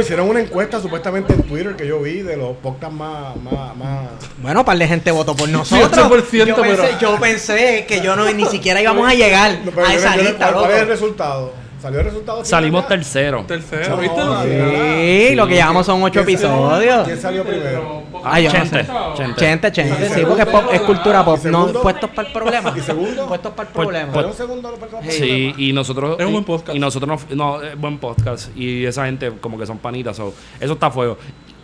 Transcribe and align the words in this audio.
Bueno, 0.00 0.06
hicieron 0.14 0.28
una 0.30 0.40
encuesta 0.40 0.80
supuestamente 0.80 1.34
en 1.34 1.42
Twitter 1.42 1.76
que 1.76 1.86
yo 1.86 2.00
vi 2.00 2.22
de 2.22 2.34
los 2.34 2.56
podcasts 2.56 2.96
más, 2.96 3.36
más, 3.36 3.76
más... 3.76 4.08
Bueno, 4.38 4.64
par 4.64 4.78
de 4.78 4.88
gente 4.88 5.10
votó 5.10 5.36
por 5.36 5.46
nosotros. 5.50 5.90
8%, 5.92 6.46
yo, 6.46 6.56
pensé, 6.56 6.82
pero- 6.82 6.98
yo 6.98 7.20
pensé 7.20 7.84
que 7.86 8.00
yo 8.00 8.16
no 8.16 8.24
ni 8.32 8.46
siquiera 8.46 8.80
íbamos 8.80 9.06
a 9.06 9.12
llegar 9.14 9.58
No, 9.62 9.84
a 9.84 9.92
esa 9.94 10.16
yo- 10.16 10.22
lista, 10.22 10.52
¿Cuál 10.54 10.70
es 10.70 10.78
el 10.78 10.88
resultado? 10.88 11.52
¿Salió 11.80 12.00
el 12.00 12.04
resultado? 12.06 12.44
Salimos 12.44 12.86
tercero. 12.88 13.44
Tercero, 13.46 13.96
No, 13.96 14.02
¿viste? 14.02 14.20
sí. 14.20 15.28
Sí, 15.30 15.34
lo 15.34 15.46
que 15.46 15.54
llevamos 15.54 15.86
son 15.86 16.02
ocho 16.02 16.24
¿Quién 16.24 16.38
salió- 16.38 16.56
episodios. 16.66 17.04
¿Quién 17.06 17.20
salió 17.20 17.44
primero? 17.44 18.02
Ay, 18.22 18.44
yo 18.44 18.50
no 18.52 18.58
Chente, 18.58 18.84
sé. 18.84 18.90
Chente. 19.16 19.40
Chente, 19.40 19.72
chente, 19.72 20.06
¿Y 20.06 20.08
sí, 20.10 20.20
porque 20.26 20.42
es, 20.42 20.48
pop- 20.48 20.68
es 20.72 20.80
cultura 20.82 21.24
pop, 21.24 21.38
¿Y 21.42 21.48
no 21.48 21.66
puestos 21.72 22.10
para 22.10 22.28
el 22.28 22.34
problema. 22.34 22.74
¿Y 22.76 22.80
segundo? 22.80 23.26
Puestos 23.26 23.52
para 23.52 23.68
el 23.68 23.74
Por- 23.74 23.84
problema. 23.86 24.12
¿Salió 24.12 24.28
un 24.28 24.34
segundo? 24.34 24.74
para 24.74 24.98
el 25.00 25.10
Sí, 25.10 25.18
problema? 25.20 25.54
y 25.56 25.72
nosotros. 25.72 26.16
Es 26.18 26.24
un 26.24 26.30
y- 26.30 26.32
buen 26.34 26.44
podcast. 26.44 26.76
Y 26.76 26.78
nosotros 26.78 27.20
no. 27.30 27.36
No, 27.36 27.62
es 27.62 27.78
buen 27.80 27.96
podcast. 27.98 28.54
Y 28.56 28.84
esa 28.84 29.06
gente, 29.06 29.32
como 29.40 29.58
que 29.58 29.64
son 29.66 29.78
panitas. 29.78 30.16
so, 30.16 30.34
eso 30.60 30.72
está 30.74 30.90
fuego. 30.90 31.16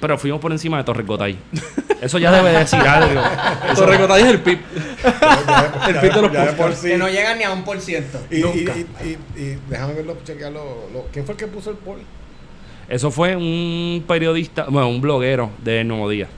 Pero 0.07 0.19
fuimos 0.19 0.41
por 0.41 0.53
encima 0.53 0.77
de 0.79 0.85
Torrecotay. 0.85 1.37
Eso 2.01 2.19
ya 2.19 2.31
debe 2.31 2.53
decir 2.57 2.79
algo. 2.87 3.21
Eso- 3.21 3.73
Eso 3.73 3.87
recordáis 3.87 4.25
el 4.27 4.39
pip. 4.41 4.61
Ya- 5.03 5.73
El 5.89 5.97
pito 5.99 6.15
de 6.15 6.23
los 6.23 6.33
ya 6.33 6.73
sí. 6.77 6.89
Que 6.91 6.97
no 6.97 7.09
llegan 7.09 7.39
ni 7.39 7.43
a 7.43 7.51
un 7.51 7.65
por 7.65 7.81
ciento. 7.81 8.21
Y, 8.31 8.39
Nunca. 8.39 8.73
y, 8.77 8.87
y, 9.05 9.19
y 9.43 9.59
déjame 9.69 9.95
verlo, 9.95 10.17
chequearlo. 10.25 10.61
Lo, 10.93 11.07
¿Quién 11.13 11.25
fue 11.25 11.33
el 11.33 11.39
que 11.41 11.49
puso 11.49 11.71
el 11.71 11.77
poll? 11.79 11.99
Eso 12.89 13.11
fue 13.11 13.35
un 13.35 14.05
periodista, 14.07 14.67
bueno, 14.69 14.89
un 14.91 15.01
bloguero 15.01 15.51
de 15.65 15.83
Nuevo 15.83 16.09
Día. 16.09 16.29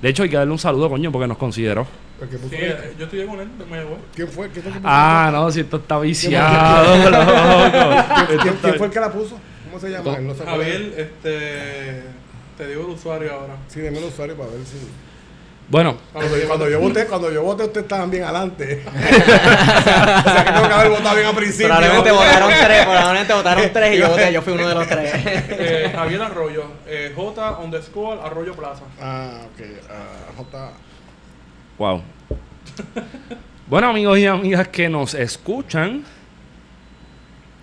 De 0.00 0.08
hecho, 0.08 0.22
hay 0.22 0.30
que 0.30 0.36
darle 0.38 0.52
un 0.52 0.58
saludo, 0.58 0.88
coño, 0.88 1.12
porque 1.12 1.28
nos 1.28 1.36
consideró. 1.36 1.86
El 2.22 2.28
que 2.30 2.38
puso 2.38 2.48
Sí, 2.48 2.56
el- 2.56 2.70
eh, 2.70 2.94
yo 2.98 3.04
estudié 3.04 3.26
con 3.26 3.38
él 3.38 3.48
de 3.58 3.66
Mayagüez. 3.66 3.98
¿Quién 4.14 4.28
fue? 4.28 4.48
¿Quién 4.48 4.62
fue 4.62 4.70
el 4.70 4.74
que 4.76 4.80
puso 4.80 4.88
Ah, 4.90 5.26
el 5.28 5.34
no, 5.34 5.50
si 5.50 5.60
esto 5.60 5.76
está 5.76 5.98
viciado, 5.98 7.10
loco. 7.10 7.26
¿Quién, 8.42 8.54
fue 8.78 8.86
el 8.86 8.92
que 8.94 9.00
la 9.00 9.12
puso? 9.12 9.38
¿Cómo 9.66 9.78
se 9.78 9.90
llama? 9.90 10.16
Javier, 10.46 10.94
este. 10.96 12.21
Te 12.62 12.68
digo 12.68 12.82
el 12.82 12.90
usuario 12.90 13.32
ahora. 13.32 13.56
Sí, 13.66 13.80
deme 13.80 13.98
el 13.98 14.04
usuario 14.04 14.36
para 14.36 14.50
ver 14.50 14.64
si... 14.64 14.76
Bueno, 15.68 15.96
Cuando, 16.12 16.36
cuando 16.46 16.70
yo 16.70 16.78
voté, 16.78 17.06
cuando 17.06 17.32
yo 17.32 17.42
voté, 17.42 17.64
ustedes 17.64 17.86
estaban 17.86 18.08
bien 18.08 18.22
adelante. 18.22 18.84
o 18.86 18.92
sea 18.92 20.44
que 20.44 20.52
tengo 20.52 20.68
que 20.68 20.74
haber 20.74 20.90
votado 20.90 21.16
bien 21.16 21.26
al 21.26 21.34
principio. 21.34 21.66
Probablemente 21.66 22.10
votaron 22.12 22.50
tres, 22.64 22.84
probablemente 22.84 23.32
votaron 23.32 23.72
tres 23.72 23.96
y 23.96 23.98
yo 23.98 24.08
voté, 24.10 24.32
yo 24.32 24.42
fui 24.42 24.52
uno 24.52 24.68
de 24.68 24.74
los 24.76 24.86
tres. 24.86 25.12
Eh, 25.14 25.92
Javier 25.92 26.22
Arroyo. 26.22 26.64
Eh, 26.86 27.12
J 27.16 27.58
underscore 27.58 28.20
Arroyo 28.22 28.54
Plaza. 28.54 28.84
Ah, 29.00 29.40
ok. 29.52 29.66
Ah, 29.90 30.32
J. 30.36 30.72
Wow. 31.78 32.02
bueno, 33.66 33.88
amigos 33.88 34.18
y 34.20 34.26
amigas 34.26 34.68
que 34.68 34.88
nos 34.88 35.14
escuchan, 35.14 36.04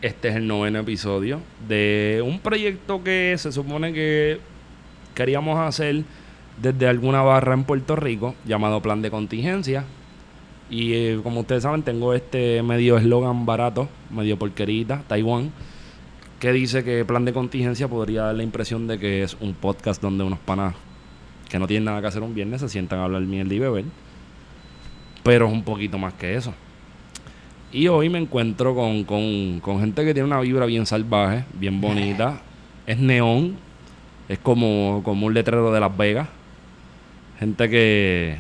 este 0.02 0.28
es 0.28 0.36
el 0.36 0.46
noveno 0.46 0.80
episodio 0.80 1.40
de 1.70 2.22
un 2.22 2.42
proyecto 2.42 3.02
que 3.02 3.36
se 3.38 3.54
supone 3.54 3.94
que 3.94 4.42
queríamos 5.20 5.60
hacer 5.60 6.04
desde 6.62 6.88
alguna 6.88 7.22
barra 7.22 7.54
en 7.54 7.66
Puerto 7.66 7.98
Rico 7.98 8.36
llamado 8.46 8.82
Plan 8.82 9.02
de 9.02 9.12
Contingencia. 9.12 9.84
Y 10.70 10.94
eh, 10.94 11.20
como 11.22 11.42
ustedes 11.42 11.64
saben, 11.64 11.84
tengo 11.84 12.14
este 12.14 12.64
medio 12.64 12.98
eslogan 12.98 13.46
barato, 13.46 13.90
medio 14.10 14.40
porquerita, 14.40 15.04
Taiwán, 15.08 15.52
que 16.40 16.54
dice 16.54 16.86
que 16.86 17.04
Plan 17.04 17.26
de 17.26 17.34
Contingencia 17.34 17.90
podría 17.90 18.24
dar 18.24 18.36
la 18.36 18.44
impresión 18.44 18.88
de 18.88 18.98
que 18.98 19.24
es 19.24 19.36
un 19.42 19.56
podcast 19.56 20.02
donde 20.02 20.24
unos 20.24 20.40
panas 20.40 20.74
que 21.50 21.60
no 21.60 21.68
tienen 21.68 21.84
nada 21.86 22.00
que 22.00 22.08
hacer 22.08 22.22
un 22.22 22.34
viernes 22.34 22.62
se 22.62 22.70
sientan 22.70 23.00
a 23.00 23.04
hablar 23.06 23.24
mierda 23.24 23.54
y 23.54 23.60
beber. 23.60 23.86
Pero 25.24 25.48
es 25.48 25.52
un 25.52 25.64
poquito 25.64 25.98
más 25.98 26.14
que 26.14 26.36
eso. 26.36 26.54
Y 27.74 27.88
hoy 27.90 28.08
me 28.10 28.20
encuentro 28.20 28.74
con, 28.74 29.04
con- 29.04 29.60
con 29.60 29.80
gente 29.82 30.06
que 30.06 30.14
tiene 30.14 30.28
una 30.28 30.40
vibra 30.40 30.66
bien 30.66 30.86
salvaje, 30.86 31.44
bien 31.60 31.82
bonita. 31.82 32.42
Es 32.88 32.98
neón. 33.00 33.58
Es 34.30 34.40
como, 34.40 35.02
como 35.04 35.26
un 35.26 35.34
letrero 35.34 35.74
de 35.74 35.80
Las 35.80 35.98
Vegas. 35.98 36.28
Gente 37.40 37.70
que, 37.70 38.38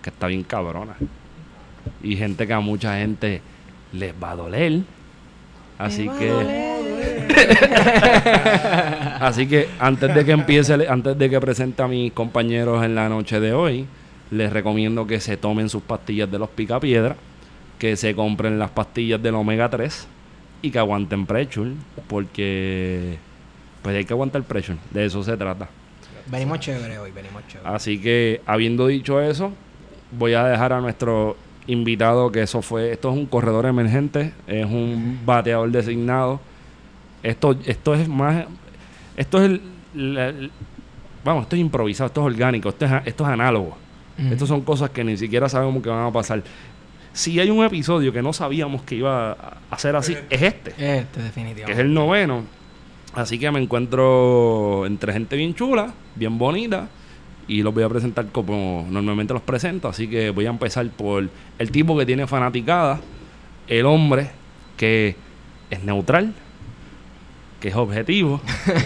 que 0.00 0.10
está 0.10 0.28
bien 0.28 0.44
cabrona. 0.44 0.94
Y 2.02 2.16
gente 2.16 2.46
que 2.46 2.52
a 2.52 2.60
mucha 2.60 2.98
gente 2.98 3.42
les 3.92 4.14
va 4.14 4.30
a 4.30 4.36
doler. 4.36 4.82
Así 5.76 6.08
que... 6.08 6.72
Así 9.20 9.46
que 9.46 9.68
antes 9.78 10.14
de 10.14 10.24
que 10.24 10.32
empiece, 10.32 10.86
antes 10.88 11.18
de 11.18 11.30
que 11.30 11.40
presente 11.40 11.82
a 11.82 11.88
mis 11.88 12.12
compañeros 12.12 12.84
en 12.84 12.94
la 12.94 13.08
noche 13.08 13.40
de 13.40 13.52
hoy, 13.52 13.86
les 14.30 14.52
recomiendo 14.52 15.06
que 15.06 15.20
se 15.20 15.36
tomen 15.36 15.68
sus 15.68 15.82
pastillas 15.82 16.30
de 16.30 16.38
los 16.38 16.48
picapiedra, 16.50 17.16
que 17.78 17.96
se 17.96 18.14
compren 18.14 18.58
las 18.58 18.70
pastillas 18.70 19.22
del 19.22 19.34
omega 19.34 19.68
3 19.68 20.06
y 20.62 20.70
que 20.70 20.78
aguanten 20.78 21.26
pressure, 21.26 21.72
porque 22.08 23.18
pues 23.82 23.96
hay 23.96 24.04
que 24.04 24.12
aguantar 24.12 24.42
pressure, 24.44 24.78
de 24.90 25.04
eso 25.06 25.22
se 25.22 25.36
trata. 25.36 25.68
Venimos 26.26 26.60
chévere 26.60 26.98
hoy, 26.98 27.10
venimos 27.10 27.42
chévere. 27.48 27.68
Así 27.68 28.00
que 28.00 28.40
habiendo 28.46 28.86
dicho 28.86 29.20
eso, 29.20 29.52
voy 30.12 30.34
a 30.34 30.44
dejar 30.44 30.72
a 30.72 30.80
nuestro 30.80 31.36
invitado 31.66 32.30
que 32.32 32.42
eso 32.42 32.62
fue, 32.62 32.92
esto 32.92 33.10
es 33.10 33.16
un 33.16 33.26
corredor 33.26 33.66
emergente, 33.66 34.32
es 34.46 34.64
un 34.66 35.20
bateador 35.24 35.70
designado. 35.70 36.40
Esto, 37.22 37.56
esto 37.66 37.94
es 37.94 38.08
más, 38.08 38.46
esto 39.16 39.38
es 39.42 39.44
el, 39.50 39.62
la- 39.94 40.28
el- 40.28 40.50
vamos, 41.24 41.44
esto 41.44 41.56
es 41.56 41.60
improvisado, 41.62 42.06
esto 42.08 42.20
es 42.20 42.26
orgánico, 42.34 42.68
esto 42.70 42.84
es, 42.84 42.92
esto 43.04 43.24
es 43.24 43.30
análogo. 43.30 43.76
Ujú. 44.18 44.28
Estas 44.32 44.48
son 44.48 44.60
cosas 44.62 44.90
que 44.90 45.04
ni 45.04 45.16
siquiera 45.16 45.48
sabemos 45.48 45.82
que 45.82 45.88
van 45.88 46.06
a 46.06 46.10
pasar. 46.12 46.42
Si 47.12 47.38
hay 47.38 47.50
un 47.50 47.64
episodio 47.64 48.12
que 48.12 48.22
no 48.22 48.32
sabíamos 48.32 48.82
que 48.82 48.94
iba 48.96 49.32
a 49.32 49.56
a 49.70 49.78
ser 49.78 49.94
así, 49.96 50.16
es 50.30 50.42
este 50.42 50.70
Este, 50.98 51.22
definitivamente. 51.22 51.64
que 51.66 51.72
es 51.72 51.78
el 51.78 51.92
noveno. 51.94 52.42
Así 53.14 53.38
que 53.38 53.50
me 53.50 53.60
encuentro 53.60 54.86
entre 54.86 55.12
gente 55.12 55.36
bien 55.36 55.54
chula, 55.54 55.92
bien 56.14 56.38
bonita, 56.38 56.88
y 57.46 57.62
los 57.62 57.74
voy 57.74 57.82
a 57.82 57.88
presentar 57.88 58.26
como 58.32 58.86
normalmente 58.90 59.34
los 59.34 59.42
presento. 59.42 59.88
Así 59.88 60.08
que 60.08 60.30
voy 60.30 60.46
a 60.46 60.50
empezar 60.50 60.88
por 60.90 61.28
el 61.58 61.70
tipo 61.70 61.96
que 61.98 62.06
tiene 62.06 62.26
fanaticada, 62.26 63.00
el 63.68 63.84
hombre 63.86 64.30
que 64.76 65.16
es 65.70 65.82
neutral, 65.84 66.32
que 67.60 67.68
es 67.68 67.76
objetivo, 67.76 68.40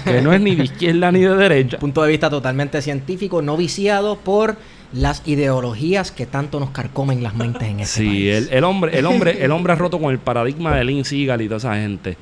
que 0.04 0.20
no 0.20 0.32
es 0.32 0.40
ni 0.40 0.54
de 0.54 0.64
izquierda 0.64 1.10
ni 1.12 1.20
de 1.20 1.34
derecha. 1.36 1.78
punto 1.78 2.02
de 2.02 2.10
vista 2.10 2.28
totalmente 2.28 2.82
científico, 2.82 3.40
no 3.42 3.56
viciado 3.56 4.16
por 4.16 4.56
las 4.92 5.22
ideologías 5.26 6.12
que 6.12 6.26
tanto 6.26 6.60
nos 6.60 6.70
carcomen 6.70 7.22
las 7.22 7.34
mentes 7.34 7.62
en 7.62 7.80
este 7.80 8.00
Sí, 8.00 8.06
país. 8.06 8.48
el, 8.48 8.48
el 8.58 8.64
hombre, 8.64 8.98
el 8.98 9.06
hombre, 9.06 9.44
el 9.44 9.50
hombre 9.52 9.72
ha 9.72 9.76
roto 9.76 9.98
con 9.98 10.10
el 10.12 10.18
paradigma 10.18 10.76
de 10.76 11.04
Seagal 11.04 11.42
y 11.42 11.46
toda 11.46 11.58
esa 11.58 11.74
gente. 11.76 12.16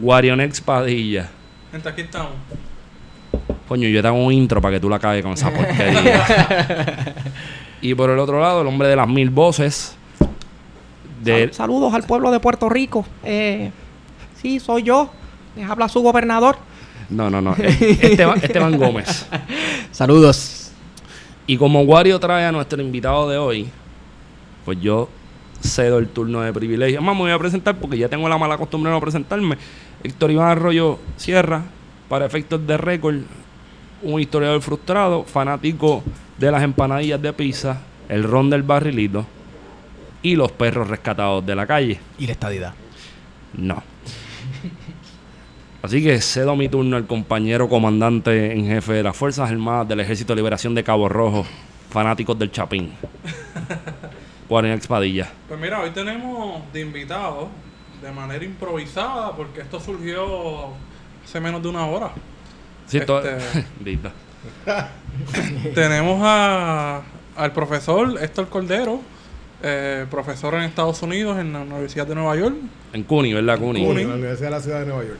Guarionex 0.00 0.60
Padilla. 0.60 1.28
Gente, 1.72 1.88
aquí 1.88 2.02
estamos. 2.02 2.32
Coño, 3.68 3.88
yo 3.88 4.02
te 4.02 4.08
hago 4.08 4.22
un 4.24 4.32
intro 4.32 4.60
para 4.60 4.74
que 4.74 4.80
tú 4.80 4.88
la 4.88 4.98
cagues 4.98 5.22
con 5.22 5.32
esa 5.32 5.50
porquería. 5.52 6.24
y 7.80 7.94
por 7.94 8.10
el 8.10 8.18
otro 8.18 8.40
lado, 8.40 8.60
el 8.62 8.66
hombre 8.66 8.88
de 8.88 8.96
las 8.96 9.08
mil 9.08 9.30
voces. 9.30 9.96
De, 11.22 11.46
Sal- 11.46 11.54
saludos 11.54 11.94
al 11.94 12.02
pueblo 12.02 12.30
de 12.30 12.40
Puerto 12.40 12.68
Rico. 12.68 13.06
Eh, 13.22 13.70
sí, 14.40 14.60
soy 14.60 14.82
yo. 14.82 15.10
Les 15.56 15.68
habla 15.68 15.88
su 15.88 16.00
gobernador. 16.02 16.56
no, 17.08 17.30
no, 17.30 17.40
no. 17.40 17.54
es 17.56 17.80
Esteban, 17.80 18.38
Esteban 18.42 18.76
Gómez. 18.76 19.26
Saludos. 19.90 20.70
Y 21.46 21.56
como 21.56 21.82
Wario 21.82 22.18
trae 22.18 22.44
a 22.46 22.52
nuestro 22.52 22.80
invitado 22.82 23.28
de 23.28 23.38
hoy, 23.38 23.68
pues 24.64 24.80
yo 24.80 25.08
cedo 25.64 25.98
el 25.98 26.08
turno 26.08 26.42
de 26.42 26.52
privilegio. 26.52 27.00
Más 27.00 27.14
me 27.14 27.22
voy 27.22 27.30
a 27.30 27.38
presentar 27.38 27.76
porque 27.76 27.98
ya 27.98 28.08
tengo 28.08 28.28
la 28.28 28.38
mala 28.38 28.58
costumbre 28.58 28.90
de 28.90 28.96
no 28.96 29.00
presentarme. 29.00 29.56
Héctor 30.02 30.30
Iván 30.30 30.48
Arroyo 30.48 30.98
Sierra, 31.16 31.62
para 32.08 32.26
efectos 32.26 32.64
de 32.66 32.76
récord, 32.76 33.16
un 34.02 34.20
historiador 34.20 34.60
frustrado, 34.60 35.24
fanático 35.24 36.02
de 36.38 36.50
las 36.50 36.62
empanadillas 36.62 37.20
de 37.20 37.32
pizza, 37.32 37.80
el 38.08 38.22
ron 38.22 38.50
del 38.50 38.62
barrilito 38.62 39.24
y 40.22 40.36
los 40.36 40.52
perros 40.52 40.88
rescatados 40.88 41.44
de 41.44 41.54
la 41.54 41.66
calle. 41.66 41.98
Y 42.18 42.26
la 42.26 42.32
estadidad. 42.32 42.74
No. 43.54 43.82
Así 45.82 46.02
que 46.02 46.20
cedo 46.20 46.56
mi 46.56 46.68
turno 46.68 46.96
al 46.96 47.06
compañero 47.06 47.68
comandante 47.68 48.52
en 48.52 48.66
jefe 48.66 48.94
de 48.94 49.02
las 49.02 49.16
Fuerzas 49.16 49.50
Armadas 49.50 49.88
del 49.88 50.00
Ejército 50.00 50.32
de 50.32 50.36
Liberación 50.36 50.74
de 50.74 50.82
Cabo 50.82 51.08
Rojo, 51.08 51.46
fanáticos 51.90 52.38
del 52.38 52.50
Chapín. 52.50 52.92
Warren 54.54 54.72
Expadilla. 54.72 55.28
Pues 55.48 55.58
mira, 55.58 55.80
hoy 55.80 55.90
tenemos 55.90 56.62
de 56.72 56.80
invitados 56.80 57.48
de 58.00 58.12
manera 58.12 58.44
improvisada 58.44 59.34
porque 59.34 59.62
esto 59.62 59.80
surgió 59.80 60.68
hace 61.24 61.40
menos 61.40 61.60
de 61.60 61.68
una 61.70 61.84
hora. 61.86 62.12
Sí, 62.86 63.00
todo- 63.00 63.20
Este- 63.28 63.64
Dita. 63.80 64.12
Tenemos 65.74 66.20
a, 66.22 67.02
al 67.36 67.52
profesor 67.52 68.16
Héctor 68.22 68.48
Cordero, 68.48 69.00
eh, 69.60 70.06
profesor 70.08 70.54
en 70.54 70.62
Estados 70.62 71.02
Unidos 71.02 71.36
en 71.40 71.52
la 71.52 71.62
Universidad 71.62 72.06
de 72.06 72.14
Nueva 72.14 72.36
York, 72.36 72.54
En 72.92 73.02
Cuni, 73.02 73.32
¿verdad, 73.32 73.58
Cuni? 73.58 73.84
Cuni. 73.84 74.02
En 74.02 74.08
la 74.10 74.14
Universidad 74.14 74.50
de 74.50 74.54
la 74.56 74.60
Ciudad 74.60 74.80
de 74.80 74.86
Nueva 74.86 75.02
York. 75.04 75.18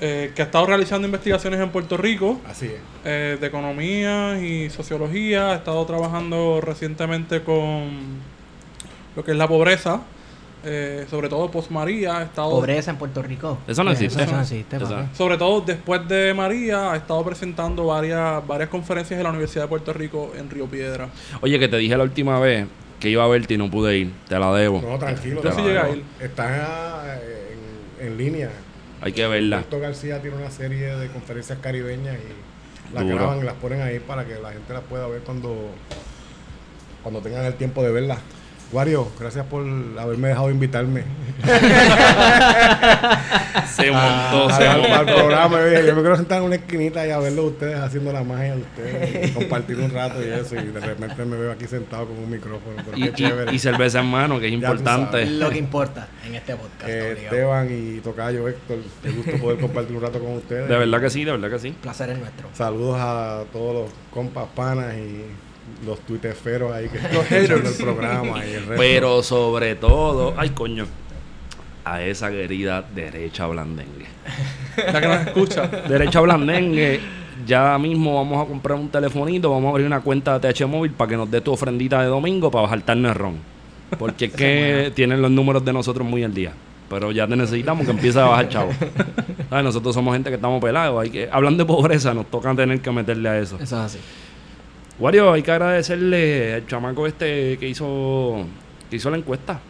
eh, 0.00 0.32
que 0.34 0.42
ha 0.42 0.46
estado 0.46 0.66
realizando 0.66 1.06
investigaciones 1.06 1.60
en 1.60 1.68
Puerto 1.70 1.96
Rico 1.96 2.40
Así 2.48 2.66
es. 2.66 2.80
eh, 3.04 3.36
de 3.40 3.46
economía 3.46 4.40
y 4.40 4.68
sociología. 4.70 5.52
Ha 5.52 5.54
estado 5.56 5.84
trabajando 5.86 6.60
recientemente 6.60 7.42
con 7.42 8.33
lo 9.16 9.24
que 9.24 9.30
es 9.32 9.36
la 9.36 9.48
pobreza, 9.48 10.00
eh, 10.64 11.06
sobre 11.10 11.28
todo 11.28 11.50
post 11.50 11.70
María. 11.70 12.18
Ha 12.18 12.22
estado, 12.24 12.50
Pobreza 12.50 12.90
en 12.90 12.96
Puerto 12.96 13.22
Rico. 13.22 13.58
Eso 13.66 13.84
no 13.84 13.90
existe. 13.92 14.22
Eso 14.22 14.32
no 14.32 14.40
existe, 14.40 14.78
sobre 15.14 15.36
todo 15.36 15.60
después 15.60 16.06
de 16.08 16.32
María, 16.34 16.92
ha 16.92 16.96
estado 16.96 17.22
presentando 17.24 17.86
varias, 17.86 18.46
varias 18.46 18.68
conferencias 18.70 19.18
en 19.18 19.24
la 19.24 19.30
Universidad 19.30 19.64
de 19.64 19.68
Puerto 19.68 19.92
Rico 19.92 20.32
en 20.36 20.48
Río 20.50 20.66
Piedra. 20.66 21.08
Oye, 21.40 21.58
que 21.58 21.68
te 21.68 21.76
dije 21.76 21.96
la 21.96 22.04
última 22.04 22.38
vez 22.40 22.66
que 23.00 23.10
iba 23.10 23.22
a 23.22 23.28
verte 23.28 23.54
y 23.54 23.58
no 23.58 23.70
pude 23.70 23.98
ir. 23.98 24.12
Te 24.28 24.38
la 24.38 24.52
debo. 24.54 24.80
No, 24.80 24.98
tranquilo. 24.98 25.42
Yo 25.42 25.52
sí 25.52 25.60
llegué 25.60 25.78
a 25.78 25.90
ir. 25.90 26.02
Está 26.20 27.18
eh, 27.18 27.56
en, 28.00 28.06
en 28.06 28.16
línea. 28.16 28.50
Hay 29.02 29.12
que 29.12 29.26
verla. 29.26 29.56
Alberto 29.58 29.80
García 29.80 30.22
tiene 30.22 30.38
una 30.38 30.50
serie 30.50 30.96
de 30.96 31.08
conferencias 31.08 31.58
caribeñas 31.60 32.16
y 32.16 32.94
las 32.94 33.04
Duro. 33.04 33.16
graban 33.16 33.40
y 33.40 33.42
las 33.42 33.54
ponen 33.54 33.82
ahí 33.82 33.98
para 33.98 34.24
que 34.24 34.36
la 34.36 34.52
gente 34.52 34.72
las 34.72 34.82
pueda 34.84 35.06
ver 35.08 35.20
cuando, 35.20 35.54
cuando 37.02 37.20
tengan 37.20 37.44
el 37.44 37.54
tiempo 37.54 37.82
de 37.82 37.92
verlas. 37.92 38.18
Wario, 38.74 39.08
gracias 39.20 39.46
por 39.46 39.62
haberme 39.98 40.28
dejado 40.28 40.50
invitarme 40.50 41.04
Se 43.74 43.90
montó, 43.90 44.48
a- 44.48 44.56
se 44.56 44.66
al, 44.66 44.80
montó. 44.80 44.94
al 44.94 45.04
programa. 45.06 45.58
Yo 45.58 45.94
me 45.94 46.00
quiero 46.00 46.16
sentar 46.16 46.38
en 46.38 46.44
una 46.44 46.54
esquinita 46.56 47.06
y 47.06 47.10
a 47.10 47.18
verlo 47.18 47.44
ustedes 47.44 47.78
haciendo 47.78 48.12
la 48.12 48.22
magia 48.24 48.54
de 48.56 48.62
ustedes, 48.62 49.30
y 49.30 49.32
compartir 49.34 49.76
un 49.78 49.90
rato 49.90 50.22
y 50.22 50.28
eso. 50.30 50.54
Y 50.56 50.66
de 50.66 50.80
repente 50.80 51.24
me 51.24 51.36
veo 51.36 51.52
aquí 51.52 51.66
sentado 51.66 52.06
con 52.06 52.18
un 52.18 52.30
micrófono. 52.30 52.76
Pero 52.84 52.96
Y, 52.96 53.02
qué 53.02 53.08
y- 53.08 53.12
chévere. 53.12 53.54
y 53.54 53.58
cerveza 53.58 54.00
en 54.00 54.06
mano, 54.06 54.38
que 54.40 54.46
es 54.46 54.52
Ya 54.52 54.56
importante. 54.56 55.26
Lo 55.26 55.50
que 55.50 55.58
importa 55.58 56.08
en 56.26 56.34
este 56.34 56.54
podcast. 56.56 56.88
Eh. 56.88 57.12
Esteban 57.24 57.68
y 57.70 58.00
Tocayo 58.00 58.48
Héctor, 58.48 58.78
qué 59.02 59.10
gusto 59.10 59.32
poder 59.38 59.58
compartir 59.60 59.96
un 59.96 60.02
rato 60.02 60.18
con 60.18 60.32
ustedes. 60.34 60.68
De 60.68 60.76
verdad 60.76 61.00
que 61.00 61.10
sí, 61.10 61.24
de 61.24 61.32
verdad 61.32 61.50
que 61.50 61.58
sí. 61.58 61.74
Placer 61.82 62.10
es 62.10 62.18
nuestro. 62.18 62.48
Saludos 62.54 62.96
a 63.00 63.42
todos 63.52 63.74
los 63.74 63.90
compas 64.10 64.46
panas 64.54 64.94
y 64.94 65.24
los 65.84 66.00
tuiteferos 66.00 66.72
ahí 66.72 66.88
que 66.88 66.96
están 66.98 67.14
Los 67.14 67.24
haters. 67.26 67.78
el 67.78 67.84
programa 67.84 68.44
y 68.44 68.50
el 68.52 68.66
resto. 68.66 68.74
Pero 68.76 69.22
sobre 69.22 69.74
todo, 69.74 70.34
ay 70.36 70.50
coño, 70.50 70.86
a 71.84 72.02
esa 72.02 72.30
querida 72.30 72.84
derecha 72.94 73.46
blandengue. 73.46 74.06
La 74.76 75.00
que 75.00 75.08
nos 75.08 75.26
escucha. 75.26 75.66
Derecha 75.66 76.20
blandengue, 76.20 77.00
ya 77.46 77.78
mismo 77.78 78.14
vamos 78.14 78.44
a 78.44 78.48
comprar 78.48 78.78
un 78.78 78.88
telefonito, 78.88 79.50
vamos 79.50 79.68
a 79.68 79.70
abrir 79.70 79.86
una 79.86 80.00
cuenta 80.00 80.38
de 80.38 80.52
TH 80.52 80.66
Móvil 80.66 80.92
para 80.92 81.10
que 81.10 81.16
nos 81.16 81.30
dé 81.30 81.40
tu 81.40 81.52
ofrendita 81.52 82.00
de 82.00 82.08
domingo 82.08 82.50
para 82.50 82.62
bajartarnos 82.62 83.10
el 83.12 83.14
ron. 83.18 83.36
Porque 83.98 84.26
es 84.26 84.32
que 84.34 84.92
tienen 84.94 85.20
los 85.20 85.30
números 85.30 85.64
de 85.64 85.72
nosotros 85.72 86.06
muy 86.06 86.24
al 86.24 86.32
día. 86.32 86.52
Pero 86.88 87.12
ya 87.12 87.26
te 87.26 87.34
necesitamos 87.34 87.86
que 87.86 87.92
empiece 87.92 88.20
a 88.20 88.24
bajar, 88.24 88.48
chavo. 88.48 88.70
¿Sabes? 89.50 89.64
Nosotros 89.64 89.94
somos 89.94 90.14
gente 90.14 90.30
que 90.30 90.36
estamos 90.36 90.62
pelados. 90.62 91.02
Hay 91.02 91.10
que, 91.10 91.28
hablando 91.30 91.64
de 91.64 91.66
pobreza, 91.66 92.12
nos 92.14 92.26
toca 92.26 92.54
tener 92.54 92.80
que 92.80 92.90
meterle 92.90 93.28
a 93.28 93.38
eso. 93.38 93.56
Eso 93.56 93.64
es 93.64 93.72
así. 93.72 93.98
Wario, 94.98 95.32
hay 95.32 95.42
que 95.42 95.50
agradecerle 95.50 96.54
al 96.54 96.66
chamaco 96.66 97.06
este 97.06 97.58
que 97.58 97.68
hizo, 97.68 98.44
que 98.90 98.96
hizo 98.96 99.10
la 99.10 99.16
encuesta. 99.16 99.60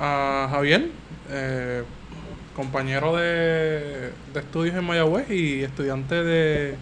A 0.00 0.48
Javier, 0.50 0.88
eh, 1.30 1.82
compañero 2.56 3.16
de, 3.16 4.10
de 4.34 4.40
estudios 4.40 4.74
en 4.74 4.84
Mayagüez 4.84 5.30
y 5.30 5.62
estudiante 5.62 6.16
de 6.24 6.74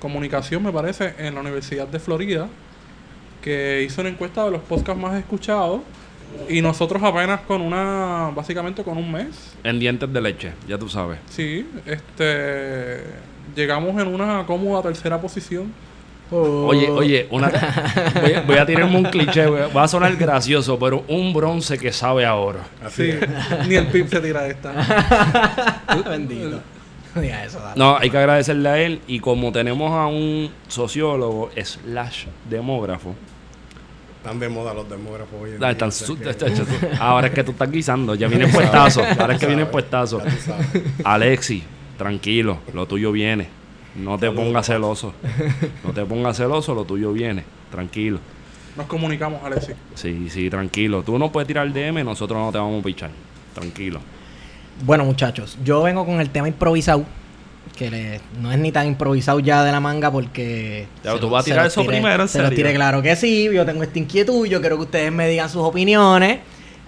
comunicación, 0.00 0.62
me 0.62 0.70
parece, 0.70 1.14
en 1.18 1.34
la 1.34 1.40
Universidad 1.40 1.88
de 1.88 1.98
Florida, 1.98 2.46
que 3.42 3.82
hizo 3.86 4.02
una 4.02 4.10
encuesta 4.10 4.44
de 4.44 4.50
los 4.50 4.60
podcasts 4.60 5.00
más 5.00 5.18
escuchados 5.18 5.80
y 6.48 6.60
nosotros 6.60 7.02
apenas 7.02 7.40
con 7.40 7.62
una, 7.62 8.30
básicamente 8.34 8.84
con 8.84 8.98
un 8.98 9.10
mes, 9.10 9.56
En 9.64 9.78
dientes 9.80 10.12
de 10.12 10.20
leche, 10.20 10.52
ya 10.68 10.76
tú 10.76 10.88
sabes. 10.90 11.18
sí, 11.30 11.66
este, 11.86 13.02
llegamos 13.56 13.98
en 14.00 14.08
una 14.08 14.44
cómoda 14.44 14.82
tercera 14.82 15.18
posición. 15.18 15.72
Oye, 16.30 16.90
oye, 16.90 17.26
una, 17.30 17.48
voy, 18.20 18.32
a- 18.34 18.40
voy 18.42 18.56
a 18.58 18.66
tirarme 18.66 18.96
un 18.98 19.04
cliché, 19.04 19.46
va 19.46 19.84
a 19.84 19.88
sonar 19.88 20.14
gracioso, 20.16 20.78
pero 20.78 21.04
un 21.08 21.32
bronce 21.32 21.78
que 21.78 21.90
sabe 21.92 22.26
a 22.26 22.34
oro. 22.34 22.60
Así 22.84 23.12
Sí, 23.12 23.18
ni 23.68 23.74
el 23.76 23.86
PIB 23.86 24.08
se 24.08 24.20
tira 24.20 24.46
esta. 24.46 24.72
Bendito. 26.08 26.60
No 27.14 27.22
digas 27.22 27.46
eso, 27.46 27.58
dale. 27.60 27.72
No, 27.76 27.96
hay 27.96 28.10
que 28.10 28.18
agradecerle 28.18 28.68
a 28.68 28.78
él 28.78 29.00
y 29.06 29.20
como 29.20 29.50
tenemos 29.52 29.90
a 29.92 30.06
un 30.06 30.50
sociólogo 30.68 31.50
slash 31.56 32.26
demógrafo, 32.48 33.14
Están 34.18 34.38
de 34.38 34.48
moda 34.50 34.74
los 34.74 34.88
demógrafos 34.90 35.34
hoy 35.40 35.50
en 35.52 35.58
día, 35.58 35.70
están 35.70 35.88
que- 35.90 36.96
ahora 37.00 37.28
es 37.28 37.32
que 37.32 37.44
tú 37.44 37.52
estás 37.52 37.70
guisando, 37.70 38.14
ya 38.14 38.28
viene 38.28 38.48
puestazo, 38.48 39.02
ahora 39.18 39.34
es 39.34 39.40
que 39.40 39.46
viene 39.46 39.64
puestazo. 39.64 40.20
Alexi, 41.04 41.62
tranquilo, 41.96 42.58
lo 42.74 42.84
tuyo 42.86 43.10
viene. 43.12 43.48
No 43.96 44.18
te 44.18 44.30
pongas 44.30 44.66
celoso. 44.66 45.12
No 45.84 45.92
te 45.92 46.04
pongas 46.04 46.36
celoso, 46.36 46.74
lo 46.74 46.84
tuyo 46.84 47.12
viene. 47.12 47.44
Tranquilo. 47.70 48.18
Nos 48.76 48.86
comunicamos, 48.86 49.42
Alexis. 49.42 49.74
Sí, 49.94 50.28
sí, 50.30 50.48
tranquilo. 50.50 51.02
Tú 51.02 51.18
no 51.18 51.32
puedes 51.32 51.46
tirar 51.48 51.66
el 51.66 51.72
DM, 51.72 52.04
nosotros 52.04 52.38
no 52.38 52.52
te 52.52 52.58
vamos 52.58 52.80
a 52.80 52.84
pichar. 52.84 53.10
Tranquilo. 53.54 54.00
Bueno, 54.84 55.04
muchachos, 55.04 55.58
yo 55.64 55.82
vengo 55.82 56.06
con 56.06 56.20
el 56.20 56.30
tema 56.30 56.46
improvisado. 56.48 57.04
Que 57.76 57.90
le- 57.90 58.20
no 58.40 58.50
es 58.52 58.58
ni 58.58 58.72
tan 58.72 58.86
improvisado 58.86 59.40
ya 59.40 59.62
de 59.64 59.70
la 59.72 59.80
manga 59.80 60.10
porque. 60.10 60.86
Se 61.02 61.10
tú 61.18 61.18
lo- 61.26 61.30
vas 61.30 61.42
a 61.42 61.44
tirar 61.44 61.64
los 61.64 61.72
eso 61.72 61.80
tiré- 61.82 61.90
primero, 61.92 62.22
¿en 62.22 62.28
Se 62.28 62.38
lo 62.38 62.44
serio? 62.44 62.56
tiré, 62.56 62.74
claro 62.74 63.02
que 63.02 63.14
sí. 63.16 63.48
Yo 63.52 63.64
tengo 63.66 63.82
esta 63.82 63.98
inquietud. 63.98 64.46
Yo 64.46 64.60
quiero 64.60 64.76
que 64.76 64.82
ustedes 64.82 65.12
me 65.12 65.28
digan 65.28 65.48
sus 65.48 65.62
opiniones. 65.62 66.38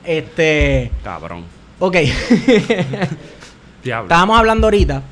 Este. 0.05 0.91
Cabrón. 1.05 1.45
Ok. 1.81 1.97
Diablo. 3.83 4.05
Estábamos 4.07 4.39
hablando 4.39 4.67
ahorita 4.67 5.03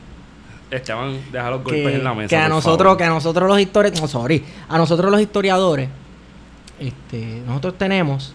Esteban, 0.71 1.19
deja 1.33 1.51
los 1.51 1.65
golpes 1.65 1.83
que, 1.83 1.95
en 1.95 2.05
la 2.05 2.15
mesa. 2.15 2.29
que 2.29 2.37
a 2.37 2.49
nosotros, 2.49 2.87
favor. 2.87 2.97
que 2.99 3.05
a 3.05 3.09
nosotros 3.09 3.49
los 3.49 3.61
historiadores, 3.61 4.01
no, 4.01 4.09
sorry, 4.09 4.45
a 4.69 4.79
nosotros 4.79 5.11
los 5.11 5.21
historiadores, 5.21 5.89
este, 6.79 7.43
nosotros 7.47 7.79
tenemos 7.79 8.35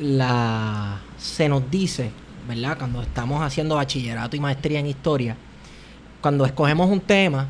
la, 0.00 1.00
se 1.16 1.48
nos 1.48 1.70
dice, 1.70 2.10
¿verdad? 2.48 2.76
Cuando 2.78 3.02
estamos 3.02 3.42
haciendo 3.42 3.76
bachillerato 3.76 4.36
y 4.36 4.40
maestría 4.40 4.80
en 4.80 4.86
historia, 4.86 5.36
cuando 6.20 6.44
escogemos 6.44 6.90
un 6.90 7.00
tema, 7.00 7.46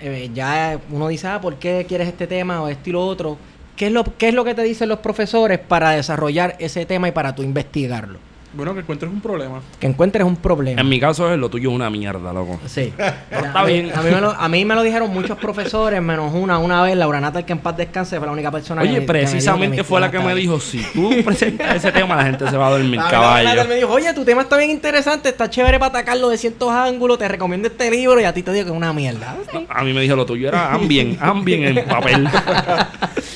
eh, 0.00 0.30
ya 0.34 0.80
uno 0.90 1.08
dice, 1.08 1.28
ah, 1.28 1.40
¿por 1.40 1.56
qué 1.56 1.86
quieres 1.88 2.08
este 2.08 2.26
tema 2.26 2.62
o 2.62 2.68
esto 2.68 2.90
y 2.90 2.92
lo 2.92 3.06
otro? 3.06 3.38
¿Qué 3.76 3.86
es 3.86 3.92
lo, 3.92 4.04
qué 4.04 4.28
es 4.28 4.34
lo 4.34 4.44
que 4.44 4.54
te 4.54 4.62
dicen 4.62 4.88
los 4.88 4.98
profesores 4.98 5.58
para 5.58 5.90
desarrollar 5.90 6.56
ese 6.58 6.84
tema 6.84 7.08
y 7.08 7.12
para 7.12 7.34
tú 7.34 7.42
investigarlo? 7.42 8.18
Bueno, 8.52 8.74
que 8.74 8.80
encuentres 8.80 9.10
un 9.12 9.20
problema. 9.20 9.60
Que 9.78 9.86
encuentres 9.86 10.24
un 10.24 10.34
problema. 10.36 10.80
En 10.80 10.88
mi 10.88 10.98
caso, 10.98 11.32
es 11.32 11.38
lo 11.38 11.48
tuyo 11.48 11.70
es 11.70 11.74
una 11.76 11.88
mierda, 11.88 12.32
loco. 12.32 12.58
Sí. 12.66 12.92
está 13.30 13.52
a, 13.60 13.64
mí, 13.64 13.72
bien. 13.74 13.92
a 13.96 14.02
mí 14.02 14.10
me 14.10 14.20
lo, 14.20 14.30
a 14.32 14.48
mí 14.48 14.64
me 14.64 14.74
lo 14.74 14.82
dijeron 14.82 15.10
muchos 15.12 15.38
profesores, 15.38 16.02
menos 16.02 16.32
una. 16.34 16.58
Una 16.58 16.82
vez, 16.82 16.96
Laura 16.96 17.20
Nata, 17.20 17.44
que 17.46 17.52
en 17.52 17.60
paz 17.60 17.76
descanse, 17.76 18.16
fue 18.18 18.26
la 18.26 18.32
única 18.32 18.50
persona 18.50 18.82
que 18.82 18.88
Oye, 18.88 19.00
me- 19.00 19.06
que 19.06 19.12
me 19.12 19.18
dijo 19.20 19.30
precisamente 19.30 19.84
fue 19.84 20.00
la 20.00 20.10
que 20.10 20.18
me 20.18 20.34
dijo, 20.34 20.58
si 20.58 20.82
tú 20.92 21.10
presentas 21.24 21.76
ese 21.76 21.92
tema, 21.92 22.16
la 22.16 22.24
gente 22.24 22.48
se 22.50 22.56
va 22.56 22.66
a 22.66 22.70
dormir. 22.70 22.96
Laura 22.96 23.10
Nata 23.18 23.44
caballo. 23.44 23.68
me 23.68 23.74
dijo, 23.76 23.88
oye, 23.92 24.12
tu 24.14 24.24
tema 24.24 24.42
está 24.42 24.56
bien 24.56 24.70
interesante, 24.70 25.28
está 25.28 25.48
chévere 25.48 25.78
para 25.78 25.90
atacarlo 26.00 26.28
de 26.28 26.36
ciertos 26.38 26.70
ángulos, 26.70 27.18
te 27.18 27.28
recomiendo 27.28 27.68
este 27.68 27.88
libro 27.90 28.20
y 28.20 28.24
a 28.24 28.34
ti 28.34 28.42
te 28.42 28.52
digo 28.52 28.64
que 28.64 28.70
es 28.72 28.76
una 28.76 28.92
mierda. 28.92 29.36
A 29.68 29.84
mí 29.84 29.92
me 29.92 30.00
dijo, 30.00 30.16
lo 30.16 30.26
tuyo 30.26 30.48
era 30.48 30.72
ambient, 30.74 31.20
ambient 31.22 31.78
en 31.78 31.84
papel. 31.86 32.28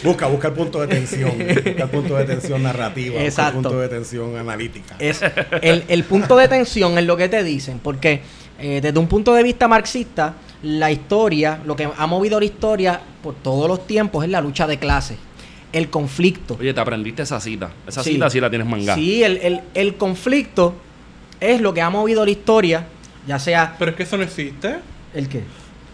Busca, 0.02 0.26
busca 0.26 0.48
el 0.48 0.54
punto 0.54 0.80
de 0.82 0.86
tensión. 0.88 1.32
busca 1.38 1.82
el 1.84 1.88
punto 1.88 2.16
de 2.16 2.24
tensión 2.24 2.62
narrativa. 2.62 3.12
busca 3.14 3.24
Exacto. 3.24 3.58
el 3.58 3.62
punto 3.62 3.80
de 3.80 3.88
tensión 3.88 4.36
analítica. 4.36 4.96
Es 5.10 5.20
el, 5.62 5.84
el 5.88 6.04
punto 6.04 6.36
de 6.36 6.48
tensión 6.48 6.96
es 6.98 7.04
lo 7.04 7.16
que 7.16 7.28
te 7.28 7.42
dicen, 7.42 7.78
porque 7.82 8.22
eh, 8.58 8.80
desde 8.82 8.98
un 8.98 9.06
punto 9.08 9.34
de 9.34 9.42
vista 9.42 9.68
marxista, 9.68 10.34
la 10.62 10.90
historia, 10.90 11.60
lo 11.66 11.76
que 11.76 11.88
ha 11.96 12.06
movido 12.06 12.38
la 12.38 12.46
historia 12.46 13.00
por 13.22 13.34
todos 13.34 13.68
los 13.68 13.86
tiempos 13.86 14.24
es 14.24 14.30
la 14.30 14.40
lucha 14.40 14.66
de 14.66 14.78
clases, 14.78 15.18
el 15.72 15.90
conflicto. 15.90 16.56
Oye, 16.58 16.72
te 16.72 16.80
aprendiste 16.80 17.22
esa 17.22 17.40
cita. 17.40 17.70
Esa 17.86 18.02
Sí. 18.02 18.12
cita 18.12 18.30
sí 18.30 18.40
la 18.40 18.48
tienes 18.48 18.66
mangada. 18.68 18.94
Sí, 18.96 19.22
el, 19.24 19.36
el- 19.38 19.60
el 19.74 19.96
conflicto 19.96 20.74
es 21.40 21.60
lo 21.60 21.74
que 21.74 21.82
ha 21.82 21.90
movido 21.90 22.24
la 22.24 22.30
historia, 22.30 22.86
ya 23.26 23.38
sea 23.38 23.74
Pero 23.78 23.90
es 23.90 23.96
que 23.96 24.02
eso 24.04 24.16
no 24.16 24.22
existe. 24.22 24.76
el 25.14 25.28
que 25.28 25.42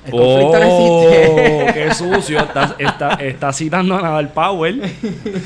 el 0.07 0.11
conflicto 0.12 0.59
no 0.59 0.66
Oh, 0.69 1.02
existe. 1.11 1.73
qué 1.75 1.95
sucio. 1.95 2.38
Estás 2.40 2.75
está, 2.78 3.11
está 3.14 3.52
citando 3.52 3.97
a 3.97 4.02
Nadal 4.02 4.28
Power. 4.28 4.75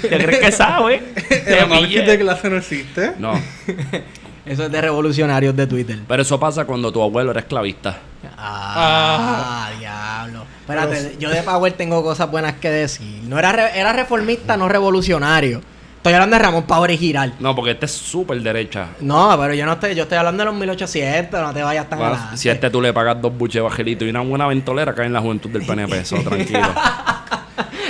¿Te 0.02 0.08
crees 0.08 0.38
que 0.38 0.52
sabe? 0.52 0.96
El 1.30 1.44
Te 1.44 1.61
análisis 1.61 2.06
de 2.06 2.18
clase 2.18 2.50
no 2.50 2.56
existe. 2.56 3.12
No, 3.18 3.32
Eso 4.46 4.64
es 4.64 4.70
de 4.73 4.80
revolucionarios 4.80 5.56
de 5.56 5.66
Twitter. 5.66 5.99
pero 6.06 6.20
eso 6.20 6.38
pasa 6.38 6.66
cuando 6.66 6.92
tu 6.92 7.02
abuelo 7.02 7.30
era 7.30 7.40
esclavista. 7.40 7.96
Ah, 8.37 9.70
diablo. 9.78 10.44
Espérate, 10.61 11.16
yo 11.18 11.30
de 11.30 11.42
Power 11.42 11.73
tengo 11.73 12.02
cosas 12.02 12.30
buenas 12.30 12.54
que 12.54 12.68
decir. 12.70 13.23
No 13.25 13.38
era, 13.38 13.52
re- 13.52 13.78
era 13.78 13.92
reformista, 13.94 14.56
no 14.58 14.68
revolucionario. 14.68 15.61
Estoy 16.04 16.16
hablando 16.16 16.37
de 16.37 16.42
Ramón 16.42 16.90
y 16.90 16.99
Giral. 16.99 17.32
No, 17.40 17.56
porque 17.56 17.70
este 17.70 17.87
es 17.87 17.92
súper 17.92 18.38
derecha. 18.42 18.88
No, 19.00 19.34
pero 19.40 19.54
yo 19.54 19.64
no 19.64 19.73
estoy, 19.73 19.94
yo 19.94 20.02
estoy 20.02 20.18
hablando 20.18 20.42
de 20.42 20.50
los 20.50 20.54
1800, 20.54 21.40
no 21.40 21.54
te 21.54 21.62
vayas 21.62 21.88
tan 21.88 21.99
Bueno, 21.99 22.18
si 22.34 22.50
a 22.50 22.52
este 22.52 22.68
tú 22.68 22.82
le 22.82 22.92
pagas 22.92 23.23
dos 23.23 23.34
buches 23.34 23.54
de 23.54 23.61
bajelito 23.62 24.04
y 24.04 24.11
una 24.11 24.20
buena 24.20 24.46
ventolera, 24.46 24.94
cae 24.94 25.06
en 25.06 25.14
la 25.14 25.23
juventud 25.23 25.49
del 25.49 25.64
PNP. 25.64 26.00
Eso, 26.00 26.16
tranquilo. 26.16 26.61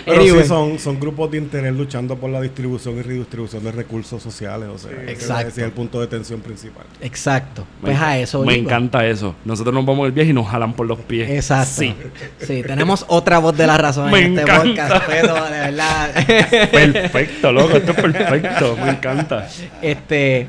Pero 0.04 0.20
Anyway. 0.20 0.42
sí 0.42 0.48
son, 0.48 0.78
son 0.78 1.00
grupos 1.00 1.30
de 1.30 1.38
interés 1.38 1.74
luchando 1.74 2.16
por 2.16 2.28
la 2.30 2.40
distribución 2.40 2.98
y 2.98 3.02
redistribución 3.02 3.64
de 3.64 3.72
recursos 3.72 4.22
sociales. 4.22 4.68
O 4.68 4.76
sea, 4.78 4.90
ese 4.92 5.12
Exacto. 5.12 5.48
es 5.48 5.58
el 5.58 5.70
punto 5.72 6.00
de 6.00 6.06
tensión 6.06 6.40
principal. 6.40 6.84
Exacto. 7.00 7.64
Me 7.82 7.88
Pues 7.88 7.96
enc- 7.98 8.02
a 8.02 8.18
eso 8.18 8.44
Me 8.44 8.54
encanta 8.54 9.06
eso. 9.06 9.34
Nosotros 9.44 9.74
nos 9.74 9.86
vamos 9.86 10.06
el 10.06 10.12
viaje 10.12 10.30
y 10.30 10.32
nos 10.34 10.46
jalan 10.46 10.74
por 10.74 10.86
los 10.86 10.98
pies. 11.00 11.30
Exacto. 11.30 11.72
Sí. 11.80 11.94
Sí, 12.40 12.62
tenemos 12.62 13.04
otra 13.08 13.38
voz 13.38 13.56
de 13.56 13.66
la 13.66 13.78
razón 13.78 14.10
Me 14.10 14.18
en 14.20 14.38
este 14.38 14.42
encanta. 14.42 14.84
podcast, 14.88 15.04
pero 15.08 15.34
de 15.44 15.50
verdad. 15.50 16.26
Perfecto, 16.70 17.52
loco. 17.52 17.76
Esto 17.76 17.92
es 17.92 18.00
perfecto. 18.00 18.76
Me 18.84 18.90
encanta. 18.90 19.48
Este, 19.80 20.46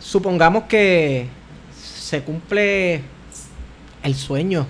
supongamos 0.00 0.64
que 0.64 1.26
se 1.80 2.20
cumple 2.22 3.02
el 4.02 4.14
sueño 4.14 4.66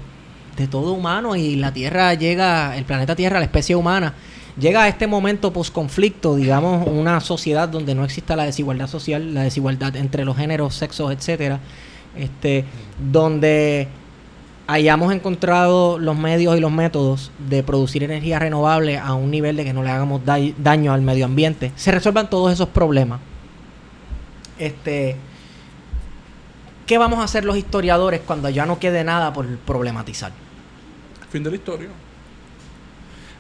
de 0.56 0.66
todo 0.68 0.92
humano 0.92 1.34
y 1.36 1.56
la 1.56 1.72
Tierra 1.72 2.14
llega, 2.14 2.76
el 2.76 2.84
planeta 2.84 3.16
Tierra, 3.16 3.38
la 3.38 3.44
especie 3.46 3.74
humana, 3.76 4.14
llega 4.58 4.82
a 4.82 4.88
este 4.88 5.06
momento 5.06 5.52
post-conflicto, 5.52 6.34
digamos, 6.36 6.86
una 6.86 7.20
sociedad 7.20 7.68
donde 7.68 7.94
no 7.94 8.04
exista 8.04 8.36
la 8.36 8.44
desigualdad 8.44 8.86
social, 8.86 9.32
la 9.34 9.42
desigualdad 9.42 9.96
entre 9.96 10.24
los 10.24 10.36
géneros, 10.36 10.74
sexos, 10.74 11.10
etcétera, 11.12 11.58
este, 12.16 12.64
donde 13.10 13.88
hayamos 14.66 15.12
encontrado 15.12 15.98
los 15.98 16.16
medios 16.16 16.56
y 16.56 16.60
los 16.60 16.70
métodos 16.70 17.30
de 17.48 17.62
producir 17.62 18.04
energía 18.04 18.38
renovable 18.38 18.98
a 18.98 19.14
un 19.14 19.30
nivel 19.30 19.56
de 19.56 19.64
que 19.64 19.72
no 19.72 19.82
le 19.82 19.90
hagamos 19.90 20.24
da- 20.24 20.38
daño 20.58 20.92
al 20.92 21.02
medio 21.02 21.24
ambiente, 21.24 21.72
se 21.76 21.90
resuelvan 21.90 22.28
todos 22.30 22.52
esos 22.52 22.68
problemas. 22.68 23.20
Este, 24.58 25.16
¿qué 26.86 26.98
vamos 26.98 27.18
a 27.20 27.24
hacer 27.24 27.44
los 27.44 27.56
historiadores 27.56 28.20
cuando 28.26 28.48
ya 28.50 28.66
no 28.66 28.78
quede 28.78 29.04
nada 29.04 29.32
por 29.32 29.46
problematizar? 29.58 30.32
Fin 31.30 31.42
de 31.42 31.50
la 31.50 31.56
historia. 31.56 31.88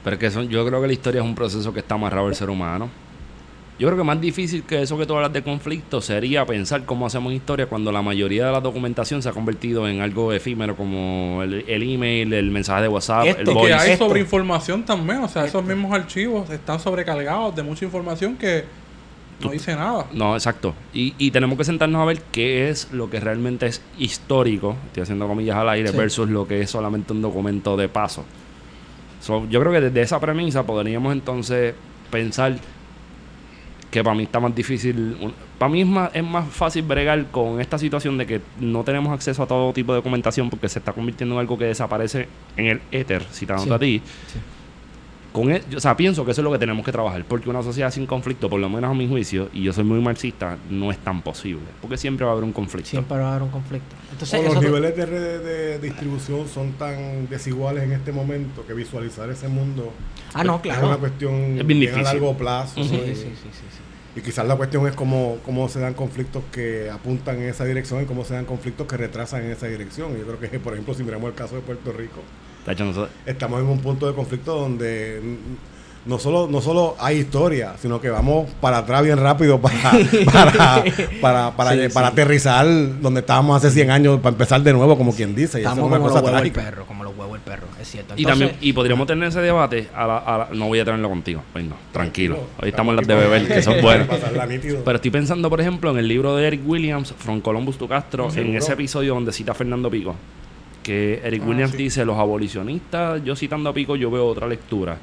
Pero 0.04 0.14
es 0.14 0.20
que 0.20 0.26
eso- 0.26 0.42
yo 0.42 0.66
creo 0.66 0.80
que 0.80 0.86
la 0.86 0.92
historia 0.92 1.20
es 1.20 1.26
un 1.26 1.34
proceso 1.34 1.72
que 1.72 1.80
está 1.80 1.94
amarrado 1.94 2.26
al 2.26 2.34
ser 2.34 2.50
humano. 2.50 2.88
Yo 3.78 3.88
creo 3.88 3.98
que 3.98 4.04
más 4.04 4.20
difícil 4.20 4.62
que 4.64 4.82
eso 4.82 4.96
que 4.98 5.06
tú 5.06 5.14
hablas 5.16 5.32
de 5.32 5.42
conflicto 5.42 6.00
sería 6.00 6.44
pensar 6.46 6.84
cómo 6.84 7.06
hacemos 7.06 7.32
historia 7.32 7.66
cuando 7.66 7.90
la 7.90 8.02
mayoría 8.02 8.46
de 8.46 8.52
la 8.52 8.60
documentación 8.60 9.22
se 9.22 9.28
ha 9.28 9.32
convertido 9.32 9.88
en 9.88 10.00
algo 10.00 10.32
efímero 10.32 10.76
como 10.76 11.42
el, 11.42 11.64
el 11.66 11.82
email, 11.82 12.32
el 12.32 12.50
mensaje 12.50 12.82
de 12.82 12.88
WhatsApp, 12.88 13.26
Esto, 13.26 13.40
el 13.40 13.46
que 13.46 13.52
Que 13.52 13.58
voice. 13.58 13.74
hay 13.74 13.96
sobreinformación 13.96 14.84
también. 14.84 15.18
O 15.24 15.28
sea, 15.28 15.46
esos 15.46 15.64
mismos 15.64 15.92
archivos 15.92 16.48
están 16.50 16.78
sobrecargados 16.80 17.56
de 17.56 17.62
mucha 17.62 17.84
información 17.84 18.36
que 18.36 18.64
no 19.46 19.52
dice 19.52 19.74
nada. 19.74 20.06
No, 20.12 20.34
exacto. 20.34 20.74
Y, 20.94 21.14
y 21.18 21.30
tenemos 21.30 21.56
que 21.58 21.64
sentarnos 21.64 22.00
a 22.02 22.04
ver 22.04 22.20
qué 22.32 22.68
es 22.70 22.92
lo 22.92 23.08
que 23.10 23.20
realmente 23.20 23.66
es 23.66 23.82
histórico, 23.98 24.76
estoy 24.86 25.02
haciendo 25.04 25.26
comillas 25.28 25.56
al 25.56 25.68
aire, 25.68 25.88
Sí. 25.90 25.96
versus 25.96 26.28
lo 26.30 26.46
que 26.46 26.60
es 26.62 26.70
solamente 26.70 27.12
un 27.12 27.22
documento 27.22 27.76
de 27.76 27.88
paso. 27.88 28.24
So, 29.20 29.46
yo 29.48 29.60
creo 29.60 29.72
que 29.72 29.80
desde 29.80 30.02
esa 30.02 30.18
premisa 30.20 30.64
podríamos 30.66 31.12
entonces 31.12 31.74
pensar 32.10 32.56
que 33.90 34.02
para 34.02 34.16
mí 34.16 34.22
está 34.22 34.40
más 34.40 34.54
difícil, 34.54 35.16
para 35.58 35.70
mí 35.70 35.82
es 35.82 35.86
más, 35.86 36.10
es 36.14 36.24
más 36.24 36.48
fácil 36.48 36.82
bregar 36.82 37.26
con 37.26 37.60
esta 37.60 37.76
situación 37.78 38.16
de 38.16 38.26
que 38.26 38.40
no 38.58 38.82
tenemos 38.84 39.12
acceso 39.12 39.42
a 39.42 39.46
todo 39.46 39.72
tipo 39.74 39.92
de 39.92 39.96
documentación 39.98 40.48
porque 40.48 40.68
se 40.68 40.78
está 40.78 40.92
convirtiendo 40.94 41.34
en 41.34 41.40
algo 41.40 41.58
que 41.58 41.66
desaparece 41.66 42.26
en 42.56 42.66
el 42.66 42.80
éter, 42.90 43.22
citándote 43.30 43.68
Sí. 43.68 43.74
a 43.74 43.78
ti. 43.78 44.02
Sí. 44.32 44.38
Con 45.32 45.50
e- 45.50 45.62
o 45.74 45.80
sea, 45.80 45.96
pienso 45.96 46.24
que 46.26 46.32
eso 46.32 46.42
es 46.42 46.44
lo 46.44 46.52
que 46.52 46.58
tenemos 46.58 46.84
que 46.84 46.92
trabajar, 46.92 47.24
porque 47.24 47.48
una 47.48 47.62
sociedad 47.62 47.90
sin 47.90 48.06
conflicto, 48.06 48.50
por 48.50 48.60
lo 48.60 48.68
menos 48.68 48.90
a 48.90 48.94
mi 48.94 49.08
juicio, 49.08 49.48
y 49.54 49.62
yo 49.62 49.72
soy 49.72 49.84
muy 49.84 49.98
marxista, 50.00 50.58
no 50.68 50.90
es 50.90 50.98
tan 50.98 51.22
posible, 51.22 51.62
porque 51.80 51.96
siempre 51.96 52.24
va 52.26 52.32
a 52.32 52.34
haber 52.34 52.44
un 52.44 52.52
conflicto. 52.52 52.90
Siempre 52.90 53.16
va 53.18 53.28
a 53.28 53.30
haber 53.30 53.42
un 53.44 53.48
conflicto. 53.50 53.94
Entonces, 54.12 54.38
O 54.40 54.42
los 54.54 54.62
niveles 54.62 54.94
de, 54.94 55.06
re- 55.06 55.38
de 55.38 55.78
distribución 55.78 56.46
son 56.48 56.72
tan 56.72 57.28
desiguales 57.30 57.84
en 57.84 57.92
este 57.92 58.12
momento 58.12 58.66
que 58.66 58.74
visualizar 58.74 59.30
ese 59.30 59.48
mundo 59.48 59.92
Ah, 60.34 60.44
no, 60.44 60.60
es 60.64 60.78
una 60.78 60.96
cuestión 60.98 61.34
Es 61.58 61.66
bien 61.66 61.80
bien 61.80 61.94
a 61.94 62.02
largo 62.02 62.36
plazo. 62.36 62.74
Sí, 62.84 62.94
Y- 62.94 63.14
sí, 63.14 63.14
sí, 63.14 63.30
sí, 63.42 63.48
sí. 63.52 63.78
Y 64.14 64.20
quizás 64.20 64.46
la 64.46 64.56
cuestión 64.56 64.86
es 64.86 64.94
cómo, 64.94 65.38
cómo 65.42 65.66
se 65.70 65.80
dan 65.80 65.94
conflictos 65.94 66.42
que 66.52 66.90
apuntan 66.90 67.36
en 67.40 67.48
esa 67.48 67.64
dirección 67.64 68.02
y 68.02 68.04
cómo 68.04 68.26
se 68.26 68.34
dan 68.34 68.44
conflictos 68.44 68.86
que 68.86 68.98
retrasan 68.98 69.44
en 69.44 69.52
esa 69.52 69.66
dirección. 69.68 70.14
Yo 70.18 70.26
creo 70.26 70.38
que, 70.50 70.58
por 70.60 70.74
ejemplo, 70.74 70.92
si 70.92 71.02
miramos 71.02 71.28
el 71.30 71.34
caso 71.34 71.54
de 71.54 71.62
Puerto 71.62 71.92
Rico, 71.92 72.20
estamos 73.26 73.60
en 73.60 73.66
un 73.66 73.78
punto 73.80 74.06
de 74.06 74.14
conflicto 74.14 74.54
donde 74.58 75.20
no 76.04 76.18
solo, 76.18 76.48
no 76.50 76.60
solo 76.60 76.96
hay 76.98 77.18
historia, 77.18 77.74
sino 77.80 78.00
que 78.00 78.10
vamos 78.10 78.50
para 78.60 78.78
atrás 78.78 79.04
bien 79.04 79.18
rápido 79.18 79.60
para, 79.60 79.76
para, 80.32 80.84
para, 81.20 81.50
para, 81.56 81.70
Sí, 81.72 81.94
para 81.94 82.08
sí. 82.08 82.12
aterrizar 82.12 82.66
donde 83.00 83.20
estábamos 83.20 83.56
hace 83.56 83.70
100 83.70 83.90
años, 83.92 84.16
para 84.20 84.32
empezar 84.34 84.60
de 84.62 84.72
nuevo, 84.72 84.98
como 84.98 85.14
quien 85.14 85.32
dice. 85.36 85.58
Y 85.58 85.60
eso 85.62 85.70
Estamos 85.70 85.78
es 85.78 85.86
una 85.86 85.96
como 85.98 86.08
los 86.08 86.16
huevos 86.24 86.42
del 86.42 86.50
perro, 86.52 86.86
como 86.86 87.04
los 87.04 87.16
huevos 87.16 87.32
del 87.34 87.40
perro, 87.42 87.66
es 87.80 87.88
cierto. 87.88 88.14
y 88.16 88.24
también 88.24 88.52
y 88.60 88.72
podríamos 88.72 89.06
tener 89.06 89.28
ese 89.28 89.40
debate 89.42 89.88
a 89.94 90.06
la, 90.08 90.18
a 90.18 90.38
la- 90.38 90.48
no 90.52 90.66
voy 90.66 90.80
a 90.80 90.84
tenerlo 90.84 91.08
contigo 91.08 91.40
pues 91.52 91.64
no, 91.64 91.76
tranquilo. 91.92 92.36
Hoy 92.60 92.70
estamos 92.70 92.92
en 92.92 92.96
las 92.96 93.06
de 93.06 93.14
beber 93.14 93.46
que 93.46 93.62
son 93.62 93.80
buenas. 93.82 94.08
Pero 94.84 94.96
estoy 94.96 95.10
pensando 95.12 95.48
por 95.50 95.60
ejemplo 95.60 95.90
en 95.92 95.98
el 95.98 96.08
libro 96.08 96.34
de 96.34 96.48
Eric 96.48 96.62
Williams 96.66 97.14
From 97.16 97.40
Columbus 97.40 97.78
to 97.78 97.86
Castro 97.86 98.28
en 98.34 98.56
ese 98.56 98.72
episodio 98.72 99.14
donde 99.14 99.32
cita 99.32 99.52
a 99.52 99.54
Fernando 99.54 99.88
Pico 99.88 100.16
que 100.82 101.20
Eric 101.24 101.42
Ah, 101.44 101.48
Williams 101.48 101.70
sí. 101.72 101.76
dice 101.78 102.04
los 102.04 102.18
abolicionistas 102.18 103.22
yo 103.24 103.36
citando 103.36 103.70
a 103.70 103.72
Pico 103.74 103.94
yo 103.96 104.10
veo 104.10 104.26
otra 104.26 104.46
lectura 104.48 104.98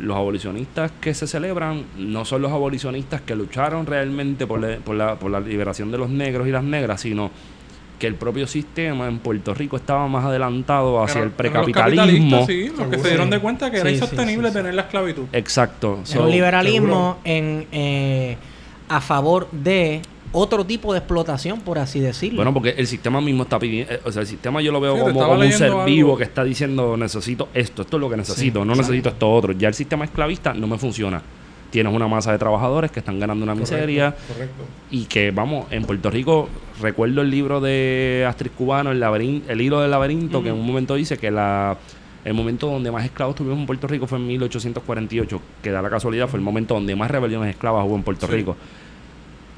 los 0.00 0.16
abolicionistas 0.16 0.92
que 1.00 1.12
se 1.14 1.26
celebran 1.26 1.82
no 1.98 2.24
son 2.24 2.42
los 2.42 2.52
abolicionistas 2.52 3.20
que 3.22 3.34
lucharon 3.34 3.84
realmente 3.86 4.46
por 4.46 4.60
la, 4.60 4.76
por 4.78 4.94
la, 4.96 5.16
por 5.16 5.30
la 5.30 5.40
liberación 5.40 5.90
de 5.90 5.98
los 5.98 6.08
negros 6.10 6.46
y 6.46 6.50
las 6.52 6.62
negras, 6.62 7.00
sino 7.00 7.30
que 7.98 8.06
el 8.08 8.14
propio 8.16 8.46
sistema 8.48 9.06
en 9.08 9.18
Puerto 9.18 9.54
Rico 9.54 9.76
estaba 9.76 10.06
más 10.08 10.24
adelantado 10.24 11.00
hacia 11.02 11.20
el 11.20 11.26
los 11.26 11.34
precapitalismo. 11.34 12.40
capitalistas, 12.40 12.46
sí, 12.46 12.72
los 12.76 12.88
que 12.88 12.98
se 12.98 13.08
dieron 13.08 13.30
de 13.30 13.38
cuenta 13.40 13.70
que 13.70 13.76
era 13.78 13.88
Sí, 13.90 13.94
insostenible 13.94 14.48
sí, 14.48 14.52
sí. 14.52 14.58
tener 14.58 14.74
la 14.74 14.82
esclavitud. 14.82 15.24
Exacto. 15.32 16.00
So, 16.04 16.24
un 16.24 16.30
liberalismo 16.32 16.86
seguro. 16.86 17.18
en, 17.24 17.66
eh, 17.72 18.36
a 18.88 19.00
favor 19.00 19.48
de 19.52 20.02
otro 20.32 20.64
tipo 20.64 20.92
de 20.92 20.98
explotación, 21.00 21.60
por 21.60 21.78
así 21.78 22.00
decirlo. 22.00 22.36
bueno, 22.36 22.54
porque 22.54 22.70
el 22.76 22.86
sistema 22.86 23.20
mismo 23.20 23.42
está 23.42 23.58
pidiendo, 23.58 23.92
eh, 23.92 24.00
o 24.04 24.10
sea, 24.10 24.22
el 24.22 24.26
sistema 24.28 24.60
yo 24.62 24.72
lo 24.72 24.80
veo 24.80 24.94
Sí, 24.96 25.00
como, 25.12 25.30
un 25.32 25.52
ser 25.52 25.68
algo. 25.68 25.84
vivo 25.84 26.16
que 26.16 26.24
está 26.24 26.42
diciendo 26.42 26.96
necesito 26.96 27.48
esto, 27.54 27.82
esto 27.82 27.96
es 27.96 28.00
lo 28.00 28.08
que 28.10 28.16
necesito, 28.16 28.64
no 28.64 28.72
exacto. 28.72 28.90
necesito 28.92 29.08
esto 29.10 29.32
otro. 29.32 29.52
Ya 29.52 29.68
el 29.68 29.74
sistema 29.74 30.04
esclavista 30.04 30.54
no 30.54 30.66
me 30.66 30.78
funciona. 30.78 31.20
Tienes 31.70 31.94
una 31.94 32.06
masa 32.06 32.32
de 32.32 32.38
trabajadores 32.38 32.90
que 32.90 32.98
están 33.00 33.18
ganando 33.18 33.44
una 33.44 33.54
miseria. 33.54 34.14
Correcto. 34.28 34.62
y 34.90 35.04
que 35.06 35.30
vamos 35.30 35.66
en 35.70 35.84
Puerto 35.84 36.10
Rico 36.10 36.48
recuerdo 36.82 37.22
el 37.22 37.30
libro 37.30 37.60
de 37.62 38.26
Astrid 38.28 38.50
Cubano 38.56 38.90
el 38.90 39.00
laberin- 39.00 39.42
el 39.48 39.60
hilo 39.62 39.80
del 39.80 39.90
laberinto 39.90 40.42
que 40.42 40.48
en 40.50 40.54
un 40.56 40.66
momento 40.66 40.94
dice 40.96 41.16
que 41.16 41.30
la 41.30 41.78
el 42.24 42.34
momento 42.34 42.66
donde 42.68 42.90
más 42.90 43.04
esclavos 43.04 43.34
tuvimos 43.34 43.58
en 43.58 43.66
Puerto 43.66 43.86
Rico 43.86 44.06
fue 44.06 44.18
en 44.18 44.26
1848 44.26 45.40
que 45.62 45.70
da 45.70 45.80
la 45.82 45.88
casualidad 45.90 46.28
fue 46.28 46.38
el 46.38 46.44
momento 46.44 46.74
donde 46.74 46.94
más 46.94 47.10
rebeliones 47.10 47.50
esclavas 47.50 47.86
hubo 47.86 47.96
en 47.96 48.02
Puerto 48.02 48.26
Sí. 48.26 48.32
Rico 48.32 48.56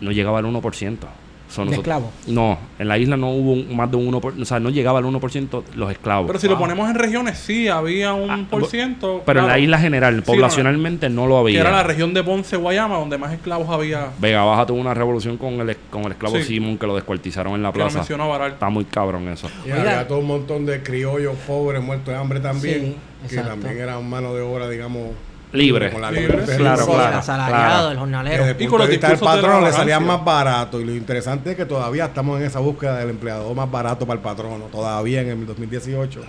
no 0.01 0.11
llegaba 0.13 0.39
al 0.39 0.45
1% 0.47 0.99
Son 1.47 1.69
¿De 1.71 1.77
esclavos? 1.77 2.09
No, 2.27 2.59
en 2.81 2.89
la 2.89 2.99
isla 2.99 3.17
no 3.17 3.31
hubo 3.31 3.53
un- 3.53 3.77
más 3.77 3.89
de 3.89 3.97
un 3.97 4.07
1%, 4.13 4.43
o 4.43 4.45
sea, 4.45 4.59
no 4.59 4.71
llegaba 4.71 4.99
al 4.99 5.05
1% 5.05 5.63
los 5.77 5.93
esclavos. 5.93 6.27
Pero 6.27 6.39
si 6.41 6.49
lo 6.49 6.59
ponemos 6.59 6.89
en 6.89 6.97
regiones, 6.97 7.39
sí, 7.39 7.69
había 7.69 8.13
un 8.13 8.29
Ah, 8.31 8.45
por 8.51 8.67
ciento. 8.67 9.23
Pero 9.25 9.41
en 9.41 9.47
la 9.49 9.59
isla 9.59 9.79
general, 9.79 10.17
Sí, 10.17 10.23
poblacionalmente 10.23 11.09
no 11.11 11.27
lo 11.29 11.35
Que 11.35 11.41
había. 11.41 11.61
era 11.61 11.71
la 11.71 11.83
región 11.85 12.13
de 12.13 12.25
Ponce, 12.25 12.57
Guayama, 12.57 12.97
donde 12.97 13.19
más 13.19 13.33
esclavos 13.33 13.69
había. 13.69 14.09
Vega 14.19 14.43
Baja 14.43 14.67
tuvo 14.67 14.81
una 14.81 14.95
revolución 14.95 15.37
con 15.37 15.61
el, 15.61 15.77
con 15.91 16.03
el 16.05 16.13
esclavo 16.13 16.37
Sí. 16.39 16.43
Simón 16.45 16.77
que 16.77 16.87
lo 16.89 16.95
descuartizaron 16.97 17.55
en 17.55 17.63
la 17.63 17.71
Que 17.73 17.79
lo 17.79 17.85
plaza. 17.85 17.99
mencionó 17.99 18.29
Baral. 18.29 18.53
Está 18.53 18.69
muy 18.71 18.87
cabrón 18.87 19.29
eso. 19.29 19.49
Y 19.65 19.71
Oiga. 19.71 19.83
había 19.83 20.09
todo 20.09 20.19
un 20.21 20.27
montón 20.27 20.67
de 20.67 20.83
criollos 20.83 21.37
pobres 21.47 21.83
muertos 21.83 22.09
de 22.13 22.17
hambre 22.19 22.41
también, 22.41 22.97
Sí, 23.29 23.37
que 23.37 23.43
también 23.43 23.79
eran 23.79 24.09
mano 24.09 24.35
de 24.35 24.41
obra, 24.43 24.69
digamos, 24.69 25.11
Libre. 25.55 25.91
con 25.91 26.01
la 26.03 26.11
Libre. 26.11 26.29
libertad. 26.29 26.57
Claro, 26.57 26.85
Sí, 26.85 26.91
claro. 26.93 27.09
el 27.13 27.15
asalariado, 27.19 27.63
claro. 27.65 27.91
el 27.91 27.99
jornalero. 27.99 28.45
Desde 28.45 28.57
el 28.59 28.63
Y 28.63 28.67
con 28.69 28.79
los 28.81 28.89
de 28.89 28.99
la 28.99 29.17
patrón 29.17 29.65
le 29.65 29.73
salían 29.73 30.05
más 30.07 30.25
barato. 30.25 30.81
Y 30.81 30.85
lo 30.85 30.93
interesante 30.95 31.53
es 31.53 31.57
que 31.57 31.65
todavía 31.65 32.07
estamos 32.07 32.41
en 32.41 32.47
esa 32.47 32.59
búsqueda 32.59 32.99
del 32.99 33.11
empleado 33.11 33.55
más 33.55 33.71
barato 33.71 34.07
para 34.07 34.19
el 34.19 34.23
patrono. 34.23 34.65
Todavía 34.71 35.23
en 35.23 35.29
el 35.31 35.47
2018. 35.47 36.21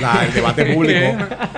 La- 0.00 0.24
el 0.26 0.32
debate 0.34 0.64
público 0.74 0.98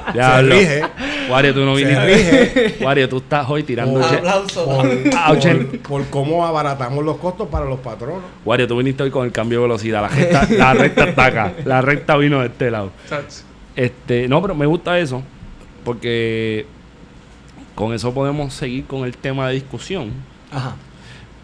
se 0.06 0.12
Diablo. 0.12 0.54
rige 0.54 0.82
Wario, 1.30 1.54
tú 1.54 1.60
no 1.64 1.76
Se 1.76 1.84
viniste. 1.84 2.04
rige. 2.06 2.76
Wario, 2.84 3.08
tú 3.08 3.16
estás 3.18 3.48
hoy 3.48 3.62
tirando. 3.62 4.00
por, 4.00 4.54
por, 4.54 4.86
Ah, 5.16 5.32
por- 5.40 5.78
por 5.78 6.06
cómo 6.10 6.44
abaratamos 6.46 7.02
los 7.04 7.16
costos 7.16 7.48
para 7.48 7.64
los 7.64 7.78
patronos. 7.80 8.20
Wario, 8.44 8.66
tú 8.68 8.76
viniste 8.76 9.02
hoy 9.02 9.10
con 9.10 9.24
el 9.24 9.32
cambio 9.32 9.60
de 9.60 9.62
velocidad. 9.62 10.02
La 10.02 10.08
recta, 10.08 10.46
la 10.50 10.74
recta 10.74 11.04
está 11.04 11.24
acá. 11.26 11.52
La 11.64 11.80
recta 11.80 12.16
vino 12.18 12.40
de 12.40 12.48
este 12.48 12.70
lado. 12.70 12.90
Este, 13.74 14.28
no, 14.28 14.42
pero 14.42 14.54
me 14.54 14.66
gusta 14.66 14.98
eso. 14.98 15.22
Porque 15.84 16.66
con 17.78 17.92
eso 17.94 18.12
podemos 18.12 18.52
seguir 18.54 18.86
con 18.86 19.04
el 19.04 19.16
tema 19.16 19.46
de 19.46 19.54
discusión. 19.54 20.10
Ajá. 20.50 20.74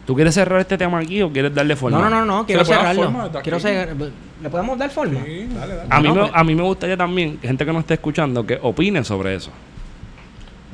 ¿Tú 0.05 0.17
quieres 0.17 0.35
cerrar 0.35 0.59
este 0.61 0.77
tema 0.77 0.99
aquí 0.99 1.23
o 1.23 1.31
quieres 1.33 1.55
darle 1.55 1.77
forma? 1.77 1.97
No, 1.99 2.11
no, 2.11 2.11
no, 2.11 2.27
no, 2.27 2.45
quiero 2.47 2.65
cerrarlo. 2.65 3.31
Quiero 3.43 3.59
cer- 3.61 3.95
¿Le 4.43 4.51
podemos 4.51 4.77
dar 4.77 4.91
forma? 4.91 5.21
Sí. 5.25 5.47
Dale, 5.55 5.77
dale. 5.77 5.89
A 5.89 6.01
mí, 6.01 6.09
No, 6.09 6.15
me, 6.15 6.21
pues- 6.23 6.33
a 6.35 6.45
mí 6.45 6.55
me 6.57 6.63
gustaría 6.65 6.97
también, 6.97 7.39
gente 7.41 7.65
que 7.65 7.73
nos 7.73 7.81
esté 7.83 7.95
escuchando, 7.95 8.45
que 8.45 8.59
opine 8.61 9.05
sobre 9.05 9.37
eso. 9.37 9.51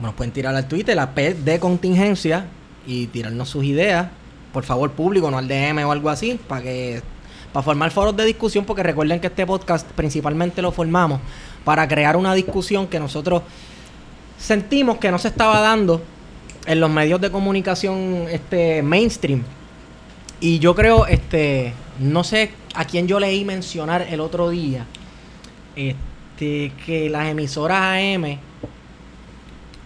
Nos 0.01 0.15
pueden 0.15 0.33
tirar 0.33 0.55
al 0.55 0.67
Twitter, 0.67 0.97
la 0.97 1.11
P 1.15 1.35
de 1.35 1.61
contingencia, 1.61 2.47
y 2.87 3.07
tirarnos 3.09 3.51
sus 3.51 3.63
ideas. 3.65 4.09
Por 4.55 4.65
favor, 4.65 4.91
público, 4.93 5.31
no 5.31 5.37
al 5.39 5.47
DM 5.47 5.85
o 5.85 5.93
algo 5.93 6.09
así, 6.09 6.41
para 6.49 6.63
que 6.63 7.03
para 7.53 7.63
formar 7.63 7.91
foros 7.91 8.17
de 8.17 8.25
discusión, 8.25 8.65
porque 8.65 8.83
recuerden 8.83 9.21
que 9.21 9.27
este 9.27 9.45
podcast 9.45 9.87
principalmente 9.93 10.63
lo 10.63 10.73
formamos 10.73 11.21
para 11.65 11.87
crear 11.87 12.17
una 12.17 12.33
discusión 12.33 12.87
que 12.87 12.99
nosotros 12.99 13.43
sentimos 14.41 14.99
que 14.99 15.11
no 15.11 15.19
se 15.19 15.29
estaba 15.29 15.61
dando 15.61 16.03
en 16.67 16.81
los 16.81 16.91
medios 16.91 17.21
de 17.21 17.31
comunicación 17.31 18.27
este 18.31 18.83
mainstream. 18.83 19.45
Y 20.41 20.59
yo 20.59 20.75
creo, 20.75 21.07
este, 21.07 21.75
no 22.01 22.25
sé 22.25 22.51
a 22.75 22.85
quién 22.85 23.07
yo 23.07 23.21
leí 23.21 23.45
mencionar 23.45 24.03
el 24.03 24.21
otro 24.21 24.49
día, 24.49 24.87
este, 25.77 26.73
que 26.85 27.11
las 27.11 27.29
emisoras 27.29 27.81
AM 27.81 28.39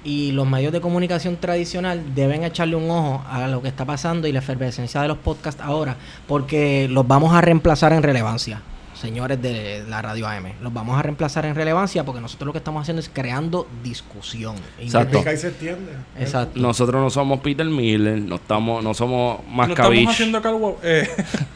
y 0.05 0.33
los 0.33 0.47
medios 0.47 0.73
de 0.73 0.81
comunicación 0.81 1.37
tradicional 1.37 2.15
deben 2.15 2.45
echarle 2.45 2.77
un 2.77 2.91
ojo 2.91 3.25
a 3.29 3.49
lo 3.49 3.63
que 3.63 3.69
está 3.69 3.85
pasando 3.85 4.29
y 4.29 4.33
la 4.33 4.39
efervescencia 4.41 5.01
de 5.03 5.09
los 5.09 5.19
podcasts 5.19 5.63
ahora, 5.63 5.97
porque 6.29 6.87
los 6.89 7.09
vamos 7.09 7.35
a 7.35 7.41
reemplazar 7.41 7.93
en 7.93 8.03
relevancia, 8.03 8.61
señores 8.95 9.41
de 9.41 9.85
la 9.89 10.03
radio 10.03 10.27
AM. 10.27 10.53
Los 10.61 10.73
vamos 10.73 10.99
a 10.99 11.03
reemplazar 11.03 11.45
en 11.47 11.55
relevancia 11.55 12.05
porque 12.05 12.21
nosotros 12.21 12.47
lo 12.47 12.53
que 12.53 12.59
estamos 12.59 12.83
haciendo 12.83 13.01
es 13.01 13.09
creando 13.09 13.69
discusión. 13.83 14.57
Exacto. 14.79 15.19
Y 15.21 15.37
se 15.37 15.49
extiende. 15.49 15.93
Exacto. 16.19 16.59
Nosotros 16.61 17.03
no 17.03 17.11
somos 17.11 17.41
Peter 17.41 17.67
Miller, 17.67 18.21
no 18.21 18.37
estamos, 18.37 18.83
no 18.83 18.95
somos 18.95 19.41
No 19.49 19.65
estamos 19.65 20.09
haciendo 20.09 20.41
cargo. 20.41 20.79
Eh, 20.83 21.09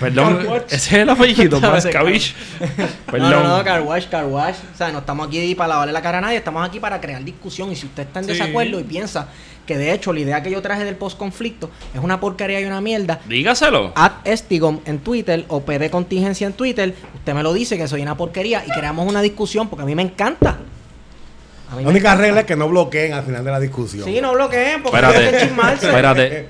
Perdón, 0.00 0.36
Carwash. 0.38 0.62
ese 0.66 0.76
es 0.76 0.92
el 0.92 1.08
apellido, 1.10 1.60
Mascavich. 1.60 2.34
Perdón. 3.10 3.30
No, 3.30 3.42
no, 3.42 3.58
no, 3.58 3.64
car 3.64 3.82
wash, 3.82 4.06
car 4.08 4.26
wash. 4.26 4.56
O 4.74 4.76
sea, 4.76 4.90
no 4.90 4.98
estamos 5.00 5.26
aquí 5.28 5.54
para 5.54 5.68
lavarle 5.68 5.92
la 5.92 6.02
cara 6.02 6.18
a 6.18 6.20
nadie, 6.20 6.36
estamos 6.38 6.66
aquí 6.66 6.80
para 6.80 7.00
crear 7.00 7.22
discusión. 7.24 7.70
Y 7.72 7.76
si 7.76 7.86
usted 7.86 8.04
está 8.04 8.20
en 8.20 8.26
Sí. 8.26 8.32
desacuerdo 8.32 8.80
y 8.80 8.84
piensa 8.84 9.28
que 9.66 9.76
de 9.78 9.92
hecho 9.92 10.12
la 10.12 10.20
idea 10.20 10.42
que 10.42 10.50
yo 10.50 10.60
traje 10.60 10.84
del 10.84 10.96
post-conflicto 10.96 11.70
es 11.94 12.00
una 12.00 12.18
porquería 12.18 12.60
y 12.60 12.64
una 12.64 12.80
mierda, 12.80 13.20
Dígaselo. 13.28 13.92
at 13.94 14.12
Estigom 14.24 14.80
en 14.86 14.98
Twitter 14.98 15.44
o 15.48 15.60
PD 15.62 15.88
Contingencia 15.90 16.46
en 16.48 16.52
Twitter, 16.52 16.94
usted 17.14 17.32
me 17.34 17.42
lo 17.44 17.52
dice 17.52 17.76
que 17.78 17.86
soy 17.86 18.02
una 18.02 18.16
porquería 18.16 18.64
y 18.66 18.70
creamos 18.72 19.08
una 19.08 19.22
discusión 19.22 19.68
porque 19.68 19.84
a 19.84 19.86
mí 19.86 19.94
me 19.94 20.02
encanta. 20.02 20.58
La 21.70 21.76
única 21.88 22.08
encanta. 22.08 22.14
regla 22.16 22.40
es 22.40 22.46
que 22.46 22.56
no 22.56 22.68
bloqueen 22.68 23.14
al 23.14 23.22
final 23.24 23.44
de 23.44 23.50
la 23.50 23.58
discusión. 23.60 24.04
Sí, 24.04 24.20
no 24.20 24.32
bloqueen 24.34 24.82
porque 24.82 24.96
Espérate, 24.98 25.26
hay 25.26 25.32
que 25.32 25.40
chismarse. 25.46 25.86
espérate. 25.86 26.48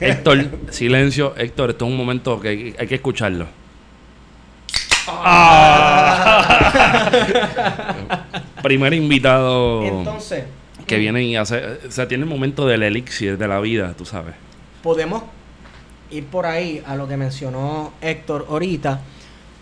Héctor, 0.00 0.48
silencio. 0.70 1.34
Héctor, 1.36 1.70
esto 1.70 1.84
es 1.84 1.90
un 1.90 1.96
momento 1.96 2.40
que 2.40 2.48
hay, 2.48 2.74
hay 2.78 2.86
que 2.86 2.94
escucharlo. 2.96 3.46
Ah. 5.82 7.10
Primer 8.62 8.92
invitado 8.94 9.82
Entonces, 9.84 10.44
que 10.86 10.98
viene 10.98 11.22
y 11.22 11.36
hace... 11.36 11.78
O 11.88 11.90
sea, 11.90 12.06
tiene 12.08 12.24
el 12.24 12.30
momento 12.30 12.66
del 12.66 12.82
elixir 12.82 13.38
de 13.38 13.48
la 13.48 13.60
vida, 13.60 13.94
tú 13.96 14.04
sabes. 14.04 14.34
podemos 14.82 15.22
ir 16.10 16.26
por 16.26 16.44
ahí 16.46 16.82
a 16.86 16.96
lo 16.96 17.06
que 17.06 17.16
mencionó 17.16 17.92
Héctor 18.00 18.46
ahorita 18.50 19.00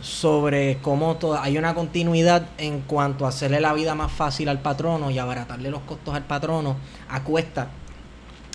sobre 0.01 0.79
cómo 0.81 1.17
to- 1.17 1.39
hay 1.39 1.59
una 1.59 1.75
continuidad 1.75 2.47
en 2.57 2.81
cuanto 2.81 3.27
a 3.27 3.29
hacerle 3.29 3.61
la 3.61 3.73
vida 3.75 3.95
más 3.95 4.11
fácil 4.13 4.49
al 4.49 4.61
patrono 4.61 5.11
y 5.11 5.19
abaratarle 5.19 5.71
los 5.71 5.81
costos 5.83 6.15
al 6.15 6.23
patrono 6.25 6.77
a 7.11 7.23
cuesta 7.23 7.69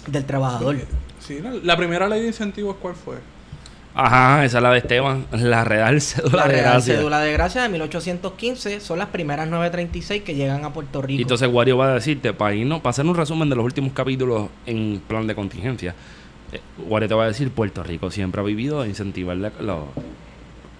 del 0.07 0.25
trabajador. 0.25 0.77
Sí, 1.25 1.39
la, 1.42 1.51
la 1.63 1.77
primera 1.77 2.08
ley 2.08 2.22
de 2.22 2.27
incentivos, 2.27 2.75
¿cuál 2.82 2.96
fue? 2.96 3.15
Ajá, 3.96 4.44
esa 4.44 4.58
es 4.58 4.63
la 4.63 4.72
de 4.72 4.80
Esteban. 4.80 5.25
La 5.32 5.63
Real 5.63 6.01
Cédula 6.01 6.38
La 6.38 6.48
de 6.48 6.53
Real 6.53 6.63
Gracia. 6.74 6.96
Cédula 6.96 7.20
de 7.20 7.32
Gracia 7.34 7.62
de 7.62 7.70
1815 7.70 8.80
son 8.80 8.98
las 8.98 9.10
primeras 9.10 9.48
936 9.48 10.24
que 10.24 10.34
llegan 10.34 10.65
a 10.65 10.74
Puerto 10.74 11.01
Rico. 11.01 11.20
Y 11.20 11.22
entonces 11.22 11.48
Wario 11.51 11.77
va 11.77 11.89
a 11.92 11.94
decirte, 11.94 12.34
para 12.34 12.56
irnos, 12.56 12.80
para 12.82 12.89
hacer 12.89 13.06
un 13.06 13.15
resumen 13.15 13.50
de 13.50 13.56
los 13.56 13.63
últimos 13.63 13.94
capítulos 13.94 14.50
en 14.65 15.00
plan 15.08 15.27
de 15.27 15.36
contingencia, 15.36 15.94
eh, 16.51 16.59
Wario 16.88 17.07
te 17.07 17.14
va 17.14 17.25
a 17.25 17.27
decir, 17.27 17.51
Puerto 17.51 17.83
Rico 17.83 18.09
siempre 18.09 18.42
ha 18.42 18.44
vivido 18.44 18.81
de 18.81 18.90
incentivar 18.90 19.38
la- 19.38 19.51
lo- 19.59 19.90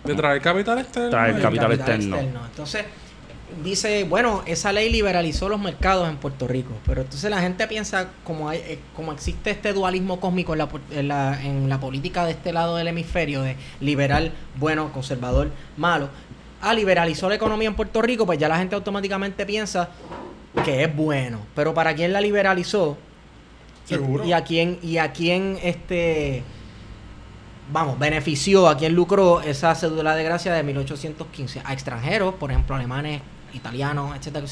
De 0.03 0.15
traer 0.15 0.41
capital 0.41 0.79
externo. 0.79 1.10
Traer 1.12 1.38
y- 1.38 1.41
capital 1.41 1.71
externo. 1.73 2.17
Entonces, 2.49 2.84
dice, 3.63 4.03
bueno, 4.06 4.41
esa 4.45 4.71
ley 4.73 4.89
liberalizó 4.91 5.47
los 5.49 5.60
mercados 5.60 6.10
en 6.10 6.17
Puerto 6.17 6.47
Rico, 6.47 6.71
pero 6.86 7.01
entonces 7.01 7.29
la 7.29 7.39
gente 7.39 7.67
piensa, 7.67 8.10
como, 8.23 8.49
hay, 8.49 8.60
eh, 8.60 8.79
como 8.95 9.12
existe 9.12 9.51
este 9.51 9.73
dualismo 9.73 10.19
cósmico 10.19 10.53
en 10.53 10.58
la, 10.60 10.69
en, 10.91 11.08
la, 11.08 11.43
en 11.43 11.69
la 11.69 11.79
política 11.79 12.25
de 12.25 12.32
este 12.32 12.51
lado 12.51 12.75
del 12.77 12.88
hemisferio, 12.88 13.41
de 13.41 13.56
liberal, 13.79 14.32
bueno, 14.56 14.91
conservador, 14.91 15.51
malo, 15.77 16.10
ah, 16.62 16.73
liberalizó 16.73 17.29
la 17.29 17.36
economía 17.36 17.67
en 17.67 17.75
Puerto 17.75 18.01
Rico, 18.01 18.25
pues 18.25 18.39
ya 18.39 18.47
la 18.49 18.58
gente 18.58 18.75
automáticamente 18.75 19.45
piensa 19.45 19.89
que 20.65 20.84
es 20.84 20.95
bueno, 20.95 21.39
pero 21.56 21.73
¿para 21.73 21.93
quién 21.93 22.12
la 22.13 22.21
liberalizó? 22.21 22.97
Y- 23.86 23.89
Seguro. 23.89 24.23
Y, 24.25 24.34
a 24.34 24.43
quién, 24.43 24.79
y 24.82 24.97
a 24.97 25.12
quién 25.12 25.60
este 25.62 26.41
vamos, 27.71 27.97
benefició, 27.99 28.67
a 28.67 28.78
quién 28.78 28.93
lucró 28.93 29.41
esa 29.41 29.73
cédula 29.76 30.15
de 30.15 30.23
gracia 30.23 30.54
de 30.54 30.63
1815 30.63 31.62
a 31.63 31.73
extranjeros, 31.73 32.34
por 32.36 32.52
ejemplo, 32.52 32.76
alemanes, 32.76 33.21
italianos, 33.54 34.15
etcétera. 34.17 34.45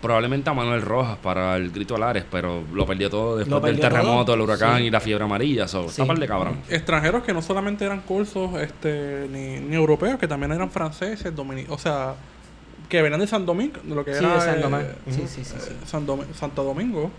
Probablemente 0.00 0.48
a 0.48 0.54
Manuel 0.54 0.80
Rojas 0.82 1.18
para 1.20 1.56
el 1.56 1.70
grito 1.72 1.96
Alares, 1.96 2.24
pero 2.30 2.62
lo 2.72 2.86
perdió 2.86 3.10
todo 3.10 3.36
después 3.36 3.60
del 3.64 3.80
terremoto, 3.80 4.26
todo. 4.26 4.34
el 4.36 4.42
huracán 4.42 4.78
Sí. 4.78 4.84
y 4.84 4.90
la 4.90 5.00
fiebre 5.00 5.24
amarilla. 5.24 5.66
So, 5.66 5.88
Sí. 5.88 6.02
par 6.04 6.18
de 6.18 6.26
cabrón. 6.28 6.58
Extranjeros 6.68 7.24
que 7.24 7.32
no 7.34 7.42
solamente 7.42 7.84
eran 7.84 8.00
cursos 8.02 8.54
este, 8.60 9.26
ni, 9.30 9.58
ni 9.58 9.74
europeos, 9.74 10.18
que 10.20 10.28
también 10.28 10.52
eran 10.52 10.70
franceses, 10.70 11.34
domini 11.34 11.64
o 11.68 11.78
sea, 11.78 12.14
que 12.88 13.02
venían 13.02 13.20
de 13.20 13.26
San 13.26 13.44
Domingo, 13.44 13.80
de 13.82 13.94
lo 13.94 14.04
que 14.04 14.14
Sí, 14.14 14.24
era 14.24 14.34
de 14.34 14.40
San 14.40 14.58
eh, 14.58 14.62
Domingo. 14.62 14.82
eh, 14.82 14.94
Sí, 15.10 15.22
sí, 15.26 15.44
sí, 15.44 15.54
sí. 15.58 15.72
San 15.84 16.06
Domi- 16.06 16.32
Santo 16.32 16.62
Domingo, 16.62 17.10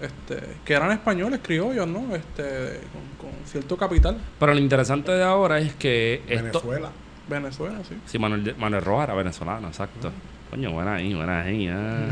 este, 0.00 0.40
que 0.64 0.74
eran 0.74 0.90
españoles, 0.92 1.40
criollos, 1.42 1.86
¿no? 1.88 2.14
Este, 2.14 2.80
con, 3.18 3.30
con 3.30 3.46
cierto 3.46 3.76
capital. 3.76 4.18
Pero 4.38 4.54
lo 4.54 4.60
interesante 4.60 5.12
de 5.12 5.22
ahora 5.24 5.58
es 5.58 5.74
que 5.74 6.22
esto... 6.28 6.60
Venezuela. 6.60 6.90
Venezuela, 7.28 7.78
sí. 7.88 7.94
Sí, 8.06 8.18
Manuel, 8.18 8.54
Manuel 8.58 8.82
Rojas 8.84 9.04
era 9.08 9.14
venezolano, 9.14 9.68
exacto. 9.68 10.10
Coño, 10.50 10.72
buena 10.72 10.94
ahí, 10.94 11.12
buena 11.12 11.42
ahí. 11.42 11.68
ah. 11.68 12.08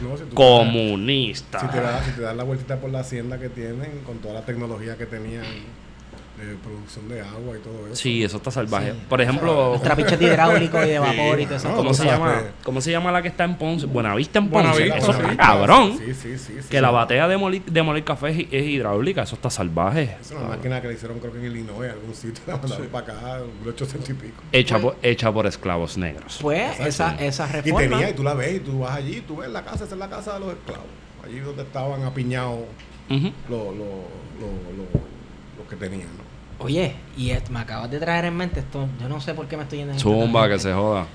Tú, 0.00 0.08
no, 0.08 0.16
si 0.16 0.24
tú- 0.24 0.34
Comunista. 0.34 1.60
Si 1.60 1.66
te, 1.68 1.80
das, 1.80 2.04
si 2.06 2.10
te 2.12 2.22
das 2.22 2.36
la 2.36 2.42
vueltita 2.42 2.76
por 2.80 2.90
la 2.90 3.00
hacienda 3.00 3.38
que 3.38 3.48
tienen, 3.50 4.00
con 4.04 4.18
toda 4.18 4.34
la 4.34 4.44
tecnología 4.44 4.96
que 4.96 5.06
tenían 5.06 5.44
de 6.46 6.54
producción 6.56 7.08
de 7.08 7.20
agua 7.20 7.56
y 7.56 7.60
todo 7.60 7.86
eso. 7.86 7.96
Sí, 7.96 8.22
eso 8.24 8.36
está 8.38 8.50
salvaje. 8.50 8.92
Sí. 8.92 8.98
Por 9.08 9.20
ejemplo, 9.20 9.72
Los 9.72 9.82
trapiches 9.82 10.18
de 10.18 10.26
hidráulico 10.26 10.82
y 10.84 10.88
de 10.88 10.98
vapor 11.00 11.40
y 11.40 11.46
todo 11.46 11.56
eso. 11.56 11.68
no, 11.68 11.76
¿cómo 11.76 11.94
se 11.94 12.04
llama? 12.04 12.42
¿Cómo 12.64 12.80
se 12.80 12.90
llama 12.90 13.12
la 13.12 13.22
que 13.22 13.28
está 13.28 13.44
en 13.44 13.56
Ponce? 13.56 13.86
Buenavista 13.86 14.38
en 14.38 14.50
Ponce. 14.50 14.68
Buenavista, 14.68 14.98
eso 14.98 15.12
sí. 15.12 15.18
está 15.30 15.36
cabrón. 15.36 15.98
Sí, 15.98 16.14
sí, 16.14 16.38
sí. 16.38 16.54
sí. 16.62 16.68
Que 16.68 16.80
la 16.80 16.90
batea 16.90 17.28
de 17.28 17.36
moler, 17.36 17.62
de 17.64 17.82
moler 17.82 18.04
café 18.04 18.30
es, 18.30 18.46
es 18.50 18.64
hidráulica, 18.66 19.22
eso 19.22 19.34
está 19.36 19.50
salvaje. 19.50 20.16
Es 20.20 20.30
una 20.32 20.48
máquina 20.48 20.80
que 20.80 20.88
le 20.88 20.94
hicieron 20.94 21.18
creo 21.18 21.32
que 21.32 21.38
en 21.38 21.44
Illinois, 21.46 21.84
en 21.86 21.90
algún 21.92 22.14
sitio, 22.14 22.42
la 22.46 22.56
mandaron 22.56 22.84
Sí. 22.84 22.88
para 22.92 23.12
acá, 23.12 23.38
en 23.38 23.58
1800 23.64 24.10
y 24.10 24.14
pico. 24.14 24.42
Hecha, 24.52 24.78
por, 24.78 24.96
hecha 25.02 25.32
por 25.32 25.46
esclavos 25.46 25.96
negros. 25.96 26.38
Pues 26.40 26.78
esa, 26.80 27.14
esa 27.20 27.48
Y 27.48 27.52
reforma. 27.70 27.80
tenía, 27.98 28.10
y 28.10 28.14
tú 28.14 28.22
la 28.22 28.34
ves, 28.34 28.56
y 28.56 28.60
tú 28.60 28.78
vas 28.80 28.96
allí, 28.96 29.20
tú 29.20 29.36
ves 29.36 29.50
la 29.50 29.62
casa, 29.64 29.84
esa 29.84 29.94
es 29.94 29.98
la 29.98 30.08
casa 30.10 30.34
de 30.34 30.40
los 30.40 30.50
esclavos. 30.54 30.86
Allí 31.24 31.38
donde 31.38 31.62
estaban 31.62 32.02
apiñados 32.02 32.60
Ujú. 33.08 33.26
los, 33.48 33.66
los, 33.66 33.76
los, 34.40 34.76
los, 34.76 35.02
los 35.58 35.68
que 35.68 35.76
tenían. 35.76 36.08
Oye, 36.62 36.94
y 37.16 37.30
esto- 37.30 37.50
me 37.52 37.60
acabas 37.60 37.90
de 37.90 37.98
traer 37.98 38.24
en 38.26 38.36
mente 38.36 38.60
esto. 38.60 38.86
Yo 39.00 39.08
no 39.08 39.20
sé 39.20 39.34
por 39.34 39.46
qué 39.46 39.56
me 39.56 39.64
estoy 39.64 39.78
yendo 39.78 39.92
en 39.92 39.96
esta 39.98 40.08
Zumba, 40.08 40.48
que 40.48 40.58
se 40.58 40.72
joda. 40.72 41.06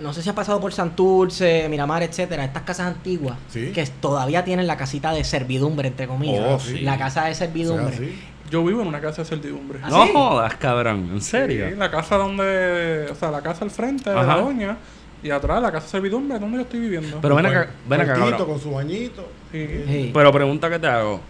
No 0.00 0.14
sé 0.14 0.22
si 0.22 0.30
ha 0.30 0.34
pasado 0.34 0.58
por 0.60 0.72
Santurce, 0.72 1.68
Miramar, 1.68 2.02
etcétera, 2.02 2.44
estas 2.44 2.62
casas 2.62 2.86
antiguas 2.86 3.36
Sí. 3.50 3.70
que 3.72 3.84
todavía 4.00 4.42
tienen 4.44 4.66
la 4.66 4.78
casita 4.78 5.12
de 5.12 5.22
servidumbre, 5.24 5.88
entre 5.88 6.06
comillas. 6.06 6.42
Oh, 6.48 6.58
sí. 6.58 6.80
La 6.80 6.96
casa 6.96 7.26
de 7.26 7.34
servidumbre. 7.34 7.84
O 7.94 7.98
sea, 7.98 7.98
sí. 7.98 8.18
Yo 8.50 8.64
vivo 8.64 8.80
en 8.80 8.88
una 8.88 9.00
casa 9.00 9.22
de 9.22 9.28
servidumbre. 9.28 9.78
¿Ah, 9.82 9.88
No 9.90 10.06
jodas, 10.06 10.54
cabrón. 10.56 11.10
¿En 11.12 11.20
serio? 11.20 11.68
Sí, 11.68 11.74
la 11.76 11.90
casa 11.90 12.16
donde, 12.16 13.08
o 13.10 13.14
sea, 13.14 13.30
la 13.30 13.42
casa 13.42 13.64
al 13.64 13.70
frente 13.70 14.08
de 14.08 14.16
la 14.16 14.36
doña 14.36 14.76
y 15.22 15.30
atrás 15.30 15.60
la 15.62 15.70
casa 15.70 15.84
de 15.84 15.90
servidumbre 15.90 16.38
donde 16.38 16.56
yo 16.56 16.62
estoy 16.62 16.80
viviendo. 16.80 17.18
Pero 17.20 17.34
ven 17.36 17.46
acá, 17.46 17.68
ven 17.86 18.00
acá, 18.00 18.36
con 18.38 18.58
su 18.58 18.70
bañito. 18.72 19.28
Sí. 19.52 19.68
Sí. 19.86 20.10
Pero 20.14 20.32
pregunta 20.32 20.70
que 20.70 20.78
te 20.78 20.86
hago. 20.86 21.20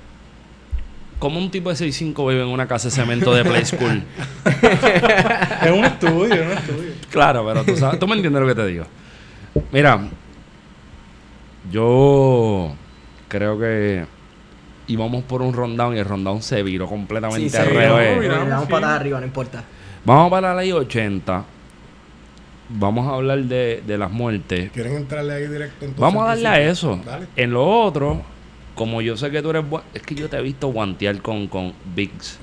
¿Cómo 1.21 1.39
un 1.39 1.51
tipo 1.51 1.69
de 1.73 1.77
6'5 1.77 2.29
vive 2.31 2.43
en 2.43 2.49
una 2.49 2.67
casa 2.67 2.89
de 2.89 2.95
cemento 2.95 3.33
de 3.35 3.45
Play 3.45 3.65
School? 3.65 4.03
es 5.63 5.71
un 5.71 5.85
estudio, 5.85 6.35
es 6.35 6.47
un 6.47 6.53
estudio. 6.53 6.93
Claro, 7.11 7.45
pero 7.47 7.63
tú, 7.63 7.77
sabes, 7.77 8.01
tú 8.01 8.09
me 8.09 8.15
entiendes 8.17 8.41
lo 8.43 8.49
que 8.49 8.55
te 8.55 8.67
digo. 8.67 8.85
Mira, 9.71 10.01
yo 11.71 12.73
creo 13.29 13.59
que 13.59 14.07
íbamos 14.89 15.23
por 15.25 15.43
un 15.43 15.53
rundown 15.53 15.95
y 15.97 15.99
el 16.01 16.05
rundown 16.05 16.43
se 16.43 16.63
viró 16.63 16.87
completamente 16.87 17.51
Sí, 17.51 17.57
al 17.57 17.65
se 17.65 17.71
revés. 17.71 17.89
viró, 17.91 18.15
Le 18.15 18.21
Miramos, 18.29 18.49
damos 18.49 18.65
sí. 18.67 18.71
patas 18.73 18.91
arriba, 18.91 19.21
no 19.21 19.27
importa. 19.27 19.65
Vamos 20.05 20.31
para 20.31 20.55
la 20.55 20.61
ley 20.63 20.73
80. 20.73 21.45
Vamos 22.71 23.07
a 23.07 23.15
hablar 23.17 23.41
de, 23.41 23.83
de 23.87 23.99
las 23.99 24.11
muertes. 24.11 24.71
¿Quieren 24.71 24.97
entrarle 24.97 25.35
ahí 25.35 25.43
directo 25.49 25.85
entonces? 25.85 26.01
Vamos 26.01 26.25
a 26.25 26.29
darle 26.29 26.49
a 26.49 26.61
eso. 26.61 26.99
Dale. 27.05 27.27
En 27.37 27.51
lo 27.51 27.69
otro, 27.69 28.23
como 28.81 29.03
yo 29.03 29.15
sé 29.15 29.31
que 29.31 29.43
tú 29.43 29.51
eres 29.51 29.63
es 29.93 30.01
que 30.01 30.15
yo 30.15 30.31
te 30.31 30.39
he 30.39 30.41
visto 30.41 30.69
guantear 30.69 31.21
con, 31.21 31.49
con 31.49 31.75
Vicks. 31.95 32.39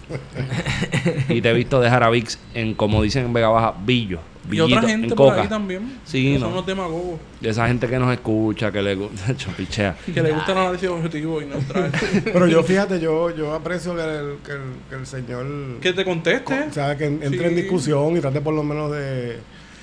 y 1.29 1.41
te 1.41 1.49
he 1.49 1.53
visto 1.53 1.81
dejar 1.81 2.03
a 2.03 2.11
Vicks 2.11 2.37
en, 2.53 2.75
como 2.75 3.01
dicen 3.01 3.25
en 3.25 3.33
Vega 3.33 3.47
Baja, 3.47 3.73
billo. 3.83 4.19
Y 4.51 4.59
otra 4.59 4.83
gente 4.83 5.07
en 5.07 5.15
por 5.15 5.29
coca. 5.29 5.41
ahí 5.41 5.47
también. 5.47 5.97
Sí, 6.05 6.33
que 6.33 6.39
no. 6.39 6.45
Son 6.45 6.53
los 6.53 6.63
demagogos. 6.67 7.19
De 7.41 7.49
esa 7.49 7.67
gente 7.67 7.87
que 7.87 7.97
nos 7.97 8.13
escucha, 8.13 8.71
que 8.71 8.83
le 8.83 8.93
gusta, 8.93 9.35
chopichea. 9.35 9.95
Que 10.13 10.21
le 10.21 10.31
gusta 10.31 10.51
el 10.51 10.57
análisis 10.59 10.89
objetivo 10.89 11.41
y 11.41 11.47
neutral. 11.47 11.91
Pero 12.23 12.45
yo, 12.45 12.61
fíjate, 12.61 12.99
yo, 12.99 13.35
yo 13.35 13.55
aprecio 13.55 13.95
que 13.95 14.03
el, 14.03 14.37
que 14.45 14.51
el, 14.51 14.59
que 14.91 14.95
el 14.95 15.07
señor... 15.07 15.79
que 15.81 15.91
te 15.91 16.05
conteste. 16.05 16.65
o 16.69 16.71
sea, 16.71 16.95
que 16.95 17.05
en- 17.05 17.23
entre 17.23 17.47
en 17.47 17.55
discusión 17.55 18.15
y 18.15 18.19
trate 18.21 18.41
por 18.41 18.53
lo 18.53 18.61
menos 18.61 18.91
de, 18.91 19.39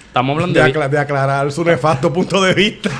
Estamos 0.06 0.34
hablando 0.34 0.56
de, 0.56 0.64
de, 0.66 0.72
acla- 0.72 0.88
de 0.88 0.98
aclarar 1.00 1.50
su 1.50 1.64
nefasto 1.64 2.12
punto 2.12 2.40
de 2.40 2.54
vista. 2.54 2.90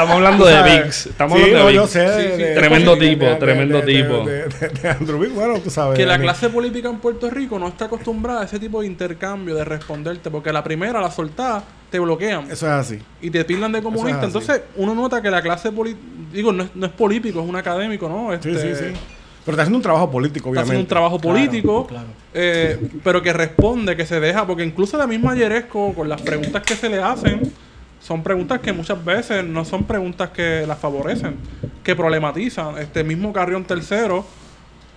Estamos 0.00 0.14
hablando 0.16 0.44
de. 0.46 0.62
Vicks. 0.82 1.06
Estamos 1.06 1.38
sí, 1.38 1.44
hablando 1.44 1.62
no, 1.62 1.66
de 1.68 1.74
yo 1.74 1.80
Vicks. 1.82 1.92
sé. 1.92 2.08
Sí, 2.08 2.28
sí. 2.36 2.42
de- 2.42 2.54
Tremendo 2.54 2.96
de- 2.96 3.08
tipo, 3.08 3.24
de- 3.24 3.34
tremendo 3.36 3.80
de- 3.80 3.86
tipo. 3.86 4.24
De, 4.24 4.42
de- 4.48 4.68
de 4.82 4.88
Andrew 4.88 5.18
Vicks, 5.18 5.34
bueno, 5.34 5.58
tú 5.60 5.70
sabes. 5.70 5.98
Que 5.98 6.06
la 6.06 6.18
clase 6.18 6.48
política 6.48 6.88
en 6.88 6.98
Puerto 6.98 7.30
Rico 7.30 7.58
no 7.58 7.68
está 7.68 7.86
acostumbrada 7.86 8.42
a 8.42 8.44
ese 8.44 8.58
tipo 8.58 8.80
de 8.80 8.86
intercambio, 8.86 9.54
de 9.54 9.64
responderte, 9.64 10.30
porque 10.30 10.52
la 10.52 10.62
primera, 10.62 11.00
la 11.00 11.10
soltada, 11.10 11.64
te 11.90 11.98
bloquean 11.98 12.50
Eso 12.50 12.66
es 12.66 12.72
así. 12.72 12.98
y 13.22 13.30
te 13.30 13.44
tildan 13.44 13.72
de 13.72 13.82
comunista. 13.82 14.24
Entonces, 14.24 14.62
uno 14.76 14.94
nota 14.94 15.22
que 15.22 15.30
la 15.30 15.40
clase 15.40 15.70
política, 15.72 16.02
digo, 16.32 16.52
no 16.52 16.64
es, 16.64 16.70
no 16.74 16.86
es 16.86 16.92
político, 16.92 17.40
es 17.40 17.48
un 17.48 17.56
académico, 17.56 18.08
¿no? 18.08 18.30
Sí, 18.42 18.50
Este, 18.50 18.74
sí, 18.74 18.84
sí. 18.92 19.00
Pero 19.44 19.54
está 19.54 19.62
haciendo 19.62 19.76
un 19.78 19.82
trabajo 19.82 20.10
político, 20.10 20.48
Está 20.48 20.62
obviamente. 20.62 20.70
haciendo 20.72 20.80
un 20.82 20.88
trabajo 20.88 21.20
Claro, 21.20 21.36
político, 21.36 21.86
claro. 21.86 22.06
eh, 22.34 22.80
pero 23.04 23.22
que 23.22 23.32
responde, 23.32 23.94
que 23.96 24.04
se 24.04 24.18
deja, 24.18 24.44
porque 24.44 24.64
incluso 24.64 24.98
la 24.98 25.06
misma 25.06 25.36
Yeresco, 25.36 25.94
con 25.94 26.08
las 26.08 26.20
preguntas 26.20 26.62
que 26.64 26.74
se 26.74 26.88
le 26.88 27.00
hacen, 27.00 27.52
son 28.00 28.22
preguntas 28.22 28.60
que 28.60 28.72
muchas 28.72 29.04
veces 29.04 29.44
no 29.44 29.64
son 29.64 29.84
preguntas 29.84 30.30
que 30.30 30.64
las 30.66 30.78
favorecen, 30.78 31.36
que 31.82 31.96
problematizan. 31.96 32.78
Este 32.78 33.02
mismo 33.02 33.32
Carrión 33.32 33.64
Tercero 33.64 34.24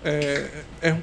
eh, 0.04 0.64
es 0.82 0.94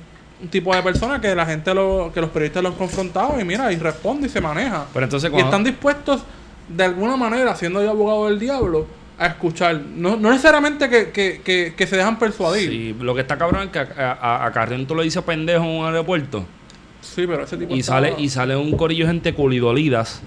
un 0.40 0.48
tipo 0.48 0.74
de 0.74 0.82
persona 0.82 1.20
que 1.20 1.34
la 1.34 1.46
gente, 1.46 1.74
lo, 1.74 2.10
que 2.12 2.20
los 2.20 2.30
periodistas 2.30 2.62
lo 2.62 2.68
han 2.70 2.74
confrontado 2.76 3.40
y 3.40 3.44
mira, 3.44 3.72
y 3.72 3.76
responde 3.76 4.26
y 4.26 4.30
se 4.30 4.40
maneja. 4.40 4.86
Pero 4.92 5.04
entonces 5.04 5.30
Y 5.34 5.40
están 5.40 5.64
dispuestos, 5.64 6.22
de 6.68 6.84
alguna 6.84 7.16
manera, 7.16 7.56
siendo 7.56 7.82
yo 7.82 7.90
abogado 7.90 8.26
del 8.26 8.38
diablo, 8.38 8.86
a 9.18 9.26
escuchar. 9.28 9.80
No, 9.80 10.16
no 10.16 10.30
necesariamente 10.30 10.88
que, 10.90 11.10
que, 11.10 11.40
que, 11.42 11.74
que 11.76 11.86
se 11.86 11.96
dejan 11.96 12.18
persuadir. 12.18 12.68
Sí, 12.68 12.96
lo 13.00 13.14
que 13.14 13.22
está 13.22 13.38
cabrón 13.38 13.62
es 13.62 13.68
que 13.70 13.78
a, 13.78 14.12
a, 14.12 14.46
a 14.46 14.52
Carrión 14.52 14.86
tú 14.86 14.94
le 14.94 15.04
dices 15.04 15.22
pendejo 15.22 15.64
en 15.64 15.70
un 15.70 15.86
aeropuerto 15.86 16.44
Sí, 17.14 17.26
pero 17.26 17.44
ese 17.44 17.56
tipo 17.56 17.74
y 17.74 17.82
sale 17.82 18.14
y 18.18 18.28
sale 18.28 18.56
un 18.56 18.76
corillo 18.76 19.06
de 19.06 19.12
gente 19.12 19.32
culidolidas 19.34 20.20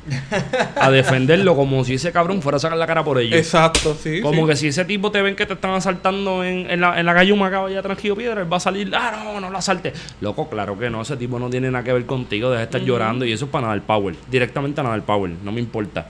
a 0.75 0.89
defenderlo 0.89 1.55
como 1.55 1.83
si 1.83 1.95
ese 1.95 2.11
cabrón 2.11 2.41
fuera 2.41 2.55
a 2.55 2.59
sacar 2.59 2.77
la 2.77 2.87
cara 2.87 3.03
por 3.03 3.19
ellos. 3.19 3.37
Exacto, 3.37 3.95
sí. 4.01 4.21
Como 4.21 4.41
sí. 4.43 4.47
que 4.47 4.55
si 4.55 4.67
ese 4.69 4.85
tipo 4.85 5.11
te 5.11 5.21
ven 5.21 5.35
que 5.35 5.45
te 5.45 5.53
están 5.53 5.71
asaltando 5.71 6.43
en, 6.43 6.69
en 6.69 6.81
la, 6.81 6.99
en 6.99 7.05
la 7.05 7.13
calle 7.13 7.31
Humacao 7.31 7.67
allá 7.67 7.81
tranquilo 7.81 8.15
piedra, 8.15 8.41
él 8.41 8.51
va 8.51 8.57
a 8.57 8.59
salir, 8.59 8.91
ah, 8.95 9.21
no, 9.23 9.39
no 9.39 9.49
lo 9.49 9.57
asalte. 9.57 9.93
Loco, 10.21 10.49
claro 10.49 10.77
que 10.79 10.89
no, 10.89 11.01
ese 11.01 11.15
tipo 11.17 11.37
no 11.37 11.49
tiene 11.49 11.69
nada 11.69 11.83
que 11.83 11.93
ver 11.93 12.05
contigo, 12.05 12.49
deja 12.49 12.59
de 12.59 12.65
estar 12.65 12.81
llorando 12.81 13.25
y 13.25 13.31
eso 13.33 13.45
es 13.45 13.51
para 13.51 13.63
nada 13.63 13.75
el 13.75 13.81
power. 13.81 14.15
Directamente 14.31 14.81
a 14.81 14.83
nada 14.83 14.95
el 14.95 15.03
power, 15.03 15.31
no 15.43 15.51
me 15.51 15.59
importa. 15.59 16.07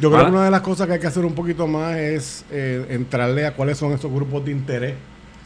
Yo 0.00 0.10
creo 0.10 0.22
Ah. 0.22 0.24
que 0.26 0.30
una 0.32 0.44
de 0.46 0.50
las 0.50 0.62
cosas 0.62 0.86
que 0.86 0.94
hay 0.94 1.00
que 1.00 1.06
hacer 1.06 1.24
un 1.24 1.34
poquito 1.34 1.66
más 1.66 1.96
es 1.96 2.44
eh, 2.50 2.86
entrarle 2.90 3.44
a 3.44 3.52
cuáles 3.54 3.76
son 3.76 3.92
esos 3.92 4.10
grupos 4.10 4.44
de 4.44 4.52
interés 4.52 4.94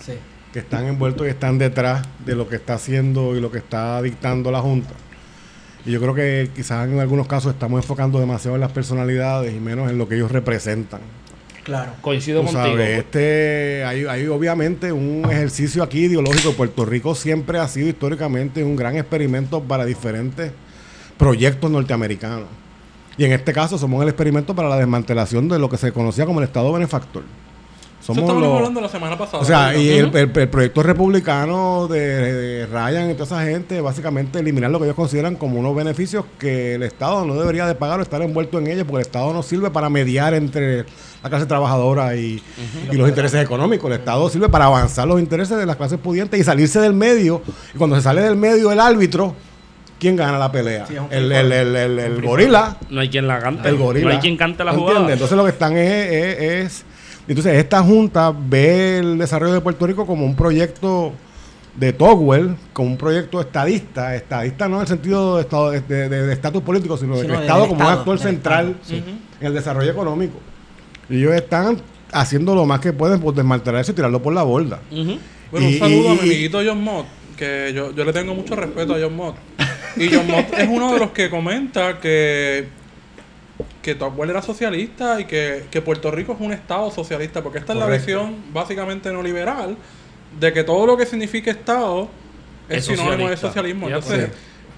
Sí. 0.04 0.12
Que 0.52 0.58
están 0.58 0.86
envueltos 0.86 1.26
y 1.26 1.30
están 1.30 1.58
detrás 1.58 2.06
de 2.24 2.34
lo 2.34 2.48
que 2.48 2.56
está 2.56 2.74
haciendo 2.74 3.36
y 3.36 3.40
lo 3.40 3.50
que 3.50 3.58
está 3.58 4.02
dictando 4.02 4.50
la 4.50 4.60
Junta. 4.60 4.90
Y 5.86 5.92
yo 5.92 6.00
creo 6.00 6.14
que 6.14 6.50
quizás 6.54 6.88
en 6.88 6.98
algunos 7.00 7.26
casos 7.26 7.52
estamos 7.52 7.82
enfocando 7.82 8.18
demasiado 8.18 8.56
en 8.56 8.60
las 8.60 8.72
personalidades 8.72 9.54
y 9.54 9.60
menos 9.60 9.90
en 9.90 9.96
lo 9.96 10.08
que 10.08 10.16
ellos 10.16 10.30
representan. 10.30 11.00
Claro. 11.64 11.92
Coincido 12.00 12.40
Tú 12.40 12.46
contigo. 12.46 12.64
sabes, 12.64 12.98
este, 12.98 13.84
hay, 13.84 14.04
hay 14.04 14.26
obviamente 14.26 14.92
un 14.92 15.24
ejercicio 15.30 15.82
aquí 15.82 16.06
ideológico. 16.06 16.52
Puerto 16.52 16.84
Rico 16.84 17.14
siempre 17.14 17.58
ha 17.58 17.68
sido 17.68 17.88
históricamente 17.88 18.64
un 18.64 18.76
gran 18.76 18.96
experimento 18.96 19.62
para 19.62 19.84
diferentes 19.84 20.52
proyectos 21.16 21.70
norteamericanos. 21.70 22.48
Y 23.16 23.24
en 23.24 23.32
este 23.32 23.52
caso 23.52 23.78
somos 23.78 24.02
el 24.02 24.08
experimento 24.08 24.54
para 24.54 24.68
la 24.68 24.76
desmantelación 24.76 25.48
de 25.48 25.58
lo 25.58 25.68
que 25.68 25.76
se 25.76 25.92
conocía 25.92 26.26
como 26.26 26.40
el 26.40 26.46
Estado 26.46 26.72
benefactor. 26.72 27.22
Eso 28.00 28.14
Somos 28.14 28.22
estábamos 28.22 28.48
los, 28.48 28.56
hablando 28.58 28.80
la 28.80 28.88
semana 28.88 29.18
pasada. 29.18 29.42
o 29.42 29.44
sea, 29.44 29.76
y 29.76 29.90
el, 29.90 30.06
el- 30.16 30.30
el 30.34 30.48
proyecto 30.48 30.82
republicano 30.82 31.86
de, 31.86 31.98
de 32.32 32.66
Ryan 32.66 33.10
y 33.10 33.12
toda 33.12 33.24
esa 33.26 33.42
gente, 33.44 33.80
básicamente 33.82 34.38
eliminar 34.38 34.70
lo 34.70 34.78
que 34.78 34.84
ellos 34.86 34.96
consideran 34.96 35.36
como 35.36 35.60
unos 35.60 35.76
beneficios 35.76 36.24
que 36.38 36.76
el 36.76 36.82
Estado 36.82 37.26
no 37.26 37.34
debería 37.34 37.66
de 37.66 37.74
pagar 37.74 38.00
o 38.00 38.02
estar 38.02 38.22
envuelto 38.22 38.58
en 38.58 38.68
ellos, 38.68 38.84
porque 38.88 39.02
el 39.02 39.06
Estado 39.06 39.32
no 39.34 39.42
sirve 39.42 39.70
para 39.70 39.90
mediar 39.90 40.32
entre 40.32 40.86
la 41.22 41.28
clase 41.28 41.44
trabajadora 41.44 42.16
y, 42.16 42.42
y 42.90 42.96
los 42.96 43.06
intereses 43.06 43.42
económicos. 43.44 43.90
El 43.90 43.98
Estado 43.98 44.30
sirve 44.30 44.48
para 44.48 44.64
avanzar 44.64 45.06
los 45.06 45.20
intereses 45.20 45.58
de 45.58 45.66
las 45.66 45.76
clases 45.76 45.98
pudientes 45.98 46.40
y 46.40 46.42
salirse 46.44 46.80
del 46.80 46.94
medio. 46.94 47.42
Y 47.74 47.78
cuando 47.78 47.96
se 47.96 48.02
sale 48.02 48.22
del 48.22 48.36
medio 48.36 48.72
el 48.72 48.80
árbitro, 48.80 49.34
¿quién 49.98 50.16
gana 50.16 50.38
la 50.38 50.50
pelea? 50.50 50.86
Sí, 50.86 50.94
el, 51.10 51.30
el, 51.30 51.52
el, 51.52 51.76
el- 51.76 51.98
el 51.98 52.22
gorila. 52.22 52.78
No 52.88 53.02
hay 53.02 53.10
quien 53.10 53.26
la 53.28 53.40
cante. 53.40 53.68
El 53.68 53.76
gorila. 53.76 54.06
No 54.06 54.10
hay 54.14 54.18
quien 54.20 54.38
cante 54.38 54.64
la 54.64 54.70
¿Entiendes? 54.70 54.96
jugada. 54.96 55.12
Entonces 55.12 55.36
lo 55.36 55.44
que 55.44 55.50
están 55.50 55.76
es, 55.76 56.10
es- 56.12 56.40
es- 56.40 56.84
Entonces 57.30 57.54
esta 57.58 57.82
junta 57.82 58.32
ve 58.36 58.98
el 58.98 59.16
desarrollo 59.18 59.54
de 59.54 59.60
Puerto 59.60 59.86
Rico 59.86 60.04
como 60.06 60.26
un 60.26 60.34
proyecto 60.34 61.12
de 61.76 61.92
Togwell, 61.92 62.56
como 62.72 62.88
un 62.88 62.96
proyecto 62.96 63.40
estadista. 63.40 64.16
Estadista 64.16 64.68
no 64.68 64.76
en 64.76 64.82
el 64.82 64.88
sentido 64.88 65.36
de 65.36 65.42
estado- 65.42 65.70
de 65.70 65.80
de- 65.80 66.08
de 66.26 66.32
estatus 66.32 66.62
político, 66.62 66.96
sino, 66.96 67.14
Sino 67.14 67.28
del 67.28 67.32
del 67.32 67.40
Estado 67.42 67.68
como 67.68 67.86
un 67.86 67.92
actor 67.92 68.18
central 68.18 68.70
Estado, 68.70 68.84
sí. 68.84 68.96
Ujú. 69.06 69.16
en 69.40 69.46
el 69.46 69.54
desarrollo 69.54 69.90
económico. 69.92 70.38
Y 71.08 71.18
ellos 71.18 71.34
están 71.34 71.80
haciendo 72.12 72.54
lo 72.56 72.66
más 72.66 72.80
que 72.80 72.92
pueden 72.92 73.20
por 73.20 73.32
desmantelar 73.34 73.80
eso 73.82 73.92
y 73.92 73.94
tirarlo 73.94 74.20
por 74.20 74.34
la 74.34 74.42
borda. 74.42 74.80
Bueno, 74.90 75.66
un 75.68 75.72
Y- 75.72 75.78
saludo 75.78 76.10
a 76.10 76.14
mi 76.14 76.20
amiguito 76.20 76.60
John 76.66 76.82
Mott, 76.82 77.06
que 77.36 77.72
yo, 77.74 77.94
yo 77.94 78.04
le 78.04 78.12
tengo 78.12 78.34
mucho 78.34 78.56
respeto 78.56 78.94
a 78.94 78.98
John 79.00 79.14
Mott. 79.14 79.36
Y 79.96 80.08
John 80.12 80.26
Mott 80.28 80.46
es 80.58 80.68
uno 80.68 80.92
de 80.92 80.98
los 80.98 81.10
que 81.12 81.30
comenta 81.30 82.00
que, 82.00 82.66
que 83.82 83.94
tu 83.94 84.04
abuelo 84.04 84.32
era 84.32 84.42
socialista 84.42 85.20
y 85.20 85.24
que, 85.24 85.64
que 85.70 85.80
Puerto 85.82 86.10
Rico 86.10 86.32
es 86.34 86.40
un 86.40 86.52
estado 86.52 86.90
socialista, 86.90 87.42
porque 87.42 87.58
esta 87.58 87.72
es 87.72 87.78
la 87.78 87.86
Correcto. 87.86 88.06
visión 88.06 88.36
básicamente 88.52 89.10
neoliberal 89.10 89.76
de 90.38 90.52
que 90.52 90.64
todo 90.64 90.86
lo 90.86 90.96
que 90.96 91.06
signifique 91.06 91.50
estado 91.50 92.08
es, 92.68 92.78
Es 92.78 92.84
sinónimo 92.86 93.28
de 93.28 93.36
socialista. 93.36 93.46
socialismo. 93.48 93.88
Ya, 93.88 93.96
Entonces, 93.96 94.28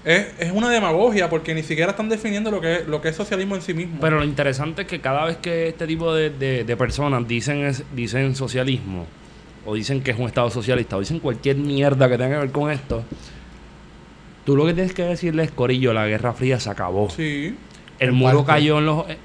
pues. 0.03 0.17
es, 0.39 0.47
es 0.47 0.51
una 0.51 0.69
demagogia 0.69 1.29
porque 1.29 1.53
ni 1.53 1.63
siquiera 1.63 1.91
están 1.91 2.09
definiendo 2.09 2.49
lo 2.49 2.59
que, 2.61 2.75
es- 2.77 2.87
lo 2.87 3.01
que 3.01 3.09
es 3.09 3.15
socialismo 3.15 3.55
en 3.55 3.61
sí 3.61 3.73
mismo. 3.73 3.97
Pero 4.01 4.17
lo 4.19 4.23
interesante 4.25 4.83
es 4.83 4.87
que 4.87 4.99
cada 5.01 5.25
vez 5.25 5.37
que 5.37 5.67
este 5.67 5.85
tipo 5.85 6.13
de, 6.13 6.29
de- 6.29 6.63
de 6.63 6.77
personas 6.77 7.27
dicen 7.27 7.65
es- 7.65 7.83
dicen 7.93 8.35
socialismo, 8.35 9.05
o 9.65 9.75
dicen 9.75 10.01
que 10.01 10.11
es 10.11 10.17
un 10.19 10.25
estado 10.27 10.49
socialista, 10.49 10.95
o 10.97 11.01
dicen 11.01 11.19
cualquier 11.19 11.57
mierda 11.57 12.07
que 12.09 12.17
tenga 12.17 12.35
que 12.35 12.41
ver 12.41 12.51
con 12.51 12.71
esto, 12.71 13.03
tú 14.45 14.55
lo 14.55 14.65
que 14.65 14.73
tienes 14.73 14.93
que 14.93 15.03
decirle 15.03 15.43
es, 15.43 15.51
Corillo, 15.51 15.93
la 15.93 16.05
Guerra 16.07 16.33
Fría 16.33 16.59
se 16.59 16.69
acabó. 16.69 17.09
sí. 17.09 17.55
El 17.99 18.11
muro 18.11 18.39
parte. 18.45 18.51
cayó 18.61 18.77
en 18.79 18.85
los... 18.85 19.09
eh, 19.09 19.17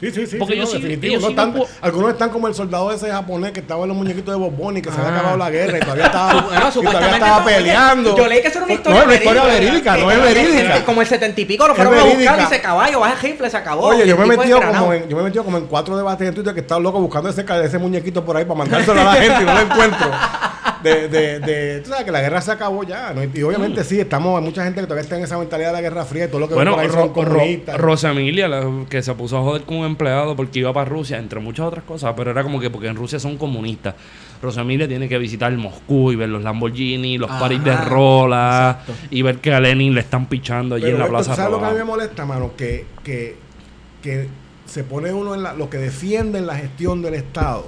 Sí, 0.00 0.10
sí, 0.12 0.26
sí. 0.26 0.36
Porque 0.38 0.54
sí, 0.54 0.58
yo 0.60 0.64
no, 0.64 0.70
sí- 0.70 0.76
definitivo. 0.78 1.10
ellos 1.10 1.20
No 1.20 1.28
sí 1.28 1.32
están- 1.34 1.52
no 1.52 1.60
pu- 1.60 1.68
algunos 1.82 2.10
están 2.12 2.30
como 2.30 2.48
el 2.48 2.54
soldado 2.54 2.90
ese 2.90 3.10
japonés 3.10 3.52
que 3.52 3.60
estaba 3.60 3.82
en 3.82 3.88
los 3.88 3.96
muñequitos 3.98 4.32
de 4.34 4.40
Bob 4.40 4.52
Bunny, 4.52 4.80
que 4.80 4.90
se 4.90 4.96
había 4.96 5.10
Ah. 5.10 5.14
acabado 5.14 5.36
la 5.36 5.50
guerra 5.50 5.76
y 5.76 5.80
todavía 5.82 6.06
estaba, 6.06 6.32
Bueno, 6.32 6.46
y 6.46 6.48
todavía 6.48 6.70
supuestamente 6.72 7.16
estaba 7.18 7.44
peleando. 7.44 8.16
Yo 8.16 8.26
leí 8.26 8.40
que 8.40 8.48
eso 8.48 8.58
era 8.60 8.64
una 8.64 8.72
No, 8.72 8.78
historia 8.80 8.98
es 9.00 9.04
una 9.04 9.14
historia 9.16 9.44
verídica, 9.44 9.96
no 9.98 10.10
es 10.10 10.22
verídica. 10.22 10.84
Como 10.86 11.02
el 11.02 11.06
setenta 11.06 11.38
y 11.38 11.44
pico 11.44 11.68
lo 11.68 11.74
fueron 11.74 11.92
a 11.92 11.96
buscar 11.98 12.14
y 12.14 12.16
verídica. 12.24 12.48
dice 12.48 12.62
caballo, 12.62 12.98
baja 13.00 13.12
el 13.12 13.20
rifle, 13.20 13.50
se 13.50 13.56
acabó. 13.58 13.82
Oye, 13.88 14.06
Y 14.06 14.08
yo 14.08 14.16
me, 14.16 14.24
he 14.24 14.26
metido 14.38 14.60
como 14.62 14.92
en, 14.94 15.06
yo 15.06 15.16
me 15.16 15.20
he 15.20 15.24
metido 15.26 15.44
como 15.44 15.58
en 15.58 15.66
cuatro 15.66 15.94
debates 15.98 16.26
en 16.28 16.34
Twitter 16.34 16.54
que 16.54 16.60
estaba 16.60 16.80
loco 16.80 16.98
buscando 16.98 17.28
ese, 17.28 17.44
ese 17.62 17.76
muñequito 17.78 18.24
por 18.24 18.38
ahí 18.38 18.46
para 18.46 18.56
mandárselo 18.56 19.02
a 19.02 19.04
la 19.04 19.12
gente 19.16 19.42
y 19.42 19.44
no 19.44 19.52
lo 19.52 19.60
encuentro. 19.60 20.10
De, 20.82 21.08
de, 21.08 21.40
de, 21.40 21.80
tú 21.80 21.90
sabes 21.90 22.04
que 22.04 22.10
la 22.12 22.20
guerra 22.20 22.40
se 22.40 22.52
acabó 22.52 22.82
ya. 22.84 23.12
¿no? 23.12 23.22
Y 23.22 23.42
obviamente 23.42 23.84
sí, 23.84 24.00
estamos, 24.00 24.38
hay 24.38 24.44
mucha 24.44 24.64
gente 24.64 24.80
que 24.80 24.86
todavía 24.86 25.02
está 25.02 25.16
en 25.16 25.24
esa 25.24 25.38
mentalidad 25.38 25.68
de 25.68 25.74
la 25.74 25.80
guerra 25.82 26.04
fría 26.04 26.24
y 26.24 26.28
todo 26.28 26.40
lo 26.40 26.48
que 26.48 26.54
Bueno, 26.54 26.72
por 26.72 26.80
ahí 26.80 26.86
Ro- 26.88 27.12
son 27.14 27.26
Ro-. 27.26 27.78
Rosa 27.78 28.10
Emilia, 28.12 28.48
la- 28.48 28.66
que 28.88 29.02
se 29.02 29.14
puso 29.14 29.38
a 29.38 29.42
joder 29.42 29.62
con 29.62 29.78
un 29.78 29.86
empleado 29.86 30.34
porque 30.36 30.58
iba 30.60 30.72
para 30.72 30.88
Rusia, 30.88 31.18
entre 31.18 31.40
muchas 31.40 31.66
otras 31.66 31.84
cosas, 31.84 32.14
pero 32.16 32.30
era 32.30 32.42
como 32.42 32.58
que 32.60 32.70
porque 32.70 32.88
en 32.88 32.96
Rusia 32.96 33.18
son 33.18 33.36
comunistas. 33.36 33.94
Rosa 34.42 34.62
Emilia 34.62 34.88
tiene 34.88 35.08
que 35.08 35.18
visitar 35.18 35.52
Moscú 35.52 36.12
y 36.12 36.16
ver 36.16 36.30
los 36.30 36.42
Lamborghini, 36.42 37.18
los 37.18 37.30
Ajá, 37.30 37.40
paris 37.40 37.62
de 37.62 37.76
Rola 37.76 38.78
exacto. 38.80 39.06
y 39.14 39.20
ver 39.22 39.36
que 39.38 39.52
a 39.52 39.60
Lenin 39.60 39.94
le 39.94 40.00
están 40.00 40.26
pichando 40.26 40.76
allí 40.76 40.84
Pero 40.84 40.96
en 40.96 41.02
la 41.02 41.08
Plaza 41.08 41.36
¿Sabes 41.36 41.52
lo 41.52 41.58
que 41.60 41.66
a 41.66 41.70
mí 41.70 41.76
me 41.76 41.84
molesta, 41.84 42.24
mano? 42.24 42.52
Que, 42.56 42.86
que, 43.04 43.36
que 44.02 44.28
se 44.64 44.84
pone 44.84 45.12
uno 45.12 45.34
en 45.34 45.42
la, 45.42 45.52
los 45.52 45.68
que 45.68 45.76
defienden 45.78 46.46
la 46.46 46.54
gestión 46.56 47.02
del 47.02 47.14
Estado. 47.14 47.66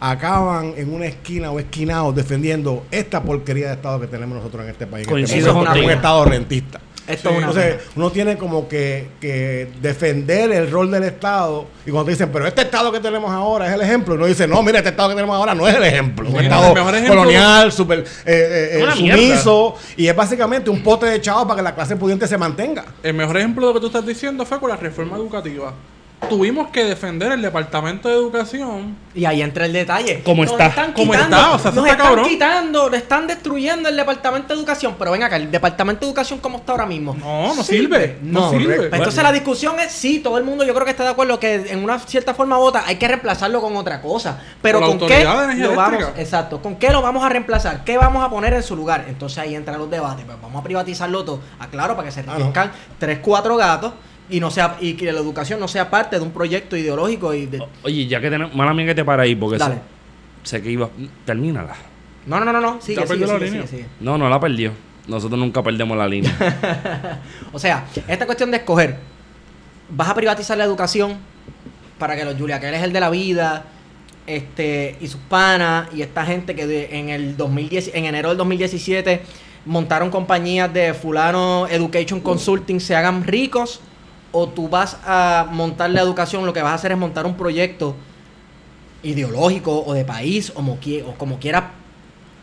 Acaban 0.00 0.74
en 0.76 0.92
una 0.92 1.06
esquina 1.06 1.50
o 1.52 1.58
esquinados 1.58 2.14
defendiendo 2.14 2.84
esta 2.90 3.22
porquería 3.22 3.68
de 3.68 3.74
Estado 3.74 4.00
que 4.00 4.06
tenemos 4.06 4.36
nosotros 4.36 4.64
en 4.64 4.70
este 4.70 4.86
país. 4.86 5.06
Coincido 5.06 5.38
este 5.38 5.52
momento, 5.52 5.70
contigo. 5.70 5.86
un 5.86 5.92
Estado 5.92 6.24
rentista. 6.24 6.80
Esto 7.06 7.30
es 7.30 7.36
una 7.36 7.46
Entonces, 7.46 7.76
uno 7.94 8.10
tiene 8.10 8.36
como 8.36 8.66
que, 8.66 9.06
que 9.20 9.68
defender 9.80 10.50
el 10.50 10.68
rol 10.68 10.90
del 10.90 11.04
Estado. 11.04 11.66
Y 11.86 11.90
cuando 11.92 12.06
te 12.06 12.10
dicen, 12.10 12.30
pero 12.32 12.48
este 12.48 12.62
Estado 12.62 12.90
que 12.90 12.98
tenemos 12.98 13.30
ahora 13.30 13.68
es 13.68 13.74
el 13.74 13.80
ejemplo. 13.80 14.16
Uno 14.16 14.26
dice, 14.26 14.48
no, 14.48 14.60
mira, 14.64 14.78
este 14.78 14.90
Estado 14.90 15.10
que 15.10 15.14
tenemos 15.14 15.36
ahora 15.36 15.54
no 15.54 15.68
es 15.68 15.74
el 15.76 15.84
ejemplo. 15.84 16.28
Un 16.28 16.36
Sí, 16.36 16.44
Estado 16.44 16.74
ejemplo- 16.76 17.06
colonial, 17.14 17.70
super, 17.70 18.00
eh, 18.00 18.04
eh, 18.26 18.80
eh, 18.82 18.86
sumiso. 18.96 19.76
Y 19.96 20.08
es 20.08 20.16
básicamente 20.16 20.68
un 20.68 20.82
pote 20.82 21.06
de 21.06 21.20
chavos 21.20 21.44
para 21.44 21.56
que 21.58 21.62
la 21.62 21.74
clase 21.76 21.94
pudiente 21.94 22.26
se 22.26 22.36
mantenga. 22.36 22.84
El 23.04 23.14
mejor 23.14 23.36
ejemplo 23.36 23.68
de 23.68 23.72
lo 23.72 23.74
que 23.74 23.80
tú 23.82 23.86
estás 23.86 24.04
diciendo 24.04 24.44
fue 24.44 24.58
con 24.58 24.68
la 24.68 24.76
reforma 24.76 25.16
educativa. 25.16 25.72
Tuvimos 26.28 26.68
que 26.70 26.82
defender 26.84 27.30
el 27.30 27.40
Departamento 27.42 28.08
de 28.08 28.14
Educación. 28.14 28.96
Y 29.14 29.24
ahí 29.26 29.42
entra 29.42 29.64
el 29.66 29.72
detalle. 29.72 30.22
¿Cómo 30.24 30.42
Nos 30.42 30.52
está? 30.52 30.66
están 30.66 30.92
¿Cómo 30.92 31.12
quitando, 31.12 31.36
está? 31.36 31.52
O 31.52 31.58
sea, 31.58 31.70
nos 31.70 31.84
está 31.84 31.90
están 31.92 32.06
cabrón. 32.08 32.28
quitando, 32.28 32.88
le 32.90 32.96
están 32.96 33.26
destruyendo 33.26 33.88
el 33.88 33.96
Departamento 33.96 34.48
de 34.48 34.54
Educación. 34.60 34.96
Pero 34.98 35.12
ven 35.12 35.22
acá, 35.22 35.36
el 35.36 35.50
Departamento 35.50 36.00
de 36.00 36.06
Educación, 36.08 36.38
¿cómo 36.40 36.58
está 36.58 36.72
ahora 36.72 36.86
mismo? 36.86 37.14
No, 37.14 37.54
no 37.54 37.62
sirve. 37.62 38.18
No, 38.22 38.40
No, 38.40 38.50
sirve. 38.50 38.76
correcto. 38.76 38.96
Entonces 38.96 39.22
la 39.22 39.32
discusión 39.32 39.78
es, 39.78 39.92
sí, 39.92 40.18
todo 40.18 40.36
el 40.38 40.44
mundo 40.44 40.64
yo 40.64 40.74
creo 40.74 40.84
que 40.84 40.90
está 40.90 41.04
de 41.04 41.10
acuerdo 41.10 41.38
que 41.38 41.54
en 41.70 41.82
una 41.84 41.98
cierta 42.00 42.34
forma 42.34 42.56
vota, 42.56 42.82
hay 42.86 42.96
que 42.96 43.06
reemplazarlo 43.08 43.60
con 43.60 43.76
otra 43.76 44.02
cosa. 44.02 44.40
Pero 44.60 44.80
Con 44.80 44.90
la 44.90 44.98
¿con 44.98 45.08
qué 45.08 45.24
lo 45.58 45.74
vamos, 45.76 46.04
exacto, 46.16 46.60
¿con 46.60 46.76
qué 46.76 46.90
lo 46.90 47.02
vamos 47.02 47.24
a 47.24 47.28
reemplazar? 47.28 47.84
¿Qué 47.84 47.96
vamos 47.98 48.24
a 48.24 48.28
poner 48.30 48.52
en 48.54 48.62
su 48.62 48.74
lugar? 48.74 49.04
Entonces 49.08 49.38
ahí 49.38 49.54
entran 49.54 49.78
los 49.78 49.90
debates, 49.90 50.24
pues 50.24 50.36
vamos 50.42 50.60
a 50.60 50.64
privatizarlo 50.64 51.24
todo, 51.24 51.40
aclaro, 51.58 51.94
para 51.94 52.08
que 52.08 52.12
se 52.12 52.20
Ah, 52.26 52.36
no. 52.38 52.52
tres, 52.98 53.20
cuatro 53.22 53.56
gatos 53.56 53.92
y 54.30 54.40
no 54.40 54.50
sea 54.50 54.76
y 54.80 54.94
que 54.94 55.10
la 55.12 55.20
educación 55.20 55.60
no 55.60 55.68
sea 55.68 55.88
parte 55.90 56.16
de 56.18 56.22
un 56.22 56.30
proyecto 56.32 56.76
ideológico 56.76 57.32
y 57.34 57.46
de... 57.46 57.62
Oye, 57.84 58.06
ya 58.06 58.20
que 58.20 58.28
tenemos. 58.30 58.54
Mala 58.54 58.74
mía 58.74 58.86
que 58.86 58.94
te 58.94 59.04
para 59.04 59.22
ahí, 59.22 59.34
porque 59.34 59.58
Dale. 59.58 59.76
sé, 59.76 59.80
sé 60.58 60.62
que 60.62 60.70
iba. 60.70 60.88
Termínala. 61.24 61.74
No, 62.26 62.40
no, 62.40 62.52
no, 62.52 62.60
no, 62.60 62.80
sigue, 62.80 62.96
Ya 63.00 63.06
sigue, 63.06 63.18
perdió 63.20 63.26
la 63.26 63.32
sigue, 63.38 63.50
línea. 63.50 63.66
sigue, 63.66 63.82
sigue. 63.82 63.90
No, 64.00 64.18
no 64.18 64.28
la 64.28 64.40
perdió. 64.40 64.72
Nosotros 65.06 65.38
nunca 65.38 65.62
perdemos 65.62 65.96
la 65.96 66.08
línea. 66.08 66.34
O 67.52 67.58
sea, 67.58 67.86
esta 68.08 68.26
cuestión 68.26 68.50
de 68.50 68.56
escoger, 68.58 68.96
vas 69.90 70.08
a 70.08 70.14
privatizar 70.14 70.58
la 70.58 70.64
educación 70.64 71.16
para 71.98 72.16
que 72.16 72.24
los 72.24 72.34
Julia 72.36 72.58
que 72.60 72.68
él 72.68 72.74
es 72.74 72.82
el 72.82 72.92
de 72.92 73.00
la 73.00 73.08
vida, 73.10 73.64
este, 74.26 74.96
y 75.00 75.06
sus 75.06 75.20
panas, 75.20 75.88
y 75.94 76.02
esta 76.02 76.26
gente 76.26 76.54
que 76.56 76.66
de- 76.66 76.98
en 76.98 77.08
el 77.10 77.36
2010, 77.36 77.92
en 77.94 78.04
enero 78.06 78.30
del 78.30 78.38
2017 78.38 79.22
montaron 79.64 80.10
compañías 80.10 80.72
de 80.74 80.92
fulano 80.94 81.66
Education 81.68 82.20
Consulting, 82.20 82.80
se 82.80 82.94
hagan 82.96 83.22
ricos, 83.24 83.80
o 84.32 84.48
tú 84.48 84.68
vas 84.68 84.98
a 85.04 85.46
montar 85.50 85.90
la 85.90 86.00
educación, 86.00 86.46
lo 86.46 86.52
que 86.52 86.62
vas 86.62 86.72
a 86.72 86.74
hacer 86.74 86.92
es 86.92 86.98
montar 86.98 87.26
un 87.26 87.36
proyecto 87.36 87.94
ideológico 89.02 89.84
o 89.84 89.94
de 89.94 90.04
país, 90.04 90.52
o 90.54 90.60
o 90.60 91.14
como 91.16 91.38
quieras 91.38 91.64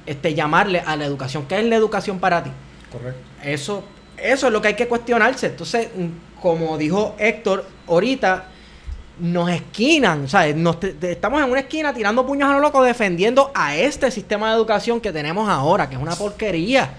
este, 0.05 0.33
llamarle 0.33 0.81
a 0.85 0.95
la 0.95 1.05
educación. 1.05 1.45
¿Qué 1.47 1.59
es 1.59 1.65
la 1.65 1.75
educación 1.75 2.19
para 2.19 2.43
ti? 2.43 2.51
Correcto. 2.91 3.21
Eso, 3.43 3.83
eso 4.17 4.47
es 4.47 4.53
lo 4.53 4.61
que 4.61 4.69
hay 4.69 4.75
que 4.75 4.87
cuestionarse. 4.87 5.47
Entonces, 5.47 5.89
mm, 5.95 6.41
como 6.41 6.77
dijo 6.77 7.15
Héctor 7.17 7.65
ahorita, 7.87 8.47
nos 9.19 9.49
esquinan, 9.49 10.27
¿sabes? 10.27 10.55
Nos 10.55 10.77
estamos 10.83 11.41
en 11.41 11.49
una 11.49 11.61
esquina 11.61 11.93
tirando 11.93 12.25
puños 12.25 12.49
a 12.49 12.53
lo 12.53 12.59
loco 12.59 12.83
defendiendo 12.83 13.51
a 13.53 13.75
este 13.75 14.09
sistema 14.09 14.49
de 14.49 14.55
educación 14.55 14.99
que 14.99 15.11
tenemos 15.11 15.47
ahora, 15.47 15.87
que 15.87 15.95
es 15.95 16.01
una 16.01 16.15
porquería. 16.15 16.93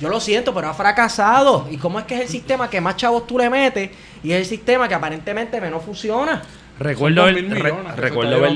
Yo 0.00 0.08
lo 0.08 0.18
siento, 0.18 0.54
pero 0.54 0.68
ha 0.68 0.74
fracasado. 0.74 1.68
¿Y 1.70 1.76
cómo 1.76 1.98
es 1.98 2.06
que 2.06 2.14
es 2.14 2.20
el 2.22 2.28
sistema 2.28 2.70
que 2.70 2.80
más 2.80 2.96
chavos 2.96 3.26
tú 3.26 3.36
le 3.38 3.50
metes 3.50 3.90
y 4.24 4.32
es 4.32 4.38
el 4.38 4.46
sistema 4.46 4.88
que 4.88 4.94
aparentemente 4.94 5.60
menos 5.60 5.82
funciona? 5.84 6.42
Recuerdo 6.78 7.22
haber, 7.22 7.44
2.000 7.44 7.50
re- 7.62 7.70
recuerdo 7.96 8.36
haber- 8.36 8.50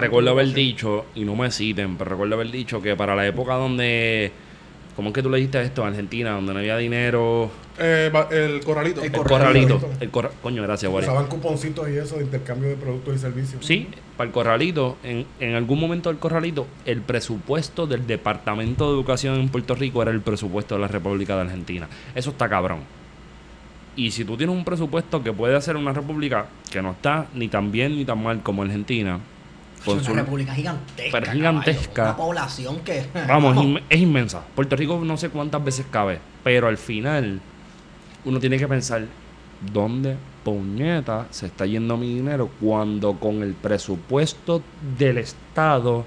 recuerdo 0.00 0.30
haber 0.30 0.46
dicho, 0.54 1.04
y 1.14 1.24
no 1.24 1.36
me 1.36 1.50
citen, 1.50 1.96
pero 1.98 2.10
recuerdo 2.12 2.34
haber 2.36 2.50
dicho 2.50 2.80
que 2.80 2.96
para 2.96 3.14
la 3.14 3.26
época 3.26 3.54
donde, 3.54 4.32
¿cómo 4.96 5.08
es 5.10 5.14
que 5.14 5.22
tú 5.22 5.28
le 5.28 5.36
dijiste 5.36 5.60
esto? 5.60 5.84
Argentina, 5.84 6.30
donde 6.30 6.54
no 6.54 6.58
había 6.60 6.78
dinero, 6.78 7.50
Eh, 7.78 8.10
el 8.30 8.64
corralito. 8.64 9.00
El 9.02 9.06
el 9.14 9.22
corralito. 9.22 9.80
el 10.00 10.10
corra- 10.10 10.30
coño, 10.42 10.62
gracias, 10.62 10.90
Wari. 10.90 11.06
Usaban 11.06 11.26
cuponcitos 11.26 11.88
y 11.90 11.96
eso 11.96 12.16
de 12.16 12.24
intercambio 12.24 12.68
de 12.70 12.76
productos 12.76 13.16
y 13.16 13.18
servicios. 13.18 13.64
Sí, 13.66 13.86
para 14.16 14.28
el 14.28 14.32
corralito, 14.32 14.96
en, 15.02 15.26
en 15.40 15.54
algún 15.54 15.78
momento 15.78 16.08
del 16.08 16.18
corralito, 16.18 16.66
el 16.86 17.02
presupuesto 17.02 17.86
del 17.86 18.06
Departamento 18.06 18.86
de 18.88 18.94
Educación 18.94 19.38
en 19.40 19.48
Puerto 19.50 19.74
Rico 19.74 20.00
era 20.00 20.10
el 20.10 20.20
presupuesto 20.22 20.74
de 20.76 20.80
la 20.80 20.88
República 20.88 21.34
de 21.36 21.42
Argentina. 21.42 21.86
Eso 22.14 22.30
está 22.30 22.48
cabrón. 22.48 22.78
Y 23.94 24.10
si 24.10 24.24
tú 24.24 24.36
tienes 24.36 24.54
un 24.54 24.64
presupuesto 24.64 25.22
que 25.22 25.32
puede 25.32 25.56
hacer 25.56 25.76
una 25.76 25.92
república 25.92 26.46
que 26.70 26.82
no 26.82 26.92
está 26.92 27.26
ni 27.34 27.48
tan 27.48 27.72
bien 27.72 27.96
ni 27.96 28.04
tan 28.04 28.22
mal 28.22 28.42
como 28.42 28.62
Argentina, 28.62 29.20
con 29.84 29.98
es 29.98 30.04
su- 30.04 30.12
una 30.12 30.22
república 30.22 30.54
gigantesca. 30.54 31.18
Pero 31.20 31.32
gigantesca. 31.32 31.92
caballo, 31.94 32.12
Una 32.14 32.26
población 32.26 32.80
que. 32.80 33.04
Vamos, 33.28 33.80
es 33.90 34.00
inmensa. 34.00 34.42
Puerto 34.54 34.76
Rico 34.76 35.00
no 35.04 35.16
sé 35.16 35.30
cuántas 35.30 35.64
veces 35.64 35.86
cabe, 35.90 36.18
pero 36.44 36.68
al 36.68 36.76
final 36.76 37.40
uno 38.26 38.38
tiene 38.38 38.58
que 38.58 38.68
pensar 38.68 39.06
dónde 39.72 40.16
puñeta 40.44 41.26
se 41.30 41.46
está 41.46 41.64
yendo 41.64 41.96
mi 41.96 42.14
dinero 42.14 42.50
cuando 42.60 43.14
con 43.18 43.42
el 43.42 43.54
presupuesto 43.54 44.62
del 44.98 45.18
Estado 45.18 46.04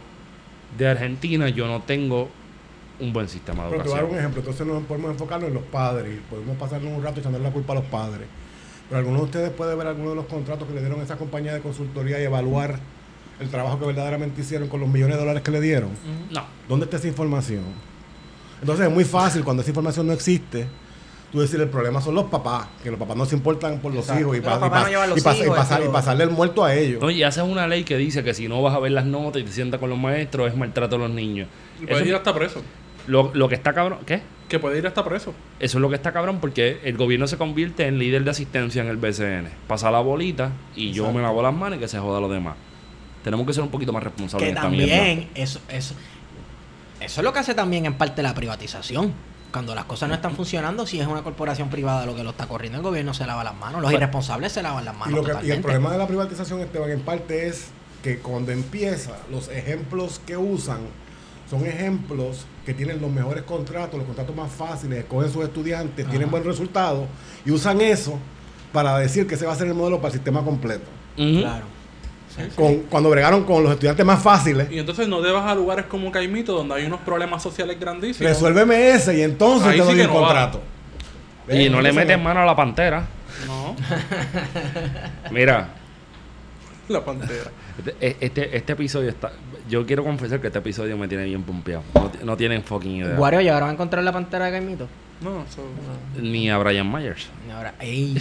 de 0.78 0.88
Argentina 0.88 1.50
yo 1.50 1.66
no 1.68 1.82
tengo 1.82 2.30
un 3.00 3.12
buen 3.12 3.28
sistema 3.28 3.64
de 3.66 3.72
Pero 3.72 3.84
te 3.84 3.90
voy 3.90 3.98
a 3.98 4.02
dar 4.02 4.06
un 4.06 4.12
educación. 4.12 4.20
ejemplo. 4.32 4.52
Entonces 4.52 4.68
nos 4.68 4.84
podemos 4.84 5.12
enfocarnos 5.12 5.48
en 5.48 5.54
los 5.56 5.64
padres. 5.64 6.18
y 6.18 6.30
Podemos 6.30 6.58
pasarnos 6.58 6.92
un 6.96 7.04
rato 7.04 7.20
echándole 7.22 7.44
la 7.44 7.52
culpa 7.52 7.74
a 7.74 7.78
los 7.78 7.86
padres. 7.86 8.28
Pero 8.90 9.00
alguno 9.00 9.20
de 9.20 9.24
ustedes 9.26 9.50
puede 9.52 9.76
ver 9.76 9.88
alguno 9.88 10.10
de 10.12 10.16
los 10.18 10.26
contratos 10.26 10.68
que 10.68 10.74
le 10.74 10.82
dieron 10.82 11.00
a 11.00 11.04
esa 11.04 11.18
compañía 11.18 11.54
de 11.54 11.62
consultoría 11.62 12.20
y 12.20 12.24
evaluar 12.26 12.80
el 13.40 13.50
trabajo 13.50 13.80
que 13.80 13.86
verdaderamente 13.86 14.42
hicieron 14.42 14.68
con 14.68 14.82
los 14.82 14.90
millones 14.90 15.16
de 15.16 15.22
dólares 15.22 15.42
que 15.44 15.52
le 15.52 15.62
dieron. 15.62 15.90
No. 16.32 16.44
¿Dónde 16.68 16.86
está 16.86 16.98
esa 16.98 17.08
información? 17.08 17.64
Entonces 18.60 18.88
es 18.88 18.94
muy 18.94 19.06
fácil 19.06 19.44
cuando 19.44 19.62
esa 19.62 19.72
información 19.72 20.08
no 20.08 20.14
existe. 20.14 20.68
Tú 21.32 21.40
decir 21.42 21.62
el 21.62 21.70
problema 21.70 22.02
son 22.02 22.16
los 22.16 22.26
papás, 22.26 22.68
que 22.84 22.90
los 22.90 23.00
papás 23.00 23.16
no 23.16 23.26
se 23.26 23.36
importan 23.36 23.80
por 23.80 23.94
los 23.94 24.02
Exacto. 24.06 24.22
hijos 24.22 24.38
y, 24.38 24.42
pa- 24.42 24.60
pa- 24.60 24.90
no 24.90 25.08
los 25.08 25.24
pasar- 25.24 25.92
pasarle 25.92 26.24
el 26.24 26.32
muerto 26.32 26.66
a 26.66 26.74
ellos. 26.74 27.00
No, 27.02 27.12
y 27.12 27.22
haces 27.22 27.44
una 27.44 27.68
ley 27.68 27.84
que 27.84 27.98
dice 27.98 28.24
que 28.24 28.34
si 28.34 28.48
no 28.48 28.62
vas 28.64 28.74
a 28.76 28.80
ver 28.80 28.92
las 28.94 29.06
notas 29.06 29.42
y 29.42 29.46
te 29.46 29.52
sientas 29.52 29.80
con 29.80 29.90
los 29.92 30.00
maestros 30.00 30.50
es 30.52 30.58
maltrato 30.58 30.96
a 30.96 31.00
los 31.00 31.10
niños. 31.12 31.48
Y 31.80 31.86
puede 31.86 32.00
Eso- 32.02 32.10
ir 32.10 32.16
hasta 32.16 32.34
preso. 32.34 32.64
lo, 33.06 33.30
lo 33.34 33.48
que 33.48 33.56
está 33.56 33.74
cabrón, 33.74 34.00
¿qué? 34.08 34.22
Que 34.50 34.58
puede 34.58 34.80
ir 34.80 34.88
hasta 34.88 35.04
preso. 35.06 35.34
Eso 35.60 35.78
es 35.78 35.82
lo 35.82 35.90
que 35.90 35.96
está 35.96 36.12
cabrón 36.12 36.40
porque 36.40 36.80
el 36.84 36.98
gobierno 36.98 37.28
se 37.28 37.38
convierte 37.38 37.86
en 37.86 38.00
líder 38.00 38.24
de 38.24 38.32
asistencia 38.32 38.82
en 38.82 38.88
el 38.88 38.98
BCN. 38.98 39.50
Pasa 39.68 39.92
la 39.92 40.00
bolita 40.00 40.52
y 40.76 40.92
yo 40.94 41.12
me 41.12 41.22
lavo 41.22 41.44
las 41.44 41.54
manos 41.54 41.78
y 41.78 41.80
que 41.82 41.88
se 41.88 42.00
joda 42.00 42.20
lo 42.20 42.28
demás. 42.30 42.56
Tenemos 43.24 43.46
que 43.46 43.54
ser 43.54 43.62
un 43.62 43.70
poquito 43.70 43.94
más 43.94 44.02
responsables 44.04 44.46
que 44.48 44.50
en 44.52 44.58
esta 44.58 44.70
mierda. 44.70 44.96
también 44.96 45.30
eso, 45.36 45.60
eso, 45.70 45.94
eso 47.00 47.22
es 47.22 47.24
lo 47.24 47.32
que 47.34 47.40
hace 47.40 47.54
también 47.54 47.86
en 47.86 47.94
parte 47.94 48.24
la 48.24 48.34
privatización. 48.34 49.14
Cuando 49.52 49.74
las 49.74 49.86
cosas 49.86 50.10
no 50.10 50.16
están 50.16 50.36
funcionando, 50.36 50.86
si 50.86 51.00
es 51.00 51.08
una 51.08 51.24
corporación 51.24 51.70
privada 51.70 52.06
lo 52.06 52.16
que 52.16 52.24
lo 52.24 52.30
está 52.32 52.46
corriendo, 52.48 52.78
el 52.78 52.84
gobierno 52.84 53.14
se 53.16 53.26
lava 53.26 53.44
las 53.44 53.56
manos. 53.56 53.82
Los 53.82 53.92
irresponsables 53.92 54.52
se 54.52 54.62
lavan 54.62 54.86
las 54.86 54.96
Y, 54.96 54.98
manos. 54.98 55.16
lo 55.16 55.24
que- 55.40 55.48
y 55.48 55.52
el 55.52 55.62
problema 55.62 55.92
de 55.92 55.98
la 55.98 56.08
privatización, 56.08 56.60
Esteban, 56.62 56.92
en 56.92 57.02
parte 57.02 57.48
es 57.48 57.68
que 58.04 58.20
cuando 58.20 58.52
empieza, 58.52 59.18
los 59.32 59.50
ejemplos 59.50 60.22
que 60.26 60.38
usan 60.38 60.82
son 61.50 61.66
ejemplos 61.66 62.46
que 62.64 62.76
tienen 62.76 63.02
los 63.02 63.12
mejores 63.12 63.44
contratos, 63.44 63.98
los 63.98 64.06
contratos 64.06 64.36
más 64.36 64.52
fáciles, 64.52 65.00
escogen 65.00 65.32
sus 65.32 65.44
estudiantes, 65.44 66.06
tienen 66.06 66.24
Ajá. 66.28 66.32
buen 66.32 66.44
resultado 66.44 67.08
y 67.44 67.50
usan 67.50 67.82
eso 67.82 68.20
para 68.72 69.00
decir 69.00 69.26
que 69.26 69.34
ese 69.34 69.48
va 69.48 69.54
a 69.54 69.56
ser 69.56 69.66
el 69.68 69.74
modelo 69.74 69.98
para 69.98 70.10
el 70.10 70.14
sistema 70.14 70.44
completo. 70.46 70.86
Claro. 71.16 71.66
Sí, 72.40 72.46
sí. 72.50 72.56
Con, 72.56 72.76
cuando 72.90 73.10
bregaron 73.10 73.44
con 73.44 73.64
los 73.64 73.72
estudiantes 73.74 74.06
más 74.06 74.22
fáciles, 74.24 74.72
Y 74.72 74.80
entonces 74.80 75.08
no 75.08 75.22
debas 75.22 75.46
a 75.46 75.56
lugares 75.56 75.86
como 75.86 76.12
Caimito, 76.12 76.54
donde 76.54 76.76
hay 76.76 76.86
unos 76.86 77.02
problemas 77.02 77.44
sociales 77.44 77.80
grandísimos. 77.80 78.32
resuélveme 78.32 78.92
ese 78.92 79.18
y 79.18 79.22
entonces 79.22 79.68
Ahí 79.68 79.78
te 79.78 79.84
sí 79.84 79.88
doy 79.90 79.96
que 79.98 80.02
un 80.04 80.08
no 80.08 80.22
va. 80.22 80.28
contrato. 80.28 80.62
Y 81.52 81.70
no 81.70 81.82
le 81.82 81.92
metes 81.94 82.20
mano 82.22 82.42
a 82.42 82.46
la 82.46 82.56
pantera. 82.56 83.06
No, 83.48 83.76
Mira, 85.32 85.70
la 86.88 87.04
pantera. 87.06 87.52
este, 87.78 88.18
este, 88.20 88.58
este 88.58 88.74
episodio 88.74 89.10
está. 89.10 89.32
Yo 89.70 89.86
quiero 89.86 90.04
confesar 90.04 90.42
que 90.42 90.48
este 90.48 90.60
episodio 90.60 90.98
me 90.98 91.08
tiene 91.08 91.26
bien 91.26 91.44
pompeado. 91.44 91.84
No, 91.94 92.12
no 92.24 92.38
tienen 92.38 92.64
fucking 92.64 92.98
idea. 92.98 93.16
Wario, 93.20 93.42
¿llegaron 93.42 93.70
a 93.70 93.72
encontrar 93.72 94.04
la 94.04 94.12
pantera 94.12 94.46
de 94.46 94.52
Caimito? 94.52 94.88
No, 95.22 95.44
eso. 95.44 95.64
Ni 96.22 96.50
a 96.50 96.58
Brian 96.58 96.92
Myers. 96.92 97.28
Ahora, 97.56 97.76
¡ey! 97.80 98.14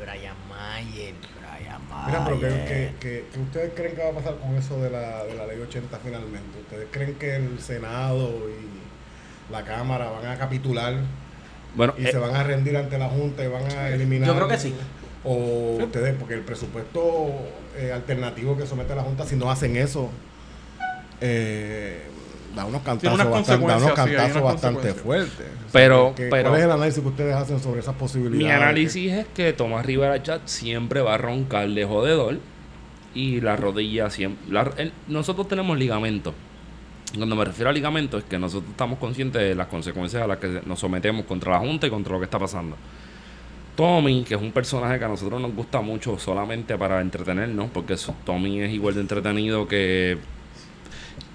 Brian 0.00 0.34
Brian 0.48 1.14
Mira, 2.06 2.24
pero 2.24 2.40
que, 2.40 2.46
Mayer. 2.46 2.64
que- 2.66 2.94
que- 3.00 3.24
que 3.32 3.38
ustedes 3.40 3.72
creen 3.74 3.94
que 3.96 4.02
va 4.02 4.10
a 4.10 4.12
pasar 4.12 4.36
con 4.36 4.54
eso 4.56 4.80
de 4.82 4.90
la, 4.90 5.24
de 5.24 5.34
la 5.34 5.46
ley 5.46 5.58
80 5.60 5.98
finalmente. 6.02 6.58
¿Ustedes 6.60 6.86
creen 6.90 7.14
que 7.14 7.36
el 7.36 7.58
Senado 7.60 8.28
y 8.48 9.52
la 9.52 9.64
Cámara 9.64 10.10
van 10.10 10.26
a 10.26 10.36
capitular 10.38 10.94
Bueno, 11.74 11.94
y 11.98 12.06
eh, 12.06 12.10
se 12.12 12.18
van 12.18 12.34
a 12.36 12.42
rendir 12.42 12.76
ante 12.76 12.98
la 12.98 13.08
Junta 13.08 13.44
y 13.44 13.48
van 13.48 13.64
a 13.76 13.88
eliminar? 13.90 14.28
Yo 14.28 14.34
creo 14.36 14.48
que 14.48 14.58
sí. 14.58 14.74
O 15.24 15.78
ustedes, 15.82 16.14
porque 16.18 16.34
el 16.34 16.42
presupuesto 16.42 17.30
eh, 17.76 17.92
alternativo 17.92 18.56
que 18.56 18.66
somete 18.66 18.94
la 18.94 19.02
Junta, 19.02 19.24
si 19.26 19.36
no 19.36 19.50
hacen 19.50 19.76
eso, 19.76 20.10
eh, 21.20 22.02
da 22.58 22.64
unos 22.66 22.82
cantazos, 22.82 23.18
bastante, 23.18 23.50
da 23.66 23.76
unos 23.76 23.88
sí, 23.90 23.94
cantazos 23.94 24.42
bastante 24.42 24.94
fuertes. 24.94 25.46
O 25.46 25.60
sea, 25.62 25.70
Pero- 25.72 26.12
que- 26.16 26.28
pero- 26.28 26.48
¿Cuál 26.50 26.60
es 26.60 26.66
el 26.66 26.70
análisis 26.72 27.02
que 27.02 27.08
ustedes 27.08 27.34
hacen 27.34 27.60
sobre 27.60 27.80
esas 27.80 27.94
posibilidades? 27.94 28.44
mi 28.46 28.50
análisis 28.50 29.12
es 29.12 29.26
que 29.34 29.52
Tomás 29.52 29.86
Rivera 29.86 30.22
Chat 30.22 30.42
siempre 30.46 31.00
va 31.00 31.14
a 31.14 31.18
roncar 31.18 31.68
de 31.68 31.84
jodedor. 31.84 32.38
Y 33.14 33.40
la 33.40 33.56
rodilla 33.56 34.10
siempre. 34.10 34.52
la- 34.52 34.70
el- 34.76 34.92
nosotros 35.08 35.48
tenemos 35.48 35.76
ligamento. 35.78 36.34
Cuando 37.16 37.34
me 37.36 37.44
refiero 37.44 37.70
a 37.70 37.72
ligamento 37.72 38.18
es 38.18 38.24
que 38.24 38.38
nosotros 38.38 38.70
estamos 38.70 38.98
conscientes 38.98 39.40
de 39.42 39.54
las 39.54 39.66
consecuencias 39.68 40.22
a 40.22 40.26
las 40.26 40.36
que 40.38 40.60
nos 40.66 40.78
sometemos 40.78 41.24
contra 41.24 41.52
la 41.52 41.58
Junta 41.58 41.86
y 41.86 41.90
contra 41.90 42.12
lo 42.12 42.18
que 42.18 42.26
está 42.26 42.38
pasando. 42.38 42.76
Tommy, 43.76 44.24
que 44.24 44.34
es 44.34 44.40
un 44.40 44.50
personaje 44.52 44.98
que 44.98 45.04
a 45.04 45.08
nosotros 45.08 45.40
nos 45.40 45.54
gusta 45.54 45.80
mucho 45.80 46.18
solamente 46.18 46.76
para 46.76 47.00
entretenernos, 47.00 47.70
porque 47.70 47.94
Tommy 48.24 48.60
es 48.60 48.72
igual 48.72 48.94
de 48.94 49.00
entretenido 49.02 49.66
que 49.68 50.18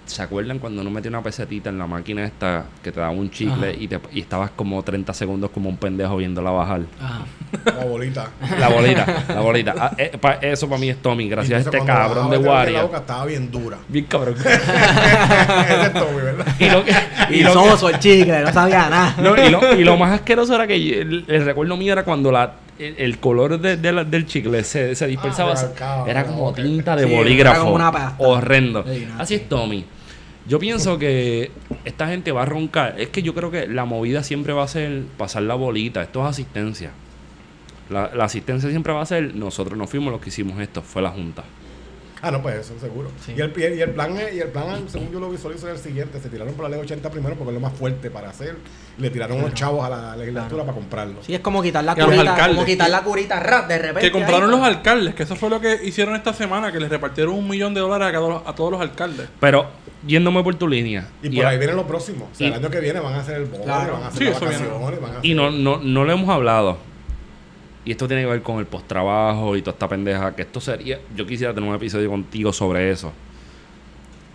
¿Se 0.05 0.21
acuerdan 0.21 0.59
cuando 0.59 0.81
uno 0.81 0.89
metía 0.89 1.09
una 1.09 1.23
pesetita 1.23 1.69
en 1.69 1.77
la 1.79 1.87
máquina 1.87 2.25
esta 2.25 2.65
que 2.83 2.91
te 2.91 2.99
daba 2.99 3.11
un 3.13 3.31
chicle 3.31 3.69
Ajá. 3.69 3.77
y, 3.79 3.87
te, 3.87 3.99
y 4.11 4.19
estabas 4.21 4.51
como 4.51 4.83
30 4.83 5.13
segundos 5.13 5.49
como 5.51 5.69
un 5.69 5.77
pendejo 5.77 6.17
viéndola 6.17 6.51
bajar? 6.51 6.81
Ajá. 7.01 7.25
La 7.65 7.85
bolita. 7.85 8.29
La 8.59 8.67
bolita, 8.67 9.23
la 9.29 9.39
bolita. 9.39 9.75
Ah, 9.79 9.91
eh, 9.97 10.17
pa- 10.19 10.33
eso 10.41 10.67
para 10.67 10.81
mí 10.81 10.89
es 10.89 11.01
Tommy, 11.01 11.29
gracias 11.29 11.65
a 11.65 11.69
este 11.69 11.85
cabrón 11.85 12.29
de 12.29 12.37
dedo 12.37 12.49
La 12.49 12.57
Wario. 12.59 12.81
boca 12.83 12.97
estaba 12.97 13.25
bien 13.25 13.49
dura. 13.49 13.77
Bien 13.87 14.05
cabrón. 14.05 14.35
Ese 14.43 14.53
es 15.85 15.93
Tommy, 15.93 16.21
¿verdad? 16.21 16.45
y 16.59 16.69
lo, 16.69 16.83
que- 16.83 16.91
y 17.29 17.35
Y 17.39 17.43
lo- 17.43 17.87
el 17.89 17.99
chicle, 17.99 18.41
no 18.41 18.51
sabía 18.53 18.89
nada. 18.89 19.15
no, 19.19 19.35
y, 19.45 19.49
lo, 19.49 19.75
y 19.79 19.83
lo 19.83 19.97
más 19.97 20.11
asqueroso 20.13 20.55
era 20.55 20.67
que 20.67 20.83
yo- 20.83 20.95
el, 21.01 21.25
el 21.27 21.45
recuerdo 21.45 21.77
mío 21.77 21.93
era 21.93 22.03
cuando 22.03 22.31
la, 22.31 22.51
el, 22.79 22.95
el 22.97 23.19
color 23.19 23.59
de- 23.59 23.77
de 23.77 23.91
la- 23.91 24.03
del 24.03 24.25
chicle 24.25 24.63
se, 24.63 24.95
se 24.95 25.07
dispersaba. 25.07 25.53
Ah, 25.81 26.05
era 26.07 26.25
como 26.25 26.53
tinta 26.53 26.95
de 26.95 27.03
Sí, 27.05 27.09
era 27.09 27.17
bolígrafo. 27.17 27.61
como 27.63 27.75
una 27.75 27.91
pasta. 27.91 28.15
Horrendo. 28.23 28.83
Sí, 28.83 29.07
no, 29.07 29.21
Así 29.21 29.35
es 29.35 29.47
Tommy. 29.49 29.85
Yo 30.47 30.59
pienso 30.59 30.97
que 30.97 31.51
esta 31.85 32.07
gente 32.07 32.31
va 32.33 32.41
a 32.41 32.45
roncar. 32.45 32.95
Es 32.99 33.09
que 33.09 33.21
yo 33.23 33.33
creo 33.33 33.49
que 33.49 33.65
la 33.67 33.85
movida 33.85 34.23
siempre 34.23 34.51
va 34.53 34.63
a 34.63 34.67
ser 34.67 35.03
pasar 35.17 35.43
la 35.43 35.53
bolita. 35.55 36.01
Esto 36.03 36.21
es 36.23 36.29
asistencia. 36.29 36.91
La, 37.89 38.11
la 38.13 38.25
asistencia 38.25 38.69
siempre 38.69 38.91
va 38.93 39.01
a 39.01 39.05
ser 39.05 39.35
nosotros 39.35 39.77
no 39.77 39.87
fuimos 39.87 40.11
los 40.11 40.21
que 40.21 40.29
hicimos 40.29 40.59
esto, 40.59 40.81
fue 40.81 41.01
la 41.01 41.09
junta. 41.11 41.43
Ah, 42.25 42.31
no, 42.31 42.41
pues 42.41 42.55
eso 42.55 42.73
seguro. 42.79 43.09
Sí. 43.23 43.33
Y, 43.37 43.41
el, 43.41 43.53
y 43.55 43.63
el- 43.63 43.77
y 43.77 43.81
el 43.81 43.89
plan, 43.91 44.15
es- 44.17 44.33
y 44.33 44.39
el 44.39 44.47
plan, 44.47 44.87
según 44.87 45.11
yo 45.11 45.19
lo 45.19 45.29
visualizo, 45.29 45.67
es 45.69 45.75
el 45.75 45.79
siguiente. 45.79 46.19
Se 46.21 46.29
tiraron 46.29 46.53
por 46.53 46.63
la 46.63 46.69
ley 46.69 46.79
80 46.79 47.09
primero 47.11 47.35
porque 47.35 47.49
es 47.49 47.53
lo 47.55 47.59
más 47.59 47.73
fuerte 47.77 48.09
para 48.09 48.29
hacer. 48.29 48.55
Le 48.97 49.09
tiraron 49.09 49.39
unos 49.39 49.53
chavos 49.53 49.85
a 49.85 49.89
la 49.89 50.15
legislatura 50.15 50.63
para 50.63 50.73
comprarlo. 50.73 51.21
Sí, 51.21 51.33
es 51.35 51.41
como 51.41 51.61
quitar 51.61 51.83
la 51.83 51.91
a 51.91 51.95
curita, 51.95 52.21
alcaldes, 52.21 52.55
como 52.55 52.65
quitar 52.65 52.89
la 52.89 53.01
curita 53.03 53.39
rap 53.41 53.67
de 53.67 53.77
repente. 53.77 54.01
Que 54.01 54.11
compraron 54.11 54.49
ahí, 54.49 54.55
los 54.57 54.65
alcaldes, 54.65 55.15
que 55.15 55.23
eso 55.23 55.35
fue 55.35 55.49
lo 55.49 55.59
que 55.59 55.79
hicieron 55.83 56.15
esta 56.15 56.31
semana, 56.33 56.71
que 56.71 56.79
les 56.79 56.89
repartieron 56.89 57.33
un 57.35 57.47
millón 57.49 57.73
de 57.73 57.81
dólares 57.81 58.07
a, 58.07 58.11
cada- 58.13 58.49
a 58.49 58.55
todos 58.55 58.71
los 58.71 58.79
alcaldes. 58.79 59.27
Pero 59.41 59.65
yéndome 60.07 60.41
por 60.43 60.55
tu 60.55 60.67
línea. 60.67 61.07
Y 61.21 61.27
y 61.27 61.35
por 61.35 61.45
a- 61.45 61.49
ahí 61.49 61.57
vienen 61.57 61.75
los 61.75 61.85
próximos. 61.85 62.29
O 62.31 62.35
sea, 62.35 62.47
y- 62.47 62.51
el 62.51 62.55
año 62.57 62.69
que 62.69 62.79
viene 62.79 62.99
van 63.01 63.15
a 63.15 63.19
hacer 63.19 63.35
el 63.35 63.45
bono, 63.45 63.63
Claro. 63.65 63.93
van 63.93 64.03
a 64.03 64.07
hacer 64.07 64.19
Sí, 64.19 64.23
las 64.25 64.35
eso 64.37 64.45
viene. 64.47 64.65
vacaciones, 64.67 65.01
van 65.01 65.11
a 65.11 65.17
hacer... 65.19 65.25
Y 65.29 65.33
no, 65.33 65.51
no, 65.51 65.77
no 65.83 66.03
lo 66.05 66.11
hemos 66.13 66.29
hablado. 66.29 66.77
Y 67.85 67.91
esto 67.91 68.07
tiene 68.07 68.23
que 68.23 68.29
ver 68.29 68.41
con 68.41 68.59
el 68.59 68.65
post-trabajo 68.65 69.55
y 69.57 69.61
toda 69.61 69.73
esta 69.73 69.87
pendeja. 69.87 70.35
Que 70.35 70.43
esto 70.43 70.61
sería. 70.61 70.99
Yo 71.15 71.25
quisiera 71.25 71.53
tener 71.53 71.69
un 71.69 71.75
episodio 71.75 72.09
contigo 72.09 72.53
sobre 72.53 72.91
eso. 72.91 73.11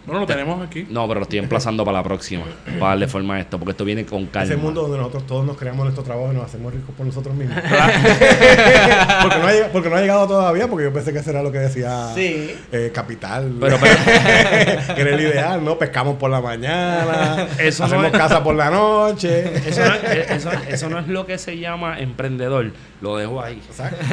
Bueno, 0.08 0.20
lo 0.22 0.26
tenemos 0.26 0.66
aquí. 0.66 0.86
No, 0.90 1.06
pero 1.06 1.20
lo 1.20 1.24
estoy 1.24 1.38
emplazando 1.38 1.84
para 1.84 1.98
la 1.98 2.02
próxima. 2.04 2.44
Para 2.78 2.90
darle 2.90 3.06
forma 3.08 3.36
a 3.36 3.40
esto. 3.40 3.58
Porque 3.58 3.70
esto 3.72 3.84
viene 3.84 4.04
con 4.04 4.26
calma. 4.26 4.46
Ese 4.52 4.56
mundo 4.56 4.82
donde 4.82 4.98
nosotros 4.98 5.26
todos 5.26 5.46
nos 5.46 5.56
creamos 5.56 5.84
nuestro 5.84 6.02
trabajo 6.02 6.32
y 6.32 6.34
nos 6.36 6.44
hacemos 6.46 6.72
ricos 6.74 6.94
por 6.96 7.06
nosotros 7.06 7.34
mismos. 7.36 7.58
porque, 9.22 9.38
no 9.38 9.46
ha 9.46 9.52
llegado, 9.52 9.72
porque 9.72 9.90
no 9.90 9.96
ha 9.96 10.00
llegado 10.00 10.26
todavía, 10.26 10.66
porque 10.68 10.84
yo 10.84 10.92
pensé 10.92 11.12
que 11.12 11.18
ese 11.20 11.30
era 11.30 11.42
lo 11.42 11.52
que 11.52 11.58
decía 11.58 12.08
Sí. 12.14 12.54
eh, 12.72 12.90
Capital. 12.92 13.52
Pero, 13.60 13.76
pero- 13.80 13.96
que 14.94 15.00
era 15.00 15.10
el 15.14 15.20
ideal, 15.20 15.64
¿no? 15.64 15.78
Pescamos 15.78 16.16
por 16.16 16.30
la 16.30 16.40
mañana, 16.40 17.46
Eso 17.58 17.82
no 17.82 17.86
hacemos 17.86 18.06
es- 18.06 18.12
casa 18.12 18.42
por 18.42 18.54
la 18.54 18.70
noche. 18.70 19.52
Eso 19.68 19.84
no, 19.84 19.94
es, 19.94 20.30
eso, 20.30 20.50
eso 20.68 20.88
no 20.90 20.98
es 20.98 21.08
lo 21.08 21.26
que 21.26 21.38
se 21.38 21.58
llama 21.58 21.98
emprendedor. 21.98 22.72
Lo 23.00 23.16
dejo 23.16 23.40
ahí. 23.42 23.62
Exacto. 23.68 24.04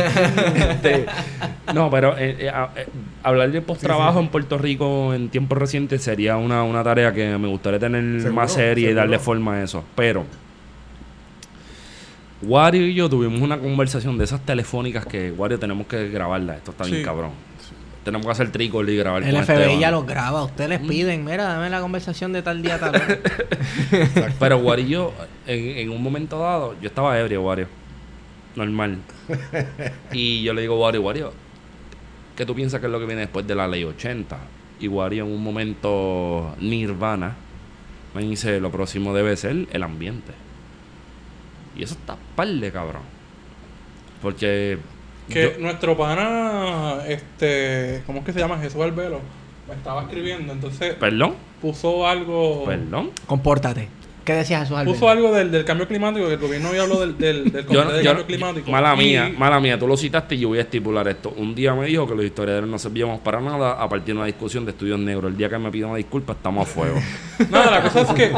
Este, 0.55 1.05
no, 1.73 1.89
pero 1.89 2.17
eh, 2.17 2.35
eh, 2.39 2.51
eh, 2.75 2.85
hablar 3.23 3.51
de 3.51 3.61
post-trabajo 3.61 4.13
Sí, 4.13 4.17
sí. 4.19 4.25
en 4.25 4.31
Puerto 4.31 4.57
Rico 4.57 5.13
en 5.13 5.29
tiempos 5.29 5.57
recientes 5.57 5.84
sería 5.99 6.37
una, 6.37 6.63
una 6.63 6.83
tarea 6.83 7.13
que 7.13 7.37
me 7.37 7.47
gustaría 7.47 7.79
tener 7.79 8.03
Seguro, 8.21 8.33
más 8.33 8.53
seria 8.53 8.89
y 8.89 8.93
darle 8.93 9.19
forma 9.19 9.55
a 9.55 9.63
eso. 9.63 9.83
Pero, 9.95 10.25
Wario 12.41 12.85
y 12.85 12.93
yo 12.93 13.09
tuvimos 13.09 13.41
una 13.41 13.57
conversación 13.57 14.17
de 14.17 14.25
esas 14.25 14.41
telefónicas 14.45 15.05
que, 15.05 15.31
Wario, 15.31 15.57
tenemos 15.57 15.87
que 15.87 16.09
grabarla. 16.09 16.57
Esto 16.57 16.71
está 16.71 16.83
bien 16.85 16.97
Sí. 16.97 17.03
cabrón. 17.03 17.31
Tenemos 18.03 18.27
que 18.27 18.31
hacer 18.33 18.51
tricol 18.51 18.87
y 18.87 18.97
grabar 18.97 19.23
El 19.23 19.35
FBI 19.35 19.39
Esteban. 19.55 19.79
ya 19.79 19.89
los 19.89 20.05
graba. 20.05 20.43
Ustedes 20.43 20.69
les 20.69 20.79
piden, 20.79 21.25
mira, 21.25 21.43
dame 21.45 21.71
la 21.71 21.81
conversación 21.81 22.33
de 22.33 22.43
tal 22.43 22.61
día, 22.61 22.79
tal. 22.79 22.93
Pero 24.39 24.57
Wario 24.59 24.85
y 24.85 24.89
yo, 24.89 25.13
en, 25.47 25.77
en 25.79 25.89
un 25.89 26.03
momento 26.03 26.37
dado, 26.37 26.75
yo 26.79 26.87
estaba 26.87 27.19
ebrio, 27.19 27.41
Wario. 27.41 27.67
Normal. 28.55 28.99
y 30.11 30.43
yo 30.43 30.53
le 30.53 30.61
digo, 30.61 30.79
Wario, 30.79 31.01
Wario, 31.01 31.33
¿qué 32.35 32.45
tú 32.45 32.53
piensas 32.53 32.79
que 32.79 32.85
es 32.85 32.91
lo 32.91 32.99
que 32.99 33.07
viene 33.07 33.21
después 33.21 33.47
de 33.47 33.55
la 33.55 33.67
ley 33.67 33.83
80? 33.83 34.37
Y 34.79 34.87
Wario 34.87 35.25
en 35.25 35.31
un 35.31 35.41
momento 35.43 36.55
nirvana 36.59 37.35
me 38.13 38.21
dice, 38.23 38.59
lo 38.59 38.71
próximo 38.71 39.13
debe 39.13 39.35
ser 39.37 39.67
el 39.71 39.83
ambiente. 39.83 40.31
Y 41.77 41.83
eso 41.83 41.93
está 41.95 42.15
par 42.35 42.47
de 42.47 42.71
cabrón. 42.71 43.01
Porque... 44.21 44.77
Que 45.29 45.53
yo- 45.55 45.59
nuestro 45.59 45.97
pana, 45.97 46.99
este, 47.07 48.03
¿cómo 48.05 48.19
es 48.19 48.25
que 48.25 48.33
se 48.33 48.39
llama? 48.39 48.59
Jesús 48.59 48.81
Albelo, 48.81 49.19
me 49.67 49.73
estaba 49.73 50.03
escribiendo, 50.03 50.53
entonces 50.53 50.93
Perdón, 50.95 51.33
puso 51.61 52.05
algo... 52.07 52.63
perdón. 52.65 53.09
Compórtate. 53.25 53.89
¿Qué 54.25 54.33
decías 54.33 54.61
Jesús 54.61 54.75
Alberto? 54.75 54.93
Puso 54.99 55.07
algo 55.09 55.31
del, 55.31 55.51
del 55.51 55.63
cambio 55.63 55.87
climático, 55.87 56.25
que 56.25 56.33
el 56.33 56.39
gobierno 56.39 56.73
ya 56.73 56.81
habló 56.81 56.99
del, 56.99 57.15
del, 57.17 57.51
del 57.51 57.65
Yo, 57.67 57.83
yo- 58.01 58.03
cambio 58.03 58.25
climático. 58.25 58.71
mala 58.71 58.95
Y- 58.95 58.97
mía, 58.97 59.31
mala 59.37 59.59
mía, 59.59 59.77
tú 59.77 59.87
lo 59.87 59.95
citaste 59.95 60.33
y 60.33 60.39
yo 60.39 60.47
voy 60.47 60.57
a 60.57 60.61
estipular 60.61 61.07
esto. 61.07 61.29
Un 61.37 61.53
día 61.53 61.75
me 61.75 61.85
dijo 61.85 62.07
que 62.07 62.15
los 62.15 62.25
historiadores 62.25 62.67
no 62.67 62.79
servíamos 62.79 63.19
para 63.19 63.39
nada 63.39 63.73
a 63.73 63.87
partir 63.87 64.07
de 64.15 64.17
una 64.19 64.25
discusión 64.25 64.65
de 64.65 64.71
estudios 64.71 64.97
negros. 64.99 65.31
El 65.31 65.37
día 65.37 65.47
que 65.47 65.59
me 65.59 65.69
pida 65.69 65.85
una 65.85 65.97
disculpa 65.97 66.33
estamos 66.33 66.67
a 66.67 66.71
fuego. 66.71 66.97
Nada, 67.51 67.69
la 67.69 67.81
cosa 67.83 68.01
es 68.01 68.07
que, 68.13 68.31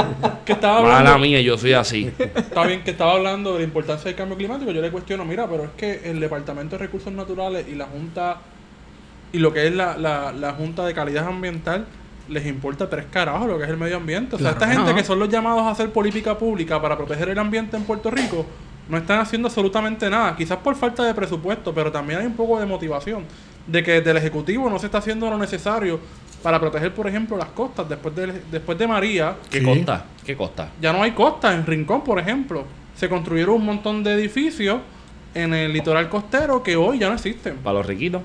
que 0.45 0.51
estaba 0.51 0.79
hablando... 0.79 1.03
mala 1.05 1.17
mía, 1.17 1.39
yo 1.39 1.57
soy 1.57 1.71
así. 1.71 2.11
Está 2.19 2.65
bien 2.67 2.83
que 2.83 2.91
estaba 2.91 3.13
hablando 3.13 3.53
de 3.53 3.59
la 3.59 3.63
importancia 3.65 4.05
del 4.09 4.15
cambio 4.15 4.35
climático. 4.35 4.69
Yo 4.71 4.81
le 4.81 4.91
cuestiono, 4.91 5.23
mira, 5.23 5.47
pero 5.49 5.63
es 5.63 5.69
que 5.77 6.09
el 6.11 6.19
Departamento 6.19 6.77
de 6.77 6.83
Recursos 6.85 7.13
Naturales 7.13 7.65
y 7.71 7.75
la 7.75 7.85
Junta, 7.85 8.41
y 9.31 9.37
lo 9.39 9.53
que 9.53 9.67
es 9.67 9.73
la, 9.73 9.97
la, 9.97 10.33
la 10.33 10.51
Junta 10.51 10.85
de 10.85 10.93
Calidad 10.93 11.25
Ambiental, 11.27 11.85
les 12.29 12.45
importa 12.45 12.89
tres 12.89 13.05
carajos 13.11 13.47
lo 13.47 13.57
que 13.57 13.63
es 13.65 13.69
el 13.69 13.77
medio 13.77 13.97
ambiente. 13.97 14.35
O 14.35 14.39
sea, 14.39 14.51
Claro 14.51 14.55
esta 14.55 14.65
que 14.67 14.75
gente 14.75 14.91
no. 14.91 14.97
que 14.97 15.03
son 15.03 15.19
los 15.19 15.29
llamados 15.29 15.61
a 15.63 15.71
hacer 15.71 15.89
política 15.91 16.37
pública 16.37 16.81
para 16.81 16.97
proteger 16.97 17.29
el 17.29 17.39
ambiente 17.39 17.77
en 17.77 17.83
Puerto 17.83 18.09
Rico, 18.11 18.45
no 18.89 18.97
están 18.97 19.19
haciendo 19.19 19.47
absolutamente 19.47 20.09
nada. 20.09 20.35
Quizás 20.35 20.57
por 20.59 20.75
falta 20.75 21.03
de 21.03 21.13
presupuesto, 21.13 21.73
pero 21.73 21.91
también 21.91 22.19
hay 22.19 22.25
un 22.25 22.35
poco 22.35 22.59
de 22.59 22.65
motivación 22.65 23.23
de 23.65 23.83
que 23.83 23.91
desde 23.93 24.11
el 24.11 24.17
Ejecutivo 24.17 24.69
no 24.69 24.79
se 24.79 24.85
está 24.85 24.99
haciendo 24.99 25.29
lo 25.29 25.37
necesario 25.37 25.99
para 26.41 26.59
proteger, 26.59 26.93
por 26.93 27.07
ejemplo, 27.07 27.35
las 27.35 27.49
costas. 27.49 27.89
Después 27.89 28.15
de, 28.15 28.41
después 28.51 28.77
de 28.77 28.87
María, 28.87 29.35
¿Qué 29.49 29.59
Sí. 29.59 29.65
costa? 29.65 30.05
¿Qué 30.25 30.37
costa? 30.37 30.69
ya 30.79 30.93
no 30.93 31.03
hay 31.03 31.11
costa. 31.11 31.53
En 31.53 31.65
Rincón, 31.65 32.03
por 32.03 32.17
ejemplo, 32.19 32.63
se 32.95 33.09
construyeron 33.09 33.55
un 33.55 33.65
montón 33.65 34.03
de 34.03 34.13
edificios 34.13 34.79
en 35.33 35.53
el 35.53 35.73
litoral 35.73 36.07
costero 36.09 36.63
que 36.63 36.75
hoy 36.77 36.99
ya 36.99 37.09
no 37.09 37.15
existen. 37.15 37.57
Para 37.57 37.79
los 37.79 37.85
riquitos. 37.85 38.21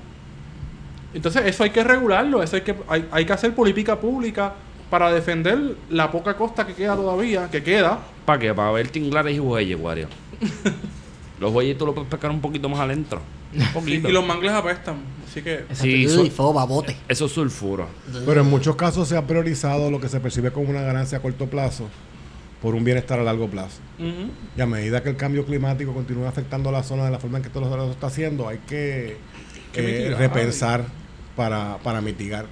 Entonces, 1.13 1.43
eso 1.45 1.63
hay 1.63 1.69
que 1.69 1.83
regularlo, 1.83 2.41
eso 2.41 2.55
hay 2.55 2.61
que, 2.63 2.75
hay, 2.87 3.07
hay 3.11 3.25
que 3.25 3.33
hacer 3.33 3.53
política 3.53 3.99
pública 3.99 4.53
para 4.89 5.11
defender 5.11 5.75
la 5.89 6.11
poca 6.11 6.35
costa 6.35 6.65
que 6.67 6.73
queda 6.73 6.95
todavía, 6.95 7.49
que 7.51 7.61
queda. 7.63 7.99
¿Para 8.25 8.39
qué? 8.39 8.53
Para 8.53 8.71
ver 8.71 8.87
tinglares 8.89 9.35
y 9.35 9.39
bueyes, 9.39 9.79
Wario. 9.79 10.07
los 11.39 11.51
bueyes 11.51 11.77
tú 11.77 11.85
los 11.85 11.93
puedes 11.95 12.09
pescar 12.09 12.31
un 12.31 12.41
poquito 12.41 12.69
más 12.69 12.79
adentro. 12.79 13.21
Un 13.53 13.61
Y, 13.61 13.65
poquito. 13.65 14.09
y 14.09 14.11
los 14.11 14.25
mangles 14.25 14.51
apestan. 14.51 14.95
Así 15.29 15.41
que. 15.41 15.65
Sí, 15.73 16.05
Uy, 16.07 16.29
so- 16.29 16.31
fue 16.31 16.53
babote. 16.53 16.95
Eso 17.07 17.25
es 17.25 17.31
sulfuro. 17.31 17.87
Pero 18.25 18.41
en 18.41 18.49
muchos 18.49 18.75
casos 18.75 19.07
se 19.07 19.17
ha 19.17 19.25
priorizado 19.25 19.89
lo 19.91 19.99
que 19.99 20.09
se 20.09 20.19
percibe 20.19 20.51
como 20.51 20.69
una 20.69 20.81
ganancia 20.81 21.17
a 21.19 21.21
corto 21.21 21.47
plazo 21.47 21.87
por 22.61 22.75
un 22.75 22.83
bienestar 22.83 23.19
a 23.19 23.23
largo 23.23 23.47
plazo. 23.47 23.79
Y 24.57 24.61
a 24.61 24.65
medida 24.65 25.03
que 25.03 25.09
el 25.09 25.17
cambio 25.17 25.45
climático 25.45 25.93
continúa 25.93 26.29
afectando 26.29 26.71
la 26.71 26.81
zona 26.83 27.05
de 27.05 27.11
la 27.11 27.19
forma 27.19 27.37
en 27.39 27.43
que 27.43 27.49
todo 27.49 27.75
lo 27.75 27.91
está 27.91 28.07
haciendo, 28.07 28.47
hay 28.47 28.59
que, 28.67 29.17
Que 29.73 30.07
eh, 30.07 30.15
repensar 30.15 30.85
para, 31.35 31.77
para 31.83 32.01
mitigar. 32.01 32.45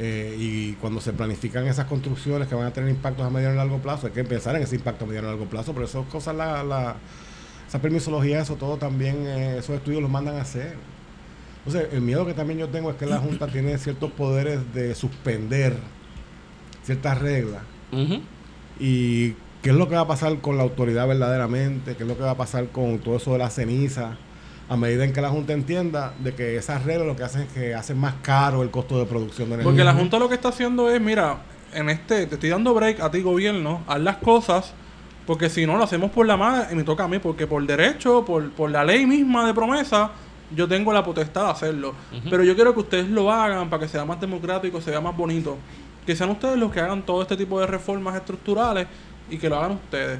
Eh, 0.00 0.36
y 0.38 0.72
cuando 0.74 1.00
se 1.00 1.12
planifican 1.12 1.66
esas 1.66 1.86
construcciones 1.86 2.46
que 2.46 2.54
van 2.54 2.66
a 2.66 2.72
tener 2.72 2.88
impactos 2.88 3.26
a 3.26 3.30
mediano 3.30 3.54
y 3.54 3.56
largo 3.56 3.78
plazo, 3.78 4.06
hay 4.06 4.12
que 4.12 4.22
pensar 4.22 4.54
en 4.54 4.62
ese 4.62 4.76
impacto 4.76 5.04
a 5.04 5.08
mediano 5.08 5.28
y 5.28 5.30
largo 5.32 5.46
plazo. 5.46 5.72
Pero 5.72 5.86
esas 5.86 6.06
cosas, 6.06 6.36
la, 6.36 6.62
la, 6.62 6.96
esa 7.66 7.80
permisología, 7.80 8.40
eso 8.40 8.54
todo 8.56 8.76
también, 8.76 9.26
eh, 9.26 9.58
esos 9.58 9.76
estudios 9.76 10.00
los 10.00 10.10
mandan 10.10 10.36
a 10.36 10.42
hacer. 10.42 10.76
Entonces, 11.66 11.92
el 11.92 12.00
miedo 12.00 12.24
que 12.24 12.34
también 12.34 12.60
yo 12.60 12.68
tengo 12.68 12.90
es 12.90 12.96
que 12.96 13.06
la 13.06 13.18
Junta 13.18 13.46
tiene 13.52 13.76
ciertos 13.78 14.12
poderes 14.12 14.72
de 14.72 14.94
suspender 14.94 15.76
ciertas 16.84 17.18
reglas. 17.18 17.62
¿Y 18.80 19.32
qué 19.62 19.70
es 19.70 19.74
lo 19.74 19.88
que 19.88 19.96
va 19.96 20.02
a 20.02 20.06
pasar 20.06 20.38
con 20.40 20.56
la 20.56 20.62
autoridad 20.62 21.06
verdaderamente? 21.06 21.96
¿Qué 21.96 22.04
es 22.04 22.08
lo 22.08 22.16
que 22.16 22.22
va 22.22 22.30
a 22.30 22.36
pasar 22.36 22.68
con 22.68 22.98
todo 23.00 23.16
eso 23.16 23.32
de 23.32 23.38
la 23.38 23.50
ceniza? 23.50 24.16
A 24.68 24.76
medida 24.76 25.04
en 25.04 25.12
que 25.12 25.20
la 25.20 25.30
Junta 25.30 25.52
entienda 25.52 26.12
de 26.18 26.34
que 26.34 26.56
esas 26.56 26.84
reglas 26.84 27.06
lo 27.06 27.16
que 27.16 27.22
hacen 27.22 27.42
es 27.42 27.52
que 27.52 27.74
hacen 27.74 27.98
más 27.98 28.14
caro 28.22 28.62
el 28.62 28.70
costo 28.70 28.98
de 28.98 29.06
producción 29.06 29.48
de 29.48 29.54
energía. 29.54 29.70
Porque 29.70 29.84
la 29.84 29.94
Junta 29.94 30.18
lo 30.18 30.28
que 30.28 30.34
está 30.34 30.48
haciendo 30.48 30.90
es, 30.90 31.00
mira, 31.00 31.38
en 31.72 31.88
este, 31.88 32.26
te 32.26 32.34
estoy 32.34 32.50
dando 32.50 32.74
break 32.74 33.00
a 33.00 33.10
ti 33.10 33.22
gobierno, 33.22 33.82
haz 33.86 34.00
las 34.00 34.16
cosas, 34.16 34.74
porque 35.26 35.48
si 35.48 35.66
no 35.66 35.76
lo 35.76 35.84
hacemos 35.84 36.10
por 36.10 36.26
la 36.26 36.36
mano 36.36 36.64
y 36.70 36.74
me 36.74 36.84
toca 36.84 37.04
a 37.04 37.08
mí, 37.08 37.18
porque 37.18 37.46
por 37.46 37.66
derecho, 37.66 38.24
por, 38.24 38.50
por 38.52 38.70
la 38.70 38.84
ley 38.84 39.06
misma 39.06 39.46
de 39.46 39.54
promesa, 39.54 40.10
yo 40.54 40.66
tengo 40.68 40.92
la 40.92 41.04
potestad 41.04 41.44
de 41.44 41.50
hacerlo. 41.50 41.94
Pero 42.30 42.42
yo 42.44 42.54
quiero 42.54 42.72
que 42.74 42.80
ustedes 42.80 43.08
lo 43.08 43.30
hagan 43.30 43.68
para 43.68 43.82
que 43.82 43.88
sea 43.88 44.04
más 44.04 44.20
democrático, 44.20 44.80
sea 44.80 45.00
más 45.00 45.16
bonito. 45.16 45.58
Que 46.06 46.16
sean 46.16 46.30
ustedes 46.30 46.56
los 46.56 46.72
que 46.72 46.80
hagan 46.80 47.02
todo 47.02 47.22
este 47.22 47.36
tipo 47.36 47.60
de 47.60 47.66
reformas 47.66 48.16
estructurales 48.16 48.86
y 49.28 49.36
que 49.36 49.48
lo 49.48 49.56
hagan 49.56 49.72
ustedes. 49.72 50.18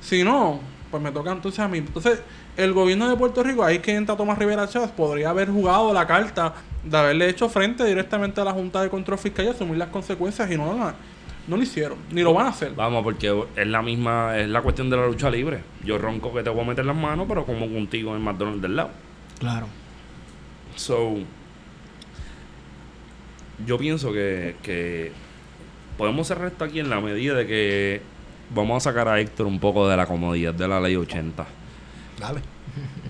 Si 0.00 0.22
no, 0.22 0.60
pues 0.90 1.02
me 1.02 1.10
toca 1.10 1.32
entonces 1.32 1.60
a 1.60 1.68
mí. 1.68 1.78
Entonces, 1.78 2.20
el 2.56 2.72
gobierno 2.72 3.08
de 3.08 3.16
Puerto 3.16 3.42
Rico, 3.42 3.64
ahí 3.64 3.78
que 3.78 3.94
entra 3.94 4.16
Tomás 4.16 4.38
Rivera 4.38 4.68
Chávez, 4.68 4.90
podría 4.90 5.30
haber 5.30 5.48
jugado 5.50 5.92
la 5.92 6.06
carta 6.06 6.54
de 6.84 6.96
haberle 6.96 7.28
hecho 7.28 7.48
frente 7.48 7.84
directamente 7.84 8.40
a 8.40 8.44
la 8.44 8.52
Junta 8.52 8.82
de 8.82 8.90
Control 8.90 9.18
Fiscal 9.18 9.46
y 9.46 9.48
asumir 9.48 9.76
las 9.78 9.88
consecuencias 9.88 10.50
y 10.50 10.56
no, 10.56 10.72
lo- 10.72 10.92
no 11.48 11.56
lo 11.56 11.62
hicieron, 11.62 11.98
ni 12.10 12.22
lo 12.22 12.32
van 12.34 12.46
a 12.46 12.50
hacer. 12.50 12.72
Vamos, 12.74 13.02
porque 13.02 13.44
es 13.56 13.66
la 13.66 13.82
misma, 13.82 14.36
es 14.38 14.48
la 14.48 14.60
cuestión 14.62 14.90
de 14.90 14.96
la 14.96 15.06
lucha 15.06 15.30
libre. 15.30 15.60
Yo 15.84 15.98
ronco 15.98 16.32
que 16.34 16.42
te 16.42 16.50
voy 16.50 16.60
a 16.62 16.68
meter 16.68 16.84
las 16.84 16.96
manos, 16.96 17.26
pero 17.28 17.44
como 17.44 17.66
contigo 17.68 18.14
en 18.14 18.22
McDonald's 18.22 18.62
del 18.62 18.76
lado. 18.76 18.90
Claro. 19.38 19.66
So, 20.76 21.14
yo 23.66 23.78
pienso 23.78 24.12
que, 24.12 24.56
que 24.62 25.12
podemos 25.98 26.26
cerrar 26.26 26.48
esto 26.48 26.64
aquí 26.64 26.80
en 26.80 26.88
la 26.90 27.00
medida 27.00 27.34
de 27.34 27.46
que 27.46 28.02
vamos 28.54 28.76
a 28.86 28.90
sacar 28.90 29.08
a 29.08 29.20
Héctor 29.20 29.46
un 29.46 29.58
poco 29.60 29.88
de 29.88 29.96
la 29.96 30.06
comodidad 30.06 30.54
de 30.54 30.68
la 30.68 30.80
ley 30.80 30.96
80. 30.96 31.46
Dale, 32.20 32.40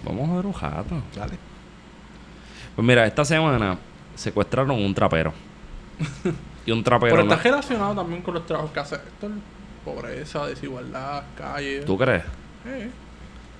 Vamos 0.04 0.30
a 0.30 0.36
ver 0.36 0.46
un 0.46 0.52
jato. 0.52 1.02
dale. 1.14 1.34
Pues 2.76 2.86
mira, 2.86 3.06
esta 3.06 3.24
semana 3.24 3.76
secuestraron 4.14 4.70
un 4.70 4.94
trapero. 4.94 5.32
y 6.66 6.70
un 6.70 6.82
trapero. 6.84 7.10
Pero 7.16 7.22
está 7.24 7.36
no- 7.36 7.42
relacionado 7.42 7.94
también 7.94 8.22
con 8.22 8.34
los 8.34 8.46
trabajos 8.46 8.70
que 8.70 8.80
hace 8.80 8.94
Héctor. 8.96 9.30
Pobreza, 9.84 10.46
desigualdad, 10.46 11.24
calle. 11.36 11.80
¿Tú 11.80 11.96
crees? 11.98 12.22
Eh. 12.66 12.90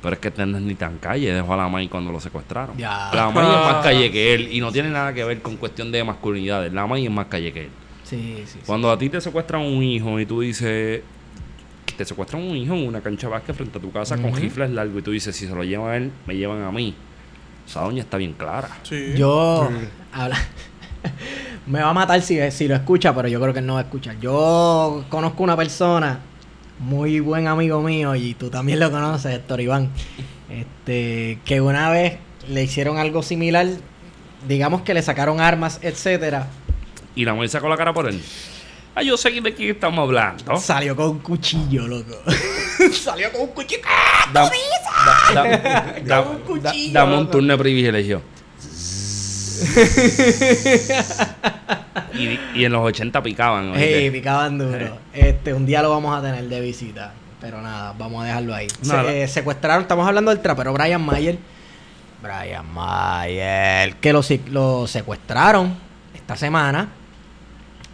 Pero 0.03 0.14
es 0.14 0.20
que 0.20 0.28
este 0.28 0.46
no 0.46 0.57
es 0.57 0.62
ni 0.62 0.74
tan 0.74 0.96
calle, 0.98 1.32
dejó 1.32 1.53
a 1.53 1.57
la 1.59 1.68
May 1.68 1.88
cuando 1.88 2.11
lo 2.12 2.20
secuestraron. 2.20 2.76
Ya. 2.78 3.11
La 3.12 3.30
May 3.30 3.44
es 3.44 3.53
más 3.72 3.82
calle 3.82 4.11
que 4.12 4.34
él 4.34 4.48
y 4.53 4.61
no 4.61 4.70
tiene 4.72 4.88
nada 4.90 5.12
que 5.12 5.24
ver 5.24 5.42
con 5.42 5.57
cuestión 5.57 5.90
de 5.92 6.03
masculinidades. 6.05 6.72
La 6.72 6.86
May 6.86 7.05
es 7.05 7.11
más 7.11 7.26
calle 7.26 7.53
que 7.53 7.64
él. 7.64 7.70
Sí, 8.05 8.36
sí, 8.46 8.53
sí. 8.55 8.59
Cuando 8.66 8.90
a 8.90 8.98
ti 8.98 9.09
te 9.11 9.20
secuestran 9.20 9.62
un 9.62 9.82
hijo 9.82 10.18
y 10.20 10.26
tú 10.26 10.40
dices, 10.40 11.03
te 12.01 12.07
secuestran 12.07 12.42
un 12.42 12.57
hijo 12.57 12.72
en 12.74 12.86
una 12.88 13.03
cancha 13.03 13.26
de 13.26 13.32
básquet 13.34 13.55
frente 13.55 13.76
a 13.76 13.80
tu 13.82 13.92
casa 13.92 14.16
con 14.16 14.34
rifles 14.34 14.70
largos 14.70 15.01
y 15.01 15.03
tú 15.03 15.11
dices, 15.11 15.36
si 15.36 15.46
se 15.46 15.55
lo 15.55 15.62
llevan 15.64 15.90
a 15.90 15.96
él, 15.96 16.11
me 16.26 16.34
llevan 16.34 16.62
a 16.62 16.72
mí. 16.72 16.94
Esa 17.68 17.82
doña 17.82 18.01
está 18.03 18.16
bien 18.16 18.32
clara. 18.32 18.70
Sí. 18.84 19.12
Yo. 19.16 19.68
Sí. 19.70 19.86
habla- 20.12 20.38
me 21.66 21.80
va 21.80 21.90
a 21.90 21.92
matar 21.92 22.22
si, 22.22 22.38
si 22.51 22.66
lo 22.68 22.74
escucha, 22.74 23.14
pero 23.14 23.28
yo 23.28 23.38
creo 23.38 23.53
que 23.53 23.59
él 23.59 23.66
no 23.66 23.74
va 23.74 23.80
a 23.80 23.82
escuchar. 23.82 24.18
Yo 24.18 25.05
conozco 25.11 25.42
una 25.42 25.57
persona, 25.59 26.20
muy 26.78 27.20
buen 27.20 27.46
amigo 27.48 27.82
mío, 27.82 28.14
y 28.16 28.32
tú 28.32 28.48
también 28.48 28.80
lo 28.80 28.90
conoces, 28.90 29.34
Héctor 29.34 29.61
Iván. 29.61 29.90
Este, 30.48 31.38
que 31.44 31.61
una 31.61 31.90
vez 31.90 32.16
le 32.48 32.62
hicieron 32.64 32.96
algo 32.96 33.22
similar, 33.22 33.66
digamos 34.48 34.80
que 34.82 34.94
le 34.94 35.03
sacaron 35.03 35.38
armas, 35.40 35.78
etcétera. 35.82 36.48
Y 37.14 37.24
la 37.26 37.34
May 37.34 37.48
sacó 37.48 37.68
la 37.68 37.76
cara 37.76 37.92
por 37.92 38.09
él. 38.09 38.20
Ah, 39.01 39.03
yo 39.03 39.16
sé 39.16 39.30
de 39.30 39.55
quién 39.55 39.70
estamos 39.70 39.98
hablando. 40.03 40.57
Salió 40.59 40.94
con 40.94 41.09
un 41.09 41.18
cuchillo, 41.20 41.86
loco. 41.88 42.18
Salió 42.92 43.32
con 43.32 43.40
un 43.42 43.48
cuchillo. 43.48 43.80
Da- 44.30 44.51
da- 45.32 45.42
da- 45.42 45.94
da- 46.05 46.22
Con 46.24 46.36
un 46.36 46.42
cuchillo, 46.42 46.92
Dame 46.92 47.16
un 47.16 47.30
turno 47.30 47.53
de 47.55 47.59
privilegio. 47.59 48.22
y, 52.14 52.38
y 52.55 52.64
en 52.64 52.72
los 52.72 52.84
80 52.86 53.22
picaban. 53.22 53.72
Hey, 53.74 54.11
picaban 54.11 54.59
duro. 54.59 54.98
Este, 55.14 55.55
un 55.55 55.64
día 55.64 55.80
lo 55.80 55.90
vamos 55.90 56.18
a 56.18 56.22
tener 56.22 56.44
de 56.46 56.61
visita. 56.61 57.14
Pero 57.40 57.62
nada, 57.62 57.94
vamos 57.96 58.22
a 58.22 58.26
dejarlo 58.26 58.55
ahí. 58.55 58.66
Se- 58.82 59.22
eh, 59.22 59.28
secuestraron, 59.28 59.82
estamos 59.82 60.07
hablando 60.07 60.30
del 60.30 60.40
trapero 60.42 60.74
Brian 60.74 61.01
Mayer. 61.03 61.38
Brian 62.22 62.70
Mayer. 62.70 63.96
Que 63.96 64.12
lo, 64.12 64.20
lo 64.51 64.86
secuestraron 64.86 65.74
esta 66.14 66.36
semana. 66.36 66.88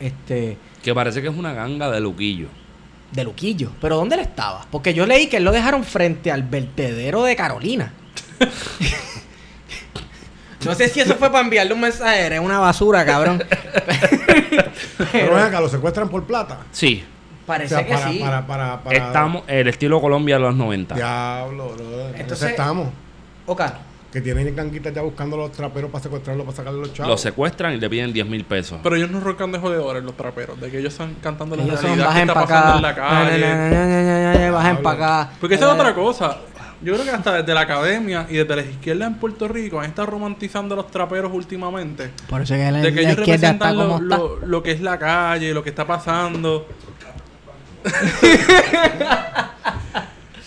Este. 0.01 0.59
Que 0.87 0.95
parece 0.95 1.21
que 1.21 1.27
es 1.27 1.35
una 1.37 1.53
ganga 1.53 1.91
de 1.91 2.01
Luquillo. 2.01 2.47
De 3.11 3.25
Luquillo. 3.25 3.73
Pero 3.81 3.97
¿dónde 3.97 4.15
él 4.15 4.21
estaba? 4.21 4.65
Porque 4.71 4.95
yo 4.95 5.05
leí 5.05 5.27
que 5.27 5.39
él 5.39 5.43
lo 5.43 5.51
dejaron 5.51 5.83
frente 5.83 6.31
al 6.31 6.45
vertedero 6.45 7.25
de 7.25 7.35
Carolina. 7.35 7.93
no 10.65 10.75
sé 10.77 10.89
si 10.89 11.01
eso 11.01 11.17
fue 11.17 11.29
para 11.33 11.43
enviarle 11.43 11.75
un 11.75 11.81
mensaje. 11.81 12.21
Era 12.27 12.41
una 12.41 12.61
basura, 12.61 13.05
cabrón. 13.05 13.43
Pero 15.11 15.35
ven 15.35 15.43
acá, 15.45 15.61
lo 15.61 15.69
secuestran 15.69 16.09
por 16.09 16.23
plata. 16.23 16.59
Sí, 16.71 17.03
O 17.43 17.47
Parece 17.49 17.75
sea, 17.75 17.85
que 17.85 17.93
para, 17.95 18.09
sí. 18.13 18.19
para, 18.21 18.47
para, 18.47 18.81
para- 18.85 18.97
estamos 19.09 19.43
el 19.49 19.67
estilo 19.67 20.01
Colombia 20.01 20.37
de 20.37 20.43
los 20.43 20.55
90. 20.55 20.95
Diablo, 20.95 21.71
bro. 21.71 21.79
Entonces- 21.81 22.21
Entonces 22.21 22.51
estamos. 22.51 22.89
Ok. 23.47 23.63
Que 24.17 24.23
tienen 24.23 24.55
canguitas 24.55 24.95
ya 24.95 25.03
buscando 25.03 25.37
a 25.37 25.41
los 25.41 25.53
traperos 25.53 25.91
para 25.91 26.03
secuestrarlos, 26.03 26.47
para 26.47 26.57
sacarle 26.57 26.81
los 26.81 26.91
chavos. 26.95 27.11
Lo 27.11 27.19
secuestran 27.19 27.75
y 27.75 27.77
le 27.77 27.91
piden 27.91 28.15
10 28.15 28.27
mil 28.27 28.47
pesos. 28.47 28.81
Pero 28.83 28.97
ellos 28.97 29.11
no 29.11 29.21
roncan 29.21 29.53
de 29.53 29.59
jodedores, 29.59 30.03
los 30.03 30.17
traperos, 30.17 30.59
de 30.59 30.71
que 30.71 30.79
ellos 30.79 30.95
están 30.95 31.17
cantando 31.21 31.55
la 31.55 31.65
Ellos 31.65 31.79
son 31.79 31.99
realidad 31.99 32.15
que 32.15 32.21
está 32.23 32.33
pasando 32.35 32.89
acá. 32.89 33.35
en 33.35 33.41
la 33.43 34.33
calle. 34.33 34.51
Bajen 34.51 34.77
para 34.79 35.21
acá. 35.25 35.33
Porque 35.39 35.57
esa 35.57 35.67
es 35.67 35.73
otra 35.79 35.95
cosa. 35.95 36.39
Yo 36.81 36.95
creo 36.95 37.05
que 37.05 37.11
hasta 37.11 37.35
desde 37.35 37.53
la 37.53 37.61
academia 37.61 38.27
y 38.31 38.37
desde 38.37 38.57
la 38.57 38.63
izquierda 38.63 39.07
en 39.07 39.17
Puerto 39.17 39.49
Rico 39.49 39.81
han 39.81 39.87
estado 39.91 40.07
romantizando 40.07 40.73
a 40.75 40.79
los 40.79 40.91
traperos 40.91 41.31
últimamente. 41.35 42.11
Por 42.27 42.41
eso 42.41 42.55
que 42.55 42.73
la, 42.73 42.79
De 42.81 42.95
que 42.95 43.03
la 43.03 43.11
ellos 43.11 43.19
izquierda 43.19 43.51
está 43.51 43.69
representan 43.69 43.77
como 43.77 44.01
lo, 44.01 44.15
está. 44.15 44.19
lo- 44.41 44.47
lo 44.47 44.63
que 44.63 44.71
es 44.71 44.81
la 44.81 44.99
calle, 44.99 45.53
lo 45.53 45.63
que 45.63 45.69
está 45.69 45.87
pasando. 45.87 46.67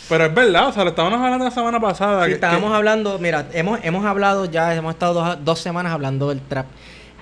Pero 0.09 0.25
es 0.25 0.33
verdad, 0.33 0.67
o 0.67 0.71
sea, 0.73 0.83
lo 0.83 0.89
estábamos 0.89 1.19
hablando 1.21 1.45
la 1.45 1.51
semana 1.51 1.79
pasada. 1.79 2.23
Sí, 2.23 2.29
que- 2.29 2.35
estábamos 2.35 2.71
que- 2.71 2.75
hablando, 2.75 3.19
mira, 3.19 3.47
hemos, 3.53 3.79
hemos 3.83 4.05
hablado 4.05 4.45
ya, 4.45 4.73
hemos 4.75 4.93
estado 4.93 5.13
dos, 5.13 5.37
dos 5.45 5.59
semanas 5.59 5.93
hablando 5.93 6.29
del 6.29 6.41
trap 6.41 6.65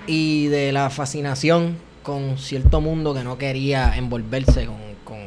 y 0.06 0.46
de 0.46 0.72
la 0.72 0.88
fascinación 0.90 1.76
con 2.02 2.38
cierto 2.38 2.80
mundo 2.80 3.12
que 3.12 3.22
no 3.22 3.36
quería 3.36 3.94
envolverse 3.96 4.64
con, 4.64 4.76
con, 5.04 5.18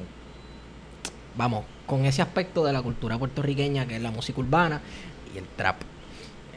vamos, 1.36 1.66
con 1.86 2.06
ese 2.06 2.22
aspecto 2.24 2.66
de 2.66 2.74
la 2.74 2.82
cultura 2.82 3.18
puertorriqueña 3.20 3.86
que 3.86 3.98
es 3.98 4.02
la 4.02 4.10
música 4.12 4.40
urbana 4.40 4.82
y 5.34 5.38
el 5.38 5.46
trap, 5.56 5.76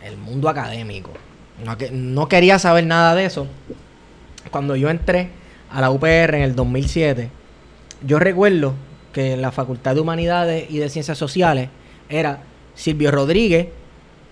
el 0.02 0.16
mundo 0.16 0.48
académico. 0.48 1.10
No, 1.64 1.76
que- 1.76 1.90
no 1.90 2.28
quería 2.28 2.58
saber 2.58 2.86
nada 2.86 3.14
de 3.14 3.26
eso. 3.26 3.46
Cuando 4.50 4.74
yo 4.76 4.88
entré 4.88 5.28
a 5.70 5.80
la 5.82 5.90
UPR 5.90 6.36
en 6.38 6.42
el 6.42 6.54
2007, 6.56 7.30
yo 8.06 8.18
recuerdo 8.18 8.74
que 9.14 9.32
en 9.32 9.40
la 9.40 9.52
Facultad 9.52 9.94
de 9.94 10.00
Humanidades 10.00 10.66
y 10.68 10.78
de 10.78 10.90
Ciencias 10.90 11.16
Sociales 11.16 11.70
era 12.10 12.42
Silvio 12.74 13.10
Rodríguez, 13.10 13.68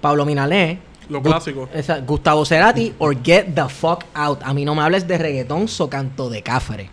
Pablo 0.03 0.27
Minalé, 0.27 0.79
Lo 1.09 1.23
clásico. 1.23 1.69
Gustavo 2.07 2.45
Cerati 2.45 2.93
or 2.99 3.17
Get 3.23 3.55
the 3.55 3.69
Fuck 3.69 4.05
Out. 4.13 4.41
A 4.43 4.53
mí 4.53 4.65
no 4.65 4.75
me 4.75 4.83
hables 4.83 5.07
de 5.07 5.17
reggaetón, 5.17 5.69
so 5.69 5.89
canto 5.89 6.29
de 6.29 6.43
cafre. 6.43 6.91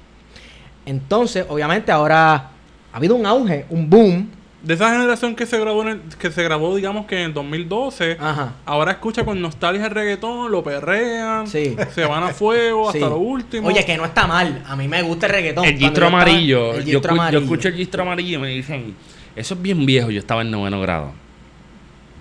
Entonces, 0.85 1.45
obviamente 1.49 1.91
ahora 1.91 2.51
ha 2.93 2.97
habido 2.97 3.15
un 3.15 3.25
auge, 3.25 3.65
un 3.69 3.89
boom. 3.89 4.29
De 4.61 4.73
esa 4.73 4.91
generación 4.91 5.35
que 5.37 5.45
se 5.45 5.57
grabó, 5.57 5.83
en 5.83 5.87
el- 5.87 6.01
que 6.19 6.31
se 6.31 6.43
grabó 6.43 6.75
digamos 6.75 7.05
que 7.05 7.15
en 7.19 7.25
el 7.27 7.33
2012, 7.33 8.17
Ajá. 8.19 8.55
ahora 8.65 8.91
escucha 8.91 9.23
con 9.23 9.41
nostalgia 9.41 9.85
el 9.85 9.91
reggaetón, 9.91 10.51
lo 10.51 10.61
perrean, 10.63 11.47
Sí. 11.47 11.77
se 11.95 12.05
van 12.05 12.23
a 12.23 12.29
fuego 12.29 12.91
Sí. 12.91 12.97
hasta 12.97 13.09
lo 13.09 13.17
último. 13.19 13.69
Oye, 13.69 13.85
que 13.85 13.95
no 13.95 14.03
está 14.03 14.27
mal. 14.27 14.61
A 14.67 14.75
mí 14.75 14.87
me 14.89 15.01
gusta 15.01 15.27
el 15.27 15.31
reggaetón. 15.31 15.63
El 15.63 15.77
gistro 15.77 16.07
estaba- 16.07 16.07
amarillo. 16.23 16.73
el 16.73 16.79
yo, 16.83 16.91
gistro 16.99 16.99
escu- 16.99 17.15
yo 17.15 17.21
amarillo. 17.21 17.39
escucho 17.43 17.67
el 17.69 17.73
gistro 17.75 18.03
amarillo 18.03 18.37
y 18.37 18.41
me 18.41 18.47
dicen, 18.49 18.95
eso 19.33 19.53
es 19.53 19.61
bien 19.61 19.85
viejo. 19.85 20.11
Yo 20.11 20.19
estaba 20.19 20.41
en 20.41 20.51
noveno 20.51 20.81
grado. 20.81 21.13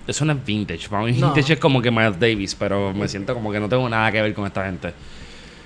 Eso 0.06 0.24
no 0.24 0.32
es 0.32 0.44
vintage. 0.44 0.88
Para 0.88 1.02
mí 1.02 1.12
No. 1.12 1.26
vintage 1.34 1.54
es 1.54 1.58
como 1.58 1.82
que 1.82 1.90
Miles 1.90 2.20
Davis, 2.20 2.54
pero 2.54 2.94
me 2.94 3.08
siento 3.08 3.34
como 3.34 3.50
que 3.50 3.58
no 3.58 3.68
tengo 3.68 3.88
nada 3.88 4.12
que 4.12 4.22
ver 4.22 4.32
con 4.32 4.46
esta 4.46 4.64
gente. 4.64 4.94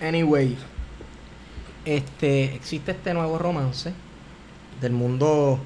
Anyway, 0.01 0.57
este, 1.85 2.55
existe 2.55 2.93
este 2.93 3.13
nuevo 3.15 3.39
romance 3.39 3.93
del 4.81 4.93
mundo 4.93 5.61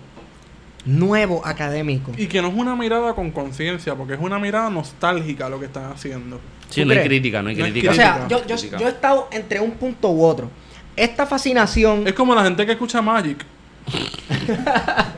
nuevo 0.87 1.45
académico. 1.45 2.12
Y 2.16 2.26
que 2.26 2.41
no 2.41 2.49
es 2.49 2.55
una 2.55 2.74
mirada 2.74 3.14
con 3.14 3.30
conciencia, 3.30 3.95
porque 3.95 4.14
es 4.14 4.20
una 4.20 4.39
mirada 4.39 4.70
nostálgica 4.70 5.49
lo 5.49 5.59
que 5.59 5.66
están 5.66 5.93
haciendo. 5.93 6.41
Sí, 6.70 6.82
¿Tú 6.82 6.89
no 6.89 6.95
hay 6.95 7.07
crítica, 7.07 7.43
no 7.43 7.49
hay 7.49 7.57
No 7.57 7.64
crítica. 7.64 7.91
O 7.91 7.95
sea, 7.95 8.26
yo, 8.28 8.47
yo, 8.47 8.57
yo 8.57 8.87
he 8.87 8.91
estado 8.91 9.28
entre 9.32 9.61
un 9.61 9.72
punto 9.72 10.11
u 10.11 10.24
otro. 10.24 10.51
Esta 10.95 11.26
fascinación. 11.26 12.07
Es 12.07 12.14
como 12.14 12.34
la 12.34 12.45
gente 12.45 12.64
que 12.64 12.72
escucha 12.72 13.03
Magic. 13.03 13.45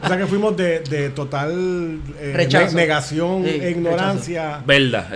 O 0.03 0.09
sea 0.09 0.17
que 0.17 0.27
fuimos 0.27 0.57
de, 0.57 0.81
de 0.81 1.11
total 1.11 2.01
eh, 2.19 2.47
ne- 2.51 2.73
negación 2.73 3.45
Sí, 3.45 3.51
e 3.61 3.71
ignorancia 3.71 4.63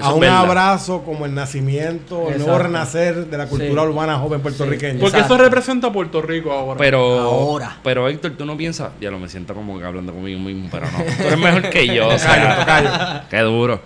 a 0.02 0.12
un 0.14 0.24
abrazo 0.24 1.02
como 1.02 1.24
el 1.24 1.34
nacimiento, 1.34 2.30
el 2.30 2.38
nuevo 2.40 2.58
renacer 2.58 3.26
de 3.26 3.38
la 3.38 3.46
cultura 3.46 3.82
Sí. 3.82 3.88
urbana 3.88 4.18
joven 4.18 4.40
puertorriqueña. 4.42 5.00
Porque 5.00 5.16
Exacto. 5.16 5.34
eso 5.34 5.42
representa 5.44 5.86
a 5.88 5.92
Puerto 5.92 6.20
Rico 6.20 6.52
ahora. 6.52 6.78
Pero, 6.78 7.20
Ahora. 7.20 7.78
pero 7.82 8.08
Héctor, 8.08 8.32
tú 8.32 8.44
no 8.44 8.56
piensas, 8.56 8.90
ya 9.00 9.10
lo 9.10 9.18
me 9.18 9.28
siento 9.30 9.54
como 9.54 9.78
que 9.78 9.84
hablando 9.86 10.12
conmigo 10.12 10.38
mismo, 10.40 10.68
pero 10.70 10.86
no. 10.90 10.98
Tú 10.98 11.22
eres 11.26 11.38
mejor 11.38 11.70
que 11.70 11.86
yo, 11.94 12.08
o 12.08 12.18
sea, 12.18 13.26
qué 13.30 13.38
duro. 13.40 13.80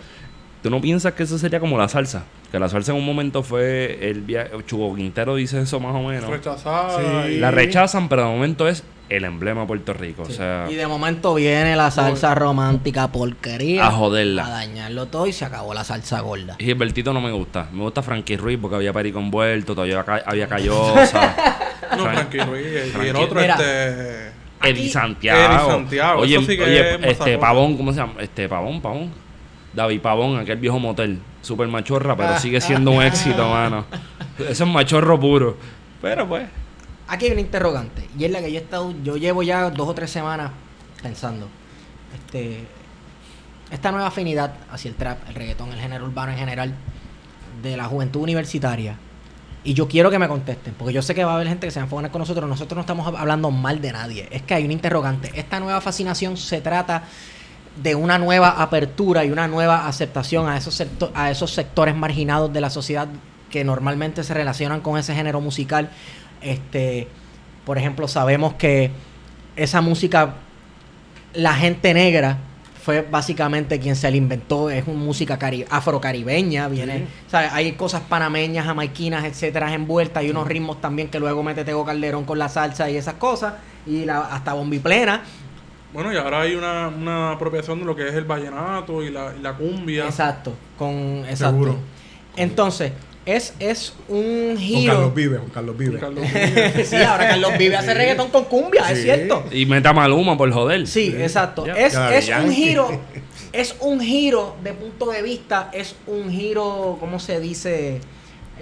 ¿Tú 0.62 0.70
no 0.70 0.80
piensas 0.80 1.12
que 1.12 1.22
eso 1.22 1.38
sería 1.38 1.60
como 1.60 1.78
la 1.78 1.88
salsa? 1.88 2.24
Que 2.50 2.58
la 2.58 2.68
salsa 2.68 2.90
en 2.90 2.98
un 2.98 3.06
momento 3.06 3.44
fue 3.44 3.98
el 4.10 4.22
viaje, 4.22 4.50
Chugo 4.66 4.94
Quintero 4.96 5.36
dice 5.36 5.60
eso 5.60 5.78
más 5.78 5.94
o 5.94 6.02
menos. 6.02 6.28
Rechazada. 6.28 7.26
Sí. 7.26 7.36
La 7.38 7.52
rechazan, 7.52 8.08
pero 8.08 8.22
de 8.22 8.28
momento 8.28 8.66
es 8.66 8.82
el 9.08 9.24
emblema 9.24 9.62
de 9.62 9.66
Puerto 9.68 9.92
Rico. 9.92 10.22
O 10.22 10.30
sea, 10.30 10.66
Y 10.70 10.74
de 10.74 10.86
momento 10.86 11.34
viene 11.34 11.76
la 11.76 11.90
salsa 11.90 12.34
romántica 12.34 13.12
porquería. 13.12 13.86
A 13.86 13.90
joderla. 13.92 14.46
A 14.46 14.50
dañarlo 14.50 15.06
todo 15.06 15.26
y 15.26 15.32
se 15.32 15.44
acabó 15.44 15.74
la 15.74 15.84
salsa 15.84 16.20
gorda. 16.20 16.56
Gilbertito 16.58 17.12
no 17.12 17.20
me 17.20 17.30
gusta. 17.32 17.68
Me 17.72 17.82
gusta 17.82 18.02
Frankie 18.02 18.36
Ruiz 18.36 18.58
porque 18.60 18.76
había 18.76 18.92
perico 18.92 19.18
envuelto, 19.18 19.74
todavía 19.74 20.02
ca- 20.04 20.22
había 20.26 20.48
callosa. 20.48 21.34
No, 21.96 22.04
Fran- 22.04 22.14
Frankie 22.14 22.40
Ruiz. 22.40 22.66
Y 22.66 22.90
Frankie- 22.90 23.08
el 23.10 23.16
otro, 23.16 23.40
Mira. 23.40 23.54
este. 23.54 24.32
Eddie 24.68 24.88
Santiago. 24.90 25.38
Eddie 25.40 25.70
Santiago, 25.72 26.20
Oye, 26.22 26.36
eso 26.36 26.46
sí 26.46 26.56
que 26.56 26.64
oye 26.64 26.94
es 26.96 27.00
este. 27.18 27.38
Pavón, 27.38 27.76
¿cómo 27.76 27.92
se 27.92 27.98
llama? 28.00 28.14
Este 28.20 28.48
Pavón, 28.48 28.80
Pavón. 28.80 29.12
David 29.72 30.00
Pavón, 30.00 30.38
aquel 30.38 30.56
viejo 30.58 30.78
motel. 30.80 31.20
super 31.42 31.68
machorra, 31.68 32.14
Ah. 32.14 32.16
pero 32.16 32.38
sigue 32.40 32.60
siendo 32.60 32.90
un 32.90 33.02
éxito, 33.04 33.48
mano. 33.48 33.84
Eso 34.38 34.64
es 34.64 34.70
machorro 34.70 35.20
puro. 35.20 35.56
Pero 36.02 36.26
pues, 36.26 36.44
Aquí 37.08 37.26
hay 37.26 37.32
una 37.32 37.40
interrogante. 37.40 38.08
Y 38.18 38.24
es 38.24 38.30
la 38.30 38.40
que 38.40 38.50
yo 38.52 38.58
he 38.58 38.62
estado, 38.62 38.94
yo 39.02 39.16
llevo 39.16 39.42
ya 39.42 39.70
dos 39.70 39.88
o 39.88 39.94
tres 39.94 40.10
semanas 40.10 40.50
pensando. 41.02 41.48
Este, 42.14 42.66
esta 43.70 43.92
nueva 43.92 44.08
afinidad 44.08 44.54
hacia 44.70 44.88
el 44.88 44.94
trap, 44.94 45.28
el 45.28 45.34
reggaetón, 45.34 45.72
el 45.72 45.80
género 45.80 46.04
urbano 46.04 46.32
en 46.32 46.38
general, 46.38 46.74
de 47.62 47.76
la 47.76 47.84
juventud 47.84 48.22
universitaria. 48.22 48.96
Y 49.64 49.74
yo 49.74 49.88
quiero 49.88 50.10
que 50.10 50.18
me 50.18 50.28
contesten, 50.28 50.74
porque 50.74 50.92
yo 50.92 51.02
sé 51.02 51.14
que 51.14 51.24
va 51.24 51.32
a 51.32 51.34
haber 51.34 51.48
gente 51.48 51.66
que 51.66 51.72
se 51.72 51.82
va 51.82 51.88
con 51.88 52.20
nosotros. 52.20 52.48
Nosotros 52.48 52.76
no 52.76 52.80
estamos 52.82 53.06
hablando 53.18 53.50
mal 53.50 53.80
de 53.80 53.92
nadie. 53.92 54.28
Es 54.30 54.42
que 54.42 54.54
hay 54.54 54.64
una 54.64 54.72
interrogante. 54.72 55.32
Esta 55.34 55.58
nueva 55.58 55.80
fascinación 55.80 56.36
se 56.36 56.60
trata 56.60 57.02
de 57.82 57.94
una 57.94 58.18
nueva 58.18 58.62
apertura 58.62 59.24
y 59.24 59.30
una 59.30 59.48
nueva 59.48 59.88
aceptación 59.88 60.48
a 60.48 60.56
esos, 60.56 60.82
a 61.14 61.30
esos 61.30 61.50
sectores 61.52 61.96
marginados 61.96 62.52
de 62.52 62.60
la 62.60 62.70
sociedad 62.70 63.08
que 63.50 63.64
normalmente 63.64 64.22
se 64.22 64.34
relacionan 64.34 64.80
con 64.80 64.98
ese 64.98 65.14
género 65.14 65.40
musical. 65.40 65.90
Este, 66.40 67.08
por 67.64 67.78
ejemplo, 67.78 68.08
sabemos 68.08 68.54
que 68.54 68.90
esa 69.56 69.80
música, 69.80 70.34
la 71.34 71.54
gente 71.54 71.92
negra 71.94 72.38
fue 72.82 73.02
básicamente 73.02 73.80
quien 73.80 73.96
se 73.96 74.08
la 74.10 74.16
inventó, 74.16 74.70
es 74.70 74.86
una 74.86 74.98
música 74.98 75.38
cari- 75.40 75.66
afrocaribeña, 75.68 76.68
viene, 76.68 77.06
o 77.26 77.30
sea, 77.30 77.52
hay 77.52 77.72
cosas 77.72 78.02
panameñas, 78.08 78.64
jamaiquinas, 78.64 79.24
etcétera, 79.24 79.74
envueltas, 79.74 80.22
hay 80.22 80.30
unos 80.30 80.46
ritmos 80.46 80.80
también 80.80 81.08
que 81.08 81.18
luego 81.18 81.42
mete 81.42 81.64
Tego 81.64 81.84
Calderón 81.84 82.24
con 82.24 82.38
la 82.38 82.48
salsa 82.48 82.88
y 82.88 82.96
esas 82.96 83.14
cosas, 83.14 83.54
y 83.86 84.04
la, 84.04 84.20
hasta 84.20 84.52
bombiplena, 84.52 85.22
Bueno, 85.92 86.12
y 86.12 86.16
ahora 86.16 86.42
hay 86.42 86.54
una, 86.54 86.86
una 86.88 87.32
apropiación 87.32 87.80
de 87.80 87.86
lo 87.86 87.96
que 87.96 88.06
es 88.06 88.14
el 88.14 88.24
vallenato 88.24 89.02
y 89.02 89.10
la, 89.10 89.34
y 89.36 89.42
la 89.42 89.54
cumbia. 89.54 90.04
exacto, 90.04 90.54
con 90.78 91.24
exacto. 91.28 91.46
Seguro. 91.54 91.76
Entonces, 92.36 92.92
es, 93.26 93.54
es 93.58 93.92
un 94.08 94.54
Con 94.54 94.58
giro. 94.58 94.92
Carlos 94.92 95.14
Vive, 95.14 95.38
con 95.38 95.50
Carlos 95.50 95.76
Vive. 95.76 95.98
Carlos 96.00 96.24
Vives. 96.32 96.88
sí, 96.88 96.96
ahora 96.96 97.28
Carlos 97.28 97.58
Vive 97.58 97.76
hace 97.76 97.92
reggaetón 97.92 98.30
con 98.30 98.44
cumbia, 98.44 98.90
es 98.90 99.02
cierto. 99.02 99.44
y 99.50 99.66
meta 99.66 99.92
Maluma 99.92 100.36
por 100.36 100.50
joder. 100.52 100.86
Sí, 100.86 101.14
exacto. 101.18 101.66
Es, 101.66 101.94
es 101.94 102.30
un 102.30 102.52
giro, 102.52 102.88
es 103.52 103.74
un 103.80 104.00
giro 104.00 104.56
de 104.62 104.72
punto 104.72 105.10
de 105.10 105.22
vista, 105.22 105.70
es 105.72 105.96
un 106.06 106.30
giro, 106.30 106.96
¿cómo 107.00 107.18
se 107.18 107.40
dice? 107.40 108.00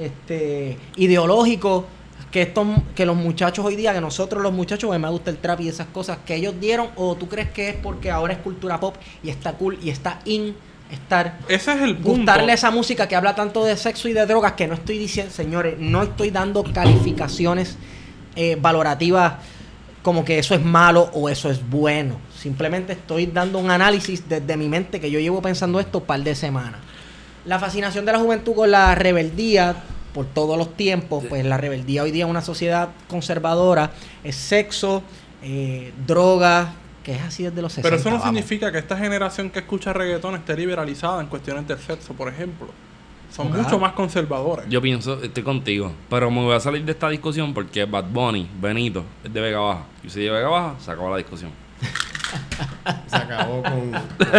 Este, 0.01 0.79
ideológico. 0.97 1.87
Que, 2.31 2.43
estos, 2.43 2.67
que 2.97 3.07
los 3.07 3.15
muchachos 3.15 3.65
hoy 3.65 3.77
día, 3.77 3.95
que 3.95 4.01
nosotros 4.01 4.43
los 4.43 4.53
muchachos, 4.53 4.91
que 4.91 4.99
me 4.99 5.09
gusta 5.09 5.31
el 5.31 5.37
trap 5.37 5.61
y 5.61 5.69
esas 5.69 5.87
cosas, 5.87 6.19
que 6.27 6.35
ellos 6.35 6.57
dieron, 6.59 6.89
o 6.97 7.15
tú 7.15 7.29
crees 7.29 7.51
que 7.51 7.69
es 7.69 7.77
porque 7.77 8.11
ahora 8.11 8.33
es 8.33 8.41
cultura 8.41 8.81
pop 8.81 8.97
y 9.23 9.31
está 9.31 9.53
cool 9.53 9.79
y 9.81 9.91
está 9.91 10.19
in 10.25 10.57
estar 10.95 11.39
Ese 11.49 11.73
es 11.73 11.83
el 11.83 11.97
punto. 11.97 12.11
gustarle 12.19 12.53
esa 12.53 12.71
música 12.71 13.07
que 13.07 13.17
habla 13.17 13.35
tanto 13.35 13.65
de 13.65 13.77
sexo 13.77 14.09
y 14.09 14.13
de 14.13 14.27
drogas 14.27 14.53
que 14.53 14.67
no 14.67 14.75
estoy 14.75 14.99
diciendo, 14.99 15.33
señores, 15.33 15.77
no 15.79 16.03
estoy 16.03 16.31
dando 16.31 16.65
calificaciones 16.65 17.77
eh, 18.37 18.57
valorativas 18.61 19.35
como 20.03 20.25
que 20.25 20.39
eso 20.39 20.55
es 20.55 20.63
malo 20.63 21.11
o 21.15 21.31
eso 21.31 21.51
es 21.51 21.67
bueno. 21.69 22.17
Simplemente 22.39 22.93
estoy 22.93 23.27
dando 23.27 23.59
un 23.59 23.71
análisis 23.71 24.29
desde 24.29 24.57
mi 24.57 24.69
mente 24.69 25.01
que 25.01 25.11
yo 25.11 25.19
llevo 25.19 25.41
pensando 25.41 25.81
esto 25.81 25.99
un 25.99 26.05
par 26.05 26.21
de 26.21 26.35
semanas. 26.35 26.81
La 27.47 27.59
fascinación 27.59 28.05
de 28.05 28.13
la 28.13 28.19
juventud 28.19 28.55
con 28.55 28.71
la 28.71 28.95
rebeldía 28.95 29.77
por 30.13 30.27
todos 30.27 30.57
los 30.59 30.77
tiempos, 30.77 31.25
pues 31.29 31.45
la 31.45 31.57
rebeldía 31.57 32.03
hoy 32.03 32.11
día 32.11 32.25
en 32.25 32.31
una 32.31 32.43
sociedad 32.43 32.91
conservadora 33.09 33.93
es 34.23 34.37
sexo, 34.37 35.03
eh, 35.43 35.93
drogas, 36.07 36.69
que 37.05 37.13
es 37.15 37.23
así 37.23 37.45
desde 37.45 37.63
los 37.63 37.73
60. 37.73 37.87
Pero 37.89 38.01
eso 38.01 38.11
no 38.11 38.17
vamos. 38.19 38.29
significa 38.35 38.73
que 38.73 38.79
esta 38.79 38.97
generación 38.97 39.51
que 39.51 39.61
escucha 39.61 39.93
reggaetón 39.93 40.35
esté 40.35 40.57
liberalizada 40.57 41.21
en 41.21 41.29
cuestiones 41.29 41.69
del 41.69 41.79
sexo, 41.79 42.15
por 42.15 42.29
ejemplo. 42.29 42.69
Son 43.31 43.49
Claro. 43.49 43.63
mucho 43.65 43.79
más 43.79 43.93
conservadores. 43.93 44.67
Yo 44.69 44.81
pienso, 44.81 45.23
estoy 45.23 45.43
contigo. 45.43 45.93
Pero 46.09 46.31
me 46.31 46.41
voy 46.43 46.55
a 46.55 46.61
salir 46.61 46.85
de 46.85 46.93
esta 46.93 47.09
discusión 47.09 47.53
porque 47.53 47.85
Bad 47.85 48.05
Bunny, 48.05 48.49
Benito, 48.61 49.05
es 49.25 49.33
de 49.33 49.41
Vega 49.41 49.59
Baja. 49.59 49.83
Y 50.03 50.09
si 50.11 50.21
de 50.21 50.31
Vega 50.31 50.49
Baja, 50.49 50.75
se 50.79 50.91
acabó 50.91 51.11
la 51.11 51.17
discusión. 51.19 51.51
Se 53.07 53.17
acabó 53.17 53.63
con. 53.63 53.93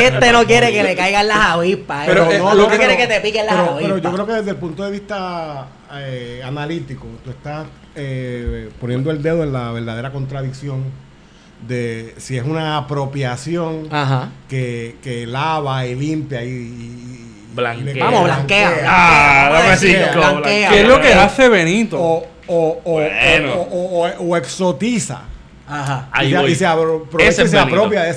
Este 0.00 0.32
no 0.32 0.44
quiere 0.44 0.72
que 0.72 0.82
le 0.82 0.96
caigan 0.96 1.28
las 1.28 1.38
avispas. 1.38 2.06
Pero, 2.06 2.26
Pero 2.28 2.36
eh, 2.36 2.38
no, 2.38 2.54
lo 2.54 2.62
no 2.64 2.68
que- 2.70 2.78
quiere 2.78 2.96
que 2.96 3.06
te 3.06 3.20
piquen 3.20 3.46
las 3.46 3.54
pero, 3.56 3.70
avispas. 3.74 3.82
pero 3.92 3.98
yo 3.98 4.12
creo 4.14 4.26
que 4.26 4.32
desde 4.32 4.50
el 4.52 4.56
punto 4.56 4.82
de 4.84 4.90
vista 4.90 5.66
eh, 5.94 6.40
analítico, 6.44 7.06
tú 7.24 7.30
estás 7.30 7.66
eh, 7.94 8.70
poniendo 8.80 9.10
el 9.10 9.22
dedo 9.22 9.42
en 9.42 9.52
la 9.52 9.70
verdadera 9.72 10.12
contradicción 10.12 10.84
de 11.66 12.14
si 12.18 12.36
es 12.36 12.44
una 12.44 12.76
apropiación 12.78 13.88
Ajá. 13.90 14.30
que, 14.48 14.96
que 15.02 15.26
lava 15.26 15.86
y 15.86 15.94
limpia 15.94 16.42
y. 16.44 16.48
y- 16.48 17.16
y 17.50 17.54
Blanquea. 17.54 17.94
le- 17.94 18.00
Vamos, 18.00 18.24
blanquea. 18.24 18.70
Ah, 18.86 19.48
blanquea, 19.50 19.50
dame 19.50 19.66
blanquea, 19.66 19.76
cinco, 20.12 20.18
blanquea. 20.32 20.70
¿Qué 20.70 20.80
es 20.82 20.88
lo 20.88 21.00
que 21.00 21.12
hace 21.12 21.48
Benito? 21.48 22.00
O, 22.00 22.26
o, 22.46 22.80
o, 22.84 22.92
Bueno. 22.92 23.54
o, 23.54 23.60
o- 23.62 24.06
o- 24.06 24.28
o 24.28 24.36
exotiza. 24.36 25.22
Ajá. 25.68 26.08
Ahí 26.12 26.28
y, 26.28 26.30
se, 26.32 26.38
voy. 26.38 26.50
y 26.50 26.54
se 26.54 26.66
apro- 26.66 27.04
aprovecha 27.06 27.28
Ese 27.30 27.42
es 27.44 27.50
se 27.50 27.58
apropia 27.58 28.02
de 28.02 28.10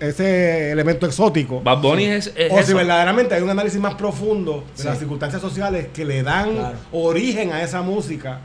ese, 0.00 0.70
elemento 0.72 1.06
exótico. 1.06 1.60
Bad 1.60 1.78
Bunny 1.80 2.04
es, 2.06 2.32
es 2.36 2.50
O 2.52 2.56
si 2.56 2.62
eso. 2.62 2.76
verdaderamente 2.76 3.34
hay 3.34 3.42
un 3.42 3.50
análisis 3.50 3.80
más 3.80 3.94
profundo 3.94 4.64
de 4.76 4.82
Sí. 4.82 4.88
las 4.88 4.98
circunstancias 4.98 5.40
sociales 5.40 5.88
que 5.94 6.04
le 6.04 6.22
dan 6.22 6.54
Claro. 6.54 6.76
origen 6.92 7.52
a 7.52 7.62
esa 7.62 7.82
música. 7.82 8.40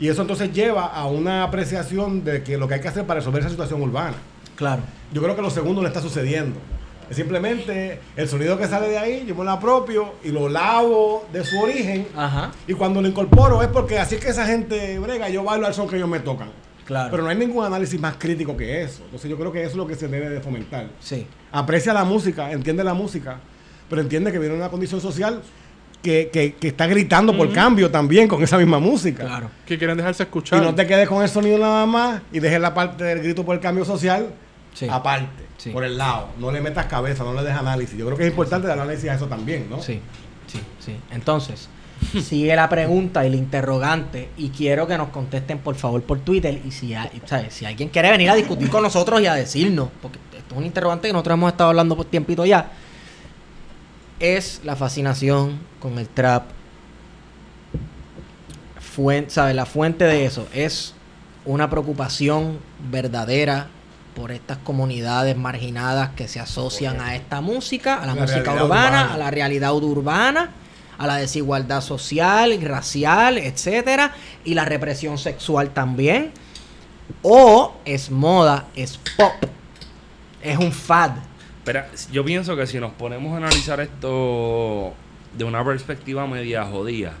Y 0.00 0.08
eso 0.08 0.22
entonces 0.22 0.52
lleva 0.52 0.86
a 0.86 1.06
una 1.06 1.42
apreciación 1.42 2.24
de 2.24 2.42
que 2.42 2.56
lo 2.56 2.68
que 2.68 2.74
hay 2.74 2.80
que 2.80 2.88
hacer 2.88 3.04
para 3.04 3.20
resolver 3.20 3.40
esa 3.40 3.50
situación 3.50 3.82
urbana. 3.82 4.16
Claro. 4.54 4.82
Yo 5.12 5.22
creo 5.22 5.34
que 5.34 5.42
lo 5.42 5.50
segundo 5.50 5.82
no 5.82 5.88
está 5.88 6.00
sucediendo. 6.00 6.58
Es 7.10 7.16
simplemente 7.16 8.00
el 8.16 8.28
sonido 8.28 8.58
que 8.58 8.66
sale 8.66 8.88
de 8.88 8.98
ahí, 8.98 9.24
yo 9.26 9.34
me 9.34 9.42
lo 9.42 9.50
apropio 9.50 10.14
y 10.22 10.30
lo 10.30 10.48
lavo 10.48 11.26
de 11.32 11.44
su 11.44 11.58
origen. 11.58 12.06
Ajá. 12.14 12.52
Y 12.66 12.74
cuando 12.74 13.00
lo 13.00 13.08
incorporo 13.08 13.62
es 13.62 13.68
porque 13.68 13.98
así 13.98 14.16
es 14.16 14.20
que 14.20 14.30
esa 14.30 14.46
gente 14.46 14.98
brega, 14.98 15.28
yo 15.30 15.42
bailo 15.42 15.66
al 15.66 15.74
son 15.74 15.88
que 15.88 15.96
ellos 15.96 16.08
me 16.08 16.20
tocan. 16.20 16.50
Claro. 16.84 17.10
Pero 17.10 17.22
no 17.22 17.28
hay 17.30 17.36
ningún 17.36 17.64
análisis 17.64 17.98
más 17.98 18.16
crítico 18.18 18.56
que 18.56 18.82
eso. 18.82 19.02
Entonces 19.04 19.30
yo 19.30 19.38
creo 19.38 19.52
que 19.52 19.62
eso 19.62 19.70
es 19.70 19.76
lo 19.76 19.86
que 19.86 19.94
se 19.94 20.08
debe 20.08 20.28
de 20.28 20.40
fomentar. 20.40 20.88
Sí. 21.00 21.26
Aprecia 21.50 21.92
la 21.92 22.04
música, 22.04 22.52
entiende 22.52 22.84
la 22.84 22.94
música, 22.94 23.40
pero 23.88 24.02
entiende 24.02 24.30
que 24.30 24.38
viene 24.38 24.54
una 24.54 24.68
condición 24.68 25.00
social 25.00 25.42
que, 26.02 26.30
que- 26.32 26.54
que 26.54 26.68
está 26.68 26.86
gritando 26.86 27.36
por 27.36 27.52
cambio 27.52 27.90
también 27.90 28.28
con 28.28 28.42
esa 28.42 28.56
misma 28.58 28.78
música. 28.78 29.24
Claro. 29.24 29.50
Que 29.66 29.76
quieren 29.78 29.96
dejarse 29.96 30.22
Y 30.22 30.26
escuchar. 30.26 30.62
no 30.62 30.74
te 30.74 30.86
quedes 30.86 31.08
con 31.08 31.22
el 31.22 31.28
sonido 31.28 31.58
nada 31.58 31.84
más 31.86 32.22
y 32.32 32.38
dejes 32.40 32.60
la 32.60 32.72
parte 32.74 33.04
del 33.04 33.20
grito 33.20 33.44
por 33.44 33.54
el 33.54 33.60
cambio 33.60 33.84
social 33.84 34.28
Sí. 34.74 34.86
aparte, 34.90 35.44
Sí. 35.56 35.70
por 35.70 35.82
el 35.84 35.98
lado. 35.98 36.28
No 36.38 36.52
le 36.52 36.60
metas 36.60 36.86
cabeza, 36.86 37.24
no 37.24 37.34
le 37.34 37.42
des 37.42 37.52
análisis. 37.54 37.96
Yo 37.98 38.06
creo 38.06 38.16
que 38.16 38.24
es 38.24 38.30
importante 38.30 38.68
dar 38.68 38.78
análisis 38.78 39.10
a 39.10 39.14
eso 39.14 39.26
también, 39.26 39.66
¿no? 39.68 39.82
Sí. 39.82 40.00
Sí. 40.46 40.60
Sí. 40.78 40.96
Entonces, 41.10 41.68
sigue 42.22 42.54
la 42.54 42.68
pregunta 42.68 43.24
y 43.24 43.26
el 43.26 43.34
interrogante 43.34 44.28
y 44.36 44.50
quiero 44.50 44.86
que 44.86 44.96
nos 44.96 45.08
contesten 45.08 45.58
por 45.58 45.74
favor 45.74 46.00
por 46.02 46.20
Twitter 46.20 46.60
y 46.64 46.70
si, 46.70 46.94
hay- 46.94 47.20
¿sabes? 47.26 47.52
si 47.54 47.64
alguien 47.66 47.88
quiere 47.88 48.10
venir 48.12 48.30
a 48.30 48.34
discutir 48.36 48.70
con 48.70 48.82
nosotros 48.84 49.20
y 49.20 49.26
a 49.26 49.34
decirnos, 49.34 49.88
porque 50.00 50.18
esto 50.36 50.54
es 50.54 50.58
un 50.58 50.64
interrogante 50.64 51.08
que 51.08 51.12
nosotros 51.12 51.34
hemos 51.34 51.50
estado 51.50 51.70
hablando 51.70 51.96
por 51.96 52.06
tiempito 52.06 52.46
ya, 52.46 52.70
es 54.20 54.60
la 54.64 54.76
fascinación 54.76 55.58
con 55.80 55.98
el 55.98 56.08
trap. 56.08 56.44
Fuente, 58.80 59.30
¿sabes? 59.30 59.54
La 59.54 59.66
fuente 59.66 60.04
de 60.04 60.24
eso 60.24 60.48
es 60.52 60.94
una 61.44 61.70
preocupación 61.70 62.58
verdadera 62.90 63.68
por 64.14 64.32
estas 64.32 64.58
comunidades 64.58 65.36
marginadas 65.36 66.10
que 66.16 66.26
se 66.26 66.40
asocian 66.40 67.00
a 67.00 67.14
esta 67.14 67.40
música, 67.40 68.02
a 68.02 68.06
la, 68.06 68.14
La 68.14 68.22
música 68.22 68.52
urbana, 68.54 68.64
urbana. 68.64 69.14
a 69.14 69.16
la 69.16 69.30
realidad 69.30 69.72
urbana, 69.74 70.50
a 70.98 71.06
la 71.06 71.16
desigualdad 71.16 71.80
social, 71.80 72.60
racial, 72.60 73.38
etcétera, 73.38 74.12
y 74.44 74.54
la 74.54 74.64
represión 74.64 75.16
sexual 75.18 75.70
también. 75.70 76.32
O 77.22 77.74
es 77.84 78.10
moda, 78.10 78.66
es 78.74 78.98
pop, 79.16 79.32
es 80.42 80.58
un 80.58 80.72
fad. 80.72 81.12
Pero 81.68 81.84
yo 82.10 82.24
pienso 82.24 82.56
que 82.56 82.66
si 82.66 82.80
nos 82.80 82.92
ponemos 82.94 83.34
a 83.34 83.36
analizar 83.36 83.78
esto 83.80 84.94
de 85.36 85.44
una 85.44 85.62
perspectiva 85.62 86.26
media 86.26 86.64
jodida, 86.64 87.12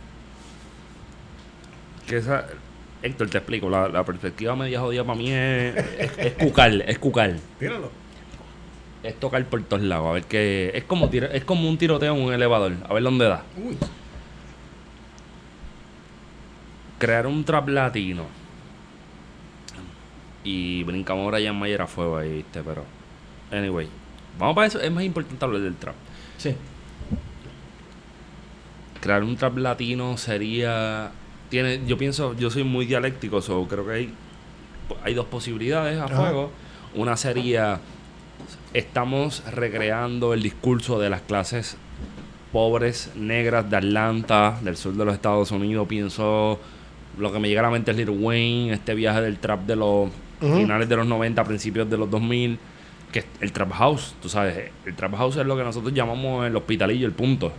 que 2.06 2.16
esa, 2.16 2.46
Héctor, 3.02 3.28
te 3.28 3.36
explico, 3.36 3.68
la, 3.68 3.88
la 3.88 4.04
perspectiva 4.04 4.56
media 4.56 4.80
jodida 4.80 5.04
para 5.04 5.18
mí 5.18 5.30
es, 5.30 5.76
es, 5.98 6.18
es 6.18 6.32
cucar, 6.32 6.72
es 6.72 6.98
cucar. 6.98 7.36
Tíralo. 7.58 7.90
Es 9.02 9.20
tocar 9.20 9.44
por 9.44 9.62
todos 9.64 9.82
lados, 9.82 10.06
a 10.08 10.12
ver 10.12 10.24
qué. 10.24 10.70
Es 10.74 10.84
como, 10.84 11.10
tira- 11.10 11.28
es 11.32 11.44
como 11.44 11.68
un 11.68 11.76
tiroteo 11.76 12.16
en 12.16 12.22
un 12.22 12.32
elevador, 12.32 12.72
a 12.88 12.94
ver 12.94 13.02
dónde 13.02 13.26
da. 13.26 13.42
Uy. 13.62 13.76
Crear 16.98 17.26
un 17.26 17.44
trap 17.44 17.68
latino. 17.68 18.24
Y 20.42 20.82
brincamos 20.84 21.24
ahora 21.24 21.38
ya 21.38 21.50
en 21.50 21.56
Mayera 21.58 21.86
Fuego 21.86 22.16
ahí, 22.16 22.32
viste, 22.38 22.62
pero. 22.62 22.84
Anyway, 23.52 23.88
vamos 24.38 24.54
para 24.54 24.66
eso. 24.66 24.80
Es 24.80 24.90
más 24.90 25.04
importante 25.04 25.44
hablar 25.44 25.60
del 25.62 25.76
trap. 25.76 25.94
Sí. 26.38 26.54
crear 29.00 29.22
un 29.22 29.36
trap 29.36 29.56
latino 29.58 30.16
sería 30.16 31.10
tiene 31.50 31.80
yo 31.86 31.96
pienso 31.96 32.34
yo 32.36 32.50
soy 32.50 32.64
muy 32.64 32.84
dialéctico 32.84 33.40
so 33.40 33.66
creo 33.68 33.86
que 33.86 33.92
hay 33.92 34.14
hay 35.04 35.14
dos 35.14 35.26
posibilidades 35.26 35.98
a 36.00 36.04
Ajá. 36.06 36.16
juego 36.16 36.50
una 36.94 37.16
sería 37.16 37.80
estamos 38.74 39.42
recreando 39.52 40.34
el 40.34 40.42
discurso 40.42 40.98
de 40.98 41.10
las 41.10 41.20
clases 41.22 41.76
pobres 42.52 43.12
negras 43.14 43.68
de 43.68 43.76
Atlanta, 43.76 44.58
del 44.62 44.76
sur 44.76 44.94
de 44.94 45.04
los 45.04 45.12
Estados 45.14 45.50
Unidos. 45.50 45.86
Pienso, 45.86 46.58
lo 47.18 47.30
que 47.32 47.38
me 47.38 47.48
llega 47.48 47.60
a 47.60 47.64
la 47.64 47.70
mente 47.70 47.90
es 47.90 47.96
Little 47.98 48.16
Wayne, 48.16 48.72
este 48.72 48.94
viaje 48.94 49.20
del 49.20 49.38
trap 49.38 49.66
de 49.66 49.76
los 49.76 50.08
finales 50.40 50.88
de 50.88 50.96
los 50.96 51.06
90, 51.06 51.44
principios 51.44 51.90
de 51.90 51.98
los 51.98 52.10
2000, 52.10 52.58
que 53.12 53.20
es 53.20 53.26
el 53.40 53.52
trap 53.52 53.72
house, 53.72 54.14
tú 54.20 54.28
sabes, 54.28 54.70
el 54.84 54.94
trap 54.94 55.14
house 55.16 55.36
es 55.36 55.46
lo 55.46 55.56
que 55.56 55.64
nosotros 55.64 55.92
llamamos 55.94 56.46
el 56.46 56.54
hospitalillo, 56.56 57.06
el 57.06 57.12
punto. 57.12 57.52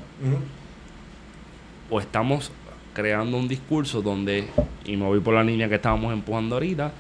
O 1.89 1.99
estamos 1.99 2.51
creando 2.93 3.37
un 3.37 3.47
discurso 3.47 4.01
donde, 4.01 4.47
y 4.85 4.95
me 4.97 5.05
voy 5.05 5.19
por 5.19 5.33
la 5.33 5.43
línea 5.43 5.67
que 5.69 5.75
estábamos 5.75 6.13
empujando 6.13 6.55
ahorita, 6.55 6.91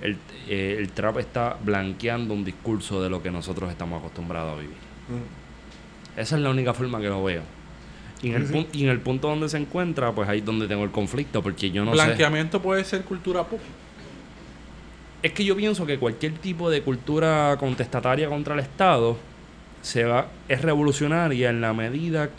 el, 0.00 0.16
eh, 0.48 0.76
el 0.78 0.90
trap 0.90 1.18
está 1.18 1.56
blanqueando 1.62 2.32
un 2.34 2.44
discurso 2.44 3.02
de 3.02 3.10
lo 3.10 3.22
que 3.22 3.30
nosotros 3.30 3.70
estamos 3.70 4.00
acostumbrados 4.00 4.56
a 4.56 4.60
vivir. 4.60 4.76
Esa 6.16 6.36
es 6.36 6.42
la 6.42 6.50
única 6.50 6.72
forma 6.74 7.00
que 7.00 7.08
lo 7.08 7.22
veo. 7.22 7.42
Y 8.22 8.28
en, 8.28 8.34
el 8.36 8.46
Sí, 8.46 8.52
pun- 8.54 8.66
y 8.72 8.84
en 8.84 8.90
el 8.90 9.00
punto 9.00 9.28
donde 9.28 9.48
se 9.48 9.58
encuentra, 9.58 10.12
pues 10.12 10.28
ahí 10.28 10.38
es 10.38 10.44
donde 10.44 10.68
tengo 10.68 10.84
el 10.84 10.90
conflicto, 10.90 11.42
porque 11.42 11.70
yo 11.70 11.84
no 11.84 11.90
sé. 11.92 11.96
Blanqueamiento 12.04 12.62
puede 12.62 12.84
ser 12.84 13.02
cultura 13.02 13.44
pop. 13.44 13.60
Es 15.22 15.32
que 15.32 15.44
yo 15.44 15.56
pienso 15.56 15.86
que 15.86 15.98
cualquier 15.98 16.32
tipo 16.34 16.68
de 16.70 16.82
cultura 16.82 17.56
contestataria 17.58 18.28
contra 18.28 18.54
el 18.54 18.60
Estado 18.60 19.16
se 19.80 20.04
va, 20.04 20.26
es 20.48 20.62
revolucionaria 20.62 21.50
en 21.50 21.60
la 21.60 21.72
medida 21.72 22.30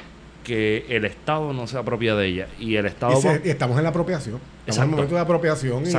que 0.43 0.85
el 0.89 1.05
Estado 1.05 1.53
no 1.53 1.67
se 1.67 1.77
apropia 1.77 2.15
de 2.15 2.27
ella. 2.27 2.47
Y 2.59 2.75
el 2.75 2.85
Estado... 2.85 3.17
Y, 3.17 3.21
se- 3.21 3.41
y 3.45 3.49
estamos 3.49 3.77
en 3.77 3.83
la 3.83 3.89
apropiación. 3.91 4.39
Estamos 4.65 4.77
en 4.77 4.83
el 4.83 4.89
momento 4.91 5.15
de 5.15 5.21
apropiación. 5.21 5.87
Y, 5.87 5.91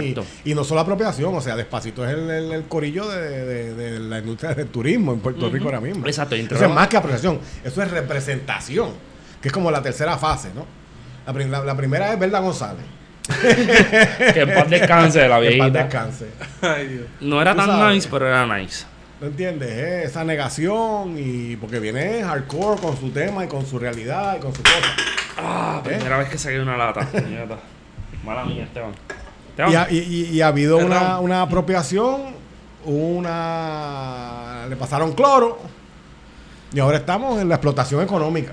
y 0.44 0.54
no 0.54 0.64
solo 0.64 0.80
apropiación, 0.80 1.34
o 1.34 1.40
sea, 1.40 1.56
Despacito 1.56 2.04
es 2.06 2.12
el, 2.12 2.30
el- 2.30 2.52
el 2.52 2.62
corillo 2.64 3.08
de, 3.08 3.44
de- 3.46 3.74
de 3.74 4.00
la 4.00 4.18
industria 4.18 4.54
del 4.54 4.68
turismo 4.68 5.14
en 5.14 5.20
Puerto 5.20 5.48
Rico 5.50 5.64
ahora 5.66 5.80
mismo. 5.80 6.06
Exacto, 6.06 6.34
Eso 6.34 6.64
es 6.68 6.74
más 6.74 6.88
que 6.88 6.96
apropiación, 6.98 7.38
eso 7.64 7.82
es 7.82 7.90
representación, 7.90 8.90
que 9.40 9.48
es 9.48 9.52
como 9.54 9.70
la 9.70 9.80
tercera 9.82 10.18
fase, 10.18 10.50
¿no? 10.54 10.66
La, 11.32 11.46
la- 11.46 11.64
la 11.64 11.76
primera 11.76 12.12
es 12.12 12.18
Verda 12.18 12.40
González. 12.40 12.84
que 14.34 14.40
en 14.40 14.54
paz 14.54 14.68
descanse 14.70 15.20
de 15.20 15.28
la 15.28 15.40
Que 15.40 15.52
en 15.52 15.58
paz 15.58 15.70
viejita. 15.72 15.82
descanse. 15.84 16.26
Ay, 16.62 16.86
Dios. 16.88 17.06
No 17.20 17.40
era 17.40 17.54
tan 17.54 17.66
sabes. 17.66 17.94
nice, 17.94 18.08
pero 18.10 18.28
era 18.28 18.46
nice. 18.58 18.84
¿No 19.20 19.28
entiendes? 19.28 19.70
Eh, 19.70 20.02
Esa 20.04 20.24
negación 20.24 21.14
y 21.18 21.56
porque 21.56 21.78
viene 21.80 22.22
hardcore 22.22 22.80
con 22.80 22.96
su 22.98 23.10
tema 23.10 23.44
y 23.44 23.48
con 23.48 23.64
su 23.64 23.78
realidad 23.78 24.36
y 24.36 24.40
con 24.40 24.54
su 24.54 24.62
cosa. 24.62 24.76
Ah, 25.38 25.80
¿Eh? 25.84 25.88
primera 25.88 26.18
vez 26.18 26.28
que 26.28 26.36
saqué 26.38 26.60
una 26.60 26.76
lata. 26.76 27.08
Mala 28.24 28.44
mía, 28.44 28.64
Esteban. 28.64 28.92
Esteban. 29.50 29.72
Y 29.72 29.74
ha, 29.76 29.86
y- 29.90 29.98
y- 29.98 30.36
y 30.36 30.40
ha 30.40 30.48
habido 30.48 30.78
una, 30.78 31.18
una 31.20 31.42
apropiación, 31.42 32.34
una 33.34 34.66
le 34.68 34.76
pasaron 34.76 35.12
cloro 35.12 35.58
y 36.72 36.80
ahora 36.80 36.98
estamos 36.98 37.40
en 37.40 37.48
la 37.48 37.56
explotación 37.56 38.02
económica, 38.02 38.52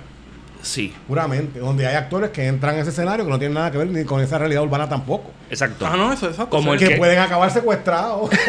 Sí, 0.61 0.93
puramente, 1.07 1.59
donde 1.59 1.87
hay 1.87 1.95
actores 1.95 2.29
que 2.29 2.45
entran 2.45 2.75
en 2.75 2.81
ese 2.81 2.91
escenario 2.91 3.25
que 3.25 3.31
no 3.31 3.39
tienen 3.39 3.55
nada 3.55 3.71
que 3.71 3.77
ver 3.79 3.87
ni 3.87 4.03
con 4.05 4.21
esa 4.21 4.37
realidad 4.37 4.61
urbana 4.61 4.87
tampoco, 4.87 5.31
exacto. 5.49 5.87
Ah, 5.87 5.95
no, 5.97 6.13
eso, 6.13 6.27
exacto. 6.27 6.49
Como 6.51 6.73
el 6.73 6.79
que 6.79 6.89
que- 6.89 6.97
pueden 6.97 7.17
acabar 7.19 7.49
secuestrados, 7.51 8.29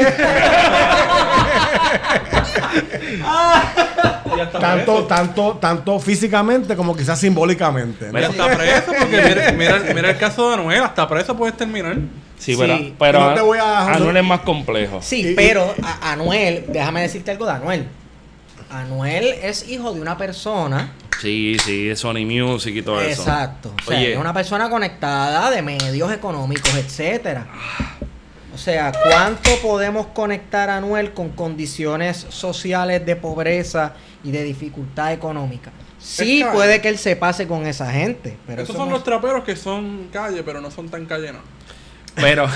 tanto, 4.61 5.05
tanto, 5.05 5.53
tanto 5.61 5.99
físicamente 5.99 6.77
como 6.77 6.97
quizás 6.97 7.19
simbólicamente. 7.19 8.11
¿no? 8.13 8.21
Y 8.21 8.25
hasta 8.25 8.47
preso, 8.57 8.93
porque 8.99 9.17
mira, 9.23 9.53
mira, 9.53 9.83
mira 9.95 10.11
el 10.11 10.19
caso 10.19 10.49
de 10.49 10.55
Anuel, 10.55 10.83
hasta 10.83 11.09
preso 11.09 11.37
puedes 11.37 11.57
terminar. 11.57 11.97
Sí, 12.39 12.55
Sí. 12.55 12.59
pero, 12.59 12.79
pero 12.99 13.21
No 13.21 13.35
te 13.35 13.41
voy 13.41 13.59
a- 13.59 13.87
Anuel 13.95 14.17
es 14.17 14.25
más 14.25 14.41
complejo. 14.41 15.01
Sí, 15.01 15.29
Y- 15.31 15.35
pero 15.35 15.75
a- 15.83 16.13
Anuel, 16.13 16.65
déjame 16.69 17.03
decirte 17.03 17.31
algo 17.31 17.47
de 17.47 17.53
Anuel. 17.53 17.87
Anuel 18.71 19.27
es 19.43 19.69
hijo 19.69 19.93
de 19.93 20.01
una 20.01 20.17
persona. 20.17 20.91
Sí, 21.23 21.57
sí, 21.65 21.95
Sony 21.95 22.27
Music 22.27 22.75
y 22.75 22.83
todo 22.83 23.01
eso. 23.01 23.23
Exacto. 23.23 23.73
O 23.81 23.89
sea, 23.89 23.97
Oye. 23.97 24.15
es 24.15 24.19
una 24.19 24.35
persona 24.35 24.69
conectada 24.69 25.53
de 25.53 25.63
medios 25.63 26.13
económicos, 26.13 26.75
etcétera. 26.75 27.47
O 28.53 28.59
sea, 28.59 28.91
¿cuánto 28.91 29.51
podemos 29.63 30.09
conectar 30.09 30.69
a 30.69 30.79
Anuel 30.79 31.13
con 31.13 31.29
condiciones 31.29 32.27
sociales 32.29 33.07
de 33.07 33.15
pobreza 33.15 33.93
y 34.25 34.33
de 34.33 34.43
dificultad 34.43 35.13
económica? 35.13 35.71
Sí, 36.01 36.45
puede 36.53 36.81
que 36.81 36.89
él 36.89 36.99
se 36.99 37.15
pase 37.15 37.47
con 37.47 37.67
esa 37.67 37.93
gente, 37.93 38.37
pero 38.45 38.63
Esos 38.63 38.75
eso 38.75 38.79
son 38.81 38.89
no 38.89 38.97
los 38.97 39.05
traperos 39.05 39.45
que 39.45 39.55
son 39.55 40.09
calle, 40.13 40.43
pero 40.43 40.61
no 40.61 40.73
son 40.73 40.89
tan 40.89 41.07
calle, 41.07 41.33
no. 41.33 41.39
Pero 42.17 42.49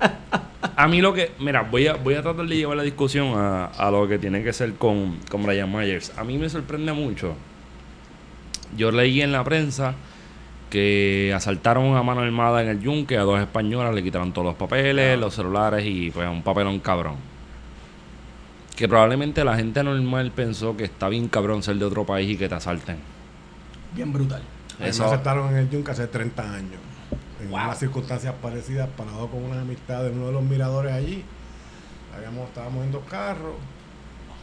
a 0.76 0.86
mí 0.86 1.00
lo 1.00 1.14
que, 1.14 1.32
mira, 1.38 1.62
voy 1.62 1.86
a, 1.86 1.94
voy 1.94 2.14
a 2.14 2.20
tratar 2.20 2.44
de 2.44 2.56
llevar 2.56 2.76
la 2.76 2.82
discusión 2.82 3.32
a, 3.38 3.64
a 3.68 3.90
lo 3.90 4.06
que 4.06 4.18
tiene 4.18 4.44
que 4.44 4.52
ser 4.52 4.74
con, 4.74 5.18
con 5.30 5.42
Brian 5.44 5.72
Myers. 5.72 6.12
A 6.18 6.24
mí 6.24 6.36
me 6.36 6.50
sorprende 6.50 6.92
mucho. 6.92 7.34
Yo 8.76 8.90
leí 8.90 9.22
en 9.22 9.32
la 9.32 9.44
prensa 9.44 9.94
que 10.70 11.32
asaltaron 11.34 11.96
a 11.96 12.02
mano 12.02 12.22
armada 12.22 12.62
en 12.62 12.68
el 12.68 12.80
yunque 12.80 13.16
a 13.16 13.22
dos 13.22 13.40
españolas, 13.40 13.94
le 13.94 14.02
quitaron 14.02 14.32
todos 14.32 14.46
los 14.46 14.56
papeles, 14.56 15.18
los 15.18 15.34
celulares 15.34 15.84
y 15.86 16.10
pues 16.10 16.28
un 16.28 16.42
papelón 16.42 16.80
cabrón. 16.80 17.16
Que 18.74 18.88
probablemente 18.88 19.44
la 19.44 19.56
gente 19.56 19.82
normal 19.82 20.32
pensó 20.32 20.76
que 20.76 20.84
está 20.84 21.08
bien 21.08 21.28
cabrón 21.28 21.62
ser 21.62 21.76
de 21.76 21.84
otro 21.84 22.04
país 22.04 22.30
y 22.30 22.36
que 22.36 22.48
te 22.48 22.56
asalten. 22.56 22.96
bien 23.94 24.12
brutal. 24.12 24.42
Me 24.78 24.88
Eso, 24.88 25.06
aceptaron 25.06 25.50
en 25.52 25.56
el 25.56 25.70
Yunca 25.70 25.92
hace 25.92 26.06
30 26.06 26.42
años. 26.42 26.80
En 27.40 27.52
unas 27.52 27.78
circunstancias 27.78 28.34
parecidas, 28.42 28.88
parado 28.96 29.28
con 29.28 29.42
una 29.42 29.62
amistad 29.62 30.06
en 30.06 30.18
uno 30.18 30.26
de 30.26 30.32
los 30.32 30.42
miradores 30.42 30.92
allí. 30.92 31.24
Habíamos, 32.14 32.48
estábamos 32.48 32.84
en 32.84 32.92
dos 32.92 33.04
carros. 33.08 33.54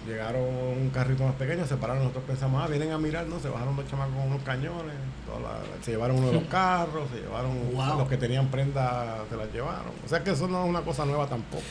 Llegaron 0.07 0.41
un 0.43 0.89
carrito 0.93 1.23
más 1.23 1.35
pequeño, 1.35 1.65
se 1.65 1.77
pararon. 1.77 1.99
Nosotros 2.03 2.25
pensamos, 2.27 2.61
ah, 2.63 2.67
vienen 2.67 2.91
a 2.91 2.97
mirar, 2.97 3.25
¿no? 3.27 3.39
Se 3.39 3.47
bajaron 3.49 3.75
dos 3.75 3.87
chamacos 3.89 4.13
con 4.15 4.27
unos 4.27 4.41
cañones. 4.43 4.93
toda 5.25 5.39
la- 5.39 5.83
se 5.83 5.91
llevaron 5.91 6.17
uno 6.17 6.27
de 6.27 6.33
los 6.33 6.43
carros, 6.49 7.09
se 7.13 7.21
llevaron 7.21 7.51
Wow. 7.73 7.99
los 7.99 8.09
que 8.09 8.17
tenían 8.17 8.47
prendas, 8.47 9.19
se 9.29 9.37
las 9.37 9.51
llevaron. 9.53 9.91
O 10.05 10.09
sea 10.09 10.23
que 10.23 10.31
eso 10.31 10.47
no 10.47 10.63
es 10.63 10.69
una 10.69 10.81
cosa 10.81 11.05
nueva 11.05 11.27
tampoco. 11.27 11.63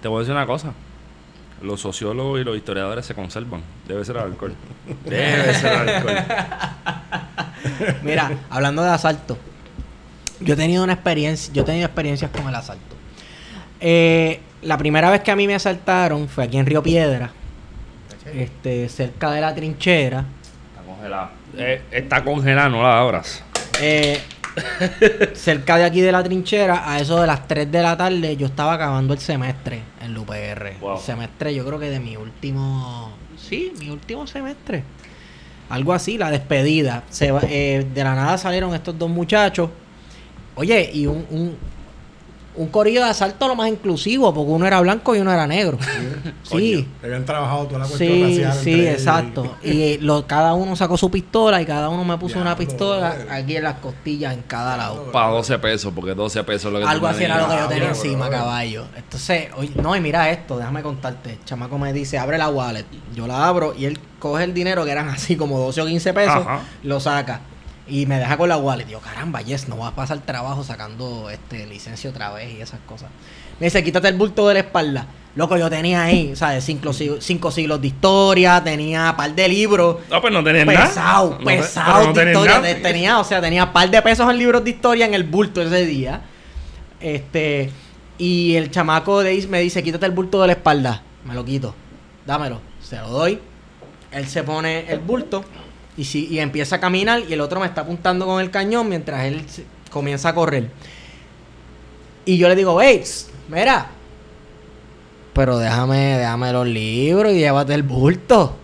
te 0.00 0.08
voy 0.08 0.18
a 0.18 0.20
decir 0.20 0.32
una 0.34 0.46
cosa. 0.46 0.72
Los 1.62 1.80
sociólogos 1.80 2.40
y 2.40 2.44
los 2.44 2.56
historiadores 2.56 3.04
se 3.04 3.14
conservan. 3.14 3.62
Debe 3.86 4.02
ser 4.04 4.16
alcohol. 4.18 4.54
Debe 5.04 5.52
ser 5.54 5.72
alcohol. 5.72 6.16
Mira, 8.02 8.30
hablando 8.48 8.82
de 8.82 8.90
asalto, 8.90 9.36
yo 10.40 10.54
he 10.54 10.56
tenido 10.56 10.82
una 10.84 10.94
experiencia, 10.94 11.52
yo 11.52 11.62
he 11.62 11.64
tenido 11.66 11.84
experiencias 11.86 12.30
con 12.30 12.48
el 12.48 12.54
asalto. 12.54 12.96
Eh, 13.80 14.40
la 14.62 14.78
primera 14.78 15.10
vez 15.10 15.20
que 15.22 15.30
a 15.30 15.36
mí 15.36 15.46
me 15.46 15.54
asaltaron 15.54 16.28
fue 16.28 16.44
aquí 16.44 16.56
en 16.56 16.66
Río 16.66 16.82
Piedra, 16.82 17.30
este, 18.26 18.88
cerca 18.88 19.30
de 19.30 19.40
la 19.40 19.54
trinchera. 19.54 20.24
Está 20.70 20.82
congelada. 20.84 21.30
Eh, 21.56 21.82
está 21.90 22.24
congelada, 22.24 22.68
no 22.68 22.82
la 22.82 23.00
abras. 23.00 23.42
Eh, 23.80 24.20
cerca 25.34 25.76
de 25.76 25.84
aquí 25.84 26.00
de 26.00 26.12
la 26.12 26.22
trinchera, 26.22 26.90
a 26.90 27.00
eso 27.00 27.20
de 27.20 27.26
las 27.26 27.46
3 27.46 27.70
de 27.70 27.82
la 27.82 27.96
tarde, 27.96 28.36
yo 28.36 28.46
estaba 28.46 28.74
acabando 28.74 29.14
el 29.14 29.20
semestre 29.20 29.82
en 30.02 30.14
la 30.14 30.20
UPR. 30.20 30.78
Wow. 30.80 30.96
El 30.96 31.00
semestre, 31.00 31.54
yo 31.54 31.64
creo 31.64 31.78
que 31.78 31.90
de 31.90 32.00
mi 32.00 32.16
último. 32.16 33.12
Sí, 33.36 33.72
mi 33.78 33.90
último 33.90 34.26
semestre. 34.26 34.84
Algo 35.68 35.92
así, 35.92 36.18
la 36.18 36.30
despedida. 36.30 37.04
Se 37.10 37.32
eh, 37.48 37.86
de 37.94 38.04
la 38.04 38.14
nada 38.14 38.38
salieron 38.38 38.74
estos 38.74 38.98
dos 38.98 39.08
muchachos. 39.08 39.70
Oye, 40.56 40.90
y 40.92 41.06
un, 41.06 41.24
un, 41.30 41.56
un 42.60 42.68
corillo 42.68 43.02
de 43.02 43.08
asalto 43.08 43.48
lo 43.48 43.54
más 43.56 43.68
inclusivo, 43.70 44.34
porque 44.34 44.50
uno 44.52 44.66
era 44.66 44.80
blanco 44.80 45.16
y 45.16 45.18
uno 45.20 45.32
era 45.32 45.46
negro. 45.46 45.78
sí. 46.42 46.86
Habían 47.02 47.24
trabajado 47.24 47.66
toda 47.66 47.78
la 47.80 47.86
cuestión 47.86 48.10
Sí, 48.12 48.44
racial 48.44 48.58
sí, 48.64 48.86
exacto. 48.86 49.56
Y 49.62 49.82
eh, 49.82 49.98
lo, 50.02 50.26
cada 50.26 50.52
uno 50.54 50.76
sacó 50.76 50.96
su 50.98 51.10
pistola 51.10 51.62
y 51.62 51.66
cada 51.66 51.88
uno 51.88 52.04
me 52.04 52.18
puso 52.18 52.38
una 52.38 52.56
pistola 52.56 53.16
aquí 53.30 53.56
en 53.56 53.64
las 53.64 53.76
costillas 53.76 54.34
en 54.34 54.42
cada 54.42 54.76
lado. 54.76 55.10
Para 55.10 55.28
12 55.28 55.58
pesos, 55.58 55.92
porque 55.94 56.14
12 56.14 56.44
pesos 56.44 56.66
es 56.66 56.72
lo 56.72 56.80
que 56.80 56.84
Algo 56.86 57.06
así 57.06 57.24
era 57.24 57.40
lo 57.40 57.48
que 57.48 57.56
yo 57.56 57.66
tenía 57.68 57.88
encima, 57.88 58.28
caballo. 58.28 58.84
Entonces, 58.94 59.48
oye, 59.56 59.72
no, 59.80 59.96
y 59.96 60.00
mira 60.00 60.30
esto, 60.30 60.58
déjame 60.58 60.82
contarte. 60.82 61.32
El 61.32 61.44
chamaco 61.44 61.78
me 61.78 61.92
dice, 61.94 62.18
abre 62.18 62.36
la 62.36 62.50
wallet. 62.50 62.84
Yo 63.14 63.26
la 63.26 63.48
abro 63.48 63.74
y 63.76 63.86
él 63.86 63.98
coge 64.18 64.44
el 64.44 64.52
dinero, 64.52 64.84
que 64.84 64.90
eran 64.90 65.08
así 65.08 65.36
como 65.36 65.58
12 65.58 65.80
o 65.80 65.86
15 65.86 66.12
pesos, 66.12 66.36
Ajá. 66.36 66.60
lo 66.82 67.00
saca. 67.00 67.40
Y 67.90 68.06
me 68.06 68.18
deja 68.18 68.36
con 68.36 68.48
la 68.48 68.56
wallet. 68.56 68.86
Digo, 68.86 69.00
caramba, 69.00 69.42
yes, 69.42 69.68
no 69.68 69.76
vas 69.76 69.92
a 69.92 69.96
pasar 69.96 70.18
trabajo 70.20 70.62
sacando 70.64 71.28
este 71.28 71.66
licencia 71.66 72.08
otra 72.08 72.32
vez 72.32 72.54
y 72.56 72.60
esas 72.60 72.78
cosas. 72.86 73.08
Me 73.58 73.66
dice, 73.66 73.82
quítate 73.82 74.08
el 74.08 74.14
bulto 74.16 74.46
de 74.48 74.54
la 74.54 74.60
espalda. 74.60 75.06
Loco, 75.34 75.56
yo 75.56 75.68
tenía 75.70 76.02
ahí, 76.04 76.34
¿sabes? 76.34 76.64
Cinco, 76.64 76.92
cinco 76.92 77.50
siglos 77.50 77.80
de 77.80 77.88
historia, 77.88 78.62
tenía 78.64 79.10
un 79.10 79.16
par 79.16 79.34
de 79.34 79.48
libros. 79.48 79.96
No, 80.10 80.20
pues 80.20 80.32
no 80.32 80.42
tenías 80.42 80.66
nada. 80.66 80.86
Pesado, 80.86 81.36
te- 81.38 81.44
pesado 81.44 82.06
no 82.06 82.12
de 82.12 82.26
historia. 82.26 82.52
nada. 82.60 82.62
Te- 82.74 82.74
Tenía, 82.80 83.18
o 83.18 83.24
sea, 83.24 83.40
tenía 83.40 83.64
un 83.64 83.72
par 83.72 83.90
de 83.90 84.02
pesos 84.02 84.28
en 84.30 84.38
libros 84.38 84.64
de 84.64 84.70
historia 84.70 85.06
en 85.06 85.14
el 85.14 85.24
bulto 85.24 85.60
ese 85.60 85.84
día. 85.86 86.22
Este, 87.00 87.70
y 88.18 88.54
el 88.56 88.70
chamaco 88.70 89.22
de, 89.22 89.46
me 89.48 89.60
dice, 89.60 89.82
quítate 89.82 90.06
el 90.06 90.12
bulto 90.12 90.40
de 90.40 90.48
la 90.48 90.52
espalda. 90.54 91.02
Me 91.24 91.34
lo 91.34 91.44
quito. 91.44 91.74
Dámelo. 92.26 92.60
Se 92.82 92.96
lo 92.96 93.08
doy. 93.08 93.40
Él 94.12 94.26
se 94.26 94.42
pone 94.42 94.90
el 94.90 94.98
bulto 94.98 95.44
y, 96.00 96.04
si, 96.04 96.28
y 96.28 96.38
empieza 96.38 96.76
a 96.76 96.80
caminar 96.80 97.22
y 97.28 97.34
el 97.34 97.42
otro 97.42 97.60
me 97.60 97.66
está 97.66 97.82
apuntando 97.82 98.24
con 98.24 98.40
el 98.40 98.50
cañón 98.50 98.88
mientras 98.88 99.22
él 99.24 99.44
comienza 99.90 100.30
a 100.30 100.34
correr. 100.34 100.70
Y 102.24 102.38
yo 102.38 102.48
le 102.48 102.56
digo, 102.56 102.74
Bates, 102.74 103.30
mira, 103.50 103.88
pero 105.34 105.58
déjame, 105.58 106.16
déjame 106.16 106.52
los 106.52 106.66
libros 106.66 107.34
y 107.34 107.40
llévate 107.40 107.74
el 107.74 107.82
bulto. 107.82 108.56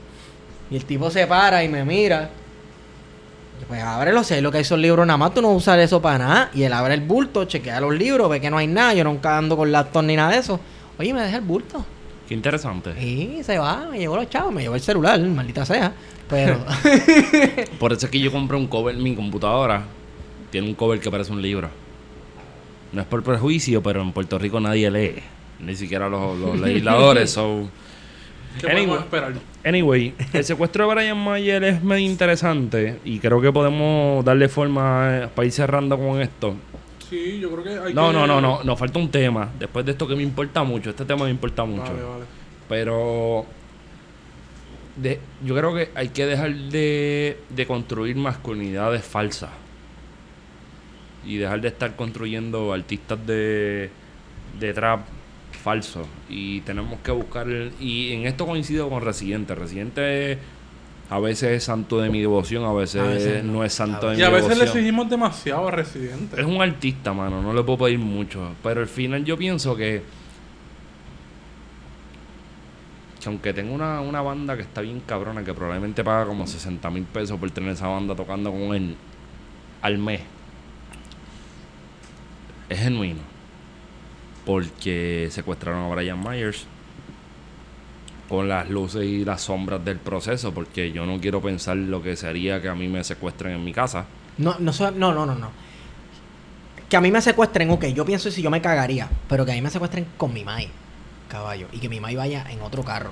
Y 0.71 0.77
el 0.77 0.87
tipo 0.87 1.11
se 1.11 1.27
para 1.27 1.63
y 1.63 1.69
me 1.69 1.85
mira. 1.85 2.31
Pues 3.69 3.83
ábrelo, 3.83 4.23
hay 4.31 4.41
lo 4.41 4.51
que 4.51 4.59
hay 4.59 4.65
son 4.65 4.81
libros 4.81 5.07
nada 5.07 5.19
más, 5.19 5.35
tú 5.35 5.43
no 5.43 5.51
usas 5.53 5.79
eso 5.79 6.01
para 6.01 6.19
nada. 6.19 6.51
Y 6.55 6.63
él 6.63 6.73
abre 6.73 6.95
el 6.95 7.03
bulto, 7.03 7.45
chequea 7.45 7.81
los 7.81 7.95
libros, 7.95 8.31
ve 8.31 8.41
que 8.41 8.49
no 8.49 8.57
hay 8.57 8.67
nada, 8.67 8.95
yo 8.95 9.05
nunca 9.05 9.37
ando 9.37 9.59
con 9.59 9.71
laptop 9.71 10.05
ni 10.05 10.17
nada 10.17 10.31
de 10.31 10.39
eso. 10.39 10.59
Oye, 10.99 11.13
me 11.13 11.21
deja 11.21 11.37
el 11.37 11.43
bulto. 11.43 11.85
Qué 12.27 12.33
interesante. 12.33 12.91
Y 12.99 13.43
se 13.45 13.59
va, 13.59 13.89
me 13.91 13.99
llevó 13.99 14.17
los 14.17 14.31
chavos, 14.31 14.55
me 14.55 14.63
llevó 14.63 14.75
el 14.75 14.81
celular, 14.81 15.21
maldita 15.21 15.67
sea. 15.67 15.93
Pero, 16.29 16.59
Por 17.79 17.93
eso 17.93 18.07
es 18.07 18.13
que 18.13 18.19
yo 18.19 18.33
compré 18.33 18.57
un 18.57 18.67
cover, 18.67 18.97
mi 18.97 19.15
computadora 19.15 19.85
tiene 20.51 20.67
un 20.69 20.75
cover 20.75 20.99
que 21.01 21.11
parece 21.11 21.33
un 21.33 21.41
libro. 21.43 21.69
No 22.93 23.01
es 23.03 23.07
por 23.07 23.23
prejuicio, 23.23 23.83
pero 23.83 24.01
en 24.03 24.13
Puerto 24.13 24.39
Rico 24.39 24.59
nadie 24.61 24.91
lee. 24.91 25.15
Ni 25.61 25.75
siquiera 25.77 26.09
los, 26.09 26.39
los 26.39 26.59
legisladores. 26.61 27.31
so. 27.31 27.69
¿Qué 28.61 28.67
Anyway. 28.69 28.87
podemos 28.87 29.05
esperar? 29.05 29.33
Anyway, 29.65 30.15
el 30.33 30.45
secuestro 30.45 30.89
de 30.89 30.95
Brian 30.95 31.19
Mayer 31.23 31.63
es 31.65 31.83
medio 31.83 32.07
interesante 32.07 32.99
y 33.05 33.19
creo 33.19 33.41
que 33.41 33.53
podemos 33.53 34.25
darle 34.25 34.49
forma 34.49 35.09
eh, 35.25 35.29
para 35.35 35.45
ir 35.47 35.53
cerrando 35.53 35.99
con 35.99 36.21
esto. 36.23 36.55
Sí, 37.11 37.39
yo 37.39 37.51
creo 37.51 37.63
que 37.65 37.71
hay 37.89 37.95
No, 37.95 38.09
que... 38.09 38.15
no, 38.15 38.27
no, 38.27 38.41
no, 38.41 38.65
nos 38.65 38.79
falta 38.79 38.99
un 38.99 39.11
tema. 39.11 39.51
Después 39.59 39.85
de 39.85 39.93
esto 39.93 40.09
que 40.09 40.17
me 40.17 40.23
importa 40.23 40.63
mucho, 40.65 40.91
este 40.91 41.05
tema 41.05 41.25
me 41.25 41.31
importa 41.31 41.65
mucho. 41.65 41.83
Vale, 41.93 42.03
vale. 42.03 42.25
Pero 42.69 43.45
de, 44.97 45.21
yo 45.45 45.55
creo 45.55 45.75
que 45.75 45.91
hay 45.95 46.09
que 46.09 46.27
dejar 46.27 46.55
de, 46.55 47.39
de 47.51 47.67
construir 47.67 48.17
masculinidades 48.17 49.05
falsas. 49.05 49.51
Y 51.25 51.39
dejar 51.39 51.61
de 51.61 51.69
estar 51.69 51.97
construyendo 51.97 52.73
artistas 52.73 53.19
de, 53.27 53.91
de 54.61 54.73
trap 54.73 55.01
falsos. 55.63 56.07
Y 56.29 56.61
tenemos 56.61 57.01
que 57.01 57.11
buscar... 57.11 57.49
el- 57.49 57.73
y 57.81 58.13
en 58.13 58.27
esto 58.27 58.47
coincido 58.47 58.89
con 58.89 59.03
Residente. 59.03 59.55
Residente 59.55 60.39
a 61.11 61.19
veces 61.21 61.51
es 61.51 61.65
santo 61.65 62.01
de 62.01 62.11
mi 62.11 62.21
devoción, 62.21 62.65
a 62.65 62.73
veces, 62.73 63.01
A 63.01 63.07
veces 63.07 63.45
no. 63.45 63.55
no. 63.55 63.65
es 63.65 63.73
santo 63.73 64.09
de 64.09 64.15
mi 64.17 64.21
Y 64.21 64.25
a 64.25 64.29
veces 64.29 64.49
le 64.51 64.55
devoción. 64.55 64.77
exigimos 64.79 65.11
demasiado 65.11 65.67
a 65.69 65.71
Residente. 65.73 66.41
Es 66.41 66.47
un 66.47 66.63
artista, 66.63 67.13
mano, 67.13 67.43
no 67.43 67.53
le 67.53 67.63
puedo 67.65 67.79
pedir 67.85 67.99
mucho. 67.99 68.55
Pero 68.63 68.81
al 68.81 68.89
final 68.89 69.25
yo 69.25 69.37
pienso 69.37 69.77
que. 69.77 70.03
Que 73.27 73.31
aunque 73.31 73.53
tengo 73.53 73.75
una, 73.75 74.01
una 74.01 74.23
banda 74.23 74.57
que 74.57 74.63
está 74.63 74.81
bien 74.83 75.01
cabrona, 75.01 75.43
que 75.43 75.53
probablemente 75.53 76.05
paga 76.05 76.27
como 76.27 76.47
60 76.47 76.89
mil 76.91 77.03
pesos 77.05 77.39
por 77.41 77.51
tener 77.51 77.71
esa 77.71 77.89
banda 77.89 78.15
tocando 78.15 78.53
con 78.53 78.73
él 78.73 78.97
al 79.83 79.99
mes, 79.99 80.21
es 82.69 82.79
genuino. 82.79 83.21
Porque 84.45 85.29
secuestraron 85.33 85.91
a 85.91 85.95
Brian 85.95 86.23
Myers 86.23 86.67
con 88.29 88.49
las 88.49 88.71
luces 88.71 89.05
y 89.05 89.25
las 89.25 89.43
sombras 89.43 89.85
del 89.85 89.99
proceso, 89.99 90.55
porque 90.55 90.93
yo 90.93 91.05
no 91.05 91.21
quiero 91.21 91.41
pensar 91.41 91.77
lo 91.77 92.01
que 92.01 92.15
sería 92.15 92.63
que 92.63 92.69
a 92.69 92.77
mí 92.77 92.87
me 92.87 93.03
secuestren 93.03 93.55
en 93.55 93.65
mi 93.65 93.73
casa. 93.73 94.07
no, 94.39 94.57
no, 94.61 94.73
no, 94.93 95.13
no, 95.13 95.27
no, 95.27 95.35
no. 95.35 95.51
Que 96.89 96.97
a 96.97 97.01
mí 97.01 97.11
me 97.11 97.21
secuestren, 97.21 97.71
ok, 97.71 97.87
yo 97.87 98.05
pienso 98.05 98.31
si 98.31 98.41
yo 98.41 98.51
me 98.51 98.61
cagaría, 98.61 99.09
pero 99.29 99.45
que 99.45 99.51
a 99.51 99.55
mí 99.57 99.63
me 99.63 99.71
secuestren 99.71 100.07
con 100.17 100.33
mi 100.33 100.45
mai, 100.45 100.71
caballo, 101.29 101.67
y 101.73 101.79
que 101.79 101.89
mi 101.89 102.01
mai 102.01 102.17
vaya 102.17 102.45
en 102.51 102.61
otro 102.63 102.83
carro. 102.83 103.11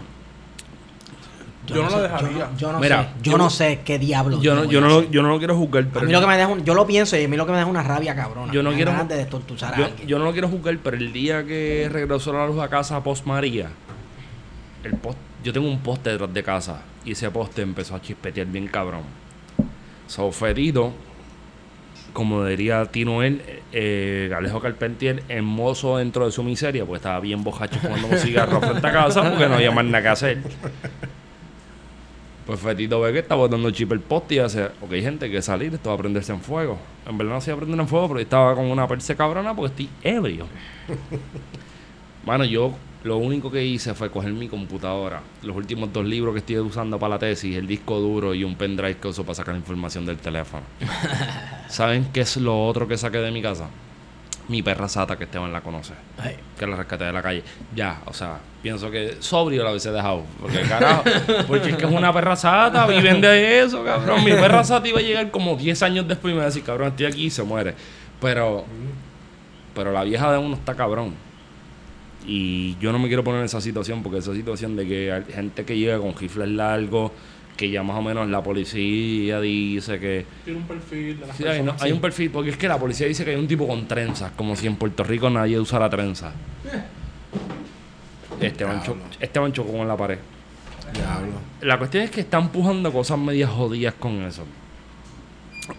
Yo 1.67 1.77
no 1.77 1.83
lo 1.85 1.91
sé, 1.97 2.03
dejaría. 2.03 2.29
Yo 2.31 2.39
no, 2.47 2.57
yo 2.59 2.73
no 2.73 2.79
Mira, 2.81 3.03
sé, 3.05 3.09
yo, 3.23 3.33
yo- 3.33 3.39
no 3.39 3.49
sé 3.51 3.81
qué 3.87 3.99
diablo. 3.99 4.41
Yo 4.43 4.55
no, 4.55 4.65
yo, 4.65 4.83
no, 4.83 4.89
lo- 4.89 5.11
yo 5.11 5.23
no 5.23 5.29
lo 5.31 5.39
quiero 5.39 5.57
juzgar, 5.57 5.87
pero 5.87 6.01
a 6.01 6.05
mí 6.05 6.13
lo 6.13 6.21
que 6.21 6.27
me 6.27 6.37
deja 6.37 6.49
un- 6.49 6.63
yo 6.65 6.75
lo 6.75 6.87
pienso 6.87 7.17
y 7.17 7.25
a 7.25 7.29
mí 7.29 7.37
lo 7.39 7.47
que 7.47 7.53
me 7.53 7.59
deja 7.59 7.71
una 7.71 7.83
rabia 7.83 8.15
cabrona. 8.15 8.53
Yo 8.53 8.63
no 8.63 8.73
quiero- 8.75 8.93
de 9.05 9.23
a 9.23 9.77
yo, 9.77 9.85
alguien. 9.87 10.07
yo 10.07 10.19
no 10.19 10.27
lo 10.27 10.33
quiero 10.33 10.49
juzgar, 10.49 10.77
pero 10.83 10.97
el 10.99 11.11
día 11.13 11.43
que 11.47 11.89
regresó 11.91 12.35
la 12.35 12.47
luz 12.47 12.61
a 12.61 12.69
casa 12.69 13.03
post 13.03 13.25
María, 13.25 13.71
el 14.83 14.93
post, 14.97 15.17
yo 15.43 15.55
tengo 15.55 15.67
un 15.69 15.81
poste 15.81 16.11
detrás 16.11 16.35
de 16.35 16.43
casa 16.43 16.83
y 17.03 17.13
ese 17.13 17.31
poste 17.31 17.63
empezó 17.63 17.95
a 17.95 18.03
chispetear 18.03 18.47
bien 18.47 18.67
cabrón. 18.69 19.03
So, 20.07 20.31
ferido, 20.33 20.93
como 22.13 22.45
diría 22.45 22.85
Tino 22.87 23.23
él, 23.23 23.43
eh, 23.73 24.33
Alejo 24.37 24.61
Carpentier, 24.61 25.23
en 25.29 25.45
mozo 25.45 25.99
dentro 25.99 26.27
de 26.27 26.33
su 26.33 26.43
miseria, 26.43 26.85
pues 26.85 27.01
estaba 27.01 27.21
bien 27.21 27.43
bojacho 27.43 27.79
fumando 27.81 28.09
un 28.09 28.19
cigarro 28.19 28.61
frente 28.61 28.87
a 28.87 28.93
casa 28.93 29.29
porque 29.29 29.49
no 29.49 29.55
había 29.55 29.71
más 29.73 29.85
nada 29.85 30.03
que 30.03 30.09
hacer. 30.09 30.39
Pues 32.47 32.61
Fetito 32.61 33.01
ve 33.01 33.13
que 33.13 33.21
está 33.21 33.37
botando 33.37 33.71
chip 33.71 33.91
el 33.93 34.01
poste 34.01 34.35
y 34.35 34.39
hace, 34.39 34.65
ok, 34.65 34.91
gente, 34.91 35.31
que 35.31 35.41
salir, 35.41 35.73
esto 35.73 35.89
va 35.89 35.95
a 35.95 35.99
prenderse 35.99 36.31
en 36.31 36.43
fuego. 36.43 36.79
En 37.09 37.17
verdad 37.17 37.35
no 37.35 37.41
se 37.41 37.51
iba 37.51 37.57
a 37.57 37.61
prender 37.61 37.81
en 37.81 37.89
fuego, 37.89 38.09
pero 38.09 38.21
estaba 38.21 38.55
con 38.55 38.67
una 38.67 38.87
perse 38.87 39.17
cabrona 39.17 39.57
porque 39.57 39.71
estoy 39.71 39.89
ebrio. 40.03 40.47
Mano, 42.27 42.45
yo 42.45 42.75
lo 43.03 43.17
único 43.17 43.51
que 43.51 43.65
hice 43.65 43.95
fue 43.95 44.11
coger 44.11 44.33
mi 44.33 44.49
computadora, 44.49 45.23
los 45.43 45.57
últimos 45.57 45.93
dos 45.93 46.05
libros 46.05 46.35
que 46.35 46.41
estoy 46.41 46.59
usando 46.59 46.99
para 46.99 47.15
la 47.15 47.19
tesis, 47.19 47.57
el 47.57 47.67
disco 47.67 47.99
duro 47.99 48.35
y 48.35 48.45
un 48.45 48.57
pendrive 48.57 48.97
que 48.97 49.09
uso 49.09 49.25
para 49.25 49.35
sacar 49.35 49.55
información 49.57 50.05
del 50.05 50.19
teléfono. 50.19 50.65
¿Saben 51.69 52.09
qué 52.13 52.21
es 52.21 52.37
lo 52.37 52.67
otro 52.67 52.87
que 52.87 52.97
saqué 52.97 53.19
de 53.19 53.31
mi 53.31 53.43
casa? 53.43 53.69
Mi 54.49 54.63
perra 54.63 54.89
Sata, 54.89 55.17
que 55.17 55.25
Esteban 55.25 55.51
la 55.53 55.63
conoce 55.63 55.95
Ay, 56.19 56.37
que 56.59 56.67
la 56.67 56.77
rescaté 56.77 57.05
de 57.05 57.13
la 57.13 57.23
calle. 57.23 57.43
Ya, 57.75 58.03
o 58.05 58.13
sea, 58.13 58.39
pienso 58.63 58.91
que 58.91 59.17
sobrio 59.21 59.65
la 59.65 59.71
hubiese 59.71 59.91
dejado. 59.91 60.23
Porque 60.39 60.61
carajo, 60.63 61.03
porque 61.47 61.71
es 61.71 61.77
que 61.77 61.87
es 61.87 61.91
una 61.91 62.13
perra 62.13 62.37
sata, 62.37 62.87
viven 62.87 63.23
de 63.23 63.61
eso, 63.61 63.83
cabrón. 63.83 64.23
Mi 64.23 64.33
perra 64.33 64.63
sata 64.63 64.87
iba 64.87 64.99
a 64.99 65.03
llegar 65.03 65.31
como 65.31 65.57
10 65.57 65.83
años 65.83 66.07
después 66.07 66.33
y 66.33 66.35
me 66.35 66.39
iba 66.39 66.43
a 66.43 66.47
decir, 66.47 66.63
cabrón, 66.63 66.89
estoy 66.89 67.07
aquí 67.07 67.25
y 67.25 67.31
se 67.31 67.43
muere. 67.43 67.75
Pero, 68.21 68.67
pero 69.75 69.93
la 69.93 70.05
vieja 70.05 70.31
de 70.31 70.39
uno 70.39 70.57
está 70.57 70.75
cabrón. 70.75 71.15
Y 72.27 72.77
yo 72.79 72.93
no 72.93 72.99
me 72.99 73.09
quiero 73.09 73.25
poner 73.25 73.41
en 73.41 73.47
esa 73.47 73.63
situación, 73.63 74.03
porque 74.03 74.19
esa 74.19 74.35
situación 74.35 74.77
de 74.77 74.87
que 74.87 75.13
hay 75.13 75.25
gente 75.25 75.65
que 75.65 75.77
llega 75.77 75.99
con 75.99 76.15
rifles 76.15 76.49
largos, 76.49 77.13
que 77.57 77.71
ya 77.71 77.83
más 77.83 77.97
o 77.97 78.03
menos 78.03 78.29
la 78.29 78.43
policía 78.43 79.41
dice 79.41 80.01
que 80.01 80.27
Tiene 80.45 80.59
un 80.61 80.67
perfil 80.67 81.21
de 81.21 81.27
las 81.27 81.37
Sí, 81.37 81.45
hay, 81.45 81.59
no- 81.61 81.67
personas. 81.67 81.83
hay 81.83 81.93
un 81.93 82.01
perfil, 82.01 82.31
porque 82.31 82.51
es 82.51 82.57
que 82.57 82.67
la 82.69 82.79
policía 82.79 83.07
dice 83.07 83.25
que 83.25 83.31
hay 83.31 83.37
un 83.37 83.47
tipo 83.47 83.67
con 83.67 83.87
trenzas, 83.87 84.33
como 84.33 84.57
si 84.57 84.67
en 84.67 84.77
Puerto 84.77 85.05
Rico 85.05 85.31
nadie 85.31 85.59
usara 85.61 85.89
trenzas. 85.89 86.33
Esteban, 88.41 88.83
cho- 88.83 88.97
Esteban 89.21 89.53
chocó 89.53 89.73
con 89.73 89.87
la 89.89 89.97
pared. 89.97 90.19
Diablo. 90.93 91.33
La 91.63 91.79
cuestión 91.79 92.05
es 92.05 92.11
que 92.11 92.21
está 92.21 92.39
empujando 92.39 92.93
cosas 92.93 93.19
medias 93.19 93.51
jodidas 93.51 93.95
con 93.95 94.23
eso. 94.23 94.45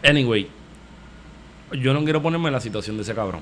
Anyway, 0.03 0.47
yo 1.73 1.93
no 1.93 2.03
quiero 2.03 2.21
ponerme 2.21 2.47
en 2.47 2.53
la 2.53 2.59
situación 2.61 2.95
de 2.97 3.03
ese 3.03 3.13
cabrón. 3.13 3.41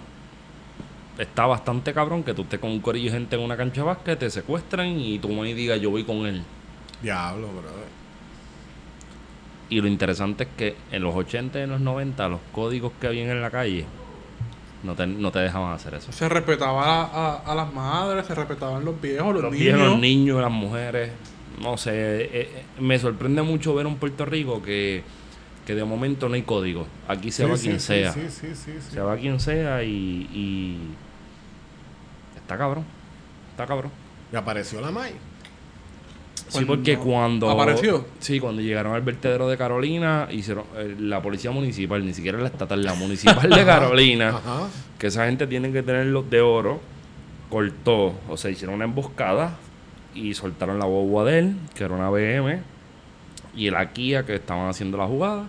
Está 1.17 1.45
bastante 1.45 1.93
cabrón 1.93 2.23
que 2.23 2.33
tú 2.33 2.41
estés 2.41 2.59
con 2.59 2.71
un 2.71 2.79
corillo 2.79 3.11
de 3.11 3.17
gente 3.19 3.35
en 3.35 3.43
una 3.43 3.55
cancha 3.55 3.81
de 3.81 3.87
básquet, 3.87 4.17
te 4.19 4.29
secuestran 4.29 4.87
y 4.99 5.19
tú 5.19 5.29
me 5.29 5.53
digas 5.53 5.79
yo 5.79 5.91
voy 5.91 6.03
con 6.03 6.25
él. 6.25 6.41
Diablo, 7.01 7.47
brother. 7.49 8.02
Y 9.73 9.81
lo 9.81 9.87
interesante 9.87 10.43
es 10.43 10.49
que 10.55 10.75
en 10.91 11.01
los 11.01 11.15
80 11.15 11.57
y 11.57 11.61
en 11.63 11.71
los 11.71 11.81
90 11.81 12.27
los 12.27 12.39
códigos 12.51 12.91
que 13.01 13.07
habían 13.07 13.29
en 13.29 13.41
la 13.41 13.49
calle 13.49 13.85
no 14.83 14.93
te, 14.93 15.07
no 15.07 15.31
te 15.31 15.39
dejaban 15.39 15.73
hacer 15.73 15.95
eso. 15.95 16.11
Se 16.11 16.29
respetaba 16.29 16.83
a, 16.83 17.05
a- 17.05 17.37
a 17.51 17.55
las 17.55 17.73
madres, 17.73 18.25
se 18.27 18.35
respetaban 18.35 18.85
los 18.85 19.01
viejos, 19.01 19.33
los, 19.33 19.41
los 19.43 19.51
niños. 19.51 19.65
viejos, 19.65 19.87
los 19.91 19.99
niños, 19.99 20.41
las 20.41 20.51
mujeres. 20.51 21.09
No 21.61 21.77
sé, 21.77 21.91
eh, 21.93 22.29
eh, 22.33 22.63
me 22.79 22.99
sorprende 22.99 23.41
mucho 23.41 23.73
ver 23.73 23.87
un 23.87 23.95
Puerto 23.97 24.25
Rico 24.25 24.61
que, 24.61 25.01
que 25.65 25.73
de 25.73 25.83
momento 25.83 26.29
no 26.29 26.35
hay 26.35 26.43
código. 26.43 26.85
Aquí 27.07 27.31
se 27.31 27.43
Sí, 27.45 27.49
va 27.49 27.57
sí, 27.57 27.67
quien 27.67 27.79
sí, 27.79 27.85
sea. 27.87 28.11
Sí, 28.13 28.21
sí, 28.29 28.47
sí, 28.55 28.73
sí. 28.79 28.91
Se 28.91 28.99
va 28.99 29.15
quien 29.17 29.39
sea 29.39 29.83
y, 29.83 29.89
y 30.31 30.77
está 32.35 32.57
cabrón. 32.57 32.83
Está 33.51 33.65
cabrón. 33.65 33.91
Y 34.31 34.35
apareció 34.35 34.81
la 34.81 34.91
May. 34.91 35.13
Sí, 36.47 36.65
Cuando 36.65 36.75
porque 36.75 36.97
cuando... 36.97 37.49
apareció. 37.49 38.05
Sí, 38.19 38.39
cuando 38.39 38.61
llegaron 38.61 38.93
al 38.93 39.01
vertedero 39.01 39.47
de 39.47 39.57
Carolina, 39.57 40.27
hicieron 40.31 40.65
eh, 40.75 40.95
la 40.99 41.21
policía 41.21 41.49
municipal, 41.51 42.05
ni 42.05 42.13
siquiera 42.13 42.37
la 42.37 42.47
estatal, 42.47 42.83
la 42.83 42.93
municipal 42.93 43.49
de 43.49 43.65
Carolina, 43.65 44.29
Ajá. 44.29 44.67
que 44.99 45.07
esa 45.07 45.25
gente 45.25 45.47
tiene 45.47 45.71
que 45.71 45.81
tener 45.81 46.05
los 46.07 46.29
de 46.29 46.41
oro, 46.41 46.79
cortó, 47.49 48.13
o 48.29 48.37
sea, 48.37 48.51
hicieron 48.51 48.75
una 48.75 48.85
emboscada 48.85 49.55
y 50.13 50.33
soltaron 50.33 50.77
la 50.79 50.85
boba 50.85 51.23
de 51.25 51.39
él, 51.39 51.55
que 51.75 51.83
era 51.85 51.95
una 51.95 52.09
BM, 52.09 52.59
y 53.55 53.69
la 53.69 53.91
Kia 53.93 54.23
que 54.25 54.35
estaban 54.35 54.67
haciendo 54.69 54.97
la 54.97 55.07
jugada, 55.07 55.47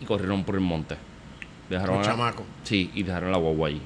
y 0.00 0.04
corrieron 0.04 0.44
por 0.44 0.54
el 0.54 0.60
monte. 0.60 0.96
Dejaron 1.68 1.98
Los 1.98 2.06
a- 2.06 2.10
chamacos. 2.12 2.44
Sí, 2.62 2.90
y 2.94 3.02
dejaron 3.02 3.32
la 3.32 3.38
boba 3.38 3.68
allí. 3.68 3.82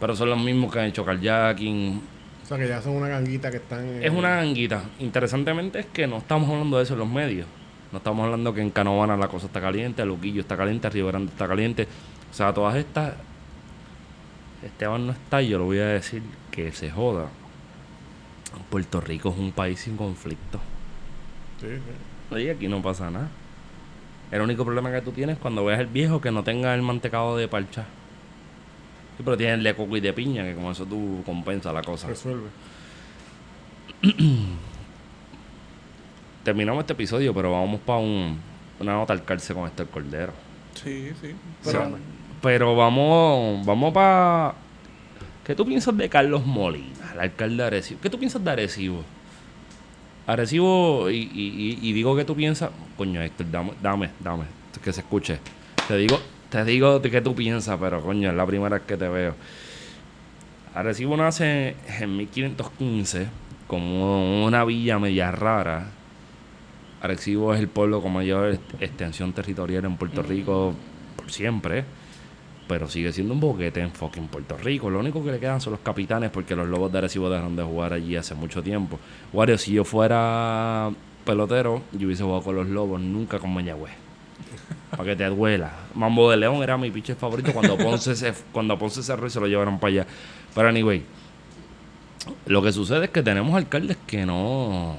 Pero 0.00 0.16
son 0.16 0.30
los 0.30 0.38
mismos 0.38 0.72
que 0.72 0.80
han 0.80 0.86
hecho 0.86 1.04
carjacking. 1.04 2.00
O 2.44 2.46
sea, 2.46 2.58
que 2.58 2.68
ya 2.68 2.80
son 2.80 2.94
una 2.96 3.08
ganguita 3.08 3.50
que 3.50 3.56
están... 3.56 3.88
en- 3.88 4.04
Es 4.04 4.12
una 4.12 4.36
ganguita. 4.36 4.84
Interesantemente 5.00 5.80
es 5.80 5.86
que 5.86 6.06
no 6.06 6.18
estamos 6.18 6.48
hablando 6.50 6.76
de 6.76 6.82
eso 6.84 6.92
en 6.92 6.98
los 7.00 7.08
medios. 7.08 7.46
No 7.90 7.98
estamos 7.98 8.24
hablando 8.24 8.52
que 8.54 8.60
en 8.60 8.70
Canovana 8.70 9.16
la 9.16 9.28
cosa 9.28 9.46
está 9.46 9.60
caliente, 9.60 10.04
Luquillo 10.04 10.40
está 10.42 10.56
caliente, 10.56 10.88
Río 10.90 11.06
Grande 11.06 11.32
está 11.32 11.48
caliente. 11.48 11.88
O 12.30 12.34
sea, 12.34 12.52
todas 12.52 12.76
estas... 12.76 13.14
Esteban 14.64 15.06
no 15.06 15.12
está 15.12 15.42
yo 15.42 15.58
lo 15.58 15.64
voy 15.66 15.78
a 15.78 15.86
decir 15.86 16.22
que 16.50 16.72
se 16.72 16.90
joda. 16.90 17.26
Puerto 18.70 19.00
Rico 19.00 19.30
es 19.30 19.38
un 19.38 19.52
país 19.52 19.80
sin 19.80 19.96
conflicto. 19.96 20.58
Sí, 21.60 21.66
sí. 21.68 22.34
Oye, 22.34 22.50
aquí 22.50 22.68
no 22.68 22.80
pasa 22.82 23.10
nada. 23.10 23.28
El 24.30 24.40
único 24.40 24.64
problema 24.64 24.90
que 24.90 25.00
tú 25.02 25.12
tienes 25.12 25.38
cuando 25.38 25.64
veas 25.64 25.80
el 25.80 25.86
viejo 25.86 26.20
que 26.20 26.30
no 26.30 26.42
tenga 26.42 26.74
el 26.74 26.82
mantecado 26.82 27.36
de 27.36 27.46
parcha. 27.46 27.84
Sí, 29.16 29.22
pero 29.24 29.36
tienes 29.36 29.58
el 29.58 29.64
de 29.64 29.74
coco 29.74 29.96
y 29.96 30.00
de 30.00 30.12
piña, 30.12 30.44
que 30.44 30.54
con 30.54 30.64
eso 30.66 30.84
tú 30.86 31.22
compensas 31.24 31.72
la 31.72 31.82
cosa. 31.82 32.08
Resuelve. 32.08 32.48
Terminamos 36.42 36.82
este 36.82 36.92
episodio, 36.92 37.32
pero 37.32 37.52
vamos 37.52 37.80
para 37.80 38.00
un 38.00 38.38
una 38.80 38.94
nota 38.94 39.12
al 39.12 39.24
cárcel 39.24 39.56
con 39.56 39.66
este 39.66 39.84
Cordero. 39.84 40.32
Sí, 40.74 41.12
sí. 41.20 41.34
Pero, 42.42 42.76
vamos, 42.76 43.64
vamos 43.64 43.92
para... 43.94 44.54
¿Qué 45.44 45.54
tú 45.54 45.64
piensas 45.64 45.96
de 45.96 46.08
Carlos 46.08 46.44
Molina, 46.44 47.12
el 47.14 47.20
alcalde 47.20 47.56
de 47.56 47.64
Arecibo? 47.64 48.00
¿Qué 48.00 48.10
tú 48.10 48.18
piensas 48.18 48.42
de 48.44 48.50
Arecibo? 48.50 49.02
Arecibo, 50.26 51.08
y, 51.10 51.16
y, 51.16 51.78
y, 51.82 51.88
y 51.88 51.92
digo 51.92 52.16
que 52.16 52.24
tú 52.24 52.34
piensas... 52.34 52.70
Coño, 52.96 53.22
Héctor, 53.22 53.50
dame, 53.50 53.72
dame, 53.82 54.10
dame, 54.20 54.44
que 54.82 54.92
se 54.92 55.00
escuche. 55.00 55.38
Te 55.88 55.96
digo, 55.96 56.18
te 56.54 56.64
digo 56.64 57.00
de 57.00 57.10
qué 57.10 57.20
tú 57.20 57.34
piensas, 57.34 57.76
pero 57.80 58.00
coño, 58.00 58.30
es 58.30 58.36
la 58.36 58.46
primera 58.46 58.76
vez 58.76 58.86
que 58.86 58.96
te 58.96 59.08
veo. 59.08 59.34
Arecibo 60.72 61.16
nace 61.16 61.74
en 61.98 62.16
1515 62.16 63.26
como 63.66 64.44
una 64.44 64.64
villa 64.64 65.00
media 65.00 65.32
rara. 65.32 65.88
Arecibo 67.02 67.52
es 67.54 67.58
el 67.58 67.66
pueblo 67.66 68.00
con 68.00 68.12
mayor 68.12 68.56
extensión 68.78 69.32
territorial 69.32 69.84
en 69.84 69.96
Puerto 69.96 70.22
Rico 70.22 70.74
por 71.16 71.32
siempre. 71.32 71.84
Pero 72.68 72.86
sigue 72.88 73.12
siendo 73.12 73.34
un 73.34 73.40
boquete 73.40 73.80
en 73.80 73.90
fucking 73.90 74.28
Puerto 74.28 74.56
Rico. 74.56 74.88
Lo 74.88 75.00
único 75.00 75.24
que 75.24 75.32
le 75.32 75.40
quedan 75.40 75.60
son 75.60 75.72
los 75.72 75.80
capitanes 75.80 76.30
porque 76.30 76.54
los 76.54 76.68
lobos 76.68 76.92
de 76.92 76.98
Arecibo 76.98 77.28
dejaron 77.28 77.56
de 77.56 77.64
jugar 77.64 77.92
allí 77.92 78.14
hace 78.14 78.36
mucho 78.36 78.62
tiempo. 78.62 79.00
Wario, 79.32 79.58
si 79.58 79.72
yo 79.72 79.82
fuera 79.82 80.92
pelotero, 81.26 81.82
yo 81.90 82.06
hubiese 82.06 82.22
jugado 82.22 82.42
con 82.42 82.54
los 82.54 82.68
lobos, 82.68 83.00
nunca 83.00 83.40
con 83.40 83.52
Mayagüez. 83.52 84.03
Para 84.96 85.10
que 85.10 85.16
te 85.16 85.24
duela. 85.24 85.72
Mambo 85.94 86.30
de 86.30 86.36
León 86.36 86.62
era 86.62 86.76
mi 86.76 86.90
pitcher 86.90 87.16
favorito 87.16 87.52
cuando 87.54 87.76
Ponce 87.76 88.14
se, 88.14 88.32
cuando 88.52 88.78
Ponce 88.78 89.02
cerró 89.02 89.26
y 89.26 89.30
se 89.30 89.40
lo 89.40 89.46
llevaron 89.46 89.78
para 89.78 89.90
allá. 89.90 90.06
Pero 90.54 90.68
anyway, 90.68 91.02
lo 92.46 92.62
que 92.62 92.72
sucede 92.72 93.06
es 93.06 93.10
que 93.10 93.22
tenemos 93.22 93.54
alcaldes 93.54 93.96
que 94.06 94.24
no, 94.24 94.96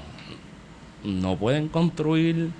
no 1.04 1.36
pueden 1.36 1.68
construir. 1.68 2.50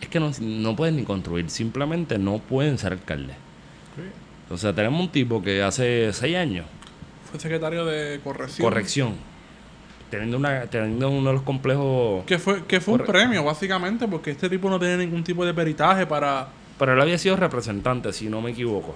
Es 0.00 0.08
que 0.08 0.18
no, 0.18 0.30
no 0.40 0.74
pueden 0.74 0.96
ni 0.96 1.04
construir, 1.04 1.48
simplemente 1.48 2.18
no 2.18 2.38
pueden 2.38 2.78
ser 2.78 2.92
alcaldes. 2.92 3.36
O 4.50 4.56
sea, 4.56 4.74
tenemos 4.74 5.00
un 5.00 5.08
tipo 5.08 5.42
que 5.42 5.62
hace 5.62 6.12
seis 6.12 6.36
años, 6.36 6.66
fue 7.32 7.40
secretario 7.40 7.86
de 7.86 8.20
corrección. 8.22 8.64
corrección, 8.68 9.14
teniendo, 10.12 10.36
una, 10.36 10.66
teniendo 10.66 11.08
uno 11.10 11.30
de 11.30 11.34
los 11.34 11.42
complejos. 11.42 12.24
Que 12.26 12.38
fue, 12.38 12.64
que 12.66 12.80
fue 12.80 12.94
un 12.94 13.00
premio, 13.00 13.42
básicamente, 13.42 14.06
porque 14.06 14.30
este 14.30 14.48
tipo 14.48 14.68
no 14.70 14.78
tenía 14.78 14.98
ningún 14.98 15.24
tipo 15.24 15.44
de 15.44 15.52
peritaje 15.54 16.06
para... 16.06 16.48
Pero 16.78 16.92
él 16.92 17.00
había 17.00 17.18
sido 17.18 17.34
representante, 17.36 18.12
si 18.12 18.28
no 18.28 18.40
me 18.42 18.50
equivoco. 18.50 18.94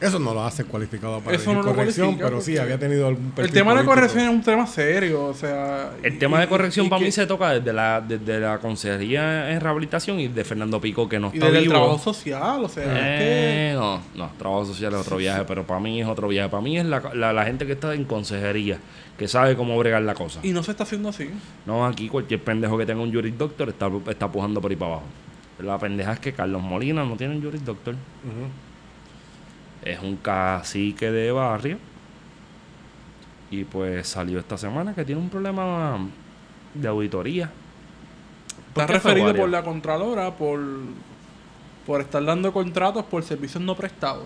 Eso 0.00 0.18
no 0.18 0.34
lo 0.34 0.42
hace 0.44 0.64
cualificado 0.64 1.20
para 1.20 1.36
Eso 1.36 1.54
no 1.54 1.62
corrección, 1.62 2.18
pero 2.18 2.40
sí 2.40 2.58
había 2.58 2.76
tenido 2.76 3.06
algún 3.06 3.32
El 3.36 3.52
tema 3.52 3.72
de 3.72 3.84
corrección 3.84 4.24
es 4.24 4.30
un 4.30 4.42
tema 4.42 4.66
serio, 4.66 5.26
o 5.26 5.34
sea... 5.34 5.92
El 6.02 6.14
y- 6.14 6.18
tema 6.18 6.40
de 6.40 6.46
y- 6.46 6.48
corrección 6.48 6.86
y 6.86 6.88
para 6.88 6.98
que- 6.98 7.04
mí 7.06 7.12
se 7.12 7.24
toca 7.24 7.50
desde 7.52 7.72
la, 7.72 8.00
desde 8.00 8.40
la 8.40 8.58
consejería 8.58 9.52
en 9.52 9.60
rehabilitación 9.60 10.18
y 10.18 10.26
de 10.26 10.42
Fernando 10.44 10.80
Pico, 10.80 11.08
que 11.08 11.20
no 11.20 11.30
Y 11.32 11.36
está 11.36 11.46
el 11.50 11.58
vivo. 11.58 11.74
trabajo 11.74 11.98
social, 12.00 12.64
o 12.64 12.68
sea, 12.68 12.82
es 12.84 13.20
que... 13.20 13.72
No, 13.76 14.00
no, 14.16 14.30
trabajo 14.38 14.64
social 14.64 14.92
es 14.92 14.98
otro 14.98 15.18
viaje, 15.18 15.44
pero 15.46 15.64
para 15.64 15.78
mí 15.78 16.00
es 16.00 16.08
otro 16.08 16.26
viaje. 16.26 16.48
Para 16.48 16.62
mí 16.64 16.76
es 16.80 16.84
la, 16.84 17.00
la, 17.14 17.32
la 17.32 17.44
gente 17.44 17.64
que 17.64 17.72
está 17.74 17.94
en 17.94 18.04
consejería, 18.04 18.78
que 19.16 19.28
sabe 19.28 19.56
cómo 19.56 19.78
bregar 19.78 20.02
la 20.02 20.14
cosa. 20.14 20.40
Y 20.42 20.52
no 20.52 20.62
se 20.62 20.70
está 20.72 20.84
haciendo 20.84 21.08
así. 21.08 21.30
No, 21.66 21.86
aquí 21.86 22.08
cualquier 22.08 22.42
pendejo 22.42 22.78
que 22.78 22.86
tenga 22.86 23.02
un 23.02 23.12
juris 23.12 23.36
doctor 23.36 23.68
está, 23.68 23.90
está 24.08 24.30
pujando 24.30 24.60
por 24.60 24.70
ahí 24.70 24.76
para 24.76 24.92
abajo. 24.92 25.06
La 25.58 25.78
pendeja 25.78 26.12
es 26.14 26.20
que 26.20 26.32
Carlos 26.32 26.62
Molina 26.62 27.04
no 27.04 27.16
tiene 27.16 27.36
un 27.36 27.42
juris 27.42 27.64
doctor. 27.64 27.94
Es 29.84 30.00
un 30.00 30.16
cacique 30.16 31.10
de 31.10 31.30
barrio. 31.30 31.78
Y 33.50 33.64
pues 33.64 34.08
salió 34.08 34.38
esta 34.38 34.56
semana 34.56 34.94
que 34.94 35.04
tiene 35.04 35.20
un 35.20 35.28
problema 35.28 35.98
de 36.74 36.88
auditoría. 36.88 37.50
¿Por 38.72 38.84
Está 38.84 38.94
referido 38.94 39.34
por 39.34 39.50
la 39.50 39.62
Contralora 39.62 40.34
por, 40.34 40.60
por 41.86 42.00
estar 42.00 42.24
dando 42.24 42.52
contratos 42.52 43.04
por 43.04 43.22
servicios 43.22 43.62
no 43.62 43.76
prestados. 43.76 44.24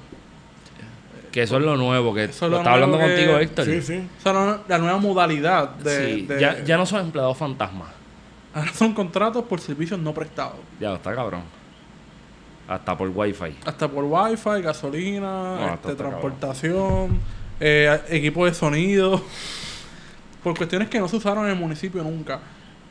Que 1.36 1.42
eso 1.42 1.58
es 1.58 1.62
lo 1.64 1.76
nuevo, 1.76 2.14
que 2.14 2.24
Eso 2.24 2.46
lo 2.46 2.52
lo 2.52 2.56
está 2.58 2.72
hablando 2.72 2.96
que- 2.96 3.04
contigo, 3.04 3.36
Héctor. 3.38 3.64
Sí, 3.66 3.82
sí. 3.82 4.08
O 4.18 4.22
sea, 4.22 4.32
la, 4.32 4.60
la 4.66 4.78
nueva 4.78 4.96
modalidad 4.96 5.68
de... 5.68 6.14
Sí, 6.14 6.22
de- 6.22 6.40
ya, 6.40 6.64
ya 6.64 6.78
no 6.78 6.86
son 6.86 7.02
empleados 7.02 7.36
fantasmas. 7.36 7.88
Ahora 8.54 8.72
son 8.72 8.94
contratos 8.94 9.44
por 9.44 9.60
servicios 9.60 10.00
no 10.00 10.14
prestados. 10.14 10.56
Ya 10.80 10.94
está 10.94 11.14
cabrón. 11.14 11.42
Hasta 12.66 12.96
por 12.96 13.10
wifi. 13.14 13.54
Hasta 13.66 13.86
por 13.86 14.04
wifi, 14.04 14.62
gasolina, 14.62 15.26
No, 15.60 15.74
este, 15.74 15.94
transportación, 15.94 17.20
eh, 17.60 18.00
equipo 18.08 18.46
de 18.46 18.54
sonido. 18.54 19.22
Por 20.42 20.56
cuestiones 20.56 20.88
que 20.88 20.98
no 21.00 21.06
se 21.08 21.16
usaron 21.16 21.44
en 21.44 21.50
el 21.50 21.58
municipio 21.58 22.02
nunca. 22.02 22.40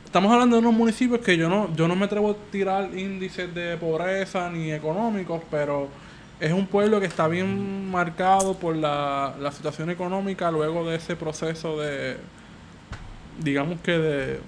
Estamos 0.04 0.30
hablando 0.30 0.54
de 0.56 0.60
unos 0.60 0.72
municipios 0.74 1.20
que 1.20 1.36
yo 1.36 1.48
no, 1.48 1.74
yo 1.74 1.88
no 1.88 1.96
me 1.96 2.04
atrevo 2.04 2.30
a 2.30 2.34
tirar 2.52 2.90
índices 2.96 3.52
de 3.54 3.76
pobreza 3.76 4.48
ni 4.50 4.70
económicos, 4.72 5.40
pero 5.50 5.88
es 6.40 6.52
un 6.52 6.66
pueblo 6.66 7.00
que 7.00 7.06
está 7.06 7.28
bien 7.28 7.90
marcado 7.90 8.54
por 8.54 8.76
la, 8.76 9.34
la 9.40 9.52
situación 9.52 9.90
económica 9.90 10.50
luego 10.50 10.88
de 10.88 10.96
ese 10.96 11.16
proceso 11.16 11.80
de, 11.80 12.16
digamos 13.42 13.80
que 13.80 13.92
de, 13.98 14.40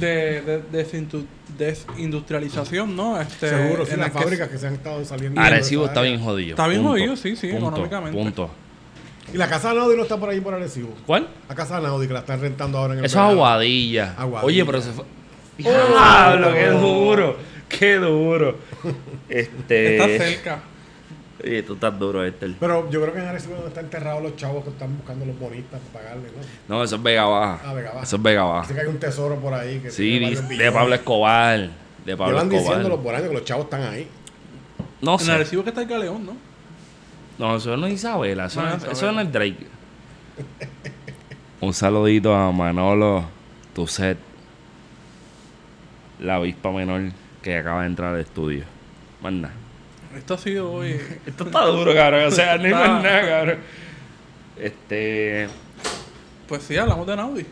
de, 0.00 0.42
de- 0.42 0.62
desindu- 0.72 1.26
desindustrialización, 1.56 2.96
¿no? 2.96 3.20
Este, 3.20 3.48
Seguro, 3.48 3.86
sí, 3.86 3.92
en 3.94 4.00
las 4.00 4.10
que 4.10 4.18
fábricas 4.18 4.48
que 4.48 4.58
se 4.58 4.66
han 4.66 4.74
estado 4.74 5.04
saliendo. 5.04 5.40
de 5.40 5.46
Arecibo 5.46 5.86
está 5.86 6.02
bien 6.02 6.20
jodido. 6.20 6.50
Está 6.50 6.66
bien 6.66 6.82
Punto. 6.82 6.92
jodido, 6.98 7.16
sí, 7.16 7.36
sí, 7.36 7.48
Punto, 7.48 7.68
económicamente. 7.68 8.18
Punto. 8.18 8.50
Y 9.32 9.36
la 9.38 9.48
casa 9.48 9.70
de 9.70 9.76
Naudi 9.76 9.96
no 9.96 10.02
está 10.02 10.18
por 10.18 10.28
ahí 10.30 10.40
por 10.40 10.54
Arecibo. 10.54 10.90
¿Cuál? 11.06 11.28
La 11.48 11.54
casa 11.54 11.76
de 11.76 11.82
Naudi 11.82 12.06
que 12.06 12.12
la 12.12 12.20
están 12.20 12.40
rentando 12.40 12.78
ahora 12.78 12.92
en 12.94 13.00
el 13.00 13.04
Eso 13.06 13.18
es. 13.18 13.24
Aguadilla. 13.32 14.14
Aguadilla. 14.18 14.46
Oye, 14.46 14.64
pero 14.64 14.80
se 14.82 14.90
fue. 14.92 15.04
¡Diablo! 15.58 16.52
¡Qué 16.52 16.66
duro! 16.68 17.36
¡Qué 17.68 17.94
duro! 17.96 18.58
Este. 19.28 19.96
Está 19.96 20.24
cerca. 20.24 20.60
Oye, 21.44 21.62
tú 21.62 21.74
estás 21.74 21.98
duro, 21.98 22.24
Héctor. 22.24 22.50
Pero 22.58 22.90
yo 22.90 23.00
creo 23.02 23.12
que 23.12 23.20
en 23.20 23.26
Arecibo 23.26 23.54
donde 23.54 23.68
están 23.68 23.84
enterrados 23.84 24.22
los 24.22 24.36
chavos 24.36 24.64
que 24.64 24.70
están 24.70 24.96
buscando 24.96 25.26
los 25.26 25.38
bonistas 25.38 25.80
para 25.92 26.04
pagarle, 26.04 26.28
¿no? 26.68 26.76
No, 26.76 26.82
eso 26.84 26.96
es 26.96 27.02
Vega 27.02 27.24
Baja. 27.26 27.60
Ah, 27.64 27.74
Vega 27.74 27.90
Baja. 27.90 28.02
Eso 28.04 28.16
es 28.16 28.22
Vega 28.22 28.42
Así 28.42 28.50
Baja. 28.52 28.74
que 28.74 28.80
hay 28.80 28.86
un 28.86 28.98
tesoro 28.98 29.36
por 29.36 29.52
ahí 29.54 29.78
que 29.80 29.90
Sí, 29.90 30.18
de. 30.18 30.72
Pablo 30.72 30.94
Escobar. 30.94 31.70
De 32.06 32.16
Pablo 32.16 32.32
Llevan 32.34 32.48
diciendo 32.48 32.74
los 32.74 32.82
Escobar. 32.98 33.02
por 33.04 33.14
años 33.16 33.28
que 33.28 33.34
los 33.34 33.44
chavos 33.44 33.64
están 33.64 33.82
ahí. 33.82 34.08
No 35.02 35.12
En 35.14 35.18
sé. 35.18 35.32
Arecibo 35.32 35.62
que 35.62 35.68
está 35.70 35.82
el 35.82 35.88
Galeón, 35.88 36.24
¿no? 36.24 36.36
No, 37.38 37.56
eso 37.56 37.76
no 37.76 37.86
es 37.86 37.94
Isabela. 37.94 38.46
Eso 38.46 38.62
No 38.62 38.68
no, 38.68 38.74
es 38.76 38.76
es, 38.76 38.92
Isabela. 38.92 38.98
eso 38.98 39.12
no 39.12 39.20
es 39.20 39.32
Drake. 39.32 39.66
Un 41.60 41.74
saludito 41.74 42.34
a 42.34 42.50
Manolo 42.52 43.24
Tuset, 43.74 44.16
la 46.20 46.36
avispa 46.36 46.70
menor 46.72 47.12
que 47.42 47.56
acaba 47.58 47.82
de 47.82 47.88
entrar 47.88 48.14
al 48.14 48.20
estudio. 48.20 48.64
Más 49.20 49.32
nada. 49.32 49.54
Esto 50.16 50.34
ha 50.34 50.38
sido 50.38 50.72
hoy. 50.72 51.00
Esto 51.26 51.44
está 51.44 51.64
duro, 51.66 51.94
cabrón. 51.94 52.26
O 52.26 52.30
sea, 52.30 52.56
no 52.56 52.64
hay 52.64 52.72
más 52.72 53.02
nada, 53.02 53.28
cabrón. 53.28 53.58
Este. 54.56 55.48
Pues 56.48 56.62
sí, 56.62 56.76
hablamos 56.76 57.06
de 57.06 57.12
Anaudi. 57.12 57.46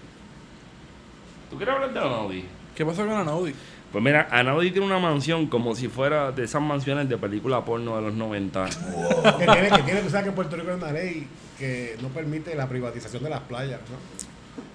¿Tú 1.50 1.56
quieres 1.56 1.74
hablar 1.74 1.92
de 1.92 2.00
Anaudi? 2.00 2.44
¿Qué 2.74 2.84
pasa 2.84 3.04
con 3.04 3.12
Anaudi? 3.12 3.54
Pues 3.92 4.02
mira, 4.02 4.26
Anaudi 4.30 4.72
tiene 4.72 4.86
una 4.86 4.98
mansión 4.98 5.46
como 5.46 5.74
si 5.76 5.86
fuera 5.86 6.32
de 6.32 6.44
esas 6.44 6.60
mansiones 6.60 7.08
de 7.08 7.16
película 7.16 7.64
porno 7.64 7.94
de 7.96 8.02
los 8.02 8.14
90. 8.14 8.64
que 9.38 9.46
tiene, 9.46 9.70
que 9.70 9.82
tiene, 9.82 10.00
tú 10.00 10.10
sabes 10.10 10.24
que 10.24 10.28
en 10.30 10.34
Puerto 10.34 10.56
Rico 10.56 10.70
hay 10.70 10.76
una 10.76 10.92
ley 10.92 11.28
que 11.58 11.96
no 12.02 12.08
permite 12.08 12.54
la 12.56 12.68
privatización 12.68 13.22
de 13.22 13.30
las 13.30 13.40
playas, 13.42 13.80
¿no? 13.82 13.96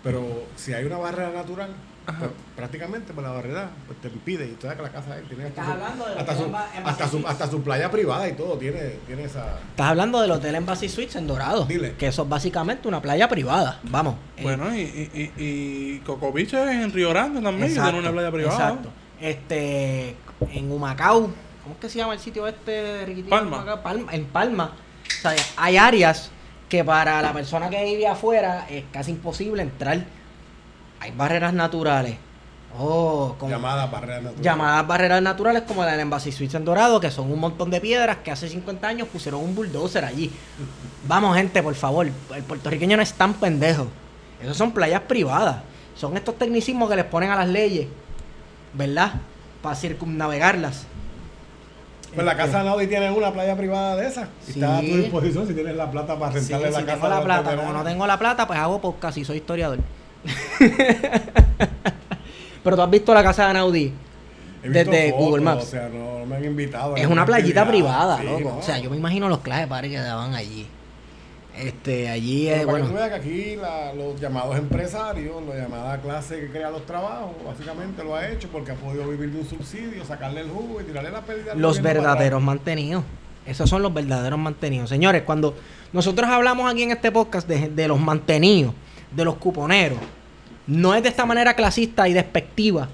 Pero 0.04 0.46
si 0.56 0.74
hay 0.74 0.86
una 0.86 0.98
barrera 0.98 1.32
natural, 1.32 1.70
pues, 2.18 2.32
prácticamente 2.56 3.14
pues 3.14 3.26
la 3.26 3.34
barrera 3.34 3.70
pues, 3.86 4.00
te 4.02 4.08
impide. 4.08 4.46
Y 4.46 4.52
tú 4.54 4.62
sabes 4.64 4.78
que 4.78 4.84
la 4.84 4.92
casa 4.92 5.16
de 5.16 5.22
él 5.22 5.28
tiene 5.28 5.46
hasta, 5.46 5.66
su, 5.66 5.72
hasta, 5.72 6.26
que 6.26 6.36
su, 6.36 6.56
hasta, 6.86 7.08
su, 7.08 7.28
hasta 7.28 7.48
su 7.48 7.62
playa 7.62 7.92
privada 7.92 8.28
y 8.28 8.34
todo, 8.34 8.58
tiene, 8.58 8.96
tiene 9.06 9.24
esa... 9.24 9.60
Estás 9.70 9.88
hablando 9.88 10.22
del 10.22 10.32
Hotel 10.32 10.56
Embassy 10.56 10.90
Suites 10.90 11.16
en 11.16 11.28
Dorado. 11.28 11.66
Dile. 11.66 11.94
Que 11.96 12.08
eso 12.08 12.24
es 12.24 12.30
básicamente 12.30 12.88
una 12.88 13.02
playa 13.02 13.28
privada. 13.28 13.80
Vamos. 13.84 14.16
eh, 14.38 14.44
Bueno, 14.44 14.74
y, 14.76 14.80
y, 14.82 15.12
y, 15.14 15.32
y 15.38 16.00
Coco 16.00 16.32
Beach 16.32 16.54
es 16.54 16.70
en 16.70 16.92
Río 16.92 17.10
Grande 17.10 17.42
también, 17.42 17.70
exacto, 17.70 17.92
tiene 17.92 18.08
una 18.08 18.12
playa 18.12 18.32
privada. 18.32 18.56
Exacto. 18.56 18.90
Este, 19.22 20.16
en 20.54 20.72
Humacao, 20.72 21.32
¿cómo 21.64 21.76
es 21.76 21.82
que 21.82 21.90
se 21.90 21.98
llama 21.98 22.14
el 22.14 22.20
sitio 22.20 22.48
este? 22.48 23.06
riquitito 23.06 23.30
Palma. 23.30 24.06
En 24.12 24.26
Palma. 24.26 24.74
O 25.08 25.22
sea, 25.22 25.34
hay 25.58 25.76
áreas 25.78 26.32
que 26.70 26.84
para 26.84 27.22
la 27.22 27.34
persona 27.34 27.70
que 27.70 27.84
vive 27.84 28.08
afuera 28.08 28.68
es 28.70 28.86
casi 28.94 29.12
imposible 29.12 29.62
entrar. 29.64 30.06
Hay 31.00 31.12
barreras 31.12 31.54
naturales. 31.54 32.18
Oh, 32.78 33.36
como 33.40 33.50
Llamada 33.50 33.88
barrera 33.88 34.22
natural. 34.22 34.44
llamadas 34.44 34.88
barreras 34.88 35.22
naturales 35.24 35.64
como 35.64 35.84
la 35.84 35.92
del 35.92 36.02
Embassy 36.02 36.32
Suites 36.32 36.54
en 36.56 36.66
Dorado, 36.66 37.00
que 37.00 37.10
son 37.10 37.32
un 37.32 37.40
montón 37.40 37.72
de 37.72 37.82
piedras 37.82 38.18
que 38.18 38.30
hace 38.32 38.48
50 38.48 38.88
años 38.88 39.08
pusieron 39.08 39.44
un 39.44 39.56
bulldozer 39.56 40.06
allí. 40.06 40.32
Vamos, 41.08 41.36
gente, 41.36 41.64
por 41.64 41.74
favor. 41.74 42.06
El 42.06 42.44
puertorriqueño 42.44 42.96
no 42.96 43.02
es 43.04 43.14
tan 43.14 43.34
pendejo. 43.34 43.88
Esas 44.42 44.56
son 44.56 44.72
playas 44.72 45.02
privadas. 45.02 45.58
Son 45.96 46.16
estos 46.16 46.38
tecnicismos 46.38 46.88
que 46.90 46.96
les 46.96 47.06
ponen 47.06 47.32
a 47.32 47.36
las 47.38 47.48
leyes, 47.48 47.88
¿verdad? 48.74 49.14
Para 49.64 49.76
circunnavegarlas. 49.76 50.86
Pues 52.14 52.26
la 52.26 52.38
casa 52.38 52.60
de 52.60 52.66
Naudi 52.66 52.88
tiene 52.88 53.10
una 53.12 53.32
playa 53.34 53.56
privada 53.58 53.96
de 53.96 54.08
esas. 54.08 54.30
Y 54.48 54.52
Sí. 54.54 54.60
Está 54.60 54.78
a 54.78 54.82
tu 54.82 54.86
disposición 54.86 55.48
si 55.48 55.54
tienes 55.54 55.76
la 55.76 55.90
plata 55.92 56.18
para 56.18 56.32
Sí, 56.34 56.40
rentarle 56.40 56.72
la 56.72 56.80
si 56.80 56.86
casa. 56.86 56.96
tengo 56.96 57.08
la 57.10 57.24
plata, 57.24 57.56
como 57.56 57.74
no 57.74 57.84
tengo 57.84 58.08
la 58.08 58.18
plata, 58.20 58.48
pues 58.48 58.60
hago 58.60 58.80
podcast 58.80 59.18
y 59.18 59.26
soy 59.26 59.38
historiador. 59.38 59.80
Pero 62.64 62.76
tú 62.76 62.82
has 62.82 62.90
visto 62.90 63.14
la 63.14 63.24
casa 63.24 63.46
de 63.46 63.50
Anaudí. 63.52 63.94
Desde 64.64 65.12
fotos, 65.12 65.26
Google 65.26 65.44
Maps. 65.44 65.64
O 65.64 65.68
sea, 65.68 65.90
no, 65.90 66.20
no 66.20 66.26
me 66.26 66.36
han 66.36 66.46
invitado. 66.46 66.96
Es 66.98 67.08
una 67.08 67.26
playita 67.26 67.66
privada, 67.68 68.18
sí, 68.20 68.26
loco. 68.26 68.40
no. 68.42 68.58
O 68.58 68.62
sea, 68.62 68.78
yo 68.80 68.90
me 68.90 68.98
imagino 68.98 69.30
los 69.30 69.40
clases 69.40 69.68
party 69.68 69.90
que 69.90 69.98
daban 69.98 70.36
allí. 70.36 70.68
Este, 71.58 72.10
allí 72.10 72.48
es, 72.48 72.66
para 72.66 72.78
que 72.78 72.84
bueno. 72.84 72.94
veas 72.94 73.10
que 73.10 73.16
aquí 73.16 73.56
la- 73.58 73.94
los 73.94 74.20
llamados 74.20 74.58
empresarios, 74.58 75.36
la 75.48 75.56
llamada 75.56 76.00
clase 76.02 76.40
que 76.40 76.50
crea 76.52 76.70
los 76.70 76.86
trabajos, 76.86 77.32
básicamente 77.46 78.04
lo 78.04 78.16
ha 78.16 78.30
hecho 78.30 78.48
porque 78.50 78.72
ha 78.72 78.76
podido 78.76 79.08
vivir 79.10 79.32
de 79.32 79.40
un 79.40 79.46
subsidio, 79.46 80.06
sacarle 80.06 80.42
el 80.42 80.50
jugo 80.50 80.80
y 80.80 80.84
tirarle 80.86 81.12
la 81.12 81.22
pérdida. 81.22 81.56
Los 81.56 81.80
para 81.80 81.94
verdaderos 81.96 82.42
mantenidos. 82.42 83.04
Esos 83.46 83.70
son 83.70 83.82
los 83.82 83.94
verdaderos 83.94 84.40
mantenidos. 84.40 84.90
Señores, 84.90 85.24
cuando 85.24 85.56
nosotros 85.92 86.30
hablamos 86.30 86.72
aquí 86.72 86.84
en 86.84 86.92
este 86.92 87.12
podcast 87.12 87.48
de, 87.48 87.70
de 87.70 87.88
los 87.88 88.00
mantenidos, 88.00 88.74
de 89.12 89.26
los 89.26 89.36
cuponeros, 89.36 89.98
no 90.68 90.94
es 90.94 91.02
de 91.04 91.10
esta 91.10 91.26
manera 91.26 91.54
clasista 91.56 92.08
y 92.08 92.14
despectiva 92.14 92.88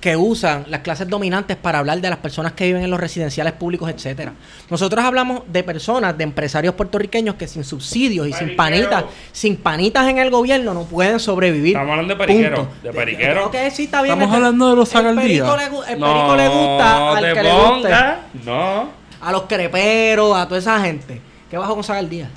que 0.00 0.16
usan 0.16 0.64
las 0.68 0.80
clases 0.80 1.08
dominantes 1.08 1.56
para 1.56 1.78
hablar 1.78 2.00
de 2.00 2.08
las 2.10 2.18
personas 2.18 2.52
que 2.52 2.64
viven 2.66 2.82
en 2.82 2.90
los 2.90 2.98
residenciales 2.98 3.52
públicos, 3.52 3.88
etcétera. 3.88 4.32
Nosotros 4.68 5.04
hablamos 5.04 5.42
de 5.46 5.62
personas, 5.62 6.16
de 6.18 6.24
empresarios 6.24 6.74
puertorriqueños 6.74 7.36
que 7.36 7.46
sin 7.46 7.62
subsidios 7.62 8.26
y 8.26 8.32
sin 8.32 8.56
panitas, 8.56 9.04
sin 9.30 9.56
panitas 9.56 10.08
en 10.08 10.18
el 10.18 10.30
gobierno 10.30 10.74
no 10.74 10.84
pueden 10.84 11.20
sobrevivir. 11.20 11.76
Estamos 11.76 11.90
hablando 11.92 12.14
de 12.14 12.18
periquero, 12.18 12.56
Punto. 12.56 12.72
de 12.82 12.92
periquero. 12.92 13.32
Creo 13.34 13.50
que 13.50 13.70
sí, 13.70 13.84
está 13.84 14.02
bien. 14.02 14.14
Estamos 14.14 14.34
El- 14.36 14.42
hablando 14.44 14.70
de 14.70 14.76
los 14.76 14.94
el 14.94 15.04
perico 15.14 15.56
le 15.56 15.70
gu- 15.70 15.84
El 15.88 15.98
perico 15.98 16.36
le 16.36 16.48
gusta 16.48 17.16
al 17.16 17.34
que 17.34 17.42
le 17.42 17.52
guste. 17.52 17.68
pongas. 17.82 18.16
No. 18.44 18.88
A 19.20 19.30
los 19.32 19.42
creperos, 19.42 20.36
a 20.36 20.46
toda 20.48 20.58
esa 20.58 20.80
gente. 20.80 21.20
¿Qué 21.48 21.56
bajo 21.58 21.76
con? 21.76 22.28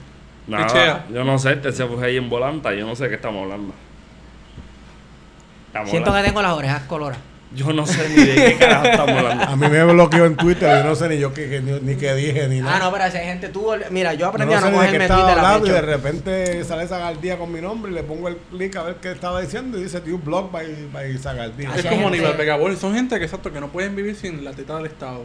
Nada, 0.48 0.68
Pichea. 0.68 1.06
yo 1.14 1.24
no 1.24 1.40
sé, 1.40 1.54
este 1.54 1.72
se 1.72 1.86
fue 1.86 2.06
ahí 2.06 2.18
en 2.18 2.30
volanta, 2.30 2.74
yo 2.74 2.86
no 2.86 2.96
sé 2.96 3.04
de 3.06 3.10
qué 3.10 3.16
estamos 3.16 3.44
hablando. 3.44 3.74
Estamos 5.68 5.90
Siento 5.90 6.14
que 6.14 6.22
tengo 6.22 6.42
las 6.42 6.54
orejas 6.54 6.84
coloradas. 6.84 7.24
Yo 7.54 7.72
no 7.72 7.86
sé 7.86 8.10
ni 8.10 8.16
de 8.26 8.36
qué 8.36 8.58
carajo 8.58 8.86
estamos 8.86 9.18
hablando. 9.18 9.44
A 9.48 9.56
mí 9.56 9.68
me 9.70 9.84
bloqueó 9.86 10.26
en 10.26 10.36
Twitter, 10.36 10.78
yo 10.84 10.84
no 10.90 10.96
sé 10.96 11.08
ni 11.10 11.20
yo 11.20 11.34
qué, 11.34 11.48
qué- 11.50 11.62
ni, 11.62 11.72
ni 11.80 11.96
qué 11.96 12.14
dije 12.14 12.48
ni 12.50 12.60
nada. 12.60 12.76
Ah, 12.76 12.80
no, 12.80 12.92
pero 12.92 13.10
si 13.10 13.18
hay 13.18 13.26
gente, 13.28 13.48
tú. 13.50 13.68
Mira, 13.92 14.14
yo 14.14 14.28
aprendí 14.28 14.54
no 14.54 14.60
a 14.60 14.62
sé 14.62 14.72
no 14.72 14.82
ni 14.82 14.86
de 14.88 14.92
qué 14.92 14.98
cogerme 14.98 15.16
Twitter 15.16 15.40
a 15.40 15.42
hablando 15.42 15.68
y 15.68 15.70
de 15.72 15.82
repente 15.82 16.64
sale 16.66 16.88
Zagaldía 16.88 17.38
con 17.38 17.52
mi 17.54 17.62
nombre 17.62 17.92
y 17.92 17.96
le 17.96 18.04
pongo 18.04 18.28
el 18.28 18.38
clic 18.38 18.76
a 18.76 18.84
ver 18.84 18.96
qué 18.96 19.12
estaba 19.12 19.40
diciendo 19.42 19.78
y 19.80 19.84
dice, 19.84 20.02
tío, 20.02 20.18
blog 20.18 20.52
by, 20.52 20.90
by 20.92 21.18
Zagaldía. 21.18 21.70
Así 21.70 21.80
Es 21.80 21.86
como 21.86 22.04
gente- 22.10 22.18
Aníbal 22.18 22.36
Pegabol. 22.38 22.76
Son 22.78 22.94
gente 22.94 23.18
que, 23.20 23.26
exacto, 23.26 23.52
que 23.54 23.62
no 23.62 23.70
pueden 23.70 23.96
vivir 23.96 24.16
sin 24.16 24.44
la 24.44 24.52
teta 24.52 24.76
del 24.78 24.88
Estado. 24.88 25.24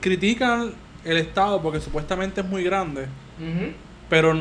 Critican 0.00 0.72
el 1.04 1.16
Estado 1.16 1.60
porque 1.62 1.80
supuestamente 1.80 2.40
es 2.40 2.46
muy 2.46 2.64
grande, 2.64 3.02
Ujú. 3.38 3.72
Pero 4.12 4.38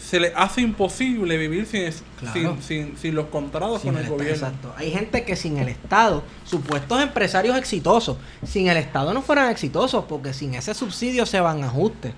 se 0.00 0.18
le 0.18 0.32
hace 0.34 0.62
imposible 0.62 1.36
vivir 1.36 1.66
sin, 1.66 1.82
es- 1.82 2.02
Claro. 2.18 2.32
sin, 2.32 2.62
sin, 2.62 2.96
sin 2.96 3.14
los 3.14 3.26
contratos 3.26 3.82
Sin 3.82 3.92
con 3.92 4.00
el, 4.02 4.08
gobierno. 4.08 4.32
Exacto. 4.34 4.72
Hay 4.78 4.90
gente 4.90 5.24
que 5.26 5.36
sin 5.36 5.58
el 5.58 5.68
Estado, 5.68 6.22
supuestos 6.46 7.02
empresarios 7.02 7.54
exitosos, 7.58 8.16
sin 8.46 8.68
el 8.68 8.78
Estado 8.78 9.12
no 9.12 9.20
fueran 9.20 9.50
exitosos 9.50 10.06
porque 10.06 10.32
sin 10.32 10.54
ese 10.54 10.72
subsidio 10.72 11.26
se 11.26 11.38
van 11.40 11.62
ajustes. 11.64 12.14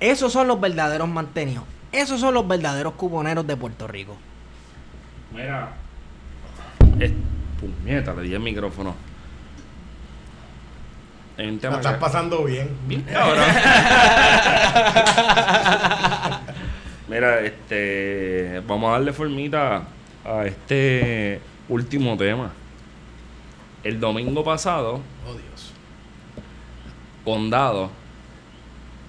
Esos 0.00 0.34
son 0.34 0.48
los 0.48 0.60
verdaderos 0.60 1.08
mantenidos. 1.08 1.64
Esos 1.92 2.20
son 2.20 2.34
los 2.34 2.46
verdaderos 2.46 2.92
cuboneros 2.92 3.46
de 3.46 3.56
Puerto 3.56 3.88
Rico. 3.88 4.14
Mira. 5.34 5.72
Es, 7.00 7.10
puñeta, 7.58 8.12
le 8.12 8.22
di 8.24 8.34
el 8.34 8.40
micrófono. 8.40 8.94
Hay 11.38 11.46
un 11.48 11.54
La 11.56 11.60
tema 11.60 11.76
estás 11.76 11.94
que- 11.94 12.00
pasando 12.00 12.44
bien. 12.44 12.70
Bien 12.86 13.02
cabrón. 13.12 13.44
Mira, 17.08 17.40
este. 17.40 18.60
Vamos 18.66 18.88
a 18.88 18.92
darle 18.92 19.12
formita 19.12 19.82
a 20.24 20.44
este 20.46 21.40
último 21.68 22.16
tema. 22.16 22.52
El 23.84 23.98
domingo 23.98 24.44
pasado, 24.44 25.00
Oh, 25.26 25.32
Dios. 25.32 25.72
Condado 27.24 27.90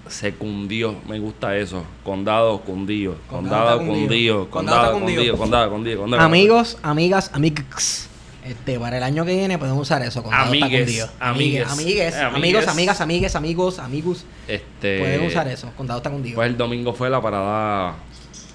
se 0.08 0.34
cundió. 0.34 0.96
Me 1.08 1.20
gusta 1.20 1.56
eso. 1.58 1.86
Condado 2.04 2.60
cundido. 2.62 3.18
Condado 3.30 3.78
cundido. 3.80 3.96
cundido. 4.08 4.50
Condado 4.50 4.50
Condado 4.50 4.84
está 4.86 4.92
cundido. 5.00 5.18
cundido. 5.22 5.38
Condado 5.38 5.72
cundido. 5.72 6.02
condado. 6.02 6.24
Amigos, 6.24 6.78
amigas, 6.84 7.32
amigos. 7.34 8.10
Este, 8.46 8.78
para 8.80 8.98
el 8.98 9.04
año 9.04 9.24
que 9.26 9.34
viene 9.36 9.58
pueden 9.58 9.76
usar 9.76 10.02
eso. 10.02 10.22
Con 10.22 10.34
Amigues, 10.34 11.10
amigues. 11.20 11.66
amigues, 11.68 12.14
Eh, 12.16 12.20
amigos, 12.20 12.34
amigues. 12.34 12.68
amigas, 12.68 13.02
amigues, 13.02 13.36
amigos, 13.36 13.80
amigos. 13.80 14.26
Este. 14.48 15.00
Pueden 15.00 15.26
usar 15.26 15.48
eso. 15.48 15.72
Condado 15.78 16.00
está 16.00 16.10
cundido. 16.10 16.36
Pues 16.36 16.50
el 16.50 16.58
domingo 16.58 16.94
fue 16.94 17.10
la 17.10 17.22
parada 17.22 17.96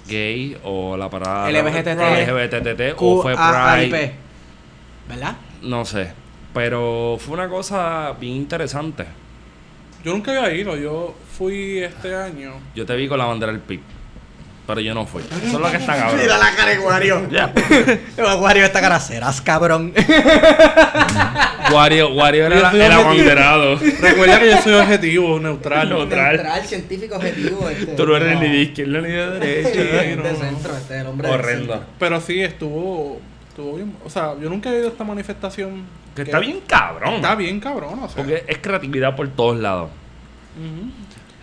gay 0.07 0.57
o 0.63 0.95
la 0.95 1.09
parada 1.09 1.49
LGBTT. 1.49 1.99
LGBTT 2.27 2.95
o 2.97 3.21
fue. 3.21 3.35
Pride. 3.35 4.13
¿Verdad? 5.07 5.35
No 5.63 5.85
sé. 5.85 6.11
Pero 6.53 7.17
fue 7.19 7.33
una 7.35 7.49
cosa 7.49 8.13
bien 8.19 8.35
interesante. 8.35 9.05
Yo 10.03 10.13
nunca 10.13 10.31
había 10.31 10.53
ido, 10.59 10.75
yo 10.77 11.13
fui 11.37 11.79
este 11.79 12.15
año. 12.15 12.53
Yo 12.75 12.85
te 12.85 12.95
vi 12.95 13.07
con 13.07 13.17
la 13.17 13.25
bandera 13.25 13.51
del 13.51 13.61
PIB. 13.61 13.81
Pero 14.69 14.81
yo 14.81 14.93
no 14.93 15.03
fui. 15.07 15.23
Eso 15.23 15.45
es 15.47 15.53
lo 15.53 15.71
que 15.71 15.77
está 15.77 15.95
cabrón. 15.95 16.19
Mira 16.21 16.37
la 16.37 16.51
cara 16.55 16.69
de 16.69 16.77
Wario. 16.77 17.27
Ya. 17.31 17.51
Wario 18.39 18.65
esta 18.65 18.79
cara 18.79 18.99
serás 18.99 19.41
cabrón. 19.41 19.91
Wario, 21.73 22.13
Wario 22.13 22.45
era 22.45 22.67
objetivo. 22.69 23.01
abanderado. 23.01 23.79
Recuerda 23.99 24.39
que 24.39 24.51
yo 24.51 24.57
soy 24.61 24.73
objetivo, 24.73 25.39
neutral. 25.39 25.89
Neutral. 25.89 26.35
Neutral, 26.35 26.65
científico 26.65 27.15
objetivo. 27.15 27.67
Este. 27.67 27.87
Tú 27.93 28.05
no 28.05 28.15
eres 28.15 28.35
No. 28.35 28.41
ni 28.41 28.49
de 28.49 28.57
izquierda 28.57 29.01
ni 29.01 29.09
de 29.09 29.39
derecha. 29.39 29.69
No, 30.15 30.23
de 30.23 30.33
no. 30.33 30.39
centro, 30.39 30.77
este 30.77 30.95
es 30.95 31.01
el 31.01 31.07
hombre 31.07 31.27
del 31.29 31.39
Horrendo. 31.39 31.73
centro. 31.73 31.89
Pero 31.97 32.21
sí, 32.21 32.39
estuvo, 32.41 33.19
estuvo 33.49 33.75
bien. 33.75 33.95
O 34.05 34.09
sea, 34.11 34.35
yo 34.39 34.49
nunca 34.51 34.69
he 34.71 34.77
ido 34.77 34.87
a 34.87 34.91
esta 34.91 35.03
manifestación. 35.03 35.83
Que 36.15 36.21
está 36.21 36.37
bien 36.37 36.59
cabrón. 36.67 37.15
Está 37.15 37.33
bien 37.33 37.59
cabrón, 37.59 37.99
o 38.03 38.07
sea. 38.07 38.17
Porque 38.17 38.43
es 38.47 38.57
creatividad 38.59 39.15
por 39.15 39.27
todos 39.29 39.57
lados. 39.57 39.89
Ujú. 40.57 40.91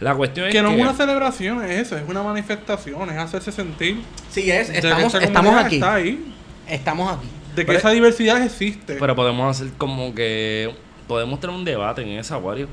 La 0.01 0.15
cuestión 0.15 0.47
es 0.47 0.53
Que 0.53 0.59
que... 0.59 0.63
no 0.63 0.71
es 0.73 0.81
una 0.81 0.93
celebración, 0.95 1.65
es 1.65 1.71
eso, 1.87 1.97
es 1.97 2.07
una 2.07 2.23
manifestación, 2.23 3.09
es 3.11 3.17
hacerse 3.17 3.51
sentir. 3.53 4.03
Sí, 4.31 4.51
es, 4.51 4.67
de 4.69 4.73
que 4.75 4.79
estamos, 4.81 5.15
esa 5.15 5.25
estamos 5.25 5.55
aquí. 5.57 5.77
Está 5.77 5.95
ahí, 5.95 6.33
Estamos 6.69 7.13
aquí. 7.17 7.27
de 7.55 7.63
que 7.63 7.67
Pero- 7.67 7.79
esa 7.79 7.91
diversidad 7.91 8.43
existe. 8.43 8.97
Pero 9.01 9.17
podemos 9.17 9.57
hacer 9.57 9.73
como 9.79 10.15
que... 10.15 10.75
Podemos 11.09 11.39
tener 11.41 11.55
un 11.55 11.65
debate 11.65 12.03
en 12.03 12.09
esa, 12.19 12.37
Wario. 12.37 12.69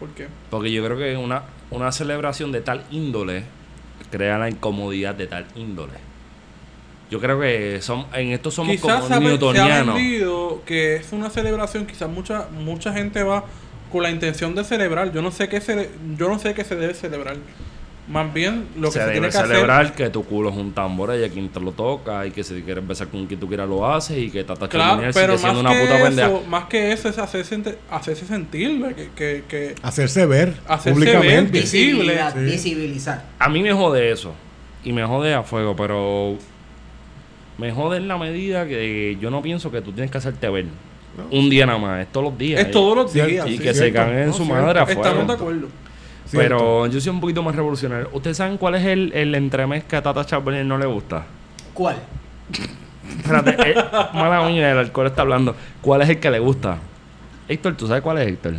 ¿Por 0.00 0.08
qué? 0.10 0.26
Porque 0.50 0.72
yo 0.72 0.82
creo 0.84 0.96
que 0.98 1.16
una, 1.16 1.42
una 1.70 1.92
celebración 1.92 2.50
de 2.50 2.60
tal 2.62 2.84
índole 2.90 3.44
crea 4.10 4.38
la 4.38 4.48
incomodidad 4.48 5.14
de 5.14 5.26
tal 5.26 5.46
índole. 5.54 5.92
Yo 7.10 7.20
creo 7.20 7.38
que 7.40 7.80
son, 7.82 8.06
en 8.14 8.32
esto 8.32 8.50
somos 8.50 8.72
Quizás 8.72 8.86
se 8.86 8.88
como 9.02 9.04
ha, 9.04 9.08
se 9.08 9.14
ha 9.14 9.20
newtonianos. 9.20 9.94
vendido 9.94 10.62
que 10.66 10.96
es 10.96 11.12
una 11.12 11.30
celebración, 11.30 11.86
quizás 11.86 12.08
mucha 12.08 12.48
mucha 12.50 12.92
gente 12.92 13.22
va 13.22 13.44
con 13.90 14.02
la 14.02 14.10
intención 14.10 14.54
de 14.54 14.64
celebrar. 14.64 15.12
Yo 15.12 15.22
no 15.22 15.30
sé 15.30 15.48
qué 15.48 15.60
se, 15.60 15.88
yo 16.16 16.28
no 16.28 16.38
sé 16.38 16.54
qué 16.54 16.64
se 16.64 16.76
debe 16.76 16.94
celebrar. 16.94 17.36
Más 18.08 18.32
bien 18.32 18.68
lo 18.76 18.88
que 18.88 18.92
se 18.92 18.98
se, 19.00 19.00
debe 19.00 19.12
tiene 19.14 19.26
que 19.26 19.32
celebrar 19.32 19.80
hacer. 19.86 19.96
que 19.96 20.10
tu 20.10 20.24
culo 20.24 20.50
es 20.50 20.56
un 20.56 20.72
tambor 20.72 21.12
y 21.18 21.24
a 21.24 21.28
quien 21.28 21.48
te 21.48 21.58
lo 21.58 21.72
toca 21.72 22.24
y 22.24 22.30
que 22.30 22.44
si 22.44 22.62
quieres 22.62 22.86
besar 22.86 23.08
con 23.08 23.26
quien 23.26 23.40
tú 23.40 23.48
quieras 23.48 23.68
lo 23.68 23.84
haces 23.92 24.16
y 24.18 24.30
que 24.30 24.44
Tata 24.44 24.68
Claro, 24.68 25.02
Charbonnier 25.02 25.12
pero 25.12 25.36
sigue 25.36 25.42
más 25.42 25.42
siendo 25.42 25.60
una 25.60 25.72
que, 25.72 25.80
puta 25.80 26.02
pendeja. 26.04 26.28
eso, 26.28 26.42
más 26.46 26.64
que 26.66 26.92
eso 26.92 27.08
es 27.08 27.18
hacerse, 27.18 27.78
hacerse 27.90 28.24
sentir 28.26 28.94
que, 28.94 29.10
que, 29.16 29.44
que 29.48 29.74
Hacerse 29.82 30.24
ver 30.24 30.54
Hacerse 30.68 30.92
públicamente. 30.92 31.50
ver. 31.50 31.62
Visible, 31.62 32.14
Visibilidad, 32.14 32.32
sí. 32.32 32.40
Visibilizar. 32.44 33.24
A 33.40 33.48
mí 33.48 33.60
me 33.60 33.72
jode 33.72 34.12
eso. 34.12 34.34
Y 34.84 34.92
me 34.92 35.04
jode 35.04 35.34
a 35.34 35.42
fuego, 35.42 35.74
pero 35.74 36.38
me 37.58 37.72
jode 37.72 37.96
en 37.96 38.06
la 38.06 38.18
medida 38.18 38.68
que 38.68 39.16
yo 39.20 39.32
no 39.32 39.42
pienso 39.42 39.72
que 39.72 39.80
tú 39.82 39.90
tienes 39.90 40.12
que 40.12 40.18
hacerte 40.18 40.48
ver. 40.48 40.66
Un 41.30 41.48
día 41.50 41.66
nada 41.66 41.78
más, 41.78 42.00
es 42.02 42.12
todos 42.12 42.26
los 42.30 42.38
días. 42.38 42.60
es 42.60 42.70
todos 42.70 42.96
los 42.96 43.12
días. 43.12 43.46
y 43.46 43.56
sí. 43.56 43.62
que 43.62 43.74
se 43.74 43.92
caguen 43.92 44.18
en 44.18 44.26
No, 44.28 44.32
su 44.32 44.44
cierto. 44.44 44.62
madre 44.62 44.80
a 44.80 44.84
fuego. 44.86 45.02
Estamos 45.02 45.26
de 45.26 45.32
acuerdo. 45.32 45.68
Pero 46.32 46.86
yo 46.88 47.00
soy 47.00 47.10
un 47.10 47.20
poquito 47.20 47.42
más 47.42 47.54
revolucionario. 47.54 48.10
¿Ustedes 48.12 48.36
saben 48.36 48.58
cuál 48.58 48.74
es 48.74 48.84
el, 48.84 49.12
el 49.14 49.34
entremés 49.34 49.84
que 49.84 49.96
a 49.96 50.02
Tata 50.02 50.24
Charbonnier 50.26 50.64
no 50.66 50.76
le 50.76 50.86
gusta? 50.86 51.24
¿Cuál? 51.72 51.96
Espérate, 53.18 53.70
eh, 53.70 53.74
mala 54.14 54.46
mía, 54.48 54.72
el 54.72 54.78
alcohol 54.78 55.06
está 55.06 55.22
hablando. 55.22 55.54
¿Cuál 55.80 56.02
es 56.02 56.08
el 56.08 56.18
que 56.18 56.30
le 56.30 56.38
gusta? 56.40 56.78
Héctor, 57.48 57.76
¿tú 57.76 57.86
sabes 57.86 58.02
cuál 58.02 58.18
es 58.18 58.26
Héctor? 58.28 58.54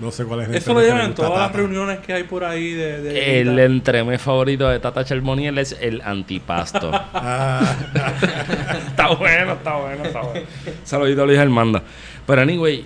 No 0.00 0.10
sé 0.10 0.24
cuál 0.24 0.40
es 0.42 0.48
el 0.48 0.54
Eso 0.56 0.74
lo 0.74 0.80
llevan 0.80 0.98
le 0.98 1.04
en 1.06 1.14
todas 1.14 1.38
las 1.38 1.52
reuniones 1.52 1.98
que 1.98 2.12
hay 2.12 2.22
por 2.24 2.44
ahí 2.44 2.72
de... 2.72 3.00
de- 3.02 3.40
El 3.40 3.58
entremés 3.58 4.20
favorito 4.22 4.68
de 4.68 4.78
Tata 4.78 5.04
Charbonnier 5.04 5.58
es 5.58 5.76
el 5.80 6.00
antipasto. 6.02 6.90
Ah, 7.14 7.76
está 8.88 9.08
bueno, 9.14 9.52
está 9.54 9.76
bueno, 9.76 10.04
está 10.04 10.20
bueno. 10.22 10.46
Saludito 10.84 11.22
a 11.22 11.26
Luis 11.26 11.38
Armando. 11.38 11.82
Pero 12.26 12.42
anyway, 12.42 12.84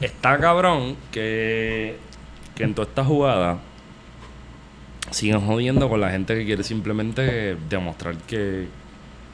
está 0.00 0.38
cabrón 0.38 0.96
que, 1.10 1.96
que 2.54 2.64
en 2.64 2.74
toda 2.74 2.88
esta 2.88 3.04
jugada 3.04 3.58
sigan 5.10 5.40
jodiendo 5.46 5.88
con 5.88 6.00
la 6.00 6.10
gente 6.10 6.34
que 6.34 6.44
quiere 6.44 6.62
simplemente 6.64 7.56
demostrar 7.68 8.16
que, 8.26 8.66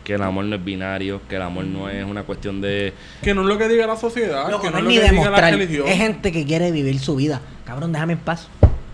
que 0.04 0.14
el 0.14 0.22
amor 0.22 0.44
no 0.46 0.56
es 0.56 0.64
binario, 0.64 1.20
que 1.28 1.36
el 1.36 1.42
amor 1.42 1.64
no 1.64 1.88
es 1.88 2.04
una 2.04 2.24
cuestión 2.24 2.60
de... 2.60 2.92
Que 3.22 3.34
no 3.34 3.42
es 3.42 3.46
lo 3.46 3.56
que 3.58 3.68
diga 3.68 3.86
la 3.86 3.96
sociedad, 3.96 4.50
Loco, 4.50 4.62
que 4.62 4.70
no 4.70 4.72
no 4.72 4.78
es 4.78 4.84
lo 4.84 4.90
que 4.90 4.94
diga 4.94 5.12
la 5.12 5.12
demostrar. 5.12 5.52
religión. 5.54 5.86
Es 5.88 5.96
gente 5.96 6.32
que 6.32 6.44
quiere 6.44 6.70
vivir 6.72 6.98
su 6.98 7.14
vida. 7.16 7.40
Cabrón, 7.64 7.92
déjame 7.92 8.14
en 8.14 8.18
paz. 8.18 8.48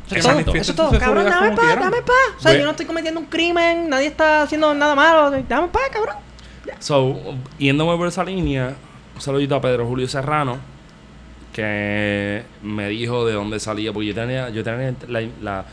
Eso 0.06 0.16
es 0.16 0.22
todo. 0.22 0.32
manifiesten 0.34 0.60
Eso 0.60 0.70
es 0.72 0.76
todo. 0.76 0.98
Cabrón, 0.98 1.24
déjame 1.24 1.48
en 1.48 1.54
paz, 1.54 1.64
quieran. 1.64 1.78
déjame 1.80 1.96
en 1.98 2.04
paz. 2.04 2.14
O 2.36 2.40
sea, 2.40 2.52
Ve- 2.52 2.58
yo 2.58 2.64
no 2.64 2.70
estoy 2.72 2.86
cometiendo 2.86 3.20
un 3.20 3.26
crimen, 3.26 3.88
nadie 3.88 4.06
está 4.08 4.42
haciendo 4.42 4.74
nada 4.74 4.94
malo. 4.94 5.30
Déjame 5.30 5.64
en 5.66 5.70
paz, 5.72 5.82
cabrón. 5.92 6.16
So, 6.78 7.16
yéndome 7.58 7.96
por 7.96 8.06
esa 8.08 8.22
línea, 8.24 8.74
un 9.14 9.20
saludito 9.20 9.54
a 9.54 9.60
Pedro 9.60 9.86
Julio 9.86 10.06
Serrano, 10.08 10.58
que 11.52 12.42
me 12.62 12.88
dijo 12.88 13.26
de 13.26 13.32
dónde 13.32 13.58
salía, 13.60 13.92
porque 13.92 14.08
yo 14.08 14.14
tenía, 14.14 14.48
yo 14.50 14.62
tenía 14.62 14.94
la- 15.08 15.22
la- 15.42 15.64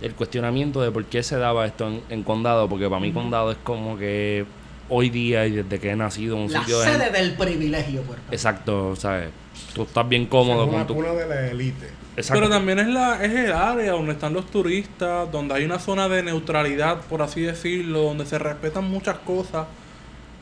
el 0.00 0.14
cuestionamiento 0.14 0.80
de 0.80 0.90
por 0.92 1.04
qué 1.06 1.22
se 1.22 1.36
daba 1.36 1.66
esto 1.66 1.88
en, 1.88 2.02
en 2.08 2.22
condado, 2.22 2.68
porque 2.68 2.88
para 2.88 3.00
mí 3.00 3.12
condado 3.12 3.50
es 3.50 3.58
como 3.64 3.98
que 3.98 4.46
hoy 4.88 5.10
día 5.10 5.46
y 5.46 5.52
desde 5.52 5.78
que 5.78 5.90
he 5.90 5.96
nacido 5.96 6.36
en 6.36 6.42
un 6.42 6.52
La 6.52 6.60
sitio 6.60 6.80
de 6.80 6.86
sede 6.86 7.10
del 7.10 7.34
privilegio, 7.34 8.02
Puerto. 8.02 8.24
Exacto, 8.30 8.96
¿sabes? 8.96 9.30
Tú 9.74 9.82
estás 9.82 10.08
bien 10.08 10.26
cómodo 10.26 10.64
Es 10.64 10.68
una 10.68 10.78
con 10.78 10.86
tu... 10.86 10.94
cuna 10.94 11.12
de 11.12 11.26
la 11.26 11.46
élite. 11.48 11.88
Exacto. 12.16 12.40
Pero 12.40 12.50
también 12.50 12.80
es, 12.80 12.88
la, 12.88 13.24
es 13.24 13.32
el 13.32 13.52
área 13.52 13.92
donde 13.92 14.12
están 14.12 14.32
los 14.32 14.50
turistas, 14.50 15.30
donde 15.30 15.54
hay 15.54 15.64
una 15.64 15.78
zona 15.78 16.08
de 16.08 16.22
neutralidad, 16.22 17.02
por 17.02 17.22
así 17.22 17.42
decirlo, 17.42 18.02
donde 18.02 18.26
se 18.26 18.38
respetan 18.38 18.84
muchas 18.90 19.18
cosas 19.18 19.66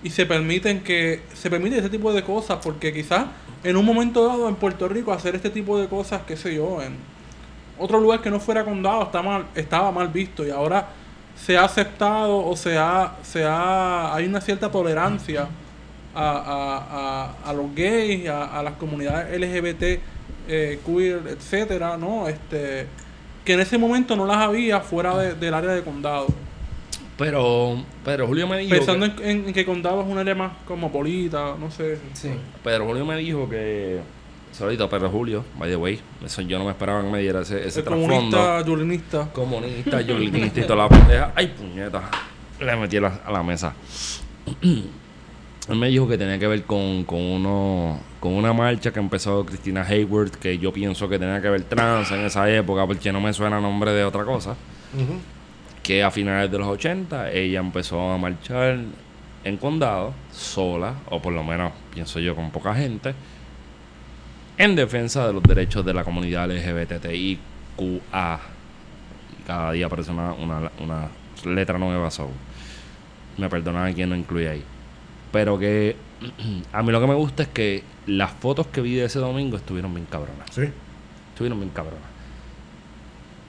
y 0.03 0.11
se 0.11 0.25
permiten 0.25 0.81
que 0.83 1.23
se 1.35 1.51
permite 1.51 1.79
ese 1.79 1.91
tipo 1.91 2.13
de 2.13 2.23
cosas, 2.23 2.59
porque 2.63 2.93
quizás 2.93 3.27
en 3.65 3.77
un 3.77 3.85
momento 3.85 4.27
dado 4.27 4.49
en 4.49 4.55
Puerto 4.55 4.89
Rico 4.89 5.13
hacer 5.13 5.35
este 5.35 5.51
tipo 5.51 5.79
de 5.79 5.89
cosas, 5.89 6.23
qué 6.27 6.37
sé 6.37 6.55
yo, 6.55 6.81
en 6.81 6.97
otro 7.79 8.01
lugar 8.01 8.23
que 8.23 8.31
no 8.31 8.41
fuera 8.41 8.65
condado 8.65 9.03
está 9.03 9.21
mal, 9.21 9.47
estaba 9.55 9.91
mal 9.93 10.09
visto 10.09 10.47
y 10.47 10.51
ahora 10.51 10.89
se 11.37 11.57
ha 11.57 11.65
aceptado 11.65 12.45
o 12.45 12.57
se 12.57 12.77
ha, 12.79 13.17
se 13.23 13.45
ha 13.45 14.15
hay 14.15 14.27
una 14.27 14.41
cierta 14.41 14.71
tolerancia 14.71 15.47
a, 16.15 16.31
a, 16.31 17.35
a, 17.45 17.51
a 17.51 17.53
los 17.53 17.75
gays, 17.75 18.29
a, 18.29 18.59
a 18.59 18.63
las 18.63 18.75
comunidades 18.75 19.39
LGBT, 19.39 19.83
eh, 20.49 20.81
queer, 20.87 21.21
etcétera, 21.29 21.97
¿no? 21.97 22.27
Este, 22.29 22.87
que 23.45 23.53
en 23.53 23.61
ese 23.61 23.79
momento 23.79 24.17
no 24.17 24.27
las 24.27 24.39
había 24.39 24.81
fuera 24.81 25.17
de- 25.17 25.35
del 25.35 25.55
área 25.55 25.71
de 25.71 25.83
condado. 25.83 26.27
Pero, 27.19 27.83
pero 28.05 28.27
Julio 28.27 28.47
me 28.47 28.59
dijo... 28.59 28.75
Pensando 28.75 29.15
que- 29.17 29.31
en, 29.31 29.47
en 29.49 29.53
que 29.55 29.65
condado 29.65 30.03
es 30.03 30.07
un 30.09 30.19
área 30.19 30.35
más 30.35 30.53
cosmopolita, 30.67 31.55
no 31.59 31.71
sé. 31.71 31.99
Sí. 32.15 32.31
Pedro 32.63 32.87
Julio 32.87 33.05
me 33.07 33.17
dijo 33.17 33.49
que... 33.49 34.01
Saludito 34.57 34.85
a 34.85 34.89
Pedro 34.89 35.11
Julio, 35.11 35.45
by 35.59 35.69
the 35.69 35.77
way. 35.77 36.01
Eso 36.25 36.41
yo 36.41 36.59
no 36.59 36.65
me 36.65 36.71
esperaba 36.71 37.03
que 37.03 37.11
me 37.11 37.21
diera 37.21 37.43
ese, 37.43 37.67
ese 37.69 37.83
trasfondo. 37.83 38.09
comunista, 38.09 38.65
yulinista. 38.65 39.31
Comunista, 39.31 40.01
yolinista 40.01 40.61
y 40.61 40.63
toda 40.63 40.77
la 40.77 40.89
pendeja. 40.89 41.33
Ay, 41.37 41.49
puñeta. 41.49 42.11
Le 42.59 42.77
metí 42.77 42.97
a 42.97 43.03
la, 43.03 43.21
a 43.27 43.33
la 43.33 43.43
mesa. 43.43 43.75
Él 44.63 45.77
me 45.77 45.89
dijo 45.89 46.09
que 46.09 46.17
tenía 46.17 46.39
que 46.39 46.47
ver 46.47 46.63
con, 46.63 47.05
con 47.05 47.21
uno 47.21 48.01
con 48.19 48.33
una 48.33 48.55
marcha 48.55 48.93
que 48.93 48.99
empezó 48.99 49.45
Cristina 49.45 49.83
Hayward, 49.83 50.31
que 50.31 50.57
yo 50.57 50.73
pienso 50.73 51.07
que 51.07 51.19
tenía 51.19 51.43
que 51.43 51.51
ver 51.51 51.65
trans 51.65 52.11
en 52.13 52.21
esa 52.21 52.51
época, 52.51 52.87
porque 52.87 53.13
no 53.13 53.21
me 53.21 53.35
suena 53.35 53.61
nombre 53.61 53.93
de 53.93 54.05
otra 54.05 54.25
cosa. 54.25 54.57
Que 55.83 56.03
a 56.03 56.11
finales 56.11 56.51
de 56.51 56.57
los 56.57 56.67
80 56.67 57.31
ella 57.31 57.61
empezó 57.61 58.11
a 58.11 58.17
marchar 58.17 58.79
en 59.45 59.57
condado, 59.59 60.15
sola, 60.33 60.95
o 61.11 61.21
por 61.21 61.35
lo 61.35 61.45
menos 61.45 61.73
pienso 61.93 62.21
yo 62.21 62.35
con 62.35 62.51
poca 62.51 62.75
gente, 62.75 63.15
en 64.59 64.77
defensa 64.77 65.27
de 65.27 65.33
los 65.33 65.43
derechos 65.43 65.85
de 65.85 65.95
la 65.95 66.05
comunidad 66.05 66.51
LGBTIQA. 66.51 68.41
Cada 69.47 69.73
día 69.73 69.87
aparece 69.87 70.11
una, 70.11 70.33
una, 70.33 70.71
una 70.81 71.09
letra 71.45 71.79
nueva, 71.79 72.11
so. 72.11 72.29
Me 73.37 73.49
perdonan 73.49 73.87
a 73.87 73.95
quien 73.95 74.09
no 74.09 74.17
incluye 74.17 74.49
ahí. 74.49 74.65
Pero 75.31 75.59
que 75.59 75.97
a 76.73 76.83
mí 76.83 76.93
lo 76.93 77.01
que 77.01 77.07
me 77.07 77.15
gusta 77.15 77.43
es 77.45 77.49
que 77.51 77.83
las 78.07 78.33
fotos 78.33 78.67
que 78.69 78.81
vi 78.81 78.95
de 78.95 79.05
ese 79.05 79.19
domingo 79.19 79.57
estuvieron 79.57 79.95
bien 79.95 80.07
cabronas. 80.07 80.49
Sí. 80.51 80.63
Estuvieron 81.33 81.61
bien 81.61 81.71
cabronas. 81.71 82.16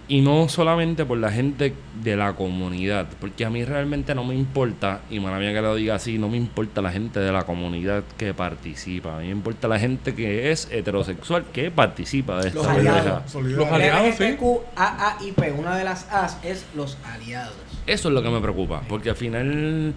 Y 0.10 0.22
no 0.22 0.48
solamente 0.48 1.04
por 1.04 1.18
la 1.18 1.32
gente 1.32 1.74
de 2.02 2.16
la 2.16 2.34
comunidad, 2.34 3.08
porque 3.20 3.44
a 3.44 3.50
mí 3.50 3.66
realmente 3.66 4.16
no 4.16 4.24
me 4.24 4.36
importa, 4.36 5.02
y 5.10 5.20
mala 5.20 5.38
mía 5.38 5.54
que 5.54 5.62
lo 5.62 5.76
diga 5.76 5.96
así, 5.96 6.18
no 6.18 6.30
me 6.30 6.38
importa 6.38 6.82
la 6.82 6.92
gente 6.92 7.20
de 7.20 7.30
la 7.32 7.44
comunidad 7.44 8.06
que 8.18 8.34
participa, 8.34 9.18
a 9.18 9.20
mí 9.20 9.26
me 9.26 9.34
importa 9.34 9.68
la 9.68 9.78
gente 9.78 10.16
que 10.16 10.50
es 10.52 10.70
heterosexual 10.72 11.46
que 11.52 11.72
participa 11.72 12.42
de 12.42 12.48
esta 12.48 12.60
Los 12.60 12.68
aliados. 12.68 13.36
Los 13.36 13.68
aliados, 13.68 14.16
sí. 14.16 14.24
LGBTQAAIP, 14.24 15.60
una 15.60 15.76
de 15.76 15.84
las 15.84 16.10
A's 16.10 16.38
es 16.42 16.66
los 16.74 16.98
aliados. 17.04 17.56
Eso 17.86 18.08
es 18.08 18.14
lo 18.14 18.24
que 18.24 18.30
me 18.30 18.40
preocupa, 18.40 18.84
porque 18.88 19.10
al 19.10 19.18
final, 19.18 19.94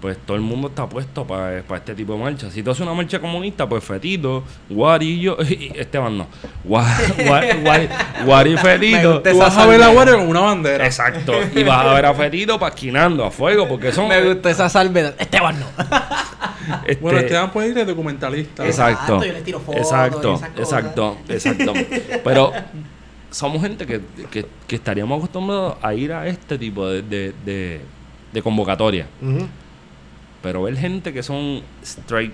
pues 0.00 0.16
todo 0.24 0.36
el 0.36 0.42
mundo 0.42 0.68
está 0.68 0.88
puesto 0.88 1.26
para 1.26 1.58
este 1.58 1.94
tipo 1.94 2.14
de 2.14 2.18
marcha. 2.20 2.50
Si 2.50 2.62
tú 2.62 2.70
haces 2.70 2.80
una 2.80 2.94
marcha 2.94 3.20
comunista, 3.20 3.68
pues 3.68 3.84
Fetito, 3.84 4.42
Guarillo, 4.68 5.36
y 5.48 5.72
Esteban 5.76 6.16
no, 6.16 6.26
Gua- 6.66 6.84
Gua- 7.18 7.62
Gua- 7.62 8.24
Guari 8.24 8.50
y 8.50 8.54
Me 8.54 8.60
Fetito. 8.62 9.20
Tú 9.22 9.38
vas 9.38 9.56
a 9.56 9.66
ver 9.66 9.78
la 9.78 9.86
salvedad. 9.86 9.92
guardia 9.92 10.14
con 10.16 10.28
una 10.28 10.40
bandera. 10.40 10.86
Exacto, 10.86 11.32
y 11.54 11.62
vas 11.62 11.86
a 11.86 11.92
ver 11.94 12.06
a 12.06 12.14
Fetito 12.14 12.58
pasquinando 12.58 13.24
a 13.24 13.30
fuego, 13.30 13.68
porque 13.68 13.92
son... 13.92 14.08
Me 14.08 14.22
gusta 14.22 14.50
esa 14.50 14.68
salvedad. 14.68 15.14
Esteban 15.18 15.60
no. 15.60 15.66
este, 16.86 17.02
Bueno, 17.02 17.18
Esteban 17.18 17.50
puede 17.52 17.68
ir 17.68 17.74
de 17.74 17.84
documentalista. 17.84 18.64
Exacto. 18.66 19.16
Exacto, 19.16 19.24
yo 19.26 19.32
le 19.32 19.42
tiro 19.42 19.60
fotos 19.60 19.76
y 19.76 19.82
Exacto, 19.82 20.40
exacto, 20.56 21.16
exacto. 21.28 21.72
Pero 22.24 22.52
somos 23.30 23.60
gente 23.62 23.86
que, 23.86 24.00
que, 24.30 24.46
que 24.66 24.74
estaríamos 24.76 25.18
acostumbrados 25.18 25.76
a 25.82 25.94
ir 25.94 26.12
a 26.12 26.26
este 26.26 26.58
tipo 26.58 26.88
de, 26.88 27.02
de, 27.02 27.34
de, 27.44 27.80
de 28.32 28.42
convocatoria. 28.42 29.06
Pero 30.42 30.62
ver 30.62 30.76
gente 30.76 31.12
que 31.12 31.22
son 31.22 31.62
straight, 31.82 32.32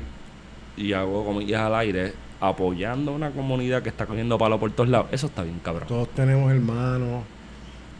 y 0.76 0.92
hago 0.92 1.24
comillas 1.24 1.62
al 1.62 1.74
aire, 1.74 2.12
apoyando 2.40 3.12
a 3.12 3.14
una 3.14 3.30
comunidad 3.30 3.82
que 3.82 3.88
está 3.88 4.06
cogiendo 4.06 4.38
palo 4.38 4.60
por 4.60 4.70
todos 4.72 4.88
lados, 4.88 5.08
eso 5.10 5.26
está 5.26 5.42
bien 5.42 5.60
cabrón. 5.62 5.88
Todos 5.88 6.08
tenemos 6.10 6.50
hermanos. 6.50 7.24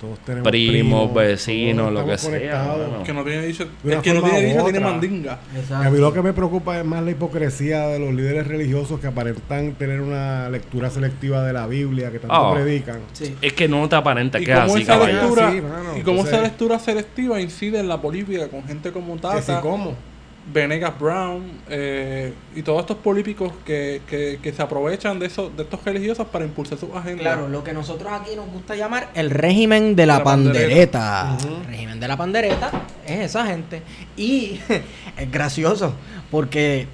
Todos 0.00 0.18
tenemos 0.26 0.48
Primos, 0.50 1.14
vecinos, 1.14 1.90
lo 1.90 2.04
que 2.04 2.18
sea. 2.18 2.74
Que 3.04 3.12
no 3.14 3.24
tiene 3.24 3.46
dicho, 3.46 3.66
el 3.84 4.02
que 4.02 4.12
no 4.12 4.22
tiene 4.22 4.42
dicho 4.42 4.62
tiene 4.64 4.80
mandinga. 4.80 5.38
Y 5.54 5.56
a 5.56 5.60
Exacto. 5.60 5.90
mí 5.90 5.98
lo 5.98 6.12
que 6.12 6.20
me 6.20 6.34
preocupa 6.34 6.78
es 6.78 6.84
más 6.84 7.02
la 7.02 7.12
hipocresía 7.12 7.86
de 7.88 7.98
los 7.98 8.12
líderes 8.12 8.46
religiosos 8.46 9.00
que 9.00 9.06
aparentan 9.06 9.72
tener 9.72 10.02
una 10.02 10.50
lectura 10.50 10.90
selectiva 10.90 11.42
de 11.44 11.54
la 11.54 11.66
Biblia, 11.66 12.10
que 12.10 12.18
tanto 12.18 12.34
Oh. 12.36 12.52
predican. 12.54 13.00
Sí. 13.14 13.34
Es 13.40 13.54
que 13.54 13.68
no 13.68 13.88
te 13.88 13.96
aparenta 13.96 14.38
que 14.38 14.52
así, 14.52 14.82
esa 14.82 14.98
lectura, 15.06 15.50
Sí, 15.50 15.60
mano, 15.62 15.96
y 15.96 16.02
cómo 16.02 16.24
esa 16.26 16.42
lectura 16.42 16.78
selectiva 16.78 17.40
incide 17.40 17.80
en 17.80 17.88
la 17.88 18.00
política 18.02 18.48
con 18.48 18.64
gente 18.64 18.92
como 18.92 19.14
Que 19.16 19.20
Tata, 19.22 19.40
sí, 19.42 19.52
¿cómo? 19.62 19.94
Venegas 20.52 20.98
Brown 20.98 21.42
eh, 21.68 22.32
y 22.54 22.62
todos 22.62 22.80
estos 22.80 22.98
políticos 22.98 23.52
que, 23.64 24.02
que, 24.08 24.38
que 24.40 24.52
se 24.52 24.62
aprovechan 24.62 25.18
de, 25.18 25.26
eso, 25.26 25.50
de 25.50 25.64
estos 25.64 25.84
religiosos 25.84 26.26
para 26.28 26.44
impulsar 26.44 26.78
sus 26.78 26.94
agendas. 26.94 27.22
Claro, 27.22 27.48
lo 27.48 27.64
que 27.64 27.72
nosotros 27.72 28.12
aquí 28.12 28.36
nos 28.36 28.48
gusta 28.48 28.76
llamar 28.76 29.10
el 29.14 29.30
régimen 29.30 29.96
de 29.96 30.06
la, 30.06 30.18
La 30.18 30.24
pandereta. 30.24 31.36
pandereta. 31.38 31.60
El 31.60 31.66
régimen 31.66 32.00
de 32.00 32.08
la 32.08 32.16
pandereta 32.16 32.70
es 33.06 33.20
esa 33.20 33.46
gente. 33.46 33.82
Y 34.16 34.60
es 35.16 35.30
gracioso 35.30 35.94
porque 36.30 36.86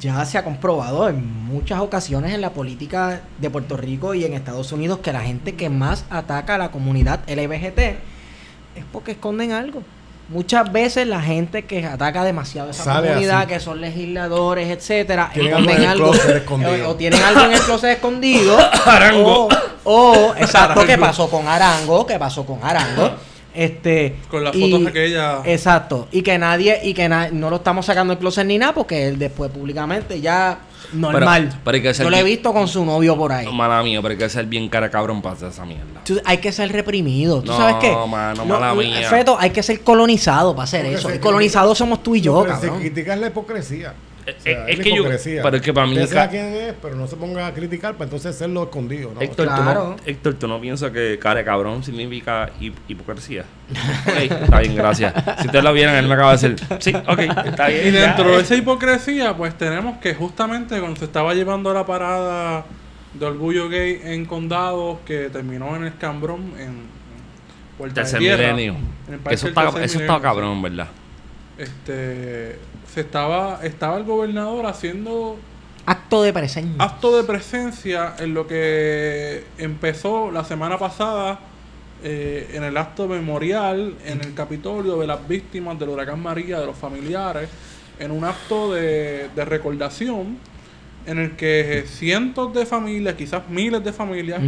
ya 0.00 0.22
se 0.26 0.36
ha 0.36 0.44
comprobado 0.44 1.08
en 1.08 1.26
muchas 1.46 1.80
ocasiones 1.80 2.34
en 2.34 2.42
la 2.42 2.50
política 2.52 3.22
de 3.38 3.48
Puerto 3.48 3.78
Rico 3.78 4.12
y 4.12 4.24
en 4.24 4.34
Estados 4.34 4.72
Unidos 4.72 4.98
que 4.98 5.12
la 5.12 5.20
gente 5.22 5.54
que 5.54 5.70
más 5.70 6.04
ataca 6.10 6.56
a 6.56 6.58
la 6.58 6.70
comunidad 6.70 7.20
LGBT 7.28 7.78
es 7.78 8.84
porque 8.92 9.12
esconden 9.12 9.52
algo. 9.52 9.82
Muchas 10.28 10.70
veces 10.70 11.06
la 11.06 11.22
gente 11.22 11.64
que 11.64 11.86
ataca 11.86 12.22
demasiado 12.22 12.68
a 12.68 12.70
esa 12.72 12.84
Sale 12.84 13.08
comunidad, 13.08 13.38
así. 13.40 13.46
que 13.48 13.60
son 13.60 13.80
legisladores, 13.80 14.68
etcétera, 14.68 15.30
esconden 15.34 15.84
algo 15.86 16.12
eh, 16.14 16.84
o 16.86 16.94
tienen 16.96 17.22
algo 17.22 17.44
en 17.44 17.52
el 17.54 17.60
closet 17.60 17.92
escondido, 17.96 18.58
Arango. 18.86 19.48
o, 19.84 20.12
o, 20.12 20.34
exacto, 20.38 20.84
¿qué 20.84 20.98
pasó 20.98 21.30
con 21.30 21.48
Arango? 21.48 22.06
¿Qué 22.06 22.18
pasó 22.18 22.44
con 22.44 22.58
Arango? 22.62 23.10
Este, 23.54 24.16
Con 24.30 24.44
las 24.44 24.54
y- 24.54 24.70
fotos 24.70 24.86
aquellas. 24.88 25.38
Exacto, 25.46 26.08
y 26.12 26.20
que 26.22 26.36
nadie, 26.38 26.78
y 26.84 26.92
que 26.92 27.08
na- 27.08 27.30
no 27.32 27.48
lo 27.48 27.56
estamos 27.56 27.86
sacando 27.86 28.12
del 28.12 28.18
closet 28.20 28.46
ni 28.46 28.58
nada, 28.58 28.74
porque 28.74 29.08
él 29.08 29.18
después 29.18 29.50
públicamente 29.50 30.20
ya 30.20 30.58
normal. 30.92 31.60
pero 31.64 31.74
hay 31.76 31.82
que 31.82 31.94
ser 31.94 32.04
Yo 32.04 32.10
lo 32.10 32.16
he 32.16 32.22
bien- 32.22 32.36
visto 32.36 32.52
con 32.52 32.68
su 32.68 32.84
novio 32.84 33.16
por 33.16 33.32
ahí. 33.32 33.46
Mala 33.52 33.82
mía, 33.82 34.00
pero 34.02 34.12
hay 34.12 34.18
que 34.18 34.28
ser 34.28 34.46
bien 34.46 34.68
cara 34.68 34.90
cabrón 34.90 35.20
para 35.22 35.34
hacer 35.34 35.48
esa 35.48 35.64
mierda. 35.64 36.02
Tú- 36.04 36.20
hay 36.24 36.38
que 36.38 36.52
ser 36.52 36.70
reprimido. 36.72 37.42
¿Tú 37.42 37.50
No, 37.52 37.56
sabes 37.56 37.76
qué? 37.80 37.94
mano, 38.08 38.44
mala 38.44 38.74
mía. 38.74 39.08
Feto, 39.08 39.36
hay 39.38 39.50
que 39.50 39.62
ser 39.62 39.80
colonizado 39.80 40.54
para 40.54 40.64
hacer 40.64 40.82
Porque 40.82 40.98
eso. 40.98 41.08
se 41.10 41.16
Y 41.16 41.18
colonizados 41.18 41.76
somos 41.78 42.02
tú 42.02 42.14
y 42.14 42.20
yo, 42.20 42.44
que 42.44 42.54
se 42.56 42.68
cabrón. 42.68 43.20
la 43.20 43.26
hipocresía. 43.26 43.94
Eh, 44.28 44.34
O 44.38 44.42
sea, 44.42 44.52
eh, 44.52 44.64
es 44.72 44.78
la 44.78 44.84
que 44.84 44.96
yo- 44.96 45.04
pero 45.42 45.56
es 45.56 45.62
que 45.62 45.72
para 45.72 45.86
mí 45.86 45.96
ca- 46.12 46.28
quién 46.28 46.46
es, 46.46 46.74
pero 46.82 46.96
no 46.96 47.06
se 47.06 47.16
ponga 47.16 47.46
a 47.46 47.54
criticar 47.54 47.94
para 47.94 48.04
entonces 48.04 48.34
hacerlo 48.34 48.64
escondido. 48.64 49.12
¿no? 49.14 49.20
Héctor, 49.20 49.46
¿tú 49.48 49.62
no, 49.62 49.96
Héctor, 50.04 50.34
¿tú 50.34 50.48
no 50.48 50.60
piensas 50.60 50.90
que 50.90 51.18
cara 51.18 51.44
cabrón 51.44 51.82
significa 51.82 52.50
hip- 52.60 52.76
hipocresía? 52.88 53.44
Está 54.06 54.60
bien, 54.60 54.74
gracias. 54.76 55.14
Si 55.40 55.46
ustedes 55.46 55.64
lo 55.64 55.72
vieran, 55.72 55.96
él 55.96 56.06
me 56.08 56.14
acaba 56.14 56.36
de 56.36 56.48
decir, 56.48 56.66
sí, 56.80 56.92
ok, 56.94 57.18
está 57.46 57.68
bien. 57.68 57.88
Y 57.88 57.90
dentro 57.90 58.30
de 58.36 58.42
esa 58.42 58.54
hipocresía, 58.54 59.36
pues 59.36 59.56
tenemos 59.56 59.98
que 59.98 60.14
justamente 60.14 60.78
cuando 60.80 60.98
se 60.98 61.06
estaba 61.06 61.34
llevando 61.34 61.72
la 61.72 61.86
parada 61.86 62.64
de 63.14 63.24
orgullo 63.26 63.68
gay 63.68 64.00
en 64.04 64.26
condados 64.26 64.98
que 65.06 65.30
terminó 65.30 65.74
en 65.76 65.84
el 65.84 65.96
Cambrón, 65.96 66.52
en, 66.58 66.64
en 66.68 66.98
Puerta 67.78 67.94
Tercer 68.02 68.20
de 68.20 68.26
Tierra, 68.26 68.52
milenio. 68.52 68.72
en 69.06 69.14
el 69.14 69.18
Que 69.18 69.24
Parque 69.24 69.34
Eso 69.34 69.48
está, 69.48 69.62
eso 69.68 69.78
Milenio, 69.78 70.00
está 70.00 70.20
cabrón, 70.20 70.60
¿verdad? 70.62 70.88
Este, 71.58 72.58
se 72.92 73.00
estaba, 73.00 73.60
estaba 73.64 73.96
el 73.98 74.04
gobernador 74.04 74.66
haciendo 74.66 75.36
Acto 75.86 76.22
de 76.22 76.32
presencia. 76.32 76.84
acto 76.84 77.16
de 77.16 77.24
presencia 77.24 78.14
en 78.18 78.34
lo 78.34 78.46
que 78.46 79.44
empezó 79.56 80.30
la 80.30 80.44
semana 80.44 80.78
pasada 80.78 81.40
eh, 82.04 82.50
en 82.52 82.62
el 82.62 82.76
acto 82.76 83.08
memorial 83.08 83.96
en 84.04 84.20
el 84.20 84.34
Capitolio 84.34 84.98
de 84.98 85.06
las 85.06 85.26
víctimas 85.26 85.78
del 85.78 85.88
huracán 85.88 86.20
María, 86.20 86.60
de 86.60 86.66
los 86.66 86.76
familiares. 86.76 87.48
en 87.98 88.12
un 88.12 88.22
acto 88.24 88.72
de, 88.72 89.28
de 89.34 89.44
recordación 89.44 90.38
en 91.08 91.18
el 91.18 91.36
que 91.36 91.84
cientos 91.86 92.52
de 92.52 92.66
familias, 92.66 93.14
quizás 93.14 93.48
miles 93.48 93.82
de 93.82 93.94
familias, 93.94 94.42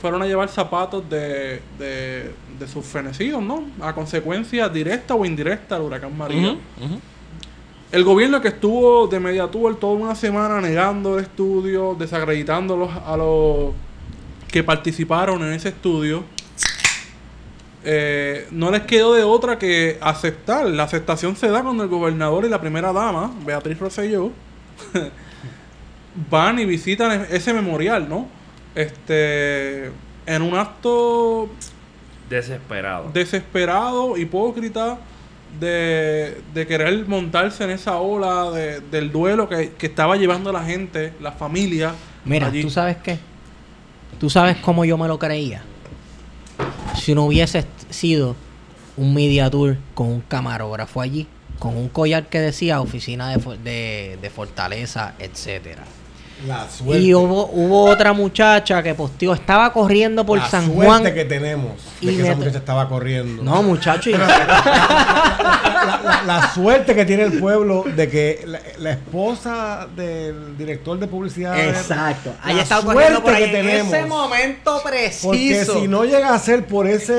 fueron 0.00 0.20
a 0.22 0.26
llevar 0.26 0.48
zapatos 0.48 1.08
de, 1.08 1.62
de, 1.78 2.32
de 2.58 2.68
sus 2.68 2.84
fenecidos, 2.84 3.40
¿no? 3.40 3.64
A 3.80 3.94
consecuencia 3.94 4.68
directa 4.68 5.14
o 5.14 5.24
indirecta 5.24 5.76
del 5.76 5.84
huracán 5.84 6.18
María. 6.18 6.56
El 7.92 8.02
gobierno 8.02 8.40
que 8.40 8.48
estuvo 8.48 9.06
de 9.06 9.20
Mediatour 9.20 9.78
toda 9.78 9.92
una 9.92 10.16
semana 10.16 10.60
negando 10.60 11.16
el 11.16 11.24
estudio, 11.24 11.94
desacreditando 11.96 12.74
a 12.74 12.76
los, 12.76 12.90
a 12.90 13.16
los 13.16 13.74
que 14.50 14.64
participaron 14.64 15.42
en 15.42 15.52
ese 15.52 15.68
estudio, 15.68 16.24
eh, 17.84 18.48
no 18.50 18.72
les 18.72 18.82
quedó 18.82 19.14
de 19.14 19.22
otra 19.22 19.58
que 19.58 19.96
aceptar. 20.00 20.66
La 20.66 20.82
aceptación 20.82 21.36
se 21.36 21.48
da 21.48 21.62
cuando 21.62 21.84
el 21.84 21.88
gobernador 21.88 22.44
y 22.44 22.48
la 22.48 22.60
primera 22.60 22.92
dama, 22.92 23.32
Beatriz 23.46 23.78
Rosselló, 23.78 24.32
van 26.30 26.58
y 26.58 26.64
visitan 26.64 27.22
e- 27.22 27.36
ese 27.36 27.52
memorial, 27.52 28.08
¿no? 28.08 28.26
Este, 28.74 29.86
en 30.26 30.42
un 30.42 30.54
acto 30.56 31.48
Desesperado. 32.28 33.10
desesperado, 33.12 34.16
hipócrita, 34.16 34.98
de, 35.58 36.40
de 36.54 36.66
querer 36.66 37.06
montarse 37.08 37.64
en 37.64 37.70
esa 37.70 37.96
ola 37.98 38.50
de- 38.52 38.80
del 38.80 39.10
duelo 39.10 39.48
que, 39.48 39.72
que 39.72 39.86
estaba 39.86 40.16
llevando 40.16 40.52
la 40.52 40.62
gente, 40.64 41.12
la 41.20 41.32
familia. 41.32 41.92
Mira, 42.24 42.46
allí. 42.46 42.62
¿tú 42.62 42.70
sabes 42.70 42.96
qué? 42.98 43.18
¿Tú 44.20 44.30
sabes 44.30 44.56
cómo 44.58 44.84
yo 44.84 44.96
me 44.96 45.08
lo 45.08 45.18
creía? 45.18 45.62
Si 46.94 47.14
no 47.14 47.24
hubiese 47.24 47.64
sido 47.88 48.36
un 48.96 49.14
media 49.14 49.50
tour 49.50 49.76
con 49.94 50.08
un 50.08 50.20
camarógrafo 50.20 51.00
allí, 51.00 51.26
con 51.58 51.76
un 51.76 51.88
collar 51.88 52.28
que 52.28 52.38
decía 52.40 52.80
oficina 52.80 53.30
de, 53.30 53.58
de, 53.58 54.18
de 54.20 54.30
fortaleza, 54.30 55.14
etcétera. 55.18 55.82
La 56.46 56.68
suerte. 56.70 57.02
Y 57.02 57.14
hubo, 57.14 57.46
hubo 57.52 57.84
otra 57.84 58.12
muchacha 58.12 58.82
que 58.82 58.94
posteó, 58.94 59.34
estaba 59.34 59.72
corriendo 59.72 60.24
por 60.24 60.38
la 60.38 60.48
San 60.48 60.64
suerte 60.66 60.86
Juan. 60.86 61.04
que 61.14 61.24
tenemos 61.26 61.72
de 62.00 62.12
Y 62.12 62.16
que 62.16 62.22
esa 62.22 62.34
muchacha 62.34 62.58
estaba 62.58 62.88
corriendo. 62.88 63.42
No, 63.42 63.62
muchacho, 63.62 64.08
y- 64.10 64.12
la, 64.18 64.26
la- 64.26 66.22
la 66.26 66.50
suerte 66.54 66.94
que 66.94 67.04
tiene 67.04 67.24
el 67.24 67.38
pueblo 67.38 67.84
de 67.94 68.08
que 68.08 68.46
la, 68.78 68.90
esposa 68.90 69.86
del 69.94 70.56
director 70.56 70.98
de 70.98 71.06
publicidad. 71.06 71.58
Exacto. 71.58 72.32
Ahí 72.42 72.58
estaba 72.58 72.82
corriendo 72.84 73.22
por 73.22 73.32
ahí 73.34 73.50
que 73.50 73.58
en 73.60 73.66
tenemos. 73.66 73.92
ese 73.94 74.06
momento 74.06 74.80
preciso. 74.84 75.28
Porque 75.28 75.64
si 75.64 75.88
no 75.88 76.04
llega 76.04 76.34
a 76.34 76.38
ser 76.38 76.66
por 76.66 76.86
esa 76.86 77.12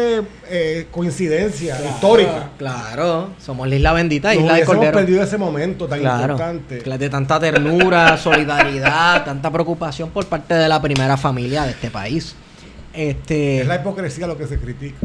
coincidencia 0.91 1.77
histórica, 1.85 2.49
Claro, 2.57 3.29
somos 3.43 3.67
la 3.67 3.75
isla 3.75 3.93
bendita, 3.93 4.33
nos 4.33 4.43
isla 4.43 4.53
de 4.55 4.65
Cordero. 4.65 4.91
perdido 4.97 5.23
ese 5.23 5.37
momento 5.37 5.87
tan 5.87 5.99
Claro, 5.99 6.33
importante. 6.33 6.97
de 6.97 7.09
tanta 7.09 7.39
ternura, 7.39 8.17
solidaridad, 8.21 9.10
tanta 9.23 9.51
preocupación 9.51 10.09
por 10.09 10.25
parte 10.25 10.53
de 10.53 10.67
la 10.67 10.81
primera 10.81 11.17
familia 11.17 11.63
de 11.63 11.71
este 11.71 11.89
país. 11.89 12.35
Este, 12.93 13.61
Es 13.61 13.67
la 13.67 13.75
hipocresía 13.75 14.27
lo 14.27 14.37
que 14.37 14.47
se 14.47 14.59
critica. 14.59 14.97